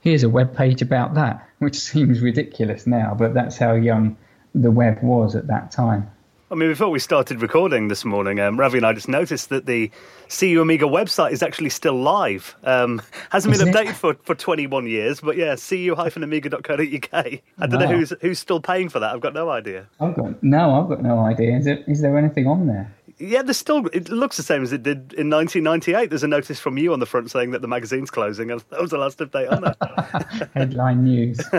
here's 0.06 0.22
a 0.22 0.28
web 0.28 0.56
page 0.56 0.82
about 0.82 1.14
that, 1.14 1.44
which 1.58 1.74
seems 1.90 2.20
ridiculous 2.20 2.86
now, 2.86 3.12
but 3.18 3.34
that's 3.34 3.56
how 3.56 3.74
young 3.74 4.16
the 4.54 4.70
web 4.70 5.02
was 5.02 5.34
at 5.34 5.48
that 5.48 5.72
time. 5.72 6.08
I 6.48 6.54
mean, 6.54 6.68
before 6.68 6.90
we 6.90 7.00
started 7.00 7.42
recording 7.42 7.88
this 7.88 8.04
morning, 8.04 8.38
um, 8.38 8.56
Ravi 8.56 8.78
and 8.78 8.86
I 8.86 8.92
just 8.92 9.08
noticed 9.08 9.48
that 9.48 9.66
the 9.66 9.90
CU 10.28 10.60
Amiga 10.60 10.84
website 10.84 11.32
is 11.32 11.42
actually 11.42 11.70
still 11.70 12.00
live. 12.00 12.54
Um, 12.62 13.02
hasn't 13.30 13.58
been 13.58 13.66
updated 13.66 13.94
for, 13.94 14.14
for 14.22 14.36
21 14.36 14.86
years, 14.86 15.20
but 15.20 15.36
yeah, 15.36 15.56
cu-amiga.co.uk. 15.56 17.12
I 17.58 17.66
don't 17.66 17.80
know 17.80 17.88
who's 17.88 18.12
who's 18.20 18.38
still 18.38 18.60
paying 18.60 18.88
for 18.88 19.00
that. 19.00 19.12
I've 19.12 19.20
got 19.20 19.34
no 19.34 19.50
idea. 19.50 19.88
I've 19.98 20.14
got 20.14 20.40
no, 20.40 20.80
I've 20.80 20.88
got 20.88 21.02
no 21.02 21.18
idea. 21.18 21.56
Is, 21.56 21.66
it, 21.66 21.82
is 21.88 22.00
there 22.00 22.16
anything 22.16 22.46
on 22.46 22.68
there? 22.68 22.94
Yeah, 23.18 23.42
there's 23.42 23.56
still. 23.56 23.86
It 23.94 24.10
looks 24.10 24.36
the 24.36 24.42
same 24.42 24.62
as 24.62 24.72
it 24.72 24.82
did 24.82 25.14
in 25.14 25.30
1998. 25.30 26.10
There's 26.10 26.22
a 26.22 26.28
notice 26.28 26.60
from 26.60 26.76
you 26.76 26.92
on 26.92 27.00
the 27.00 27.06
front 27.06 27.30
saying 27.30 27.52
that 27.52 27.62
the 27.62 27.68
magazine's 27.68 28.10
closing, 28.10 28.50
and 28.50 28.62
that 28.70 28.80
was 28.80 28.90
the 28.90 28.98
last 28.98 29.18
update 29.18 29.50
on 29.50 29.62
that. 29.62 30.50
Headline 30.54 31.04
news. 31.04 31.40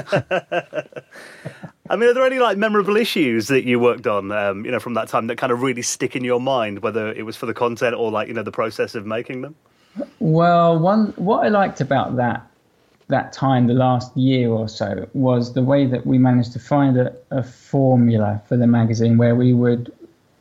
I 1.90 1.96
mean, 1.96 2.10
are 2.10 2.14
there 2.14 2.26
any 2.26 2.38
like 2.38 2.58
memorable 2.58 2.96
issues 2.96 3.48
that 3.48 3.64
you 3.64 3.80
worked 3.80 4.06
on, 4.06 4.32
um, 4.32 4.66
you 4.66 4.72
know, 4.72 4.80
from 4.80 4.94
that 4.96 5.08
time 5.08 5.28
that 5.28 5.38
kind 5.38 5.52
of 5.52 5.62
really 5.62 5.82
stick 5.82 6.16
in 6.16 6.24
your 6.24 6.42
mind, 6.42 6.80
whether 6.80 7.12
it 7.14 7.26
was 7.26 7.36
for 7.36 7.48
the 7.48 7.54
content 7.54 7.96
or 7.96 8.12
like 8.12 8.28
you 8.28 8.34
know 8.36 8.44
the 8.44 8.52
process 8.52 8.94
of 8.94 9.08
making 9.08 9.42
them? 9.42 9.56
Well, 10.20 10.78
one 10.78 11.08
what 11.16 11.44
I 11.44 11.50
liked 11.50 11.82
about 11.82 12.18
that 12.18 12.46
that 13.08 13.32
time, 13.32 13.68
the 13.68 13.74
last 13.74 14.16
year 14.18 14.50
or 14.50 14.68
so, 14.68 15.08
was 15.14 15.54
the 15.54 15.64
way 15.64 15.86
that 15.86 16.06
we 16.06 16.18
managed 16.18 16.52
to 16.54 16.60
find 16.60 16.98
a, 16.98 17.16
a 17.32 17.42
formula 17.42 18.42
for 18.48 18.58
the 18.58 18.68
magazine 18.68 19.18
where 19.18 19.36
we 19.36 19.54
would 19.54 19.92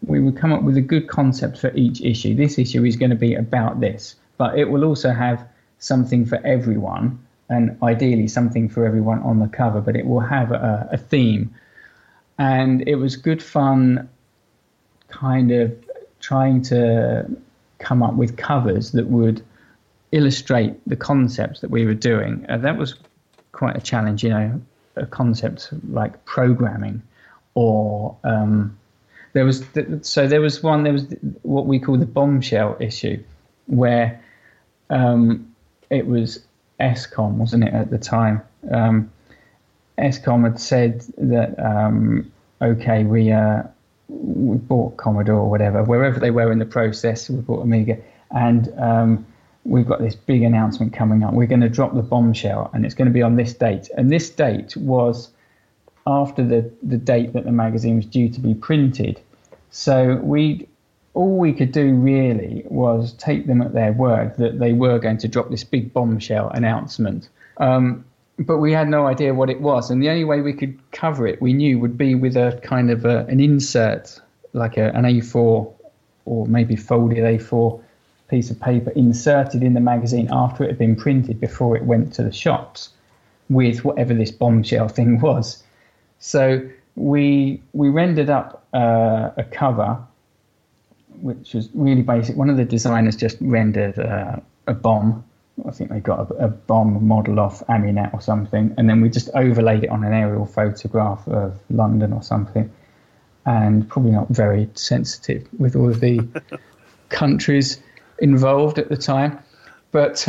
we 0.05 0.21
would 0.21 0.37
come 0.37 0.53
up 0.53 0.63
with 0.63 0.77
a 0.77 0.83
good 0.83 1.09
concept 1.09 1.59
for 1.59 1.73
each 1.75 2.01
issue. 2.01 2.35
This 2.35 2.59
issue 2.59 2.85
is 2.85 2.97
going 2.97 3.11
to 3.11 3.17
be 3.17 3.35
about 3.35 3.81
this, 3.81 4.17
but 4.37 4.59
it 4.59 4.71
will 4.71 4.85
also 4.85 5.11
have 5.13 5.47
something 5.79 6.25
for 6.27 6.45
everyone, 6.47 7.19
and 7.49 7.77
ideally 7.83 8.29
something 8.29 8.69
for 8.69 8.87
everyone 8.87 9.21
on 9.21 9.39
the 9.39 9.49
cover, 9.49 9.81
but 9.81 9.97
it 9.97 10.07
will 10.07 10.21
have 10.21 10.53
a, 10.53 10.89
a 10.93 10.97
theme. 10.97 11.55
And 12.39 12.87
it 12.87 12.97
was 12.97 13.17
good 13.17 13.43
fun, 13.43 14.09
kind 15.09 15.53
of 15.53 15.75
trying 16.21 16.63
to 16.63 17.25
come 17.79 18.03
up 18.03 18.15
with 18.15 18.37
covers 18.37 18.93
that 18.93 19.07
would 19.07 19.43
illustrate 20.13 20.75
the 20.87 20.97
concepts 20.97 21.61
that 21.61 21.71
we 21.71 21.85
were 21.85 21.95
doing. 21.95 22.45
And 22.49 22.65
that 22.65 22.77
was 22.77 22.95
quite 23.53 23.77
a 23.77 23.81
challenge, 23.81 24.23
you 24.23 24.31
know, 24.31 24.61
a 24.97 25.07
concept 25.07 25.69
like 25.91 26.25
programming 26.25 27.03
or 27.55 28.17
um, 28.25 28.77
there 29.37 29.45
was 29.45 29.63
so 30.01 30.27
there 30.27 30.41
was 30.41 30.63
one 30.63 30.83
there 30.83 30.95
was 30.95 31.05
what 31.43 31.67
we 31.67 31.79
call 31.79 31.99
the 31.99 32.07
bombshell 32.07 32.75
issue, 32.81 33.23
where 33.67 34.19
um, 34.89 35.55
it 35.91 36.07
was 36.07 36.43
Escom, 36.81 37.33
wasn't 37.33 37.65
it 37.65 37.75
at 37.75 37.91
the 37.91 37.99
time? 37.99 38.41
Um, 38.71 39.13
Escom 39.99 40.45
had 40.45 40.59
said 40.59 41.03
that 41.19 41.55
um, 41.63 42.33
okay, 42.63 43.05
we 43.05 43.31
uh, 43.31 43.65
we 44.09 44.57
bought 44.57 44.97
Commodore 44.97 45.41
or 45.41 45.51
whatever, 45.51 45.83
wherever 45.83 46.19
they 46.19 46.31
were 46.31 46.51
in 46.51 46.59
the 46.59 46.65
process, 46.65 47.29
we 47.29 47.43
bought 47.43 47.61
Amiga, 47.61 47.99
and 48.31 48.73
um, 48.79 49.27
we've 49.65 49.87
got 49.87 50.01
this 50.01 50.15
big 50.15 50.45
announcement 50.45 50.95
coming 50.95 51.25
up. 51.25 51.35
We're 51.35 51.47
going 51.47 51.61
to 51.61 51.69
drop 51.69 51.95
the 51.95 52.01
bombshell, 52.03 52.71
and 52.73 52.87
it's 52.87 52.95
going 52.95 53.09
to 53.09 53.13
be 53.13 53.23
on 53.23 53.37
this 53.37 53.53
date. 53.53 53.91
And 53.99 54.11
this 54.11 54.31
date 54.31 54.79
was 54.79 55.29
after 56.07 56.43
the, 56.43 56.71
the 56.83 56.97
date 56.97 57.35
that 57.35 57.45
the 57.45 57.53
magazine 57.53 57.97
was 57.97 58.07
due 58.07 58.31
to 58.31 58.41
be 58.41 58.55
printed. 58.55 59.21
So 59.71 60.17
we 60.17 60.69
all 61.15 61.39
we 61.39 61.53
could 61.53 61.73
do 61.73 61.95
really 61.95 62.63
was 62.67 63.15
take 63.15 63.47
them 63.47 63.63
at 63.63 63.73
their 63.73 63.93
word 63.93 64.37
that 64.37 64.59
they 64.59 64.73
were 64.75 64.99
going 64.99 65.17
to 65.19 65.29
drop 65.29 65.51
this 65.51 65.65
big 65.65 65.93
bombshell 65.93 66.51
announcement. 66.51 67.31
Um, 67.57 68.05
but 68.39 68.59
we 68.59 68.73
had 68.73 68.89
no 68.89 69.07
idea 69.07 69.33
what 69.33 69.49
it 69.49 69.63
was, 69.63 69.91
and 69.91 70.03
the 70.03 70.11
only 70.11 70.25
way 70.25 70.43
we 70.43 70.53
could 70.53 70.79
cover 70.93 71.27
it, 71.27 71.41
we 71.41 71.55
knew, 71.55 71.79
would 71.79 71.97
be 71.97 72.15
with 72.15 72.37
a 72.37 72.61
kind 72.63 72.91
of 72.91 73.07
a, 73.07 73.25
an 73.27 73.41
insert, 73.41 74.21
like 74.53 74.77
a, 74.77 74.91
an 74.95 75.05
A4 75.05 75.73
or 76.27 76.47
maybe 76.47 76.77
folded 76.77 77.19
A4 77.19 77.81
piece 78.29 78.51
of 78.51 78.61
paper 78.61 78.91
inserted 78.91 79.63
in 79.63 79.73
the 79.73 79.81
magazine 79.81 80.29
after 80.31 80.65
it 80.65 80.67
had 80.67 80.79
been 80.79 80.97
printed 80.97 81.41
before 81.41 81.77
it 81.77 81.85
went 81.85 82.13
to 82.15 82.23
the 82.23 82.33
shops 82.33 82.91
with 83.49 83.85
whatever 83.85 84.13
this 84.13 84.33
bombshell 84.33 84.89
thing 84.89 85.21
was. 85.23 85.63
So 86.19 86.69
we 86.97 87.63
we 87.73 87.91
rendered 87.91 88.31
up 88.31 88.67
uh, 88.75 89.31
a 89.37 89.45
cover, 89.45 89.99
which 91.21 91.55
was 91.55 91.69
really 91.75 92.03
basic. 92.03 92.37
One 92.37 92.51
of 92.51 92.57
the 92.57 92.65
designers 92.65 93.15
just 93.15 93.37
rendered 93.41 93.99
uh, 93.99 94.37
a 94.67 94.75
bomb. 94.75 95.25
I 95.67 95.71
think 95.71 95.91
they 95.91 96.01
got 96.01 96.31
a, 96.31 96.35
a, 96.45 96.49
bomb 96.49 97.07
model 97.07 97.41
off 97.41 97.67
Aminet 97.69 98.13
or 98.13 98.21
something, 98.21 98.75
and 98.77 98.91
then 98.91 99.01
we 99.01 99.09
just 99.09 99.31
overlaid 99.35 99.85
it 99.85 99.91
on 99.91 100.05
an 100.05 100.13
aerial 100.13 100.45
photograph 100.45 101.27
of 101.29 101.59
London 101.71 102.13
or 102.13 102.23
something. 102.23 102.71
And 103.47 103.89
probably 103.89 104.11
not 104.11 104.29
very 104.29 104.69
sensitive 104.75 105.47
with 105.57 105.77
all 105.77 105.89
of 105.89 106.01
the 106.01 106.21
countries 107.11 107.81
involved 108.19 108.79
at 108.79 108.89
the 108.89 108.97
time. 108.97 109.39
But 109.93 110.27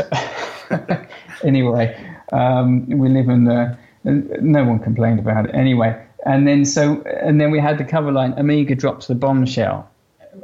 anyway, 1.44 2.16
um, 2.32 2.86
we 2.88 3.10
live 3.10 3.30
in 3.30 3.46
the. 3.46 3.78
No 4.04 4.64
one 4.64 4.80
complained 4.80 5.20
about 5.20 5.50
it 5.50 5.56
anyway 5.56 6.07
and 6.26 6.48
then 6.48 6.66
so 6.66 7.02
and 7.22 7.40
then 7.40 7.52
we 7.52 7.60
had 7.60 7.78
the 7.78 7.84
cover 7.84 8.12
line 8.12 8.34
Amiga 8.38 8.76
drops 8.76 9.08
the 9.08 9.16
bombshell, 9.16 9.90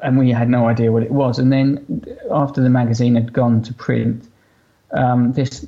and 0.01 0.17
we 0.17 0.32
had 0.32 0.49
no 0.49 0.67
idea 0.67 0.91
what 0.91 1.03
it 1.03 1.11
was. 1.11 1.39
And 1.39 1.51
then 1.51 2.05
after 2.32 2.61
the 2.61 2.69
magazine 2.69 3.15
had 3.15 3.34
gone 3.34 3.61
to 3.63 3.74
print, 3.74 4.28
um, 4.91 5.34
this 5.34 5.65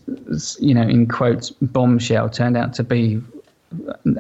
you 0.60 0.74
know 0.74 0.84
in 0.84 1.08
quotes 1.08 1.52
bombshell 1.52 2.30
turned 2.30 2.58
out 2.58 2.74
to 2.76 2.84
be 2.84 3.22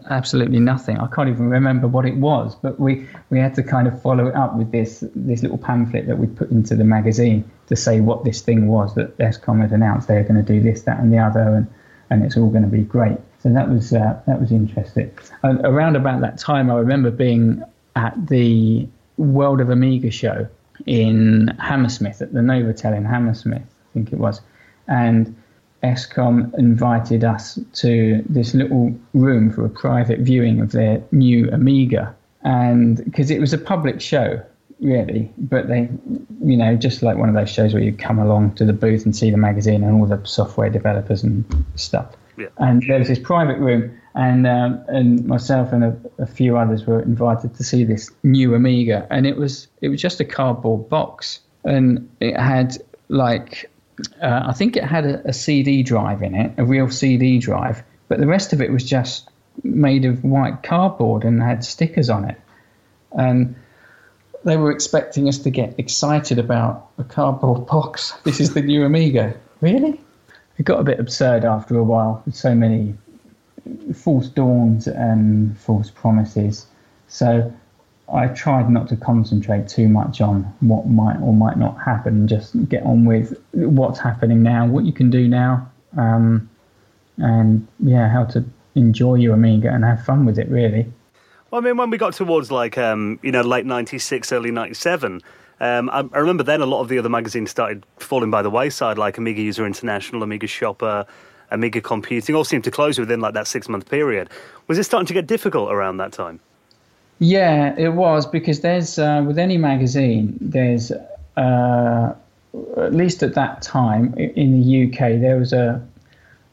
absolutely 0.09 0.59
nothing. 0.59 0.97
I 0.97 1.07
can't 1.07 1.29
even 1.29 1.49
remember 1.49 1.87
what 1.87 2.05
it 2.05 2.15
was, 2.15 2.55
but 2.55 2.79
we, 2.79 3.07
we 3.29 3.39
had 3.39 3.55
to 3.55 3.63
kind 3.63 3.87
of 3.87 4.01
follow 4.01 4.27
it 4.27 4.35
up 4.35 4.55
with 4.55 4.71
this 4.71 5.03
this 5.15 5.41
little 5.41 5.57
pamphlet 5.57 6.07
that 6.07 6.17
we 6.17 6.27
put 6.27 6.51
into 6.51 6.75
the 6.75 6.83
magazine 6.83 7.49
to 7.67 7.75
say 7.75 8.01
what 8.01 8.23
this 8.23 8.41
thing 8.41 8.67
was 8.67 8.93
that 8.95 9.17
Escom 9.17 9.61
had 9.61 9.71
announced 9.71 10.07
they 10.07 10.15
were 10.15 10.23
going 10.23 10.43
to 10.43 10.53
do 10.53 10.61
this, 10.61 10.83
that, 10.83 10.99
and 10.99 11.11
the 11.11 11.19
other, 11.19 11.55
and 11.55 11.67
and 12.09 12.23
it's 12.23 12.37
all 12.37 12.49
going 12.49 12.63
to 12.63 12.69
be 12.69 12.81
great. 12.81 13.17
So 13.45 13.53
that 13.53 13.69
was 13.69 13.93
uh, 13.93 14.19
that 14.25 14.41
was 14.41 14.51
interesting. 14.51 15.11
And 15.43 15.63
around 15.63 15.95
about 15.95 16.21
that 16.21 16.39
time, 16.39 16.71
I 16.71 16.77
remember 16.77 17.11
being 17.11 17.61
at 17.95 18.15
the 18.25 18.87
World 19.17 19.61
of 19.61 19.69
Amiga 19.69 20.09
show 20.09 20.47
in 20.87 21.49
Hammersmith 21.59 22.23
at 22.23 22.33
the 22.33 22.39
Novotel 22.39 22.97
in 22.97 23.05
Hammersmith, 23.05 23.61
I 23.61 23.93
think 23.93 24.11
it 24.11 24.17
was, 24.17 24.41
and 24.87 25.35
Escom 25.83 26.57
invited 26.57 27.23
us 27.23 27.59
to 27.73 28.25
this 28.27 28.55
little 28.55 28.95
room 29.13 29.51
for 29.51 29.63
a 29.63 29.69
private 29.69 30.21
viewing 30.21 30.59
of 30.59 30.71
their 30.71 31.03
new 31.11 31.47
Amiga, 31.51 32.15
and 32.41 33.05
because 33.05 33.29
it 33.29 33.39
was 33.39 33.53
a 33.53 33.59
public 33.59 34.01
show, 34.01 34.41
really, 34.79 35.31
but 35.37 35.67
they, 35.67 35.87
you 36.43 36.57
know, 36.57 36.75
just 36.75 37.03
like 37.03 37.15
one 37.15 37.29
of 37.29 37.35
those 37.35 37.51
shows 37.51 37.75
where 37.75 37.83
you 37.83 37.93
come 37.93 38.17
along 38.17 38.55
to 38.55 38.65
the 38.65 38.73
booth 38.73 39.05
and 39.05 39.15
see 39.15 39.29
the 39.29 39.37
magazine 39.37 39.83
and 39.83 40.01
all 40.01 40.07
the 40.07 40.19
software 40.25 40.71
developers 40.71 41.21
and 41.21 41.45
stuff. 41.75 42.07
Yeah. 42.37 42.47
And 42.57 42.83
there 42.87 42.99
was 42.99 43.07
this 43.07 43.19
private 43.19 43.57
room, 43.59 43.97
and 44.13 44.45
um, 44.45 44.83
and 44.87 45.25
myself 45.25 45.71
and 45.71 45.83
a, 45.83 45.97
a, 46.19 46.25
few 46.25 46.57
others 46.57 46.85
were 46.85 47.01
invited 47.01 47.55
to 47.55 47.63
see 47.63 47.83
this 47.83 48.09
new 48.23 48.55
Amiga, 48.55 49.07
and 49.09 49.25
it 49.25 49.37
was 49.37 49.67
it 49.81 49.89
was 49.89 50.01
just 50.01 50.19
a 50.19 50.25
cardboard 50.25 50.89
box, 50.89 51.39
and 51.63 52.09
it 52.19 52.37
had 52.37 52.77
like 53.07 53.69
uh, 54.21 54.43
I 54.47 54.53
think 54.53 54.75
it 54.75 54.83
had 54.83 55.05
a, 55.05 55.29
a 55.29 55.33
CD 55.33 55.83
drive 55.83 56.21
in 56.21 56.35
it, 56.35 56.53
a 56.57 56.65
real 56.65 56.89
CD 56.89 57.39
drive, 57.39 57.83
but 58.07 58.19
the 58.19 58.27
rest 58.27 58.53
of 58.53 58.61
it 58.61 58.71
was 58.71 58.83
just 58.83 59.29
made 59.63 60.03
of 60.03 60.23
white 60.23 60.63
cardboard 60.63 61.23
and 61.23 61.41
had 61.41 61.63
stickers 61.63 62.09
on 62.09 62.25
it, 62.25 62.39
and 63.13 63.55
they 64.43 64.57
were 64.57 64.71
expecting 64.71 65.27
us 65.27 65.39
to 65.39 65.49
get 65.49 65.73
excited 65.79 66.37
about 66.37 66.89
a 66.97 67.03
cardboard 67.03 67.65
box. 67.65 68.13
This 68.23 68.39
is 68.39 68.53
the 68.53 68.61
new 68.61 68.83
Amiga. 68.83 69.35
Really? 69.61 69.99
It 70.57 70.63
got 70.63 70.79
a 70.79 70.83
bit 70.83 70.99
absurd 70.99 71.43
after 71.43 71.77
a 71.77 71.83
while 71.83 72.23
so 72.31 72.55
many 72.55 72.95
false 73.95 74.27
dawns 74.27 74.87
and 74.87 75.57
false 75.57 75.89
promises. 75.89 76.67
So 77.07 77.51
I 78.11 78.27
tried 78.27 78.69
not 78.69 78.87
to 78.89 78.95
concentrate 78.95 79.67
too 79.67 79.87
much 79.87 80.21
on 80.21 80.43
what 80.59 80.87
might 80.87 81.17
or 81.17 81.33
might 81.33 81.57
not 81.57 81.79
happen. 81.81 82.27
Just 82.27 82.67
get 82.69 82.83
on 82.83 83.05
with 83.05 83.37
what's 83.51 83.99
happening 83.99 84.43
now, 84.43 84.67
what 84.67 84.85
you 84.85 84.93
can 84.93 85.09
do 85.09 85.27
now, 85.27 85.69
um, 85.97 86.49
and 87.17 87.67
yeah, 87.79 88.09
how 88.09 88.25
to 88.25 88.43
enjoy 88.75 89.15
your 89.15 89.33
Amiga 89.33 89.73
and 89.73 89.83
have 89.83 90.05
fun 90.05 90.25
with 90.25 90.37
it. 90.37 90.47
Really. 90.49 90.91
Well, 91.49 91.61
I 91.61 91.63
mean, 91.63 91.77
when 91.77 91.89
we 91.89 91.97
got 91.97 92.13
towards 92.13 92.51
like 92.51 92.77
um, 92.77 93.19
you 93.23 93.31
know 93.31 93.41
late 93.41 93.65
'96, 93.65 94.31
early 94.31 94.51
'97 94.51 95.21
um, 95.59 95.89
I, 95.89 95.99
I, 96.13 96.19
remember 96.19 96.43
then 96.43 96.61
a 96.61 96.65
lot 96.65 96.81
of 96.81 96.89
the 96.89 96.97
other 96.99 97.09
magazines 97.09 97.49
started 97.49 97.85
falling 97.97 98.29
by 98.29 98.41
the 98.41 98.49
wayside, 98.49 98.97
like 98.97 99.17
Amiga 99.17 99.41
User 99.41 99.65
International, 99.65 100.21
Amiga 100.21 100.47
Shopper, 100.47 101.05
Amiga 101.51 101.79
Computing, 101.79 102.35
all 102.35 102.43
seemed 102.43 102.65
to 102.65 102.71
close 102.71 102.99
within 102.99 103.21
like 103.21 103.33
that 103.33 103.47
six 103.47 103.69
month 103.69 103.89
period. 103.89 104.29
Was 104.67 104.77
it 104.77 104.83
starting 104.83 105.07
to 105.07 105.13
get 105.13 105.27
difficult 105.27 105.71
around 105.71 105.97
that 105.97 106.11
time? 106.11 106.39
Yeah, 107.19 107.73
it 107.77 107.89
was 107.89 108.25
because 108.25 108.59
there's 108.59 108.99
uh, 108.99 109.23
with 109.25 109.39
any 109.39 109.57
magazine, 109.57 110.37
there's 110.41 110.91
uh, 111.37 112.13
at 112.77 112.93
least 112.93 113.23
at 113.23 113.35
that 113.35 113.61
time 113.61 114.13
in 114.15 114.59
the 114.59 114.85
UK 114.85 115.19
there 115.21 115.37
was 115.37 115.53
a 115.53 115.85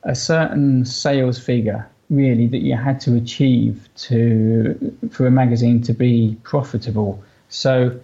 a 0.04 0.14
certain 0.14 0.84
sales 0.84 1.38
figure 1.38 1.88
really 2.10 2.46
that 2.48 2.58
you 2.58 2.76
had 2.76 3.00
to 3.00 3.16
achieve 3.16 3.88
to 3.96 4.96
for 5.10 5.26
a 5.26 5.30
magazine 5.30 5.82
to 5.82 5.92
be 5.92 6.36
profitable. 6.42 7.22
So 7.48 7.98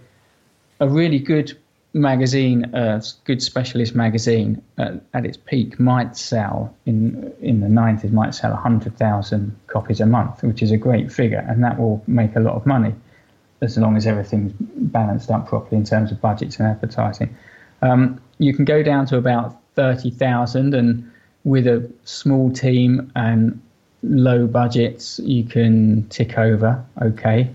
a 0.79 0.87
really 0.87 1.19
good 1.19 1.57
magazine, 1.93 2.65
a 2.73 3.01
good 3.25 3.41
specialist 3.41 3.95
magazine 3.95 4.61
at, 4.77 5.01
at, 5.13 5.25
its 5.25 5.37
peak 5.37 5.79
might 5.79 6.15
sell 6.15 6.73
in 6.85 7.33
in 7.41 7.61
the 7.61 7.67
90s 7.67 8.11
might 8.11 8.35
sell 8.35 8.51
100,000 8.51 9.55
copies 9.67 9.99
a 9.99 10.05
month, 10.05 10.43
which 10.43 10.61
is 10.61 10.71
a 10.71 10.77
great 10.77 11.11
figure, 11.11 11.45
and 11.49 11.63
that 11.63 11.79
will 11.79 12.03
make 12.07 12.35
a 12.35 12.39
lot 12.39 12.55
of 12.55 12.65
money 12.65 12.93
as 13.61 13.77
long 13.77 13.97
as 13.97 14.07
everything's 14.07 14.53
balanced 14.59 15.29
up 15.29 15.47
properly 15.47 15.77
in 15.77 15.83
terms 15.83 16.11
of 16.11 16.21
budgets 16.21 16.57
and 16.59 16.67
advertising. 16.67 17.35
Um, 17.81 18.21
you 18.37 18.53
can 18.53 18.65
go 18.65 18.83
down 18.83 19.05
to 19.07 19.17
about 19.17 19.57
30,000, 19.75 20.73
and 20.73 21.11
with 21.43 21.67
a 21.67 21.89
small 22.05 22.51
team 22.51 23.11
and 23.15 23.59
low 24.03 24.47
budgets, 24.47 25.19
you 25.19 25.43
can 25.43 26.07
tick 26.09 26.37
over 26.37 26.83
okay. 27.01 27.49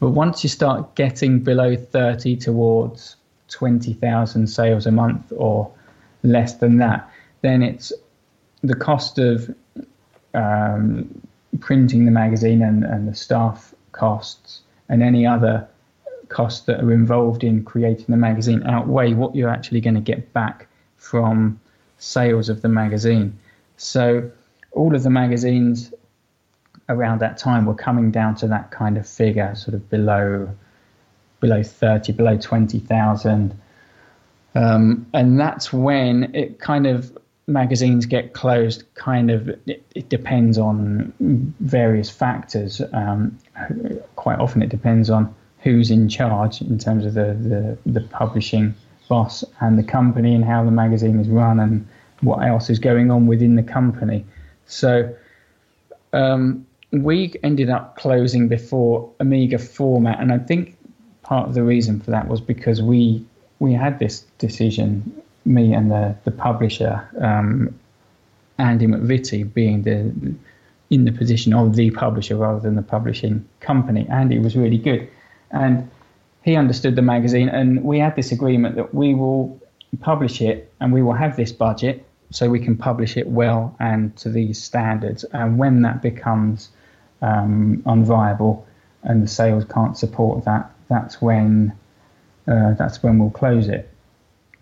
But 0.00 0.10
once 0.10 0.42
you 0.42 0.48
start 0.48 0.94
getting 0.94 1.40
below 1.40 1.76
30 1.76 2.36
towards 2.36 3.16
20,000 3.48 4.46
sales 4.46 4.86
a 4.86 4.90
month 4.90 5.32
or 5.36 5.70
less 6.22 6.54
than 6.54 6.78
that, 6.78 7.08
then 7.42 7.62
it's 7.62 7.92
the 8.62 8.74
cost 8.74 9.18
of 9.18 9.54
um, 10.34 11.22
printing 11.60 12.06
the 12.06 12.10
magazine 12.10 12.62
and, 12.62 12.84
and 12.84 13.06
the 13.06 13.14
staff 13.14 13.74
costs 13.92 14.62
and 14.88 15.02
any 15.02 15.26
other 15.26 15.68
costs 16.28 16.64
that 16.66 16.82
are 16.82 16.92
involved 16.92 17.44
in 17.44 17.64
creating 17.64 18.06
the 18.08 18.16
magazine 18.16 18.62
outweigh 18.64 19.12
what 19.12 19.34
you're 19.34 19.50
actually 19.50 19.80
going 19.80 19.94
to 19.94 20.00
get 20.00 20.32
back 20.32 20.66
from 20.96 21.60
sales 21.98 22.48
of 22.48 22.62
the 22.62 22.68
magazine. 22.68 23.36
So 23.76 24.30
all 24.72 24.94
of 24.94 25.02
the 25.02 25.10
magazines 25.10 25.92
around 26.90 27.20
that 27.20 27.38
time 27.38 27.64
were 27.66 27.74
coming 27.74 28.10
down 28.10 28.34
to 28.36 28.48
that 28.48 28.70
kind 28.70 28.98
of 28.98 29.08
figure, 29.08 29.54
sort 29.54 29.74
of 29.74 29.88
below 29.88 30.54
below 31.40 31.62
30, 31.62 32.12
below 32.12 32.36
20,000. 32.36 33.58
Um, 34.54 35.06
and 35.14 35.40
that's 35.40 35.72
when 35.72 36.34
it 36.34 36.60
kind 36.60 36.86
of 36.86 37.16
magazines 37.46 38.06
get 38.06 38.34
closed. 38.34 38.84
Kind 38.94 39.30
of, 39.30 39.48
it, 39.66 39.82
it 39.94 40.08
depends 40.08 40.58
on 40.58 41.12
various 41.60 42.10
factors. 42.10 42.82
Um, 42.92 43.38
quite 44.16 44.38
often, 44.38 44.62
it 44.62 44.68
depends 44.68 45.10
on 45.10 45.34
who's 45.60 45.90
in 45.90 46.08
charge 46.08 46.60
in 46.60 46.78
terms 46.78 47.04
of 47.04 47.14
the, 47.14 47.34
the, 47.34 47.78
the 47.90 48.00
publishing 48.08 48.74
boss 49.08 49.44
and 49.60 49.78
the 49.78 49.82
company 49.82 50.34
and 50.34 50.44
how 50.44 50.64
the 50.64 50.70
magazine 50.70 51.18
is 51.18 51.28
run 51.28 51.58
and 51.58 51.86
what 52.20 52.38
else 52.38 52.70
is 52.70 52.78
going 52.78 53.10
on 53.10 53.26
within 53.26 53.56
the 53.56 53.62
company. 53.62 54.24
So 54.66 55.14
um, 56.12 56.66
we 56.92 57.34
ended 57.42 57.70
up 57.70 57.96
closing 57.96 58.48
before 58.48 59.10
Amiga 59.20 59.58
format, 59.58 60.20
and 60.20 60.32
I 60.32 60.38
think 60.38 60.76
part 61.22 61.48
of 61.48 61.54
the 61.54 61.62
reason 61.62 62.00
for 62.00 62.10
that 62.10 62.28
was 62.28 62.40
because 62.40 62.82
we 62.82 63.24
we 63.58 63.72
had 63.74 63.98
this 63.98 64.24
decision, 64.38 65.22
me 65.44 65.72
and 65.72 65.90
the 65.90 66.16
the 66.24 66.30
publisher, 66.30 67.08
um, 67.20 67.78
Andy 68.58 68.86
McVitie, 68.86 69.52
being 69.52 69.82
the 69.82 70.12
in 70.90 71.04
the 71.04 71.12
position 71.12 71.54
of 71.54 71.76
the 71.76 71.90
publisher 71.92 72.36
rather 72.36 72.58
than 72.58 72.74
the 72.74 72.82
publishing 72.82 73.46
company. 73.60 74.06
Andy 74.08 74.38
was 74.38 74.56
really 74.56 74.78
good, 74.78 75.08
and 75.52 75.88
he 76.42 76.56
understood 76.56 76.96
the 76.96 77.02
magazine, 77.02 77.48
and 77.48 77.84
we 77.84 78.00
had 78.00 78.16
this 78.16 78.32
agreement 78.32 78.74
that 78.76 78.92
we 78.94 79.14
will 79.14 79.60
publish 80.00 80.40
it 80.40 80.72
and 80.80 80.92
we 80.92 81.02
will 81.02 81.14
have 81.14 81.36
this 81.36 81.50
budget 81.50 82.06
so 82.30 82.48
we 82.48 82.60
can 82.60 82.76
publish 82.76 83.16
it 83.16 83.26
well 83.26 83.74
and 83.80 84.16
to 84.16 84.30
these 84.30 84.62
standards. 84.62 85.24
And 85.24 85.58
when 85.58 85.82
that 85.82 86.00
becomes 86.00 86.68
um, 87.22 87.82
unviable 87.86 88.64
and 89.02 89.22
the 89.22 89.28
sales 89.28 89.64
can't 89.64 89.96
support 89.96 90.44
that, 90.44 90.70
that's 90.88 91.20
when 91.20 91.72
uh, 92.46 92.74
that's 92.74 93.02
when 93.02 93.18
we'll 93.18 93.30
close 93.30 93.68
it. 93.68 93.88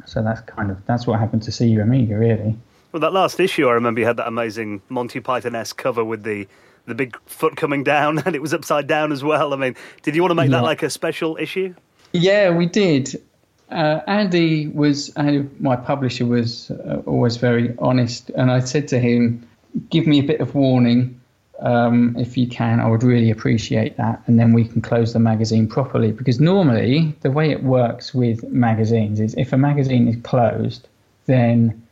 So 0.06 0.22
that's 0.22 0.40
kind 0.42 0.70
of 0.70 0.84
that's 0.86 1.06
what 1.06 1.18
happened 1.18 1.42
to 1.44 1.52
CU 1.52 1.80
Amiga, 1.80 2.16
really. 2.16 2.56
Well, 2.92 3.00
that 3.00 3.12
last 3.12 3.40
issue, 3.40 3.68
I 3.68 3.72
remember 3.72 4.00
you 4.00 4.06
had 4.06 4.16
that 4.16 4.28
amazing 4.28 4.82
Monty 4.88 5.20
Python 5.20 5.54
esque 5.54 5.76
cover 5.76 6.04
with 6.04 6.22
the 6.22 6.46
the 6.86 6.94
big 6.94 7.18
foot 7.26 7.56
coming 7.56 7.84
down, 7.84 8.18
and 8.26 8.34
it 8.34 8.42
was 8.42 8.54
upside 8.54 8.86
down 8.86 9.12
as 9.12 9.22
well. 9.22 9.52
I 9.52 9.56
mean, 9.56 9.76
did 10.02 10.14
you 10.14 10.22
want 10.22 10.30
to 10.30 10.36
make 10.36 10.50
yeah. 10.50 10.58
that 10.58 10.64
like 10.64 10.82
a 10.82 10.90
special 10.90 11.36
issue? 11.36 11.74
Yeah, 12.12 12.50
we 12.50 12.66
did. 12.66 13.22
Uh, 13.70 14.00
Andy 14.06 14.68
was, 14.68 15.10
Andy, 15.10 15.46
my 15.60 15.76
publisher 15.76 16.24
was 16.24 16.70
uh, 16.70 17.02
always 17.04 17.36
very 17.36 17.74
honest, 17.78 18.30
and 18.30 18.50
I 18.50 18.60
said 18.60 18.88
to 18.88 18.98
him, 18.98 19.46
"Give 19.90 20.06
me 20.06 20.20
a 20.20 20.22
bit 20.22 20.40
of 20.40 20.54
warning 20.54 21.20
um, 21.60 22.16
if 22.18 22.36
you 22.36 22.46
can. 22.46 22.80
I 22.80 22.88
would 22.88 23.02
really 23.02 23.30
appreciate 23.30 23.96
that, 23.96 24.22
and 24.26 24.38
then 24.38 24.52
we 24.52 24.64
can 24.64 24.80
close 24.80 25.12
the 25.12 25.18
magazine 25.18 25.68
properly. 25.68 26.12
Because 26.12 26.40
normally, 26.40 27.14
the 27.20 27.30
way 27.30 27.50
it 27.50 27.62
works 27.62 28.14
with 28.14 28.44
magazines 28.44 29.20
is, 29.20 29.34
if 29.34 29.52
a 29.52 29.58
magazine 29.58 30.08
is 30.08 30.16
closed, 30.22 30.88
then 31.26 31.82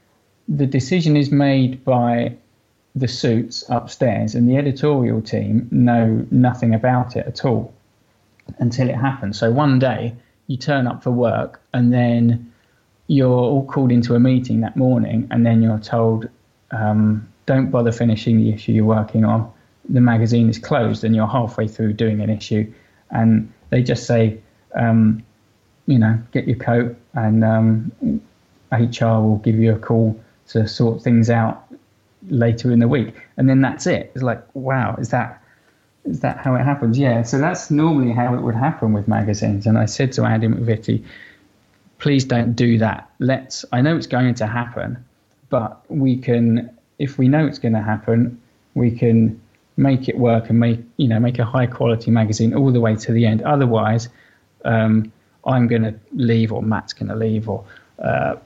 the 0.48 0.66
decision 0.66 1.16
is 1.16 1.30
made 1.30 1.84
by 1.84 2.36
the 2.94 3.08
suits 3.08 3.64
upstairs, 3.68 4.34
and 4.34 4.48
the 4.48 4.56
editorial 4.56 5.20
team 5.20 5.68
know 5.70 6.26
nothing 6.30 6.74
about 6.74 7.16
it 7.16 7.26
at 7.26 7.44
all 7.44 7.72
until 8.58 8.88
it 8.88 8.96
happens. 8.96 9.38
So 9.38 9.50
one 9.50 9.78
day." 9.78 10.14
you 10.46 10.56
turn 10.56 10.86
up 10.86 11.02
for 11.02 11.10
work 11.10 11.60
and 11.72 11.92
then 11.92 12.52
you're 13.08 13.28
all 13.28 13.64
called 13.66 13.92
into 13.92 14.14
a 14.14 14.20
meeting 14.20 14.60
that 14.60 14.76
morning 14.76 15.26
and 15.30 15.44
then 15.44 15.62
you're 15.62 15.78
told 15.78 16.28
um, 16.70 17.26
don't 17.46 17.70
bother 17.70 17.92
finishing 17.92 18.38
the 18.38 18.52
issue 18.52 18.72
you're 18.72 18.84
working 18.84 19.24
on 19.24 19.52
the 19.88 20.00
magazine 20.00 20.48
is 20.48 20.58
closed 20.58 21.04
and 21.04 21.14
you're 21.14 21.26
halfway 21.26 21.68
through 21.68 21.92
doing 21.92 22.20
an 22.20 22.30
issue 22.30 22.70
and 23.10 23.52
they 23.70 23.82
just 23.82 24.06
say 24.06 24.38
um, 24.74 25.24
you 25.86 25.98
know 25.98 26.18
get 26.32 26.46
your 26.46 26.56
coat 26.56 26.96
and 27.14 27.44
um, 27.44 27.92
hr 28.72 29.04
will 29.04 29.40
give 29.44 29.56
you 29.56 29.72
a 29.74 29.78
call 29.78 30.18
to 30.48 30.66
sort 30.66 31.02
things 31.02 31.30
out 31.30 31.64
later 32.28 32.72
in 32.72 32.80
the 32.80 32.88
week 32.88 33.14
and 33.36 33.48
then 33.48 33.60
that's 33.60 33.86
it 33.86 34.10
it's 34.14 34.22
like 34.22 34.42
wow 34.54 34.96
is 34.98 35.10
that 35.10 35.40
is 36.06 36.20
that 36.20 36.38
how 36.38 36.54
it 36.54 36.62
happens? 36.62 36.98
Yeah. 36.98 37.22
So 37.22 37.38
that's 37.38 37.70
normally 37.70 38.12
how 38.12 38.34
it 38.34 38.40
would 38.42 38.54
happen 38.54 38.92
with 38.92 39.08
magazines. 39.08 39.66
And 39.66 39.76
I 39.76 39.86
said 39.86 40.12
to 40.12 40.24
Andy 40.24 40.48
McVitie, 40.48 41.04
please 41.98 42.24
don't 42.24 42.54
do 42.54 42.78
that. 42.78 43.10
Let's. 43.18 43.64
I 43.72 43.80
know 43.80 43.96
it's 43.96 44.06
going 44.06 44.34
to 44.34 44.46
happen, 44.46 45.04
but 45.50 45.82
we 45.90 46.16
can. 46.16 46.70
If 46.98 47.18
we 47.18 47.28
know 47.28 47.46
it's 47.46 47.58
going 47.58 47.74
to 47.74 47.82
happen, 47.82 48.40
we 48.74 48.90
can 48.90 49.40
make 49.76 50.08
it 50.08 50.18
work 50.18 50.48
and 50.48 50.58
make 50.58 50.80
you 50.96 51.08
know 51.08 51.20
make 51.20 51.38
a 51.38 51.44
high 51.44 51.66
quality 51.66 52.10
magazine 52.10 52.54
all 52.54 52.72
the 52.72 52.80
way 52.80 52.96
to 52.96 53.12
the 53.12 53.26
end. 53.26 53.42
Otherwise, 53.42 54.08
um, 54.64 55.12
I'm 55.44 55.68
going 55.68 55.82
to 55.82 55.94
leave, 56.12 56.52
or 56.52 56.62
Matt's 56.62 56.92
going 56.92 57.08
to 57.08 57.16
leave, 57.16 57.48
or 57.48 57.64
uh, 57.98 58.36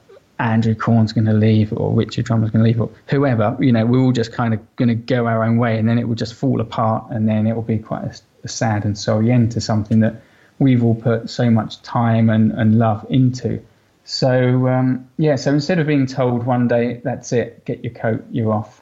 Andrew 0.41 0.73
Korn's 0.73 1.13
going 1.13 1.25
to 1.25 1.33
leave 1.33 1.71
or 1.71 1.93
Richard 1.93 2.25
Drummond's 2.25 2.51
going 2.51 2.63
to 2.63 2.67
leave 2.67 2.81
or 2.81 2.89
whoever, 3.07 3.55
you 3.59 3.71
know, 3.71 3.85
we're 3.85 3.99
all 3.99 4.11
just 4.11 4.33
kind 4.33 4.53
of 4.53 4.75
going 4.75 4.89
to 4.89 4.95
go 4.95 5.27
our 5.27 5.43
own 5.43 5.57
way 5.57 5.77
and 5.77 5.87
then 5.87 5.99
it 5.99 6.07
will 6.07 6.15
just 6.15 6.33
fall 6.33 6.59
apart 6.59 7.05
and 7.11 7.29
then 7.29 7.45
it 7.45 7.53
will 7.53 7.61
be 7.61 7.77
quite 7.77 8.03
a, 8.03 8.19
a 8.43 8.47
sad 8.47 8.83
and 8.83 8.97
sorry 8.97 9.31
end 9.31 9.51
to 9.51 9.61
something 9.61 9.99
that 9.99 10.21
we've 10.57 10.83
all 10.83 10.95
put 10.95 11.29
so 11.29 11.49
much 11.51 11.81
time 11.83 12.29
and, 12.29 12.51
and 12.53 12.79
love 12.79 13.05
into. 13.09 13.63
So, 14.03 14.67
um, 14.67 15.07
yeah, 15.17 15.35
so 15.35 15.51
instead 15.53 15.77
of 15.77 15.85
being 15.85 16.07
told 16.07 16.45
one 16.45 16.67
day, 16.67 17.01
that's 17.03 17.31
it, 17.31 17.63
get 17.65 17.83
your 17.83 17.93
coat, 17.93 18.25
you're 18.31 18.51
off, 18.51 18.81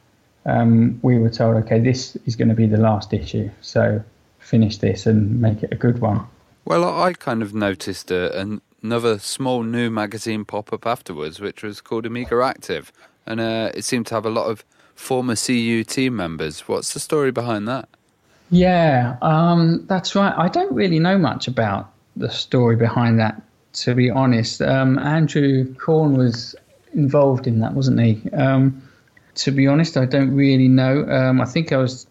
um, 0.50 1.00
we 1.02 1.18
were 1.18 1.30
told, 1.30 1.56
okay, 1.64 1.80
this 1.80 2.18
is 2.26 2.36
going 2.36 2.50
to 2.50 2.56
be 2.56 2.66
the 2.66 2.78
last 2.78 3.14
issue. 3.14 3.50
So 3.62 4.04
finish 4.40 4.78
this 4.78 5.06
and 5.06 5.40
make 5.40 5.64
it 5.64 5.72
a 5.72 5.76
good 5.76 6.00
one. 6.00 6.26
Well, 6.66 7.02
I 7.02 7.14
kind 7.14 7.42
of 7.42 7.54
noticed 7.54 8.12
a, 8.12 8.60
another 8.82 9.20
small 9.20 9.64
new 9.64 9.90
magazine 9.90 10.46
pop 10.46 10.74
up 10.74 10.86
afterwards, 10.86 11.40
which 11.40 11.64
was 11.64 11.82
called 11.82 12.06
Amiga 12.06 12.42
Active, 12.44 12.92
and 13.26 13.40
uh, 13.40 13.72
it 13.74 13.84
seemed 13.84 14.08
to 14.08 14.16
have 14.16 14.26
a 14.26 14.30
lot 14.30 14.48
of 14.48 14.64
former 14.96 15.36
CU 15.36 15.84
team 15.84 16.16
members. 16.16 16.62
What's 16.68 16.94
the 16.94 17.00
story 17.00 17.32
behind 17.32 17.68
that? 17.68 17.88
Yeah, 18.52 19.18
um, 19.22 19.86
that's 19.88 20.16
right. 20.16 20.34
I 20.36 20.48
don't 20.50 20.74
really 20.74 21.00
know 21.00 21.18
much 21.18 21.48
about 21.48 21.92
the 22.16 22.30
story 22.30 22.76
behind 22.76 23.20
that, 23.20 23.42
to 23.74 23.96
be 23.96 24.10
honest. 24.10 24.62
Um, 24.62 24.98
Andrew 25.00 25.74
Korn 25.76 26.18
was 26.18 26.56
involved 26.94 27.48
in 27.48 27.60
that, 27.60 27.74
wasn't 27.74 28.00
he? 28.02 28.30
Um, 28.32 28.82
to 29.36 29.52
be 29.52 29.68
honest, 29.68 29.98
I 29.98 30.06
don't 30.06 30.36
really 30.36 30.68
know. 30.68 31.06
Um, 31.10 31.42
I 31.42 31.46
think 31.46 31.72
I 31.72 31.78
was 31.78 32.08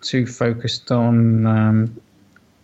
too 0.00 0.26
focused 0.26 0.90
on 0.90 1.46
um, 1.46 2.00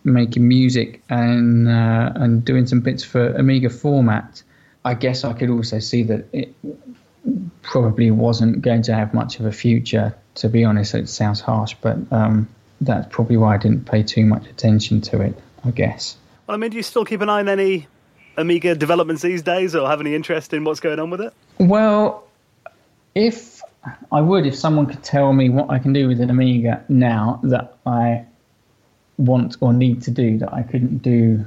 making 0.03 0.47
music 0.47 1.01
and 1.09 1.67
uh, 1.67 2.11
and 2.15 2.43
doing 2.43 2.67
some 2.67 2.81
bits 2.81 3.03
for 3.03 3.33
Amiga 3.35 3.69
format, 3.69 4.43
I 4.85 4.93
guess 4.93 5.23
I 5.23 5.33
could 5.33 5.49
also 5.49 5.79
see 5.79 6.03
that 6.03 6.25
it 6.33 6.53
probably 7.61 8.11
wasn't 8.11 8.61
going 8.61 8.81
to 8.83 8.93
have 8.93 9.13
much 9.13 9.39
of 9.39 9.45
a 9.45 9.51
future. 9.51 10.15
To 10.35 10.49
be 10.49 10.63
honest, 10.63 10.95
it 10.95 11.09
sounds 11.09 11.41
harsh, 11.41 11.75
but 11.81 11.97
um, 12.11 12.47
that's 12.79 13.07
probably 13.09 13.35
why 13.35 13.55
I 13.55 13.57
didn't 13.57 13.85
pay 13.85 14.03
too 14.03 14.25
much 14.25 14.47
attention 14.47 15.01
to 15.01 15.21
it. 15.21 15.37
I 15.65 15.71
guess. 15.71 16.15
Well, 16.47 16.55
I 16.55 16.57
mean, 16.57 16.71
do 16.71 16.77
you 16.77 16.83
still 16.83 17.03
keep 17.03 17.21
an 17.21 17.29
eye 17.29 17.39
on 17.39 17.49
any 17.49 17.87
Amiga 18.37 18.73
developments 18.75 19.21
these 19.21 19.41
days, 19.41 19.75
or 19.75 19.87
have 19.89 19.99
any 19.99 20.15
interest 20.15 20.53
in 20.53 20.63
what's 20.63 20.79
going 20.79 20.99
on 20.99 21.09
with 21.09 21.19
it? 21.19 21.33
Well, 21.57 22.25
if 23.15 23.58
I 24.11 24.21
would 24.21 24.45
if 24.45 24.55
someone 24.55 24.85
could 24.85 25.03
tell 25.03 25.31
me 25.33 25.49
what 25.49 25.69
I 25.69 25.79
can 25.79 25.93
do 25.93 26.07
with 26.07 26.19
an 26.19 26.29
Amiga 26.29 26.83
now 26.89 27.39
that 27.43 27.77
I 27.85 28.25
want 29.17 29.57
or 29.61 29.73
need 29.73 30.01
to 30.03 30.11
do 30.11 30.37
that 30.39 30.53
I 30.53 30.63
couldn't 30.63 30.99
do 30.99 31.45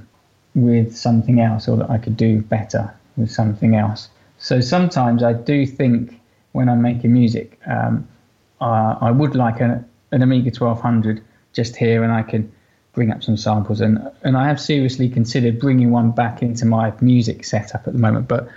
with 0.54 0.96
something 0.96 1.40
else 1.40 1.68
or 1.68 1.76
that 1.78 1.90
I 1.90 1.98
could 1.98 2.16
do 2.16 2.40
better 2.42 2.94
with 3.16 3.30
something 3.30 3.74
else. 3.74 4.08
So 4.38 4.60
sometimes 4.60 5.22
I 5.22 5.32
do 5.32 5.66
think 5.66 6.20
when 6.52 6.68
I'm 6.68 6.82
making 6.82 7.12
music, 7.12 7.58
um, 7.66 8.08
uh, 8.60 8.96
I 9.00 9.10
would 9.10 9.34
like 9.34 9.60
a, 9.60 9.84
an 10.10 10.22
Amiga 10.22 10.50
1200 10.50 11.22
just 11.52 11.76
here 11.76 12.02
and 12.02 12.12
I 12.12 12.22
can 12.22 12.52
bring 12.92 13.10
up 13.10 13.22
some 13.22 13.36
samples. 13.36 13.80
And, 13.80 14.10
and 14.22 14.36
I 14.36 14.46
have 14.46 14.60
seriously 14.60 15.08
considered 15.08 15.58
bringing 15.58 15.90
one 15.90 16.10
back 16.10 16.42
into 16.42 16.66
my 16.66 16.92
music 17.00 17.44
setup 17.44 17.86
at 17.86 17.92
the 17.92 17.98
moment. 17.98 18.28
But 18.28 18.48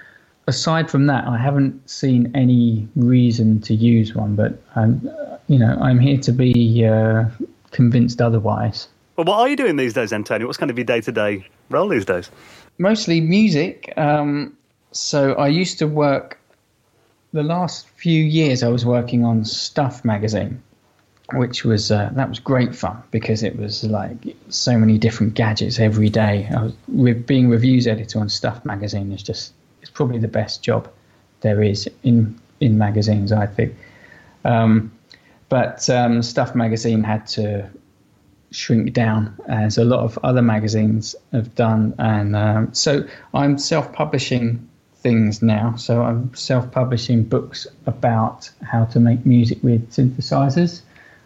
aside 0.48 0.90
from 0.90 1.08
that, 1.08 1.28
I 1.28 1.38
haven't 1.38 1.90
seen 1.90 2.32
any 2.36 2.88
reason 2.96 3.62
to 3.62 3.74
use 3.74 4.14
one. 4.14 4.36
But, 4.36 4.62
um, 4.76 5.10
you 5.48 5.60
know, 5.60 5.78
I'm 5.82 6.00
here 6.00 6.20
to 6.20 6.32
be 6.32 6.86
uh, 6.86 7.26
convinced 7.72 8.22
otherwise. 8.22 8.88
Well, 9.16 9.26
what 9.26 9.40
are 9.40 9.48
you 9.50 9.56
doing 9.56 9.78
these 9.78 9.94
days, 9.94 10.12
Antonio? 10.12 10.48
What's 10.48 10.58
kind 10.58 10.72
of 10.72 10.78
your 10.78 10.86
day 10.86 11.02
to 11.02 11.12
day 11.12 11.48
role 11.70 11.88
these 11.88 12.06
days? 12.06 12.30
Mostly 12.78 13.22
music. 13.22 13.94
Um, 13.98 14.58
so 14.92 15.34
I 15.34 15.48
used 15.48 15.80
to 15.80 15.88
work, 15.88 16.38
the 17.32 17.44
last 17.44 17.88
few 17.90 18.24
years, 18.24 18.64
I 18.64 18.68
was 18.70 18.86
working 18.86 19.24
on 19.24 19.46
Stuff 19.46 20.04
magazine, 20.04 20.62
which 21.34 21.64
was, 21.64 21.92
uh, 21.92 22.10
that 22.14 22.30
was 22.30 22.40
great 22.40 22.76
fun 22.76 23.02
because 23.12 23.42
it 23.42 23.58
was 23.58 23.84
like 23.84 24.18
so 24.50 24.78
many 24.78 24.98
different 24.98 25.34
gadgets 25.34 25.80
every 25.80 26.10
day. 26.10 26.50
I 26.56 26.64
was 26.64 26.74
with 26.88 27.26
being 27.26 27.50
reviews 27.50 27.88
editor 27.88 28.20
on 28.20 28.30
Stuff 28.30 28.64
magazine 28.66 29.12
is 29.12 29.24
just, 29.24 29.54
it's 29.86 29.92
probably 29.92 30.18
the 30.18 30.28
best 30.28 30.64
job 30.64 30.90
there 31.42 31.62
is 31.62 31.88
in, 32.02 32.40
in 32.60 32.76
magazines, 32.76 33.32
I 33.32 33.46
think. 33.46 33.76
Um, 34.44 34.92
but 35.48 35.88
um, 35.92 36.24
Stuff 36.24 36.56
magazine 36.56 37.04
had 37.04 37.28
to 37.28 37.70
shrink 38.50 38.94
down, 38.94 39.38
as 39.48 39.78
a 39.78 39.86
lot 39.86 40.00
of 40.00 40.18
other 40.24 40.42
magazines 40.42 41.16
have 41.34 41.54
done. 41.54 41.94
And 42.00 42.36
um, 42.36 42.74
so 42.74 43.08
I'm 43.36 43.60
self 43.60 43.94
publishing 43.94 44.68
things 44.96 45.44
now. 45.44 45.76
So 45.76 46.02
I'm 46.02 46.34
self 46.34 46.72
publishing 46.72 47.22
books 47.24 47.68
about 47.86 48.50
how 48.64 48.86
to 48.86 49.00
make 49.00 49.24
music 49.24 49.62
with 49.62 49.92
synthesizers. 49.92 50.82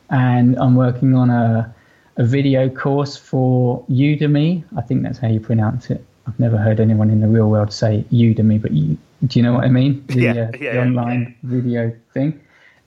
And 0.10 0.60
I'm 0.60 0.76
working 0.76 1.15
on 1.15 1.30
a, 1.30 1.73
a 2.18 2.26
video 2.26 2.68
course 2.68 3.15
for 3.15 3.86
Udemy. 3.90 4.65
I 4.76 4.81
think 4.81 5.03
that's 5.03 5.19
how 5.19 5.30
you 5.30 5.40
pronounce 5.40 5.90
it. 5.90 6.03
I've 6.30 6.40
never 6.40 6.58
heard 6.58 6.80
anyone 6.80 7.10
in 7.10 7.22
the 7.22 7.28
real 7.28 7.50
world 7.50 7.74
say 7.74 8.06
Udemy, 8.12 8.62
but 8.62 8.72
you, 8.72 8.98
do 9.26 9.40
you 9.40 9.44
know 9.44 9.54
what 9.54 9.64
I 9.64 9.70
mean? 9.70 10.06
The, 10.08 10.22
yeah, 10.22 10.32
uh, 10.32 10.52
yeah, 10.60 10.74
the 10.74 10.82
online 10.82 11.22
yeah. 11.44 11.50
video 11.50 11.96
thing, 12.14 12.40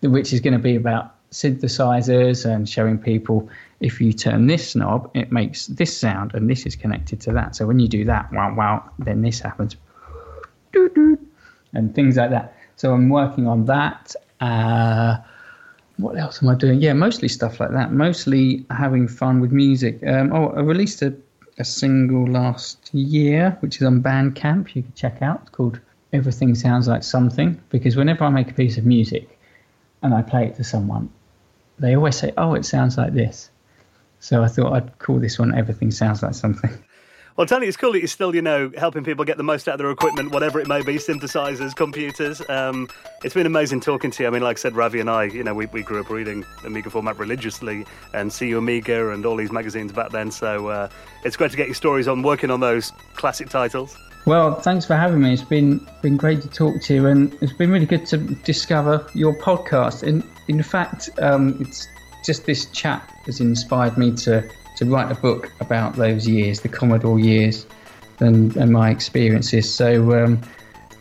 which 0.02 0.32
is 0.32 0.40
going 0.40 0.52
to 0.52 0.60
be 0.60 0.77
about 0.77 1.16
synthesizers 1.32 2.44
and 2.44 2.69
showing 2.69 2.98
people 2.98 3.48
if 3.81 4.01
you 4.01 4.12
turn 4.12 4.47
this 4.47 4.77
knob, 4.77 5.10
it 5.14 5.32
makes 5.32 5.66
this 5.66 5.97
sound, 5.97 6.35
and 6.35 6.48
this 6.48 6.66
is 6.66 6.77
connected 6.77 7.20
to 7.23 7.32
that. 7.32 7.56
So 7.56 7.66
when 7.66 7.81
you 7.81 7.89
do 7.89 8.05
that, 8.05 8.32
wow, 8.32 8.55
wow, 8.55 8.89
then 9.01 9.23
this 9.23 9.40
happens, 9.40 9.74
and 10.73 11.94
things 11.94 12.16
like 12.16 12.31
that. 12.31 12.55
So 12.77 12.93
I'm 12.94 13.09
working 13.09 13.48
on 13.48 13.66
that. 13.66 14.14
Uh, 14.40 15.16
what 15.97 16.16
else 16.16 16.43
am 16.43 16.48
I 16.48 16.55
doing? 16.55 16.81
Yeah, 16.81 16.93
mostly 16.93 17.28
stuff 17.28 17.59
like 17.59 17.73
that. 17.73 17.93
Mostly 17.93 18.64
having 18.70 19.09
fun 19.09 19.40
with 19.40 19.51
music. 19.51 19.98
Um, 20.06 20.32
oh, 20.32 20.51
I 20.51 20.60
released 20.60 21.02
a, 21.02 21.12
a 21.58 21.64
single 21.64 22.26
last 22.26 22.92
year, 22.94 23.56
which 23.60 23.76
is 23.76 23.82
on 23.82 24.02
Bandcamp. 24.02 24.74
You 24.74 24.82
can 24.82 24.92
check 24.94 25.22
out. 25.22 25.40
It's 25.42 25.50
called 25.50 25.80
"Everything 26.12 26.54
Sounds 26.54 26.88
Like 26.88 27.02
Something." 27.02 27.60
Because 27.68 27.96
whenever 27.96 28.24
I 28.24 28.30
make 28.30 28.50
a 28.50 28.54
piece 28.54 28.78
of 28.78 28.86
music 28.86 29.38
and 30.02 30.14
I 30.14 30.22
play 30.22 30.46
it 30.46 30.56
to 30.56 30.64
someone, 30.64 31.10
they 31.78 31.94
always 31.96 32.16
say, 32.16 32.32
"Oh, 32.36 32.54
it 32.54 32.64
sounds 32.64 32.96
like 32.96 33.14
this." 33.14 33.50
So 34.20 34.42
I 34.42 34.48
thought 34.48 34.72
I'd 34.72 34.98
call 34.98 35.18
this 35.18 35.38
one 35.38 35.54
Everything 35.54 35.90
Sounds 35.90 36.22
Like 36.22 36.34
Something. 36.34 36.70
Well, 37.36 37.46
Tony, 37.46 37.66
it's 37.66 37.78
cool 37.78 37.92
that 37.92 38.00
you're 38.00 38.09
still, 38.09 38.34
you 38.34 38.42
know, 38.42 38.70
helping 38.76 39.04
people 39.04 39.24
get 39.24 39.38
the 39.38 39.42
most 39.42 39.66
out 39.66 39.74
of 39.74 39.78
their 39.78 39.90
equipment, 39.90 40.32
whatever 40.32 40.60
it 40.60 40.68
may 40.68 40.82
be, 40.82 40.96
synthesizers, 40.96 41.74
computers. 41.74 42.42
Um, 42.50 42.88
it's 43.24 43.32
been 43.32 43.46
amazing 43.46 43.80
talking 43.80 44.10
to 44.10 44.22
you. 44.22 44.26
I 44.26 44.30
mean, 44.30 44.42
like 44.42 44.59
I 44.59 44.60
said, 44.60 44.76
Ravi 44.76 45.00
and 45.00 45.09
I, 45.09 45.24
you 45.24 45.42
know, 45.42 45.54
we, 45.54 45.64
we 45.66 45.82
grew 45.82 46.00
up 46.00 46.10
reading 46.10 46.44
Amiga 46.64 46.90
format 46.90 47.18
religiously 47.18 47.86
and 48.12 48.30
CU 48.30 48.59
Amiga 48.59 49.12
and 49.12 49.24
all 49.24 49.36
these 49.36 49.50
magazines 49.50 49.92
back 49.92 50.10
then. 50.10 50.30
So 50.30 50.68
uh, 50.68 50.88
it's 51.24 51.36
great 51.36 51.50
to 51.52 51.56
get 51.56 51.68
your 51.68 51.74
stories 51.74 52.06
on 52.06 52.22
working 52.22 52.50
on 52.50 52.60
those 52.60 52.92
classic 53.14 53.48
titles. 53.48 53.96
Well, 54.26 54.60
thanks 54.60 54.84
for 54.84 54.94
having 54.94 55.20
me. 55.20 55.32
It's 55.32 55.42
been 55.42 55.84
been 56.00 56.16
great 56.16 56.42
to 56.42 56.48
talk 56.48 56.80
to 56.82 56.94
you, 56.94 57.06
and 57.06 57.36
it's 57.40 57.52
been 57.52 57.72
really 57.72 57.86
good 57.86 58.06
to 58.06 58.18
discover 58.18 59.04
your 59.14 59.34
podcast. 59.34 60.04
In 60.04 60.22
in 60.46 60.62
fact, 60.62 61.10
um, 61.18 61.56
it's 61.60 61.88
just 62.24 62.46
this 62.46 62.66
chat 62.66 63.02
has 63.26 63.40
inspired 63.40 63.98
me 63.98 64.12
to, 64.12 64.48
to 64.84 64.90
write 64.90 65.10
a 65.10 65.14
book 65.20 65.52
about 65.60 65.96
those 65.96 66.26
years, 66.28 66.60
the 66.60 66.68
Commodore 66.68 67.18
years, 67.18 67.66
and, 68.20 68.56
and 68.56 68.72
my 68.72 68.90
experiences. 68.90 69.72
So 69.72 70.24
um, 70.24 70.40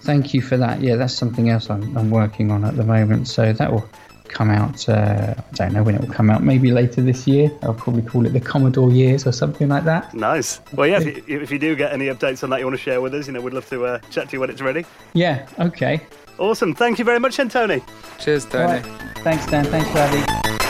thank 0.01 0.33
you 0.33 0.41
for 0.41 0.57
that. 0.57 0.81
Yeah, 0.81 0.95
that's 0.95 1.13
something 1.13 1.49
else 1.49 1.69
I'm, 1.69 1.97
I'm 1.97 2.09
working 2.09 2.51
on 2.51 2.63
at 2.65 2.75
the 2.75 2.83
moment. 2.83 3.27
So 3.27 3.53
that 3.53 3.71
will 3.71 3.87
come 4.27 4.49
out. 4.49 4.87
Uh, 4.87 5.35
I 5.37 5.55
don't 5.55 5.73
know 5.73 5.83
when 5.83 5.95
it 5.95 6.01
will 6.01 6.13
come 6.13 6.29
out. 6.29 6.43
Maybe 6.43 6.71
later 6.71 7.01
this 7.01 7.27
year. 7.27 7.51
I'll 7.63 7.73
probably 7.73 8.01
call 8.01 8.25
it 8.25 8.33
the 8.33 8.39
Commodore 8.39 8.91
years 8.91 9.27
or 9.27 9.31
something 9.31 9.67
like 9.67 9.83
that. 9.83 10.13
Nice. 10.13 10.61
Well, 10.73 10.87
yeah. 10.87 11.01
If 11.01 11.27
you, 11.27 11.41
if 11.41 11.51
you 11.51 11.59
do 11.59 11.75
get 11.75 11.91
any 11.91 12.07
updates 12.07 12.43
on 12.43 12.49
that 12.51 12.59
you 12.59 12.65
want 12.65 12.77
to 12.77 12.81
share 12.81 13.01
with 13.01 13.13
us, 13.13 13.27
you 13.27 13.33
know, 13.33 13.41
we'd 13.41 13.53
love 13.53 13.69
to 13.69 13.85
uh, 13.85 13.99
chat 14.09 14.29
to 14.29 14.33
you 14.33 14.39
when 14.39 14.49
it's 14.49 14.61
ready. 14.61 14.85
Yeah. 15.13 15.47
Okay. 15.59 16.01
Awesome. 16.37 16.73
Thank 16.73 16.97
you 16.97 17.05
very 17.05 17.19
much, 17.19 17.37
then, 17.37 17.49
Tony. 17.49 17.83
Cheers, 18.19 18.45
Tony. 18.45 18.79
Right. 18.79 18.85
Thanks, 19.17 19.45
Dan. 19.45 19.65
Thanks, 19.65 19.89
Ravi. 19.93 20.60